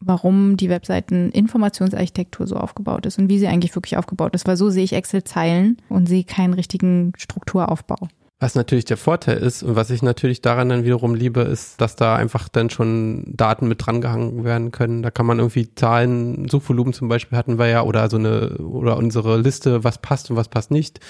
warum 0.00 0.56
die 0.56 0.68
Webseiten 0.68 1.30
Informationsarchitektur 1.30 2.46
so 2.46 2.56
aufgebaut 2.56 3.06
ist 3.06 3.18
und 3.18 3.28
wie 3.28 3.38
sie 3.38 3.48
eigentlich 3.48 3.74
wirklich 3.74 3.96
aufgebaut 3.96 4.34
ist. 4.34 4.46
Weil 4.46 4.56
so 4.56 4.70
sehe 4.70 4.84
ich 4.84 4.92
Excel-Zeilen 4.92 5.78
und 5.88 6.06
sehe 6.06 6.24
keinen 6.24 6.54
richtigen 6.54 7.12
Strukturaufbau. 7.16 8.08
Was 8.38 8.54
natürlich 8.54 8.84
der 8.84 8.98
Vorteil 8.98 9.38
ist 9.38 9.62
und 9.62 9.76
was 9.76 9.88
ich 9.88 10.02
natürlich 10.02 10.42
daran 10.42 10.68
dann 10.68 10.84
wiederum 10.84 11.14
liebe, 11.14 11.40
ist, 11.40 11.80
dass 11.80 11.96
da 11.96 12.16
einfach 12.16 12.50
dann 12.50 12.68
schon 12.68 13.24
Daten 13.34 13.66
mit 13.66 13.86
drangehangen 13.86 14.44
werden 14.44 14.72
können. 14.72 15.02
Da 15.02 15.10
kann 15.10 15.24
man 15.24 15.38
irgendwie 15.38 15.74
Zahlen, 15.74 16.46
Suchvolumen 16.46 16.92
zum 16.92 17.08
Beispiel 17.08 17.38
hatten 17.38 17.58
wir 17.58 17.68
ja 17.68 17.82
oder 17.82 18.10
so 18.10 18.18
eine 18.18 18.58
oder 18.58 18.98
unsere 18.98 19.38
Liste, 19.38 19.84
was 19.84 20.02
passt 20.02 20.30
und 20.30 20.36
was 20.36 20.48
passt 20.48 20.70
nicht, 20.70 21.00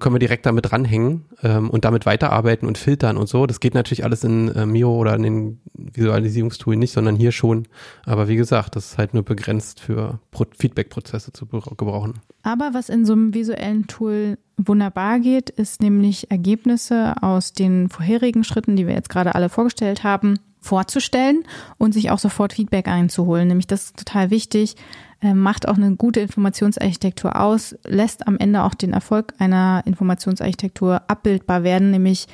können 0.00 0.14
wir 0.14 0.20
direkt 0.20 0.46
damit 0.46 0.70
dranhängen 0.70 1.24
ähm, 1.42 1.70
und 1.70 1.84
damit 1.84 2.06
weiterarbeiten 2.06 2.66
und 2.66 2.78
filtern 2.78 3.16
und 3.16 3.28
so. 3.28 3.46
Das 3.46 3.60
geht 3.60 3.74
natürlich 3.74 4.04
alles 4.04 4.24
in 4.24 4.48
äh, 4.48 4.66
Mio 4.66 4.94
oder 4.94 5.14
in 5.14 5.22
den 5.22 5.60
Visualisierungstool 5.74 6.76
nicht, 6.76 6.92
sondern 6.92 7.16
hier 7.16 7.32
schon. 7.32 7.66
Aber 8.04 8.28
wie 8.28 8.36
gesagt, 8.36 8.76
das 8.76 8.92
ist 8.92 8.98
halt 8.98 9.14
nur 9.14 9.22
begrenzt 9.22 9.80
für 9.80 10.20
Pro 10.30 10.44
Feedback-Prozesse 10.58 11.32
zu 11.32 11.46
gebrauchen. 11.46 12.14
Aber 12.42 12.70
was 12.72 12.88
in 12.88 13.04
so 13.04 13.12
einem 13.12 13.34
visuellen 13.34 13.86
Tool 13.86 14.38
wunderbar 14.56 15.18
geht, 15.20 15.50
ist 15.50 15.82
nämlich 15.82 16.30
Ergebnisse 16.30 17.14
aus 17.22 17.52
den 17.52 17.88
vorherigen 17.88 18.44
Schritten, 18.44 18.76
die 18.76 18.86
wir 18.86 18.94
jetzt 18.94 19.08
gerade 19.08 19.34
alle 19.34 19.48
vorgestellt 19.48 20.04
haben, 20.04 20.38
vorzustellen 20.64 21.44
und 21.78 21.92
sich 21.92 22.10
auch 22.10 22.18
sofort 22.18 22.54
Feedback 22.54 22.88
einzuholen. 22.88 23.48
Nämlich 23.48 23.66
das 23.66 23.84
ist 23.84 23.96
total 23.96 24.30
wichtig, 24.30 24.76
äh, 25.20 25.34
macht 25.34 25.68
auch 25.68 25.76
eine 25.76 25.94
gute 25.96 26.20
Informationsarchitektur 26.20 27.40
aus, 27.40 27.76
lässt 27.84 28.26
am 28.26 28.38
Ende 28.38 28.62
auch 28.62 28.74
den 28.74 28.92
Erfolg 28.92 29.34
einer 29.38 29.82
Informationsarchitektur 29.86 31.02
abbildbar 31.08 31.62
werden, 31.62 31.90
nämlich 31.90 32.26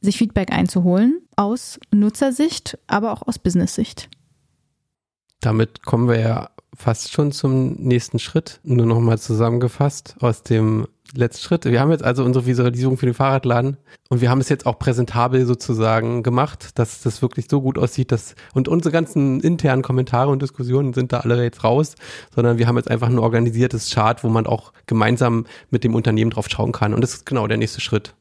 sich 0.00 0.18
Feedback 0.18 0.52
einzuholen 0.52 1.20
aus 1.36 1.78
Nutzersicht, 1.92 2.78
aber 2.88 3.12
auch 3.12 3.22
aus 3.22 3.38
Business-Sicht. 3.38 4.08
Damit 5.40 5.84
kommen 5.84 6.08
wir 6.08 6.20
ja 6.20 6.50
fast 6.76 7.12
schon 7.12 7.32
zum 7.32 7.74
nächsten 7.74 8.18
Schritt. 8.18 8.60
Nur 8.62 8.86
nochmal 8.86 9.18
zusammengefasst 9.18 10.16
aus 10.20 10.42
dem 10.42 10.86
letzten 11.14 11.44
Schritt. 11.44 11.64
Wir 11.64 11.80
haben 11.80 11.90
jetzt 11.90 12.04
also 12.04 12.24
unsere 12.24 12.46
Visualisierung 12.46 12.96
für 12.96 13.06
den 13.06 13.14
Fahrradladen 13.14 13.76
und 14.08 14.20
wir 14.20 14.30
haben 14.30 14.40
es 14.40 14.48
jetzt 14.48 14.66
auch 14.66 14.78
präsentabel 14.78 15.44
sozusagen 15.44 16.22
gemacht, 16.22 16.78
dass 16.78 17.02
das 17.02 17.22
wirklich 17.22 17.46
so 17.50 17.60
gut 17.60 17.78
aussieht, 17.78 18.12
dass 18.12 18.34
und 18.54 18.68
unsere 18.68 18.92
ganzen 18.92 19.40
internen 19.40 19.82
Kommentare 19.82 20.30
und 20.30 20.40
Diskussionen 20.40 20.94
sind 20.94 21.12
da 21.12 21.20
alle 21.20 21.42
jetzt 21.42 21.64
raus, 21.64 21.94
sondern 22.34 22.58
wir 22.58 22.66
haben 22.66 22.76
jetzt 22.76 22.90
einfach 22.90 23.08
ein 23.08 23.18
organisiertes 23.18 23.90
Chart, 23.90 24.24
wo 24.24 24.28
man 24.28 24.46
auch 24.46 24.72
gemeinsam 24.86 25.46
mit 25.70 25.84
dem 25.84 25.94
Unternehmen 25.94 26.30
drauf 26.30 26.48
schauen 26.48 26.72
kann 26.72 26.94
und 26.94 27.02
das 27.02 27.14
ist 27.14 27.26
genau 27.26 27.46
der 27.46 27.58
nächste 27.58 27.80
Schritt. 27.80 28.14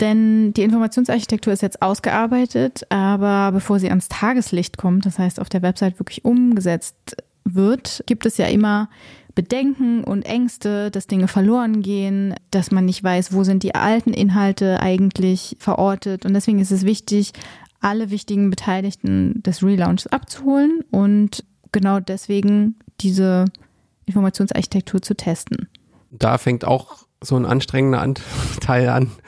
Denn 0.00 0.52
die 0.54 0.62
Informationsarchitektur 0.62 1.52
ist 1.52 1.62
jetzt 1.62 1.80
ausgearbeitet, 1.80 2.84
aber 2.90 3.52
bevor 3.52 3.78
sie 3.78 3.90
ans 3.90 4.08
Tageslicht 4.08 4.76
kommt, 4.76 5.06
das 5.06 5.18
heißt 5.18 5.40
auf 5.40 5.48
der 5.48 5.62
Website 5.62 6.00
wirklich 6.00 6.24
umgesetzt 6.24 7.16
wird, 7.44 8.02
gibt 8.06 8.26
es 8.26 8.36
ja 8.36 8.46
immer 8.46 8.88
Bedenken 9.34 10.04
und 10.04 10.22
Ängste, 10.22 10.90
dass 10.90 11.06
Dinge 11.06 11.28
verloren 11.28 11.82
gehen, 11.82 12.34
dass 12.50 12.70
man 12.70 12.84
nicht 12.84 13.02
weiß, 13.02 13.32
wo 13.32 13.44
sind 13.44 13.62
die 13.62 13.74
alten 13.74 14.12
Inhalte 14.12 14.80
eigentlich 14.80 15.56
verortet. 15.58 16.24
Und 16.24 16.34
deswegen 16.34 16.60
ist 16.60 16.70
es 16.70 16.84
wichtig, 16.84 17.32
alle 17.80 18.10
wichtigen 18.10 18.50
Beteiligten 18.50 19.42
des 19.42 19.62
Relaunches 19.62 20.06
abzuholen 20.06 20.82
und 20.90 21.44
genau 21.72 22.00
deswegen 22.00 22.76
diese 23.00 23.44
Informationsarchitektur 24.06 25.02
zu 25.02 25.14
testen. 25.14 25.68
Da 26.10 26.38
fängt 26.38 26.64
auch 26.64 27.06
so 27.22 27.36
ein 27.36 27.44
anstrengender 27.44 28.00
Anteil 28.00 28.88
an. 28.88 29.10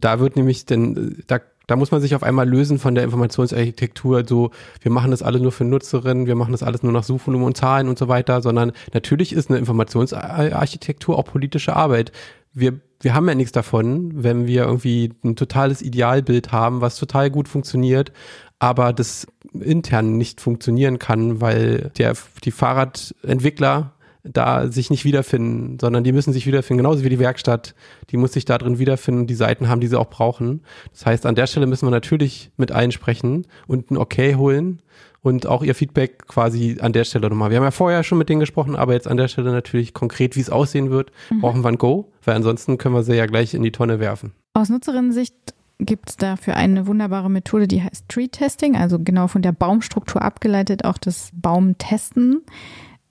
Da 0.00 0.20
wird 0.20 0.36
nämlich 0.36 0.64
denn, 0.64 1.22
da, 1.26 1.40
da 1.66 1.76
muss 1.76 1.90
man 1.90 2.00
sich 2.00 2.14
auf 2.14 2.22
einmal 2.22 2.48
lösen 2.48 2.78
von 2.78 2.94
der 2.94 3.04
Informationsarchitektur, 3.04 4.24
so, 4.26 4.50
wir 4.80 4.90
machen 4.90 5.10
das 5.10 5.22
alle 5.22 5.40
nur 5.40 5.52
für 5.52 5.64
Nutzerinnen, 5.64 6.26
wir 6.26 6.34
machen 6.34 6.52
das 6.52 6.62
alles 6.62 6.82
nur 6.82 6.92
nach 6.92 7.02
Suchvolumen 7.02 7.46
und 7.46 7.56
Zahlen 7.56 7.88
und 7.88 7.98
so 7.98 8.08
weiter, 8.08 8.40
sondern 8.40 8.72
natürlich 8.94 9.32
ist 9.32 9.50
eine 9.50 9.58
Informationsarchitektur 9.58 11.18
auch 11.18 11.24
politische 11.24 11.76
Arbeit. 11.76 12.12
Wir, 12.54 12.80
wir 13.00 13.14
haben 13.14 13.28
ja 13.28 13.34
nichts 13.34 13.52
davon, 13.52 14.22
wenn 14.22 14.46
wir 14.46 14.64
irgendwie 14.64 15.12
ein 15.24 15.36
totales 15.36 15.82
Idealbild 15.82 16.52
haben, 16.52 16.80
was 16.80 16.96
total 16.96 17.30
gut 17.30 17.48
funktioniert, 17.48 18.12
aber 18.58 18.92
das 18.92 19.26
intern 19.52 20.16
nicht 20.16 20.40
funktionieren 20.40 20.98
kann, 20.98 21.40
weil 21.40 21.90
der, 21.98 22.14
die 22.44 22.50
Fahrradentwickler 22.50 23.92
da 24.32 24.68
sich 24.68 24.90
nicht 24.90 25.04
wiederfinden, 25.04 25.78
sondern 25.80 26.04
die 26.04 26.12
müssen 26.12 26.32
sich 26.32 26.46
wiederfinden, 26.46 26.78
genauso 26.82 27.04
wie 27.04 27.08
die 27.08 27.18
Werkstatt, 27.18 27.74
die 28.10 28.16
muss 28.16 28.32
sich 28.32 28.44
da 28.44 28.58
drin 28.58 28.78
wiederfinden, 28.78 29.26
die 29.26 29.34
Seiten 29.34 29.68
haben, 29.68 29.80
die 29.80 29.86
sie 29.86 29.98
auch 29.98 30.10
brauchen. 30.10 30.62
Das 30.92 31.06
heißt, 31.06 31.26
an 31.26 31.34
der 31.34 31.46
Stelle 31.46 31.66
müssen 31.66 31.86
wir 31.86 31.90
natürlich 31.90 32.50
mit 32.56 32.72
allen 32.72 32.92
sprechen 32.92 33.46
und 33.66 33.90
ein 33.90 33.96
Okay 33.96 34.34
holen 34.36 34.82
und 35.22 35.46
auch 35.46 35.62
ihr 35.62 35.74
Feedback 35.74 36.26
quasi 36.26 36.78
an 36.80 36.92
der 36.92 37.04
Stelle 37.04 37.28
nochmal. 37.28 37.50
Wir 37.50 37.58
haben 37.58 37.64
ja 37.64 37.70
vorher 37.70 38.02
schon 38.04 38.18
mit 38.18 38.28
denen 38.28 38.40
gesprochen, 38.40 38.76
aber 38.76 38.94
jetzt 38.94 39.08
an 39.08 39.16
der 39.16 39.28
Stelle 39.28 39.52
natürlich 39.52 39.94
konkret, 39.94 40.36
wie 40.36 40.40
es 40.40 40.50
aussehen 40.50 40.90
wird, 40.90 41.10
mhm. 41.30 41.40
brauchen 41.40 41.64
wir 41.64 41.68
ein 41.68 41.78
Go, 41.78 42.12
weil 42.24 42.36
ansonsten 42.36 42.78
können 42.78 42.94
wir 42.94 43.02
sie 43.02 43.14
ja 43.14 43.26
gleich 43.26 43.54
in 43.54 43.62
die 43.62 43.72
Tonne 43.72 44.00
werfen. 44.00 44.32
Aus 44.54 44.68
Nutzerinnensicht 44.68 45.34
gibt 45.78 46.10
es 46.10 46.16
dafür 46.16 46.56
eine 46.56 46.86
wunderbare 46.86 47.30
Methode, 47.30 47.68
die 47.68 47.82
heißt 47.82 48.08
Tree 48.08 48.28
Testing, 48.28 48.76
also 48.76 48.98
genau 48.98 49.28
von 49.28 49.42
der 49.42 49.52
Baumstruktur 49.52 50.22
abgeleitet, 50.22 50.84
auch 50.84 50.98
das 50.98 51.30
Baumtesten 51.32 52.42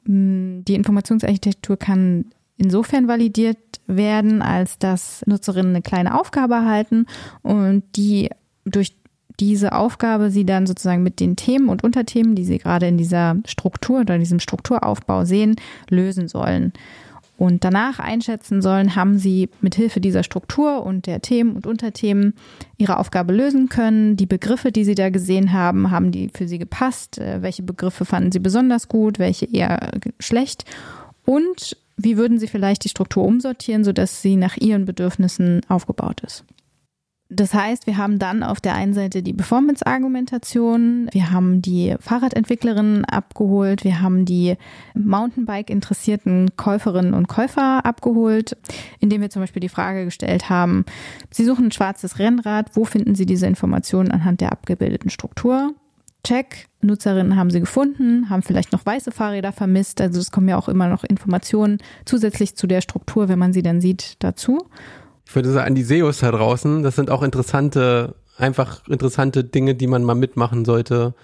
Die 0.08 0.76
Informationsarchitektur 0.76 1.78
kann 1.78 2.26
insofern 2.58 3.08
validiert 3.08 3.58
werden, 3.88 4.42
als 4.42 4.80
dass 4.80 5.22
Nutzerinnen 5.28 5.76
eine 5.76 5.82
kleine 5.82 6.20
Aufgabe 6.20 6.56
erhalten 6.56 7.06
und 7.44 7.84
die 7.96 8.30
durch 8.66 8.96
diese 9.40 9.74
Aufgabe 9.74 10.32
sie 10.32 10.46
dann 10.46 10.66
sozusagen 10.66 11.04
mit 11.04 11.20
den 11.20 11.36
Themen 11.36 11.70
und 11.70 11.84
Unterthemen, 11.84 12.36
die 12.36 12.46
sie 12.46 12.58
gerade 12.58 12.88
in 12.88 12.98
dieser 12.98 13.36
Struktur 13.46 14.00
oder 14.00 14.18
diesem 14.18 14.40
Strukturaufbau 14.40 15.26
sehen, 15.26 15.56
lösen 15.90 16.28
sollen. 16.28 16.74
Und 17.38 17.64
danach 17.64 18.00
einschätzen 18.00 18.64
sollen, 18.64 18.96
haben 18.96 19.20
sie 19.20 19.50
mit 19.62 19.76
Hilfe 19.76 20.02
dieser 20.02 20.24
Struktur 20.24 20.84
und 20.84 21.06
der 21.06 21.22
Themen 21.22 21.56
und 21.56 21.68
Unterthemen 21.68 22.34
ihre 22.78 22.98
Aufgabe 22.98 23.32
lösen 23.32 23.70
können. 23.70 24.18
Die 24.18 24.26
Begriffe, 24.26 24.72
die 24.72 24.84
sie 24.84 24.96
da 24.96 25.10
gesehen 25.10 25.54
haben, 25.54 25.92
haben 25.92 26.12
die 26.12 26.30
für 26.34 26.48
sie 26.48 26.58
gepasst? 26.58 27.20
Äh, 27.20 27.44
welche 27.44 27.62
Begriffe 27.62 28.06
fanden 28.06 28.32
sie 28.32 28.40
besonders 28.40 28.88
gut? 28.88 29.20
Welche 29.20 29.46
eher 29.46 29.92
schlecht? 30.20 30.66
Und 31.26 31.78
wie 31.96 32.18
würden 32.18 32.40
sie 32.40 32.48
vielleicht 32.48 32.84
die 32.84 32.90
Struktur 32.90 33.24
umsortieren, 33.24 33.84
sodass 33.84 34.22
sie 34.22 34.36
nach 34.36 34.58
ihren 34.58 34.86
Bedürfnissen 34.86 35.62
aufgebaut 35.68 36.22
ist? 36.22 36.44
Das 37.30 37.54
heißt, 37.54 37.88
wir 37.88 37.98
haben 37.98 38.20
dann 38.20 38.42
auf 38.42 38.62
der 38.62 38.76
einen 38.76 38.94
Seite 38.94 39.22
die 39.22 39.34
Performance-Argumentation, 39.34 41.10
wir 41.12 41.32
haben 41.32 41.62
die 41.62 41.96
Fahrradentwicklerinnen 42.00 43.04
abgeholt, 43.04 43.84
wir 43.84 44.02
haben 44.02 44.24
die 44.24 44.56
Mountainbike-interessierten 44.94 46.56
Käuferinnen 46.56 47.14
und 47.14 47.28
Käufer 47.28 47.86
abgeholt, 47.86 48.56
indem 49.00 49.22
wir 49.22 49.30
zum 49.30 49.42
Beispiel 49.42 49.60
die 49.60 49.68
Frage 49.68 50.06
gestellt 50.06 50.50
haben, 50.50 50.86
Sie 51.30 51.44
suchen 51.44 51.66
ein 51.66 51.72
schwarzes 51.74 52.18
Rennrad, 52.18 52.76
wo 52.76 52.86
finden 52.86 53.14
Sie 53.14 53.26
diese 53.26 53.46
Informationen 53.46 54.10
anhand 54.12 54.40
der 54.40 54.54
abgebildeten 54.54 55.10
Struktur? 55.10 55.74
Check, 56.24 56.68
Nutzerinnen 56.82 57.36
haben 57.36 57.50
sie 57.52 57.60
gefunden, 57.60 58.30
haben 58.30 58.42
vielleicht 58.42 58.74
noch 58.74 58.86
weiße 58.86 59.12
Fahrräder 59.12 59.52
vermisst, 59.52 60.02
also 60.02 60.20
es 60.20 60.32
kommen 60.32 60.50
ja 60.50 60.58
auch 60.58 60.68
immer 60.68 60.88
noch 60.88 61.04
Informationen 61.04 61.78
zusätzlich 62.06 62.56
zu 62.56 62.68
der 62.68 62.82
Struktur, 62.82 63.30
wenn 63.30 63.40
man 63.40 63.54
sie 63.54 63.62
dann 63.62 63.80
sieht, 63.82 64.16
dazu 64.20 64.68
ich 65.28 65.36
würde 65.36 65.52
sagen, 65.52 65.68
an 65.68 65.76
die 65.76 65.84
SEOs 65.84 66.20
da 66.20 66.32
draußen, 66.32 66.84
das 66.84 66.96
sind 66.96 67.10
auch 67.10 67.22
interessante, 67.22 68.16
einfach 68.38 68.88
interessante 68.88 69.44
Dinge, 69.44 69.76
die 69.76 69.88
man 69.88 70.04
mal 70.04 70.16
mitmachen 70.16 70.64
sollte. 70.64 71.16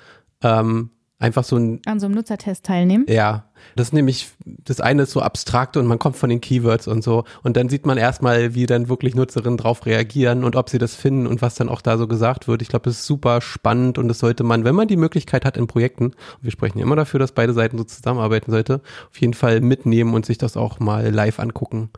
Ähm, 0.41 0.89
einfach 1.20 1.45
so 1.45 1.56
ein. 1.56 1.80
An 1.86 2.01
so 2.01 2.08
einem 2.08 2.16
Nutzertest 2.16 2.66
teilnehmen? 2.66 3.06
Ja. 3.08 3.45
Das 3.78 3.88
ist 3.88 3.93
nämlich, 3.93 4.32
das 4.43 4.82
eine 4.82 5.04
ist 5.04 5.12
so 5.12 5.22
abstrakt 5.22 5.78
und 5.78 5.88
man 5.88 5.99
kommt 5.99 6.18
von 6.18 6.30
den 6.30 6.41
Keywords 6.41 6.86
und 6.89 7.01
so. 7.01 7.24
Und 7.43 7.56
dann 7.56 7.70
sieht 7.70 7.86
man 7.86 7.97
erstmal, 7.97 8.56
wie 8.56 8.66
dann 8.66 8.89
wirklich 8.89 9.16
Nutzerinnen 9.16 9.56
drauf 9.56 9.86
reagieren 9.86 10.43
und 10.43 10.58
ob 10.58 10.70
sie 10.70 10.80
das 10.80 10.95
finden 10.95 11.26
und 11.26 11.41
was 11.41 11.56
dann 11.56 11.70
auch 11.70 11.82
da 11.82 11.97
so 11.97 12.06
gesagt 12.06 12.49
wird. 12.49 12.62
Ich 12.62 12.68
glaube, 12.68 12.84
das 12.84 12.95
ist 12.95 13.06
super 13.06 13.39
spannend 13.39 13.97
und 13.97 14.10
das 14.10 14.20
sollte 14.20 14.43
man, 14.43 14.66
wenn 14.66 14.76
man 14.76 14.89
die 14.89 14.97
Möglichkeit 14.97 15.45
hat 15.45 15.56
in 15.56 15.68
Projekten, 15.68 16.08
und 16.08 16.16
wir 16.41 16.51
sprechen 16.51 16.80
ja 16.80 16.84
immer 16.84 16.97
dafür, 16.97 17.22
dass 17.22 17.32
beide 17.32 17.54
Seiten 17.54 17.78
so 17.78 17.86
zusammenarbeiten 17.86 18.51
sollte, 18.51 18.82
auf 19.10 19.22
jeden 19.22 19.34
Fall 19.34 19.62
mitnehmen 19.62 20.14
und 20.14 20.26
sich 20.26 20.38
das 20.38 20.58
auch 20.58 20.82
mal 20.82 21.10
live 21.10 21.39
angucken. 21.39 21.89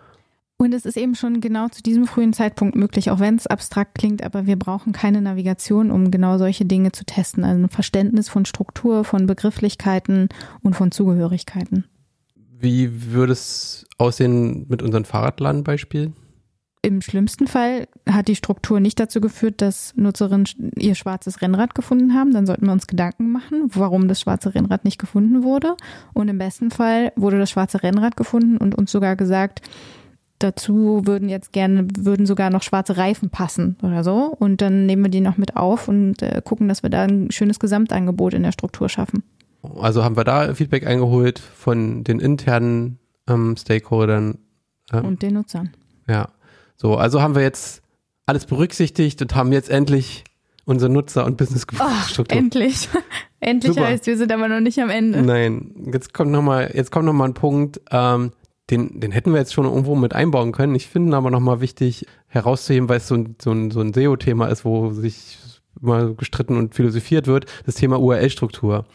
Und 0.58 0.74
es 0.74 0.86
ist 0.86 0.96
eben 0.96 1.16
schon 1.16 1.42
genau 1.42 1.68
zu 1.68 1.84
diesem 1.84 2.08
frühen 2.08 2.32
Zeitpunkt 2.32 2.76
möglich, 2.76 3.12
auch 3.12 3.20
wenn 3.20 3.36
es 3.36 3.46
abstrakt 3.46 3.96
klingt, 3.96 4.24
aber 4.24 4.46
wir 4.46 4.58
brauchen 4.58 4.94
keine 4.94 5.22
Navigation, 5.22 5.92
um 5.92 6.12
genau 6.12 6.38
solche 6.38 6.66
Dinge 6.66 6.94
zu 6.94 7.04
testen. 7.06 7.44
Also 7.44 7.64
ein 7.64 7.70
Verständnis 7.70 8.30
von 8.30 8.46
Struktur, 8.46 9.04
von 9.04 9.26
Begrifflichkeiten 9.26 10.30
und 10.62 10.76
von 10.76 10.92
Zugehörigkeiten. 10.92 11.86
Wie 12.58 13.12
würde 13.12 13.34
es 13.34 13.86
aussehen 13.98 14.66
mit 14.70 14.82
unseren 14.82 15.04
Fahrradladenbeispielen? 15.04 16.16
Im 16.82 17.02
schlimmsten 17.02 17.48
Fall 17.48 17.88
hat 18.08 18.28
die 18.28 18.36
Struktur 18.36 18.80
nicht 18.80 19.00
dazu 19.00 19.20
geführt, 19.20 19.62
dass 19.62 19.94
Nutzerinnen 19.96 20.46
ihr 20.78 20.94
schwarzes 20.94 21.42
Rennrad 21.42 21.74
gefunden 21.74 22.14
haben. 22.14 22.32
Dann 22.32 22.46
sollten 22.46 22.68
wir 22.68 22.72
uns 22.72 22.86
Gedanken 22.86 23.32
machen, 23.32 23.64
warum 23.74 24.08
das 24.08 24.22
schwarze 24.22 24.54
Rennrad 24.54 24.86
nicht 24.86 25.00
gefunden 25.00 25.44
wurde. 25.44 25.76
Und 26.14 26.28
im 26.28 26.38
besten 26.38 26.70
Fall 26.70 27.12
wurde 27.16 27.40
das 27.40 27.50
schwarze 27.50 27.82
Rennrad 27.82 28.16
gefunden 28.16 28.58
und 28.58 28.76
uns 28.76 28.92
sogar 28.92 29.16
gesagt, 29.16 29.62
dazu 30.40 31.04
würden 31.06 31.30
jetzt 31.30 31.54
gerne, 31.54 31.88
würden 31.98 32.26
sogar 32.26 32.50
noch 32.50 32.64
schwarze 32.64 32.98
Reifen 32.98 33.30
passen 33.30 33.78
oder 33.82 34.04
so. 34.04 34.36
Und 34.38 34.62
dann 34.62 34.86
nehmen 34.86 35.04
wir 35.04 35.12
die 35.12 35.22
noch 35.22 35.38
mit 35.38 35.56
auf 35.56 35.88
und 35.88 36.22
äh, 36.22 36.42
gucken, 36.44 36.68
dass 36.68 36.84
wir 36.84 36.90
da 36.90 37.04
ein 37.04 37.32
schönes 37.32 37.60
Gesamtangebot 37.60 38.34
in 38.34 38.44
der 38.44 38.52
Struktur 38.52 38.90
schaffen. 38.90 39.24
Also 39.80 40.04
haben 40.04 40.18
wir 40.18 40.24
da 40.24 40.54
Feedback 40.54 40.86
eingeholt 40.86 41.40
von 41.40 42.04
den 42.04 42.20
internen 42.20 43.00
ähm, 43.28 43.56
Stakeholdern. 43.58 44.38
Äh, 44.92 45.02
und 45.02 45.22
den 45.22 45.34
Nutzern. 45.34 45.72
Ja. 46.08 46.30
So, 46.78 46.96
also 46.98 47.22
haben 47.22 47.36
wir 47.36 47.42
jetzt 47.42 47.82
alles 48.26 48.46
berücksichtigt 48.46 49.22
und 49.22 49.36
haben 49.36 49.52
jetzt 49.52 49.70
endlich 49.70 50.24
unsere 50.66 50.92
Nutzer- 50.92 51.26
und 51.26 51.38
Business-Struktur. 51.38 51.88
Oh, 51.88 52.38
endlich. 52.38 52.90
endlich 53.40 53.74
Super. 53.74 53.88
heißt, 53.88 54.08
wir 54.08 54.18
sind 54.18 54.32
aber 54.32 54.48
noch 54.48 54.60
nicht 54.60 54.80
am 54.80 54.90
Ende. 54.90 55.22
Nein, 55.22 55.90
jetzt 55.92 56.14
kommt 56.14 56.32
nochmal, 56.32 56.72
jetzt 56.74 56.92
kommt 56.92 57.06
nochmal 57.06 57.30
ein 57.30 57.34
Punkt, 57.36 57.82
ähm, 57.92 58.32
den, 58.70 59.00
den 59.00 59.12
hätten 59.12 59.32
wir 59.32 59.40
jetzt 59.40 59.54
schon 59.54 59.66
irgendwo 59.66 59.96
mit 59.96 60.14
einbauen 60.14 60.52
können. 60.52 60.76
Ich 60.76 60.88
finde 60.88 61.16
aber 61.16 61.30
nochmal 61.30 61.62
wichtig 61.62 62.06
herauszuheben, 62.28 62.90
weil 62.90 62.98
es 62.98 63.08
so 63.08 63.16
ein, 63.16 63.36
so 63.42 63.52
ein, 63.52 63.72
so 63.72 63.82
ein 63.82 63.94
SEO-Thema 63.94 64.48
ist, 64.48 64.66
wo 64.66 64.92
sich 64.92 65.38
immer 65.82 66.14
gestritten 66.14 66.58
und 66.58 66.74
philosophiert 66.74 67.28
wird, 67.28 67.46
das 67.66 67.76
Thema 67.76 68.00
URL-Struktur. 68.00 68.86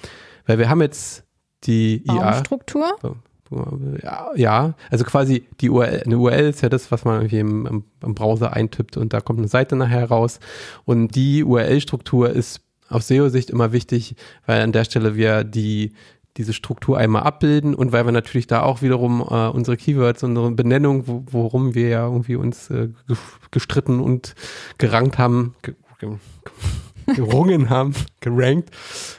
Weil 0.46 0.58
wir 0.58 0.68
haben 0.68 0.80
jetzt 0.80 1.24
die 1.64 2.02
IA. 2.06 2.38
struktur 2.38 2.96
Ja, 4.02 4.30
ja, 4.36 4.74
also 4.90 5.04
quasi 5.04 5.46
die 5.60 5.70
URL, 5.70 6.02
eine 6.04 6.18
URL 6.18 6.50
ist 6.50 6.60
ja 6.60 6.68
das, 6.68 6.92
was 6.92 7.04
man 7.04 7.16
irgendwie 7.16 7.40
im, 7.40 7.66
im, 7.66 7.84
im 8.02 8.14
Browser 8.14 8.52
eintippt 8.52 8.96
und 8.96 9.12
da 9.12 9.20
kommt 9.20 9.40
eine 9.40 9.48
Seite 9.48 9.74
nachher 9.76 10.08
raus. 10.08 10.38
Und 10.84 11.14
die 11.16 11.42
URL-Struktur 11.42 12.30
ist 12.30 12.60
aus 12.88 13.08
SEO-Sicht 13.08 13.50
immer 13.50 13.72
wichtig, 13.72 14.14
weil 14.46 14.62
an 14.62 14.72
der 14.72 14.84
Stelle 14.84 15.16
wir 15.16 15.44
die 15.44 15.92
diese 16.40 16.54
Struktur 16.54 16.96
einmal 16.96 17.22
abbilden 17.22 17.74
und 17.74 17.92
weil 17.92 18.06
wir 18.06 18.12
natürlich 18.12 18.46
da 18.46 18.62
auch 18.62 18.80
wiederum 18.80 19.20
äh, 19.20 19.48
unsere 19.48 19.76
Keywords, 19.76 20.22
unsere 20.22 20.50
Benennung, 20.50 21.06
wo, 21.06 21.22
worum 21.30 21.74
wir 21.74 21.88
ja 21.88 22.06
irgendwie 22.06 22.36
uns 22.36 22.70
äh, 22.70 22.88
gestritten 23.50 24.00
und 24.00 24.34
gerankt 24.78 25.18
haben, 25.18 25.54
ge 25.62 25.74
ge 25.98 26.08
gerungen 27.14 27.70
haben, 27.70 27.92
gerankt, 28.20 28.70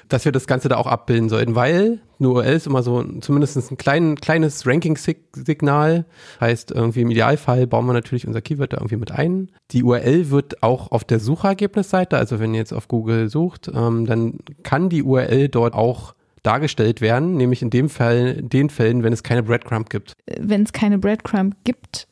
dass 0.10 0.26
wir 0.26 0.32
das 0.32 0.48
Ganze 0.48 0.70
da 0.70 0.78
auch 0.78 0.88
abbilden 0.88 1.30
sollten, 1.30 1.56
weil 1.56 2.00
eine 2.20 2.30
URL 2.30 2.54
ist 2.54 2.68
immer 2.68 2.84
so 2.84 3.04
zumindest 3.20 3.72
ein 3.72 3.78
klein, 3.78 4.16
kleines 4.16 4.66
Ranking-Signal. 4.66 6.06
Heißt, 6.40 6.72
irgendwie 6.72 7.02
im 7.02 7.12
Idealfall 7.12 7.68
bauen 7.68 7.86
wir 7.86 7.94
natürlich 7.94 8.28
unser 8.28 8.42
Keyword 8.42 8.74
da 8.74 8.78
irgendwie 8.78 8.98
mit 8.98 9.12
ein. 9.12 9.52
Die 9.72 9.84
URL 9.84 10.30
wird 10.30 10.64
auch 10.64 10.92
auf 10.92 11.04
der 11.04 11.20
Suchergebnisseite, 11.20 12.18
also 12.18 12.40
wenn 12.40 12.54
ihr 12.54 12.60
jetzt 12.60 12.74
auf 12.74 12.88
Google 12.88 13.30
sucht, 13.30 13.72
ähm, 13.74 14.06
dann 14.06 14.40
kann 14.64 14.90
die 14.90 15.04
URL 15.04 15.50
dort 15.50 15.74
auch 15.74 16.14
dargestellt 16.44 17.02
werden, 17.02 17.36
nämlich 17.38 17.62
in 17.62 17.70
dem 17.70 17.90
Fall, 17.90 18.42
den 18.42 18.70
Fällen, 18.70 19.04
wenn 19.04 19.14
es 19.14 19.24
keine 19.24 19.44
Breadcrumb 19.44 19.90
gibt. 19.90 20.14
Wenn 20.40 20.64
es 20.64 20.74
keine 20.74 20.98
Breadcrumb 20.98 21.56
gibt, 21.64 22.08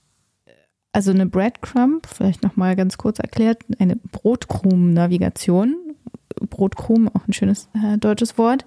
also 0.92 1.12
eine 1.12 1.26
Breadcrumb, 1.26 2.08
vielleicht 2.08 2.44
nochmal 2.44 2.76
ganz 2.76 2.98
kurz 2.98 3.20
erklärt, 3.20 3.64
eine 3.80 3.96
Brotkrumen-Navigation, 3.96 5.76
Brotkrumen, 6.50 7.10
auch 7.10 7.28
ein 7.28 7.34
schönes 7.34 7.70
äh, 7.74 7.98
deutsches 7.98 8.38
Wort, 8.38 8.66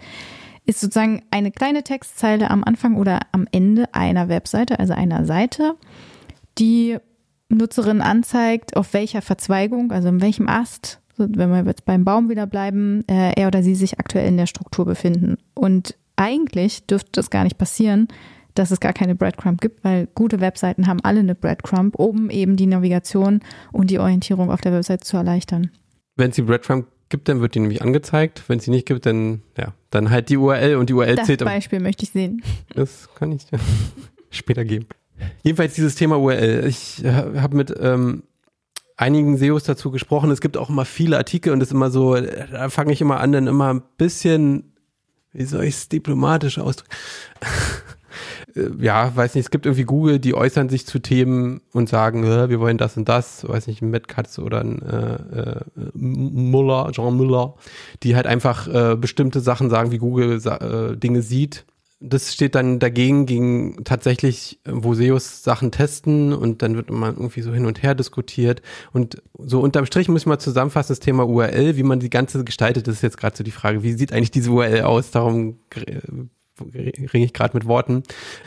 ist 0.64 0.80
sozusagen 0.80 1.22
eine 1.30 1.50
kleine 1.50 1.82
Textzeile 1.82 2.50
am 2.50 2.62
Anfang 2.64 2.96
oder 2.96 3.20
am 3.32 3.46
Ende 3.50 3.92
einer 3.92 4.28
Webseite, 4.28 4.78
also 4.78 4.92
einer 4.92 5.24
Seite, 5.24 5.74
die 6.58 6.98
Nutzerin 7.48 8.00
anzeigt, 8.00 8.76
auf 8.76 8.94
welcher 8.94 9.22
Verzweigung, 9.22 9.92
also 9.92 10.08
in 10.08 10.20
welchem 10.20 10.48
Ast 10.48 11.01
wenn 11.16 11.50
wir 11.50 11.64
jetzt 11.64 11.84
beim 11.84 12.04
Baum 12.04 12.28
wieder 12.28 12.46
bleiben, 12.46 13.04
äh, 13.08 13.32
er 13.34 13.48
oder 13.48 13.62
sie 13.62 13.74
sich 13.74 13.98
aktuell 13.98 14.28
in 14.28 14.36
der 14.36 14.46
Struktur 14.46 14.84
befinden. 14.84 15.36
Und 15.54 15.96
eigentlich 16.16 16.86
dürfte 16.86 17.10
das 17.12 17.30
gar 17.30 17.44
nicht 17.44 17.58
passieren, 17.58 18.08
dass 18.54 18.70
es 18.70 18.80
gar 18.80 18.92
keine 18.92 19.14
Breadcrumb 19.14 19.60
gibt, 19.60 19.82
weil 19.84 20.08
gute 20.14 20.40
Webseiten 20.40 20.86
haben 20.86 21.00
alle 21.02 21.20
eine 21.20 21.34
Breadcrumb, 21.34 21.94
um 21.96 22.30
eben 22.30 22.56
die 22.56 22.66
Navigation 22.66 23.40
und 23.72 23.90
die 23.90 23.98
Orientierung 23.98 24.50
auf 24.50 24.60
der 24.60 24.72
Webseite 24.72 25.04
zu 25.04 25.16
erleichtern. 25.16 25.70
Wenn 26.16 26.30
es 26.30 26.36
die 26.36 26.42
Breadcrumb 26.42 26.86
gibt, 27.08 27.28
dann 27.28 27.40
wird 27.40 27.54
die 27.54 27.60
nämlich 27.60 27.82
angezeigt. 27.82 28.42
Wenn 28.48 28.58
es 28.58 28.64
sie 28.64 28.70
nicht 28.70 28.86
gibt, 28.86 29.06
dann 29.06 29.42
ja, 29.56 29.72
dann 29.90 30.10
halt 30.10 30.28
die 30.28 30.36
URL 30.36 30.76
und 30.76 30.90
die 30.90 30.94
URL 30.94 31.16
das 31.16 31.26
zählt. 31.26 31.40
Das 31.40 31.46
Beispiel 31.46 31.80
möchte 31.80 32.04
ich 32.04 32.10
sehen. 32.10 32.42
Das 32.74 33.08
kann 33.14 33.32
ich 33.32 33.46
später 34.30 34.64
geben. 34.64 34.86
Jedenfalls 35.42 35.74
dieses 35.74 35.94
Thema 35.94 36.18
URL. 36.18 36.66
Ich 36.66 37.04
habe 37.04 37.56
mit 37.56 37.72
ähm, 37.78 38.24
einigen 38.96 39.36
SEOs 39.36 39.64
dazu 39.64 39.90
gesprochen. 39.90 40.30
Es 40.30 40.40
gibt 40.40 40.56
auch 40.56 40.68
immer 40.68 40.84
viele 40.84 41.16
Artikel 41.16 41.52
und 41.52 41.60
es 41.60 41.68
ist 41.68 41.74
immer 41.74 41.90
so, 41.90 42.16
da 42.16 42.68
fange 42.68 42.92
ich 42.92 43.00
immer 43.00 43.20
an, 43.20 43.32
dann 43.32 43.46
immer 43.46 43.74
ein 43.74 43.82
bisschen, 43.96 44.72
wie 45.32 45.44
soll 45.44 45.64
ich 45.64 45.74
es 45.74 45.88
diplomatisch 45.88 46.58
ausdrücken? 46.58 46.94
ja, 48.80 49.14
weiß 49.14 49.34
nicht, 49.34 49.46
es 49.46 49.50
gibt 49.50 49.66
irgendwie 49.66 49.84
Google, 49.84 50.18
die 50.18 50.34
äußern 50.34 50.68
sich 50.68 50.86
zu 50.86 50.98
Themen 50.98 51.62
und 51.72 51.88
sagen, 51.88 52.22
wir 52.24 52.60
wollen 52.60 52.78
das 52.78 52.96
und 52.96 53.08
das, 53.08 53.48
weiß 53.48 53.66
nicht, 53.66 53.82
ein 53.82 53.90
Metcatz 53.90 54.38
oder 54.38 54.60
ein 54.60 54.82
äh, 54.82 55.14
äh, 55.14 55.60
Muller, 55.94 56.90
Jean 56.92 57.16
Müller, 57.16 57.54
die 58.02 58.14
halt 58.14 58.26
einfach 58.26 58.68
äh, 58.68 58.96
bestimmte 58.96 59.40
Sachen 59.40 59.70
sagen, 59.70 59.90
wie 59.90 59.98
Google 59.98 60.40
äh, 60.44 60.96
Dinge 60.96 61.22
sieht 61.22 61.64
das 62.02 62.34
steht 62.34 62.54
dann 62.54 62.78
dagegen, 62.78 63.26
gegen 63.26 63.84
tatsächlich, 63.84 64.58
wo 64.64 64.94
SEOs 64.94 65.44
Sachen 65.44 65.70
testen 65.70 66.32
und 66.32 66.62
dann 66.62 66.74
wird 66.74 66.90
immer 66.90 67.08
irgendwie 67.08 67.42
so 67.42 67.52
hin 67.52 67.66
und 67.66 67.82
her 67.82 67.94
diskutiert. 67.94 68.60
Und 68.92 69.22
so 69.38 69.60
unterm 69.60 69.86
Strich 69.86 70.08
muss 70.08 70.22
ich 70.22 70.26
mal 70.26 70.38
zusammenfassen, 70.38 70.92
das 70.92 71.00
Thema 71.00 71.26
URL, 71.26 71.76
wie 71.76 71.82
man 71.84 72.00
die 72.00 72.10
ganze 72.10 72.42
gestaltet, 72.44 72.88
das 72.88 72.96
ist 72.96 73.02
jetzt 73.02 73.18
gerade 73.18 73.36
so 73.36 73.44
die 73.44 73.52
Frage, 73.52 73.82
wie 73.82 73.92
sieht 73.92 74.12
eigentlich 74.12 74.32
diese 74.32 74.50
URL 74.50 74.82
aus? 74.82 75.10
Darum 75.12 75.58
ringe 76.60 77.24
ich 77.24 77.32
gerade 77.32 77.56
mit 77.56 77.66
Worten, 77.66 78.02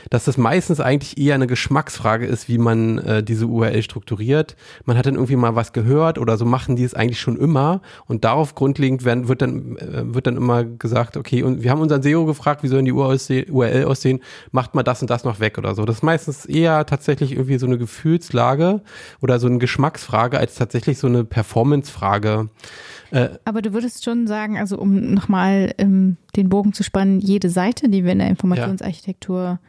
dass 0.09 0.25
das 0.25 0.37
meistens 0.37 0.79
eigentlich 0.79 1.17
eher 1.17 1.35
eine 1.35 1.47
Geschmacksfrage 1.47 2.25
ist, 2.25 2.47
wie 2.47 2.57
man 2.57 2.99
äh, 2.99 3.23
diese 3.23 3.47
URL 3.47 3.81
strukturiert. 3.81 4.55
Man 4.85 4.97
hat 4.97 5.07
dann 5.07 5.15
irgendwie 5.15 5.35
mal 5.35 5.55
was 5.55 5.73
gehört 5.73 6.19
oder 6.19 6.37
so 6.37 6.45
machen 6.45 6.75
die 6.75 6.83
es 6.83 6.93
eigentlich 6.93 7.19
schon 7.19 7.37
immer 7.37 7.81
und 8.05 8.23
darauf 8.23 8.53
grundlegend 8.53 9.05
werden, 9.05 9.27
wird 9.27 9.41
dann 9.41 9.77
äh, 9.77 10.13
wird 10.13 10.27
dann 10.27 10.37
immer 10.37 10.63
gesagt, 10.63 11.17
okay, 11.17 11.41
und 11.43 11.63
wir 11.63 11.71
haben 11.71 11.81
unseren 11.81 12.03
SEO 12.03 12.25
gefragt, 12.25 12.63
wie 12.63 12.67
sollen 12.67 12.85
die 12.85 12.93
URL 12.93 13.85
aussehen, 13.85 14.19
macht 14.51 14.75
mal 14.75 14.83
das 14.83 15.01
und 15.01 15.09
das 15.09 15.23
noch 15.23 15.39
weg 15.39 15.57
oder 15.57 15.73
so. 15.73 15.85
Das 15.85 15.97
ist 15.97 16.03
meistens 16.03 16.45
eher 16.45 16.85
tatsächlich 16.85 17.31
irgendwie 17.31 17.57
so 17.57 17.65
eine 17.65 17.77
Gefühlslage 17.77 18.81
oder 19.21 19.39
so 19.39 19.47
eine 19.47 19.57
Geschmacksfrage 19.57 20.37
als 20.37 20.55
tatsächlich 20.55 20.99
so 20.99 21.07
eine 21.07 21.23
Performancefrage. 21.23 22.49
Äh, 23.11 23.29
Aber 23.45 23.61
du 23.61 23.73
würdest 23.73 24.03
schon 24.03 24.27
sagen, 24.27 24.57
also 24.57 24.77
um 24.77 25.13
nochmal 25.13 25.73
ähm, 25.77 26.17
den 26.35 26.49
Bogen 26.49 26.73
zu 26.73 26.83
spannen, 26.83 27.19
jede 27.19 27.49
Seite, 27.49 27.87
die 27.95 28.03
wir 28.03 28.11
in 28.11 28.19
der 28.19 28.29
Informationsarchitektur 28.29 29.59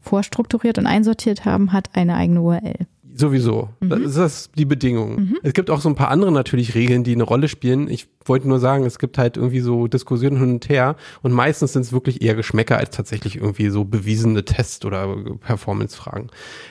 vorstrukturiert 0.00 0.78
und 0.78 0.86
einsortiert 0.86 1.44
haben, 1.44 1.72
hat 1.72 1.90
eine 1.94 2.14
eigene 2.14 2.40
URL. 2.40 2.86
Sowieso. 3.18 3.70
Mhm. 3.80 3.88
Das 3.88 4.16
ist 4.16 4.50
die 4.56 4.66
Bedingung. 4.66 5.16
Mhm. 5.16 5.38
Es 5.42 5.54
gibt 5.54 5.70
auch 5.70 5.80
so 5.80 5.88
ein 5.88 5.94
paar 5.94 6.10
andere 6.10 6.30
natürlich 6.30 6.74
Regeln, 6.74 7.02
die 7.02 7.14
eine 7.14 7.22
Rolle 7.22 7.48
spielen. 7.48 7.88
Ich 7.88 8.08
wollte 8.26 8.46
nur 8.46 8.58
sagen, 8.58 8.84
es 8.84 8.98
gibt 8.98 9.16
halt 9.16 9.38
irgendwie 9.38 9.60
so 9.60 9.86
Diskussionen 9.86 10.36
hin 10.38 10.50
und 10.50 10.68
her 10.68 10.96
und 11.22 11.32
meistens 11.32 11.72
sind 11.72 11.82
es 11.82 11.92
wirklich 11.92 12.20
eher 12.20 12.34
Geschmäcker 12.34 12.76
als 12.76 12.90
tatsächlich 12.90 13.36
irgendwie 13.36 13.70
so 13.70 13.84
bewiesene 13.84 14.44
Test- 14.44 14.84
oder 14.84 15.16
Performance-Fragen. 15.40 16.28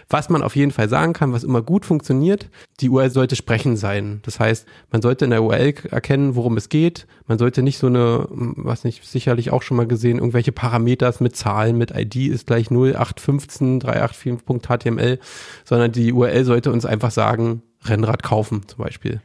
Was 0.08 0.30
man 0.30 0.44
auf 0.44 0.56
jeden 0.56 0.72
Fall 0.72 0.88
sagen 0.88 1.14
kann, 1.14 1.34
was 1.34 1.44
immer 1.44 1.64
gut 1.64 1.84
funktioniert, 1.84 2.50
die 2.80 2.90
URL 2.90 3.10
sollte 3.10 3.36
sprechen 3.36 3.76
sein. 3.76 4.20
Das 4.22 4.40
heißt, 4.40 4.68
man 4.92 5.02
sollte 5.02 5.26
in 5.26 5.32
der 5.32 5.42
URL 5.42 5.74
erkennen, 5.90 6.36
worum 6.36 6.58
es 6.58 6.70
geht. 6.70 7.08
Man 7.28 7.40
sollte 7.40 7.64
nicht 7.64 7.80
so 7.80 7.88
eine, 7.88 8.28
was 8.30 8.84
nicht, 8.84 9.04
sicherlich 9.04 9.52
auch 9.52 9.64
schon 9.64 9.78
mal 9.78 9.88
gesehen, 9.88 10.20
irgendwelche 10.20 10.52
Parameters 10.52 11.20
mit 11.20 11.36
Zahlen, 11.36 11.78
mit 11.78 11.92
ID 11.92 12.16
ist 12.16 12.46
gleich 12.48 12.70
0815 12.70 13.82
384.html, 13.82 15.20
sondern 15.64 15.92
die 15.92 16.14
URL 16.14 16.46
sollte 16.46 16.72
uns 16.72 16.86
einfach 16.86 17.12
sagen, 17.12 17.64
Rennrad 17.84 18.24
kaufen 18.24 18.62
zum 18.68 18.84
Beispiel. 18.84 19.22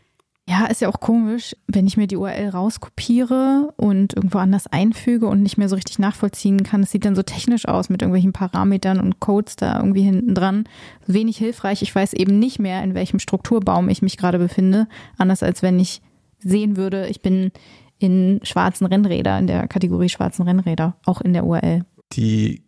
Ja, 0.51 0.67
ist 0.67 0.81
ja 0.81 0.89
auch 0.89 0.99
komisch, 0.99 1.55
wenn 1.69 1.87
ich 1.87 1.97
mir 1.97 2.09
die 2.09 2.17
URL 2.17 2.49
rauskopiere 2.49 3.73
und 3.77 4.17
irgendwo 4.17 4.39
anders 4.39 4.67
einfüge 4.67 5.29
und 5.29 5.45
nicht 5.45 5.59
mehr 5.59 5.69
so 5.69 5.77
richtig 5.77 6.01
nachvollziehen 6.01 6.65
kann. 6.65 6.83
Es 6.83 6.91
sieht 6.91 7.05
dann 7.05 7.15
so 7.15 7.23
technisch 7.23 7.69
aus 7.69 7.89
mit 7.89 8.03
irgendwelchen 8.03 8.33
Parametern 8.33 8.99
und 8.99 9.21
Codes 9.21 9.55
da 9.55 9.77
irgendwie 9.77 10.03
hinten 10.03 10.35
dran. 10.35 10.65
Wenig 11.07 11.37
hilfreich. 11.37 11.83
Ich 11.83 11.95
weiß 11.95 12.15
eben 12.15 12.41
nicht 12.41 12.59
mehr, 12.59 12.83
in 12.83 12.95
welchem 12.95 13.21
Strukturbaum 13.21 13.89
ich 13.89 14.03
mich 14.03 14.17
gerade 14.17 14.41
befinde. 14.41 14.89
Anders 15.19 15.45
als 15.45 15.63
wenn 15.63 15.79
ich 15.79 16.03
sehen 16.41 16.77
würde, 16.77 17.07
ich 17.07 17.23
bin 17.23 17.53
in 18.01 18.41
schwarzen 18.43 18.87
Rennräder, 18.87 19.39
in 19.39 19.47
der 19.47 19.69
Kategorie 19.69 20.09
schwarzen 20.09 20.43
Rennräder, 20.43 20.97
auch 21.05 21.21
in 21.21 21.33
der 21.33 21.45
URL. 21.45 21.85
Die 22.15 22.65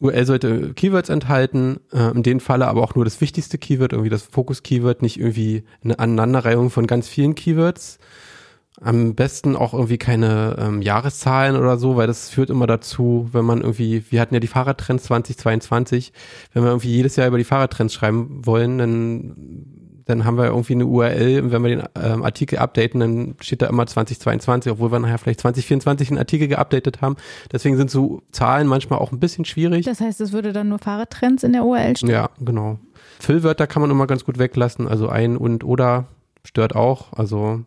URL 0.00 0.26
sollte 0.26 0.74
Keywords 0.74 1.08
enthalten, 1.08 1.78
äh, 1.92 2.10
in 2.10 2.24
dem 2.24 2.40
Falle 2.40 2.66
aber 2.66 2.82
auch 2.82 2.96
nur 2.96 3.04
das 3.04 3.20
wichtigste 3.20 3.56
Keyword, 3.56 3.92
irgendwie 3.92 4.10
das 4.10 4.22
Fokus-Keyword, 4.22 5.00
nicht 5.00 5.20
irgendwie 5.20 5.62
eine 5.84 5.98
Aneinanderreihung 5.98 6.70
von 6.70 6.88
ganz 6.88 7.08
vielen 7.08 7.36
Keywords. 7.36 7.98
Am 8.80 9.14
besten 9.14 9.54
auch 9.54 9.74
irgendwie 9.74 9.98
keine 9.98 10.56
ähm, 10.58 10.82
Jahreszahlen 10.82 11.56
oder 11.56 11.76
so, 11.76 11.94
weil 11.94 12.08
das 12.08 12.30
führt 12.30 12.50
immer 12.50 12.66
dazu, 12.66 13.28
wenn 13.30 13.44
man 13.44 13.60
irgendwie, 13.60 14.04
wir 14.10 14.20
hatten 14.20 14.34
ja 14.34 14.40
die 14.40 14.48
Fahrradtrends 14.48 15.04
2022, 15.04 16.12
wenn 16.52 16.64
wir 16.64 16.70
irgendwie 16.70 16.90
jedes 16.90 17.14
Jahr 17.14 17.28
über 17.28 17.38
die 17.38 17.44
Fahrradtrends 17.44 17.94
schreiben 17.94 18.44
wollen, 18.44 18.78
dann 18.78 19.81
dann 20.04 20.24
haben 20.24 20.36
wir 20.36 20.46
irgendwie 20.46 20.74
eine 20.74 20.86
URL 20.86 21.40
und 21.42 21.52
wenn 21.52 21.62
wir 21.62 21.68
den 21.68 21.82
ähm, 22.00 22.22
Artikel 22.22 22.58
updaten, 22.58 23.00
dann 23.00 23.34
steht 23.40 23.62
da 23.62 23.66
immer 23.66 23.86
2022, 23.86 24.72
obwohl 24.72 24.92
wir 24.92 24.98
nachher 24.98 25.18
vielleicht 25.18 25.40
2024 25.40 26.10
einen 26.10 26.18
Artikel 26.18 26.48
geupdatet 26.48 27.00
haben. 27.00 27.16
Deswegen 27.52 27.76
sind 27.76 27.90
so 27.90 28.22
Zahlen 28.32 28.66
manchmal 28.66 28.98
auch 28.98 29.12
ein 29.12 29.20
bisschen 29.20 29.44
schwierig. 29.44 29.84
Das 29.84 30.00
heißt, 30.00 30.20
es 30.20 30.32
würde 30.32 30.52
dann 30.52 30.68
nur 30.68 30.78
Fahrradtrends 30.78 31.44
in 31.44 31.52
der 31.52 31.64
URL 31.64 31.96
stehen? 31.96 32.10
Ja, 32.10 32.30
genau. 32.40 32.78
Füllwörter 33.20 33.66
kann 33.66 33.82
man 33.82 33.90
immer 33.90 34.06
ganz 34.06 34.24
gut 34.24 34.38
weglassen, 34.38 34.88
also 34.88 35.08
ein 35.08 35.36
und 35.36 35.64
oder 35.64 36.06
stört 36.44 36.74
auch, 36.74 37.12
also 37.12 37.60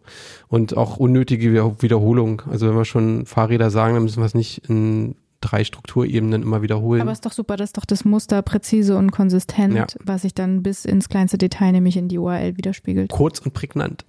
und 0.49 0.75
auch 0.75 0.97
unnötige 0.97 1.53
Wiederholung. 1.81 2.41
Also 2.49 2.67
wenn 2.67 2.75
wir 2.75 2.85
schon 2.85 3.25
Fahrräder 3.25 3.69
sagen, 3.69 3.93
dann 3.93 4.03
müssen 4.03 4.21
wir 4.21 4.25
es 4.25 4.35
nicht 4.35 4.69
in 4.69 5.15
drei 5.45 5.63
Strukturebenen 5.63 6.41
immer 6.41 6.61
wiederholen. 6.61 7.01
Aber 7.01 7.11
ist 7.11 7.25
doch 7.25 7.31
super, 7.31 7.55
das 7.57 7.69
ist 7.69 7.77
doch 7.77 7.85
das 7.85 8.05
Muster 8.05 8.41
präzise 8.41 8.97
und 8.97 9.11
konsistent, 9.11 9.75
ja. 9.75 9.85
was 10.03 10.23
sich 10.23 10.33
dann 10.33 10.63
bis 10.63 10.85
ins 10.85 11.09
kleinste 11.09 11.37
Detail 11.37 11.71
nämlich 11.71 11.97
in 11.97 12.07
die 12.07 12.17
URL 12.17 12.57
widerspiegelt. 12.57 13.11
Kurz 13.11 13.39
und 13.39 13.53
prägnant. 13.53 14.05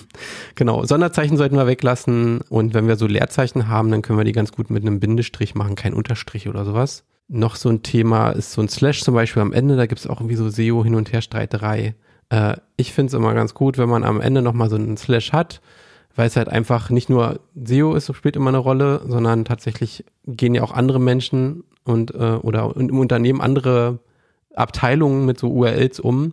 genau, 0.54 0.84
Sonderzeichen 0.84 1.36
sollten 1.36 1.56
wir 1.56 1.66
weglassen 1.66 2.40
und 2.48 2.74
wenn 2.74 2.86
wir 2.86 2.96
so 2.96 3.06
Leerzeichen 3.06 3.68
haben, 3.68 3.90
dann 3.90 4.02
können 4.02 4.18
wir 4.18 4.24
die 4.24 4.32
ganz 4.32 4.52
gut 4.52 4.70
mit 4.70 4.82
einem 4.82 5.00
Bindestrich 5.00 5.54
machen, 5.54 5.74
kein 5.74 5.94
Unterstrich 5.94 6.48
oder 6.48 6.64
sowas. 6.64 7.04
Noch 7.28 7.56
so 7.56 7.68
ein 7.68 7.82
Thema 7.82 8.30
ist 8.30 8.52
so 8.52 8.62
ein 8.62 8.68
Slash 8.68 9.02
zum 9.02 9.14
Beispiel 9.14 9.42
am 9.42 9.52
Ende, 9.52 9.76
da 9.76 9.86
gibt 9.86 10.00
es 10.00 10.06
auch 10.06 10.20
irgendwie 10.20 10.36
so 10.36 10.48
SEO 10.48 10.84
hin 10.84 10.94
und 10.94 11.12
her 11.12 11.22
Streiterei. 11.22 11.96
Äh, 12.28 12.56
ich 12.76 12.92
finde 12.92 13.08
es 13.08 13.14
immer 13.14 13.34
ganz 13.34 13.54
gut, 13.54 13.78
wenn 13.78 13.88
man 13.88 14.04
am 14.04 14.20
Ende 14.20 14.42
nochmal 14.42 14.70
so 14.70 14.76
einen 14.76 14.96
Slash 14.96 15.32
hat, 15.32 15.60
weil 16.16 16.26
es 16.26 16.36
halt 16.36 16.48
einfach 16.48 16.90
nicht 16.90 17.08
nur 17.08 17.40
SEO 17.54 17.94
ist, 17.94 18.12
spielt 18.14 18.36
immer 18.36 18.48
eine 18.48 18.58
Rolle, 18.58 19.02
sondern 19.06 19.44
tatsächlich 19.44 20.04
gehen 20.26 20.54
ja 20.54 20.62
auch 20.62 20.72
andere 20.72 20.98
Menschen 20.98 21.62
und 21.84 22.14
äh, 22.14 22.38
oder 22.42 22.74
im 22.74 22.98
Unternehmen 22.98 23.40
andere 23.40 24.00
Abteilungen 24.56 25.26
mit 25.26 25.38
so 25.38 25.50
URLs 25.50 26.00
um. 26.00 26.32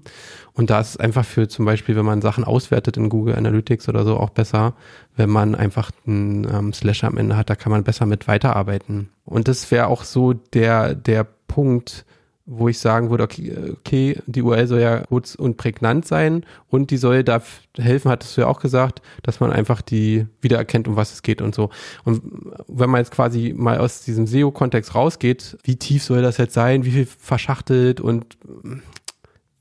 Und 0.53 0.69
da 0.69 0.79
ist 0.79 0.89
es 0.91 0.97
einfach 0.97 1.25
für 1.25 1.47
zum 1.47 1.65
Beispiel, 1.65 1.95
wenn 1.95 2.05
man 2.05 2.21
Sachen 2.21 2.43
auswertet 2.43 2.95
in 2.97 3.09
Google 3.09 3.35
Analytics 3.35 3.89
oder 3.89 4.05
so, 4.05 4.17
auch 4.17 4.29
besser, 4.29 4.73
wenn 5.15 5.29
man 5.29 5.55
einfach 5.55 5.91
einen 6.07 6.47
ähm, 6.49 6.73
Slash 6.73 7.03
am 7.03 7.17
Ende 7.17 7.35
hat, 7.35 7.49
da 7.49 7.55
kann 7.55 7.71
man 7.71 7.83
besser 7.83 8.05
mit 8.05 8.27
weiterarbeiten. 8.27 9.09
Und 9.25 9.47
das 9.47 9.69
wäre 9.71 9.87
auch 9.87 10.03
so 10.03 10.33
der, 10.33 10.95
der 10.95 11.25
Punkt, 11.47 12.05
wo 12.45 12.67
ich 12.67 12.79
sagen 12.79 13.09
würde, 13.09 13.23
okay, 13.23 13.55
okay, 13.71 14.19
die 14.25 14.41
URL 14.41 14.67
soll 14.67 14.81
ja 14.81 14.99
kurz 15.05 15.35
und 15.35 15.55
prägnant 15.55 16.05
sein 16.05 16.45
und 16.67 16.91
die 16.91 16.97
soll 16.97 17.23
da 17.23 17.41
helfen, 17.77 18.11
hattest 18.11 18.35
du 18.35 18.41
ja 18.41 18.47
auch 18.47 18.59
gesagt, 18.59 19.01
dass 19.21 19.39
man 19.39 19.51
einfach 19.51 19.81
die 19.81 20.27
wiedererkennt, 20.41 20.87
um 20.89 20.97
was 20.97 21.13
es 21.13 21.21
geht 21.21 21.41
und 21.41 21.55
so. 21.55 21.69
Und 22.03 22.21
wenn 22.67 22.89
man 22.89 22.99
jetzt 22.99 23.11
quasi 23.11 23.53
mal 23.55 23.77
aus 23.77 24.01
diesem 24.01 24.27
SEO-Kontext 24.27 24.93
rausgeht, 24.93 25.57
wie 25.63 25.77
tief 25.77 26.03
soll 26.03 26.21
das 26.21 26.37
jetzt 26.37 26.53
sein, 26.53 26.83
wie 26.83 26.91
viel 26.91 27.05
verschachtelt 27.05 28.01
und 28.01 28.37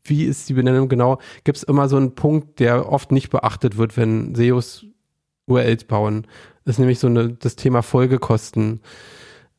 wie 0.04 0.24
ist 0.24 0.48
die 0.48 0.54
Benennung 0.54 0.88
genau, 0.88 1.18
gibt 1.44 1.59
es 1.59 1.62
immer 1.62 1.88
so 1.88 1.96
einen 1.96 2.16
Punkt, 2.16 2.59
der 2.59 2.90
oft 2.90 3.12
nicht 3.12 3.30
beachtet 3.30 3.76
wird, 3.76 3.96
wenn 3.96 4.34
SEOs 4.34 4.86
URLs 5.46 5.84
bauen. 5.84 6.26
Das 6.64 6.76
ist 6.76 6.78
nämlich 6.80 6.98
so 6.98 7.06
eine, 7.06 7.30
das 7.30 7.54
Thema 7.54 7.82
Folgekosten. 7.82 8.80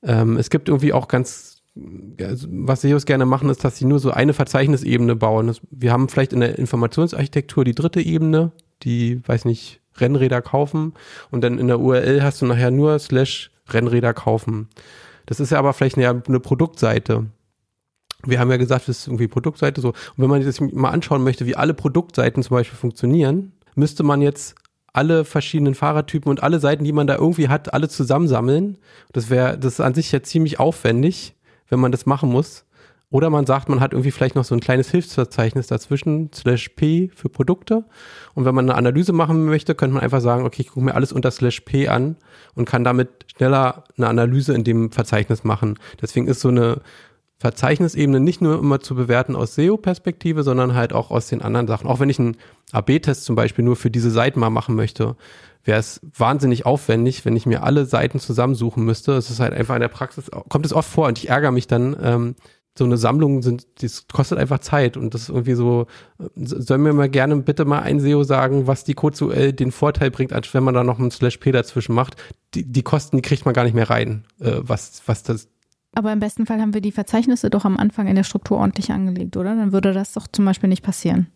Ähm, 0.02 0.36
es 0.36 0.50
gibt 0.50 0.68
irgendwie 0.68 0.92
auch 0.92 1.08
ganz 1.08 1.53
was 1.76 2.82
SEOs 2.82 3.06
gerne 3.06 3.26
machen, 3.26 3.50
ist, 3.50 3.64
dass 3.64 3.78
sie 3.78 3.86
nur 3.86 4.00
so 4.00 4.12
eine 4.12 4.34
Verzeichnisebene 4.34 5.16
bauen. 5.16 5.56
Wir 5.72 5.92
haben 5.92 6.08
vielleicht 6.08 6.34
in 6.34 6.40
der 6.40 6.60
Informationsarchitektur 6.60 7.64
die 7.64 7.74
dritte 7.74 8.02
Ebene, 8.02 8.52
die, 8.84 9.28
weiß 9.28 9.46
nicht, 9.46 9.82
Rennräder 9.98 10.42
kaufen 10.42 10.94
und 11.32 11.42
dann 11.44 11.60
in 11.60 11.68
der 11.68 11.80
URL 11.80 12.24
hast 12.24 12.42
du 12.42 12.46
nachher 12.46 12.72
nur 12.72 12.98
slash 13.00 13.52
Rennräder 13.70 14.14
kaufen. 14.14 14.70
Das 15.26 15.40
ist 15.40 15.52
ja 15.52 15.60
aber 15.60 15.74
vielleicht 15.74 15.98
eine, 15.98 16.24
eine 16.28 16.40
Produktseite. 16.40 17.28
Wir 18.26 18.40
haben 18.40 18.52
ja 18.52 18.58
gesagt, 18.58 18.88
das 18.88 19.00
ist 19.00 19.08
irgendwie 19.08 19.28
Produktseite 19.28 19.82
so. 19.82 19.90
Und 19.90 19.98
wenn 20.18 20.30
man 20.30 20.42
sich 20.42 20.56
das 20.56 20.74
mal 20.74 20.90
anschauen 20.90 21.24
möchte, 21.24 21.46
wie 21.46 21.56
alle 21.56 21.74
Produktseiten 21.74 22.42
zum 22.44 22.56
Beispiel 22.56 22.78
funktionieren, 22.78 23.54
müsste 23.76 24.04
man 24.04 24.22
jetzt 24.22 24.56
alle 24.94 25.26
verschiedenen 25.26 25.76
Fahrertypen 25.76 26.30
und 26.30 26.44
alle 26.44 26.60
Seiten, 26.60 26.84
die 26.84 26.92
man 26.92 27.08
da 27.08 27.16
irgendwie 27.16 27.50
hat, 27.50 27.74
alle 27.74 27.90
zusammensammeln. 27.90 28.78
Das 29.12 29.30
wäre, 29.30 29.58
das 29.58 29.74
ist 29.74 29.80
an 29.80 29.94
sich 29.94 30.12
ja 30.12 30.22
ziemlich 30.22 30.60
aufwendig 30.60 31.36
wenn 31.74 31.82
man 31.82 31.92
das 31.92 32.06
machen 32.06 32.30
muss. 32.30 32.66
Oder 33.10 33.30
man 33.30 33.46
sagt, 33.46 33.70
man 33.70 33.80
hat 33.80 33.94
irgendwie 33.94 34.10
vielleicht 34.10 34.34
noch 34.36 34.44
so 34.44 34.56
ein 34.56 34.60
kleines 34.60 34.90
Hilfsverzeichnis 34.90 35.68
dazwischen, 35.68 36.32
slash 36.34 36.70
P 36.70 37.12
für 37.14 37.30
Produkte. 37.30 37.84
Und 38.34 38.46
wenn 38.46 38.56
man 38.56 38.68
eine 38.68 38.78
Analyse 38.78 39.14
machen 39.14 39.46
möchte, 39.46 39.76
könnte 39.76 39.94
man 39.94 40.04
einfach 40.04 40.22
sagen, 40.22 40.46
okay, 40.46 40.64
ich 40.64 40.70
gucke 40.70 40.84
mir 40.84 40.96
alles 40.96 41.12
unter 41.12 41.30
slash 41.30 41.62
P 41.62 41.88
an 41.90 42.16
und 42.56 42.66
kann 42.66 42.84
damit 42.84 43.10
schneller 43.36 43.84
eine 43.98 44.08
Analyse 44.08 44.56
in 44.56 44.64
dem 44.64 44.92
Verzeichnis 44.92 45.44
machen. 45.44 45.78
Deswegen 46.02 46.28
ist 46.28 46.40
so 46.40 46.50
eine 46.50 46.82
Verzeichnisebene 47.38 48.20
nicht 48.20 48.42
nur 48.42 48.58
immer 48.58 48.80
zu 48.80 48.96
bewerten 48.96 49.36
aus 49.36 49.54
SEO-Perspektive, 49.56 50.42
sondern 50.42 50.74
halt 50.74 50.94
auch 50.94 51.12
aus 51.12 51.28
den 51.28 51.42
anderen 51.42 51.68
Sachen. 51.68 51.88
Auch 51.88 52.00
wenn 52.00 52.10
ich 52.10 52.18
einen 52.18 52.38
AB-Test 52.72 53.26
zum 53.26 53.36
Beispiel 53.36 53.66
nur 53.66 53.76
für 53.76 53.92
diese 53.92 54.10
Seiten 54.10 54.40
mal 54.40 54.50
machen 54.50 54.76
möchte, 54.76 55.18
wäre 55.64 55.80
es 55.80 56.02
wahnsinnig 56.18 56.66
aufwendig, 56.66 57.26
wenn 57.26 57.36
ich 57.36 57.46
mir 57.46 57.64
alle 57.64 57.86
Seiten 57.86 58.20
zusammensuchen 58.20 58.84
müsste. 58.84 59.14
Es 59.14 59.30
ist 59.30 59.40
halt 59.40 59.54
einfach 59.54 59.76
in 59.76 59.82
der 59.82 59.88
Praxis, 59.88 60.30
kommt 60.50 60.66
es 60.66 60.74
oft 60.74 60.90
vor 60.90 61.08
und 61.08 61.18
ich 61.18 61.30
ärgere 61.30 61.52
mich 61.52 61.68
dann, 61.68 61.96
ähm, 62.02 62.36
so 62.76 62.86
eine 62.86 62.98
Sammlung 62.98 63.44
sind, 63.44 63.68
das 63.84 64.08
kostet 64.08 64.40
einfach 64.40 64.60
Zeit 64.60 64.98
und 64.98 65.14
das 65.14 65.24
ist 65.24 65.30
irgendwie 65.30 65.54
so, 65.54 65.86
äh, 66.20 66.26
soll 66.36 66.80
mir 66.80 66.94
mal 66.94 67.10
gerne 67.10 67.36
bitte 67.38 67.66
mal 67.66 67.82
ein 67.82 68.00
SEO 68.00 68.24
sagen, 68.24 68.66
was 68.66 68.84
die 68.84 68.96
Code 68.96 69.54
den 69.54 69.72
Vorteil 69.72 70.10
bringt, 70.10 70.34
als 70.34 70.54
wenn 70.54 70.64
man 70.64 70.74
da 70.74 70.84
noch 70.84 71.00
einen 71.00 71.12
Slash 71.12 71.38
P 71.38 71.52
dazwischen 71.52 71.94
macht. 71.94 72.16
Die, 72.56 72.66
die 72.66 72.82
Kosten, 72.82 73.18
die 73.18 73.22
kriegt 73.22 73.46
man 73.46 73.54
gar 73.54 73.64
nicht 73.64 73.76
mehr 73.76 73.90
rein, 73.90 74.26
äh, 74.40 74.56
was, 74.62 75.04
was 75.06 75.22
das. 75.22 75.50
Aber 75.96 76.12
im 76.12 76.20
besten 76.20 76.48
Fall 76.48 76.60
haben 76.60 76.74
wir 76.74 76.82
die 76.82 76.92
Verzeichnisse 76.92 77.52
doch 77.52 77.66
am 77.66 77.78
Anfang 77.78 78.08
in 78.08 78.16
der 78.16 78.24
Struktur 78.24 78.58
ordentlich 78.58 78.92
angelegt, 78.92 79.38
oder? 79.38 79.56
Dann 79.56 79.72
würde 79.72 79.94
das 79.94 80.14
doch 80.14 80.28
zum 80.28 80.44
Beispiel 80.44 80.70
nicht 80.70 80.84
passieren. 80.84 81.28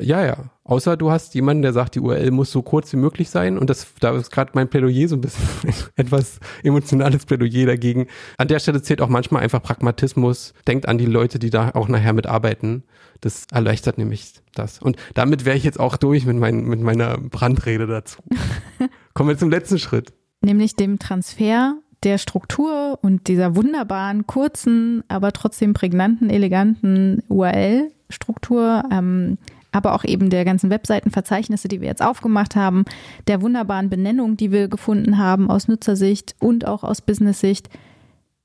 Ja, 0.00 0.24
ja. 0.24 0.50
Außer 0.66 0.96
du 0.96 1.10
hast 1.10 1.34
jemanden, 1.34 1.62
der 1.62 1.74
sagt, 1.74 1.94
die 1.94 2.00
URL 2.00 2.30
muss 2.30 2.50
so 2.50 2.62
kurz 2.62 2.90
wie 2.94 2.96
möglich 2.96 3.28
sein. 3.28 3.58
Und 3.58 3.68
das, 3.68 3.86
da 4.00 4.16
ist 4.16 4.30
gerade 4.30 4.52
mein 4.54 4.68
Plädoyer 4.68 5.08
so 5.08 5.16
ein 5.16 5.20
bisschen 5.20 5.44
etwas 5.96 6.40
emotionales 6.62 7.26
Plädoyer 7.26 7.66
dagegen. 7.66 8.06
An 8.38 8.48
der 8.48 8.58
Stelle 8.60 8.80
zählt 8.80 9.02
auch 9.02 9.10
manchmal 9.10 9.42
einfach 9.42 9.62
Pragmatismus. 9.62 10.54
Denkt 10.66 10.88
an 10.88 10.96
die 10.96 11.04
Leute, 11.04 11.38
die 11.38 11.50
da 11.50 11.72
auch 11.74 11.88
nachher 11.88 12.14
mitarbeiten. 12.14 12.84
Das 13.20 13.44
erleichtert 13.52 13.98
nämlich 13.98 14.32
das. 14.54 14.78
Und 14.78 14.96
damit 15.12 15.44
wäre 15.44 15.56
ich 15.56 15.64
jetzt 15.64 15.78
auch 15.78 15.98
durch 15.98 16.24
mit, 16.24 16.36
mein, 16.36 16.64
mit 16.64 16.80
meiner 16.80 17.18
Brandrede 17.18 17.86
dazu. 17.86 18.22
Kommen 19.14 19.28
wir 19.28 19.38
zum 19.38 19.50
letzten 19.50 19.78
Schritt. 19.78 20.14
Nämlich 20.40 20.76
dem 20.76 20.98
Transfer 20.98 21.74
der 22.04 22.18
Struktur 22.18 22.98
und 23.02 23.28
dieser 23.28 23.54
wunderbaren, 23.54 24.26
kurzen, 24.26 25.04
aber 25.08 25.32
trotzdem 25.32 25.74
prägnanten, 25.74 26.30
eleganten 26.30 27.22
URL-Struktur 27.28 28.82
ähm, 28.90 29.38
aber 29.74 29.94
auch 29.94 30.04
eben 30.04 30.30
der 30.30 30.44
ganzen 30.44 30.70
Webseitenverzeichnisse, 30.70 31.68
die 31.68 31.80
wir 31.80 31.88
jetzt 31.88 32.02
aufgemacht 32.02 32.56
haben, 32.56 32.84
der 33.26 33.42
wunderbaren 33.42 33.90
Benennung, 33.90 34.36
die 34.36 34.52
wir 34.52 34.68
gefunden 34.68 35.18
haben 35.18 35.50
aus 35.50 35.68
Nutzersicht 35.68 36.34
und 36.38 36.66
auch 36.66 36.84
aus 36.84 37.02
Business-Sicht, 37.02 37.68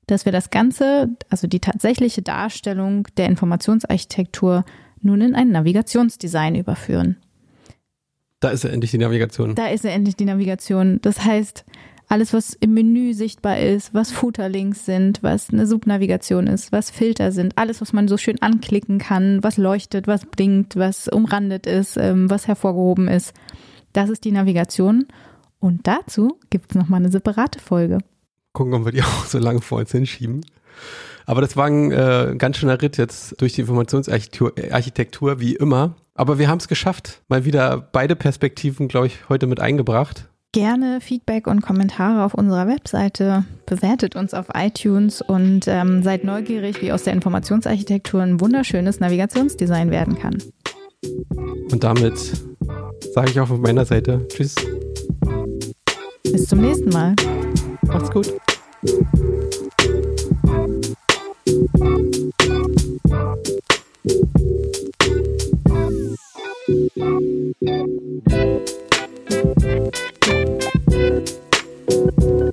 dass 0.06 0.24
wir 0.24 0.32
das 0.32 0.50
Ganze, 0.50 1.10
also 1.28 1.46
die 1.46 1.60
tatsächliche 1.60 2.22
Darstellung 2.22 3.06
der 3.16 3.26
Informationsarchitektur, 3.26 4.64
nun 5.02 5.20
in 5.20 5.34
ein 5.34 5.50
Navigationsdesign 5.50 6.56
überführen. 6.56 7.16
Da 8.40 8.50
ist 8.50 8.64
ja 8.64 8.70
endlich 8.70 8.90
die 8.90 8.98
Navigation. 8.98 9.54
Da 9.54 9.68
ist 9.68 9.84
ja 9.84 9.90
endlich 9.90 10.16
die 10.16 10.24
Navigation. 10.24 10.98
Das 11.02 11.24
heißt, 11.24 11.64
alles, 12.10 12.32
was 12.32 12.54
im 12.54 12.74
Menü 12.74 13.14
sichtbar 13.14 13.60
ist, 13.60 13.94
was 13.94 14.10
Footerlinks 14.10 14.84
sind, 14.84 15.22
was 15.22 15.50
eine 15.50 15.64
Subnavigation 15.64 16.48
ist, 16.48 16.72
was 16.72 16.90
Filter 16.90 17.30
sind, 17.30 17.56
alles, 17.56 17.80
was 17.80 17.92
man 17.92 18.08
so 18.08 18.16
schön 18.16 18.42
anklicken 18.42 18.98
kann, 18.98 19.44
was 19.44 19.56
leuchtet, 19.56 20.08
was 20.08 20.26
blinkt, 20.26 20.74
was 20.76 21.06
umrandet 21.06 21.66
ist, 21.66 21.96
ähm, 21.96 22.28
was 22.28 22.48
hervorgehoben 22.48 23.06
ist. 23.06 23.32
Das 23.92 24.10
ist 24.10 24.24
die 24.24 24.32
Navigation. 24.32 25.06
Und 25.60 25.86
dazu 25.86 26.36
gibt 26.50 26.70
es 26.70 26.74
nochmal 26.74 26.98
eine 26.98 27.12
separate 27.12 27.60
Folge. 27.60 27.98
Gucken, 28.54 28.74
ob 28.74 28.86
wir 28.86 28.92
die 28.92 29.02
auch 29.04 29.24
so 29.26 29.38
lange 29.38 29.60
vor 29.60 29.78
uns 29.78 29.92
hinschieben. 29.92 30.44
Aber 31.26 31.40
das 31.40 31.56
war 31.56 31.66
ein 31.66 31.92
äh, 31.92 32.34
ganz 32.36 32.56
schöner 32.56 32.82
Ritt 32.82 32.96
jetzt 32.96 33.40
durch 33.40 33.52
die 33.52 33.60
Informationsarchitektur 33.60 34.52
Architektur, 34.72 35.38
wie 35.38 35.54
immer. 35.54 35.94
Aber 36.14 36.40
wir 36.40 36.48
haben 36.48 36.58
es 36.58 36.66
geschafft. 36.66 37.22
Mal 37.28 37.44
wieder 37.44 37.76
beide 37.76 38.16
Perspektiven, 38.16 38.88
glaube 38.88 39.06
ich, 39.06 39.28
heute 39.28 39.46
mit 39.46 39.60
eingebracht 39.60 40.29
gerne 40.52 41.00
Feedback 41.00 41.46
und 41.46 41.60
Kommentare 41.62 42.24
auf 42.24 42.34
unserer 42.34 42.66
Webseite, 42.66 43.44
bewertet 43.66 44.16
uns 44.16 44.34
auf 44.34 44.46
iTunes 44.54 45.22
und 45.22 45.68
ähm, 45.68 46.02
seid 46.02 46.24
neugierig, 46.24 46.82
wie 46.82 46.92
aus 46.92 47.04
der 47.04 47.12
Informationsarchitektur 47.12 48.22
ein 48.22 48.40
wunderschönes 48.40 49.00
Navigationsdesign 49.00 49.90
werden 49.90 50.18
kann. 50.18 50.38
Und 51.70 51.84
damit 51.84 52.18
sage 53.14 53.30
ich 53.30 53.40
auch 53.40 53.48
von 53.48 53.60
meiner 53.60 53.84
Seite 53.84 54.26
Tschüss. 54.28 54.54
Bis 56.24 56.46
zum 56.46 56.60
nächsten 56.60 56.90
Mal. 56.90 57.14
Macht's 57.82 58.10
gut. 58.10 58.32
Thank 66.96 67.22
you. 67.22 67.29
Musik 71.90 72.50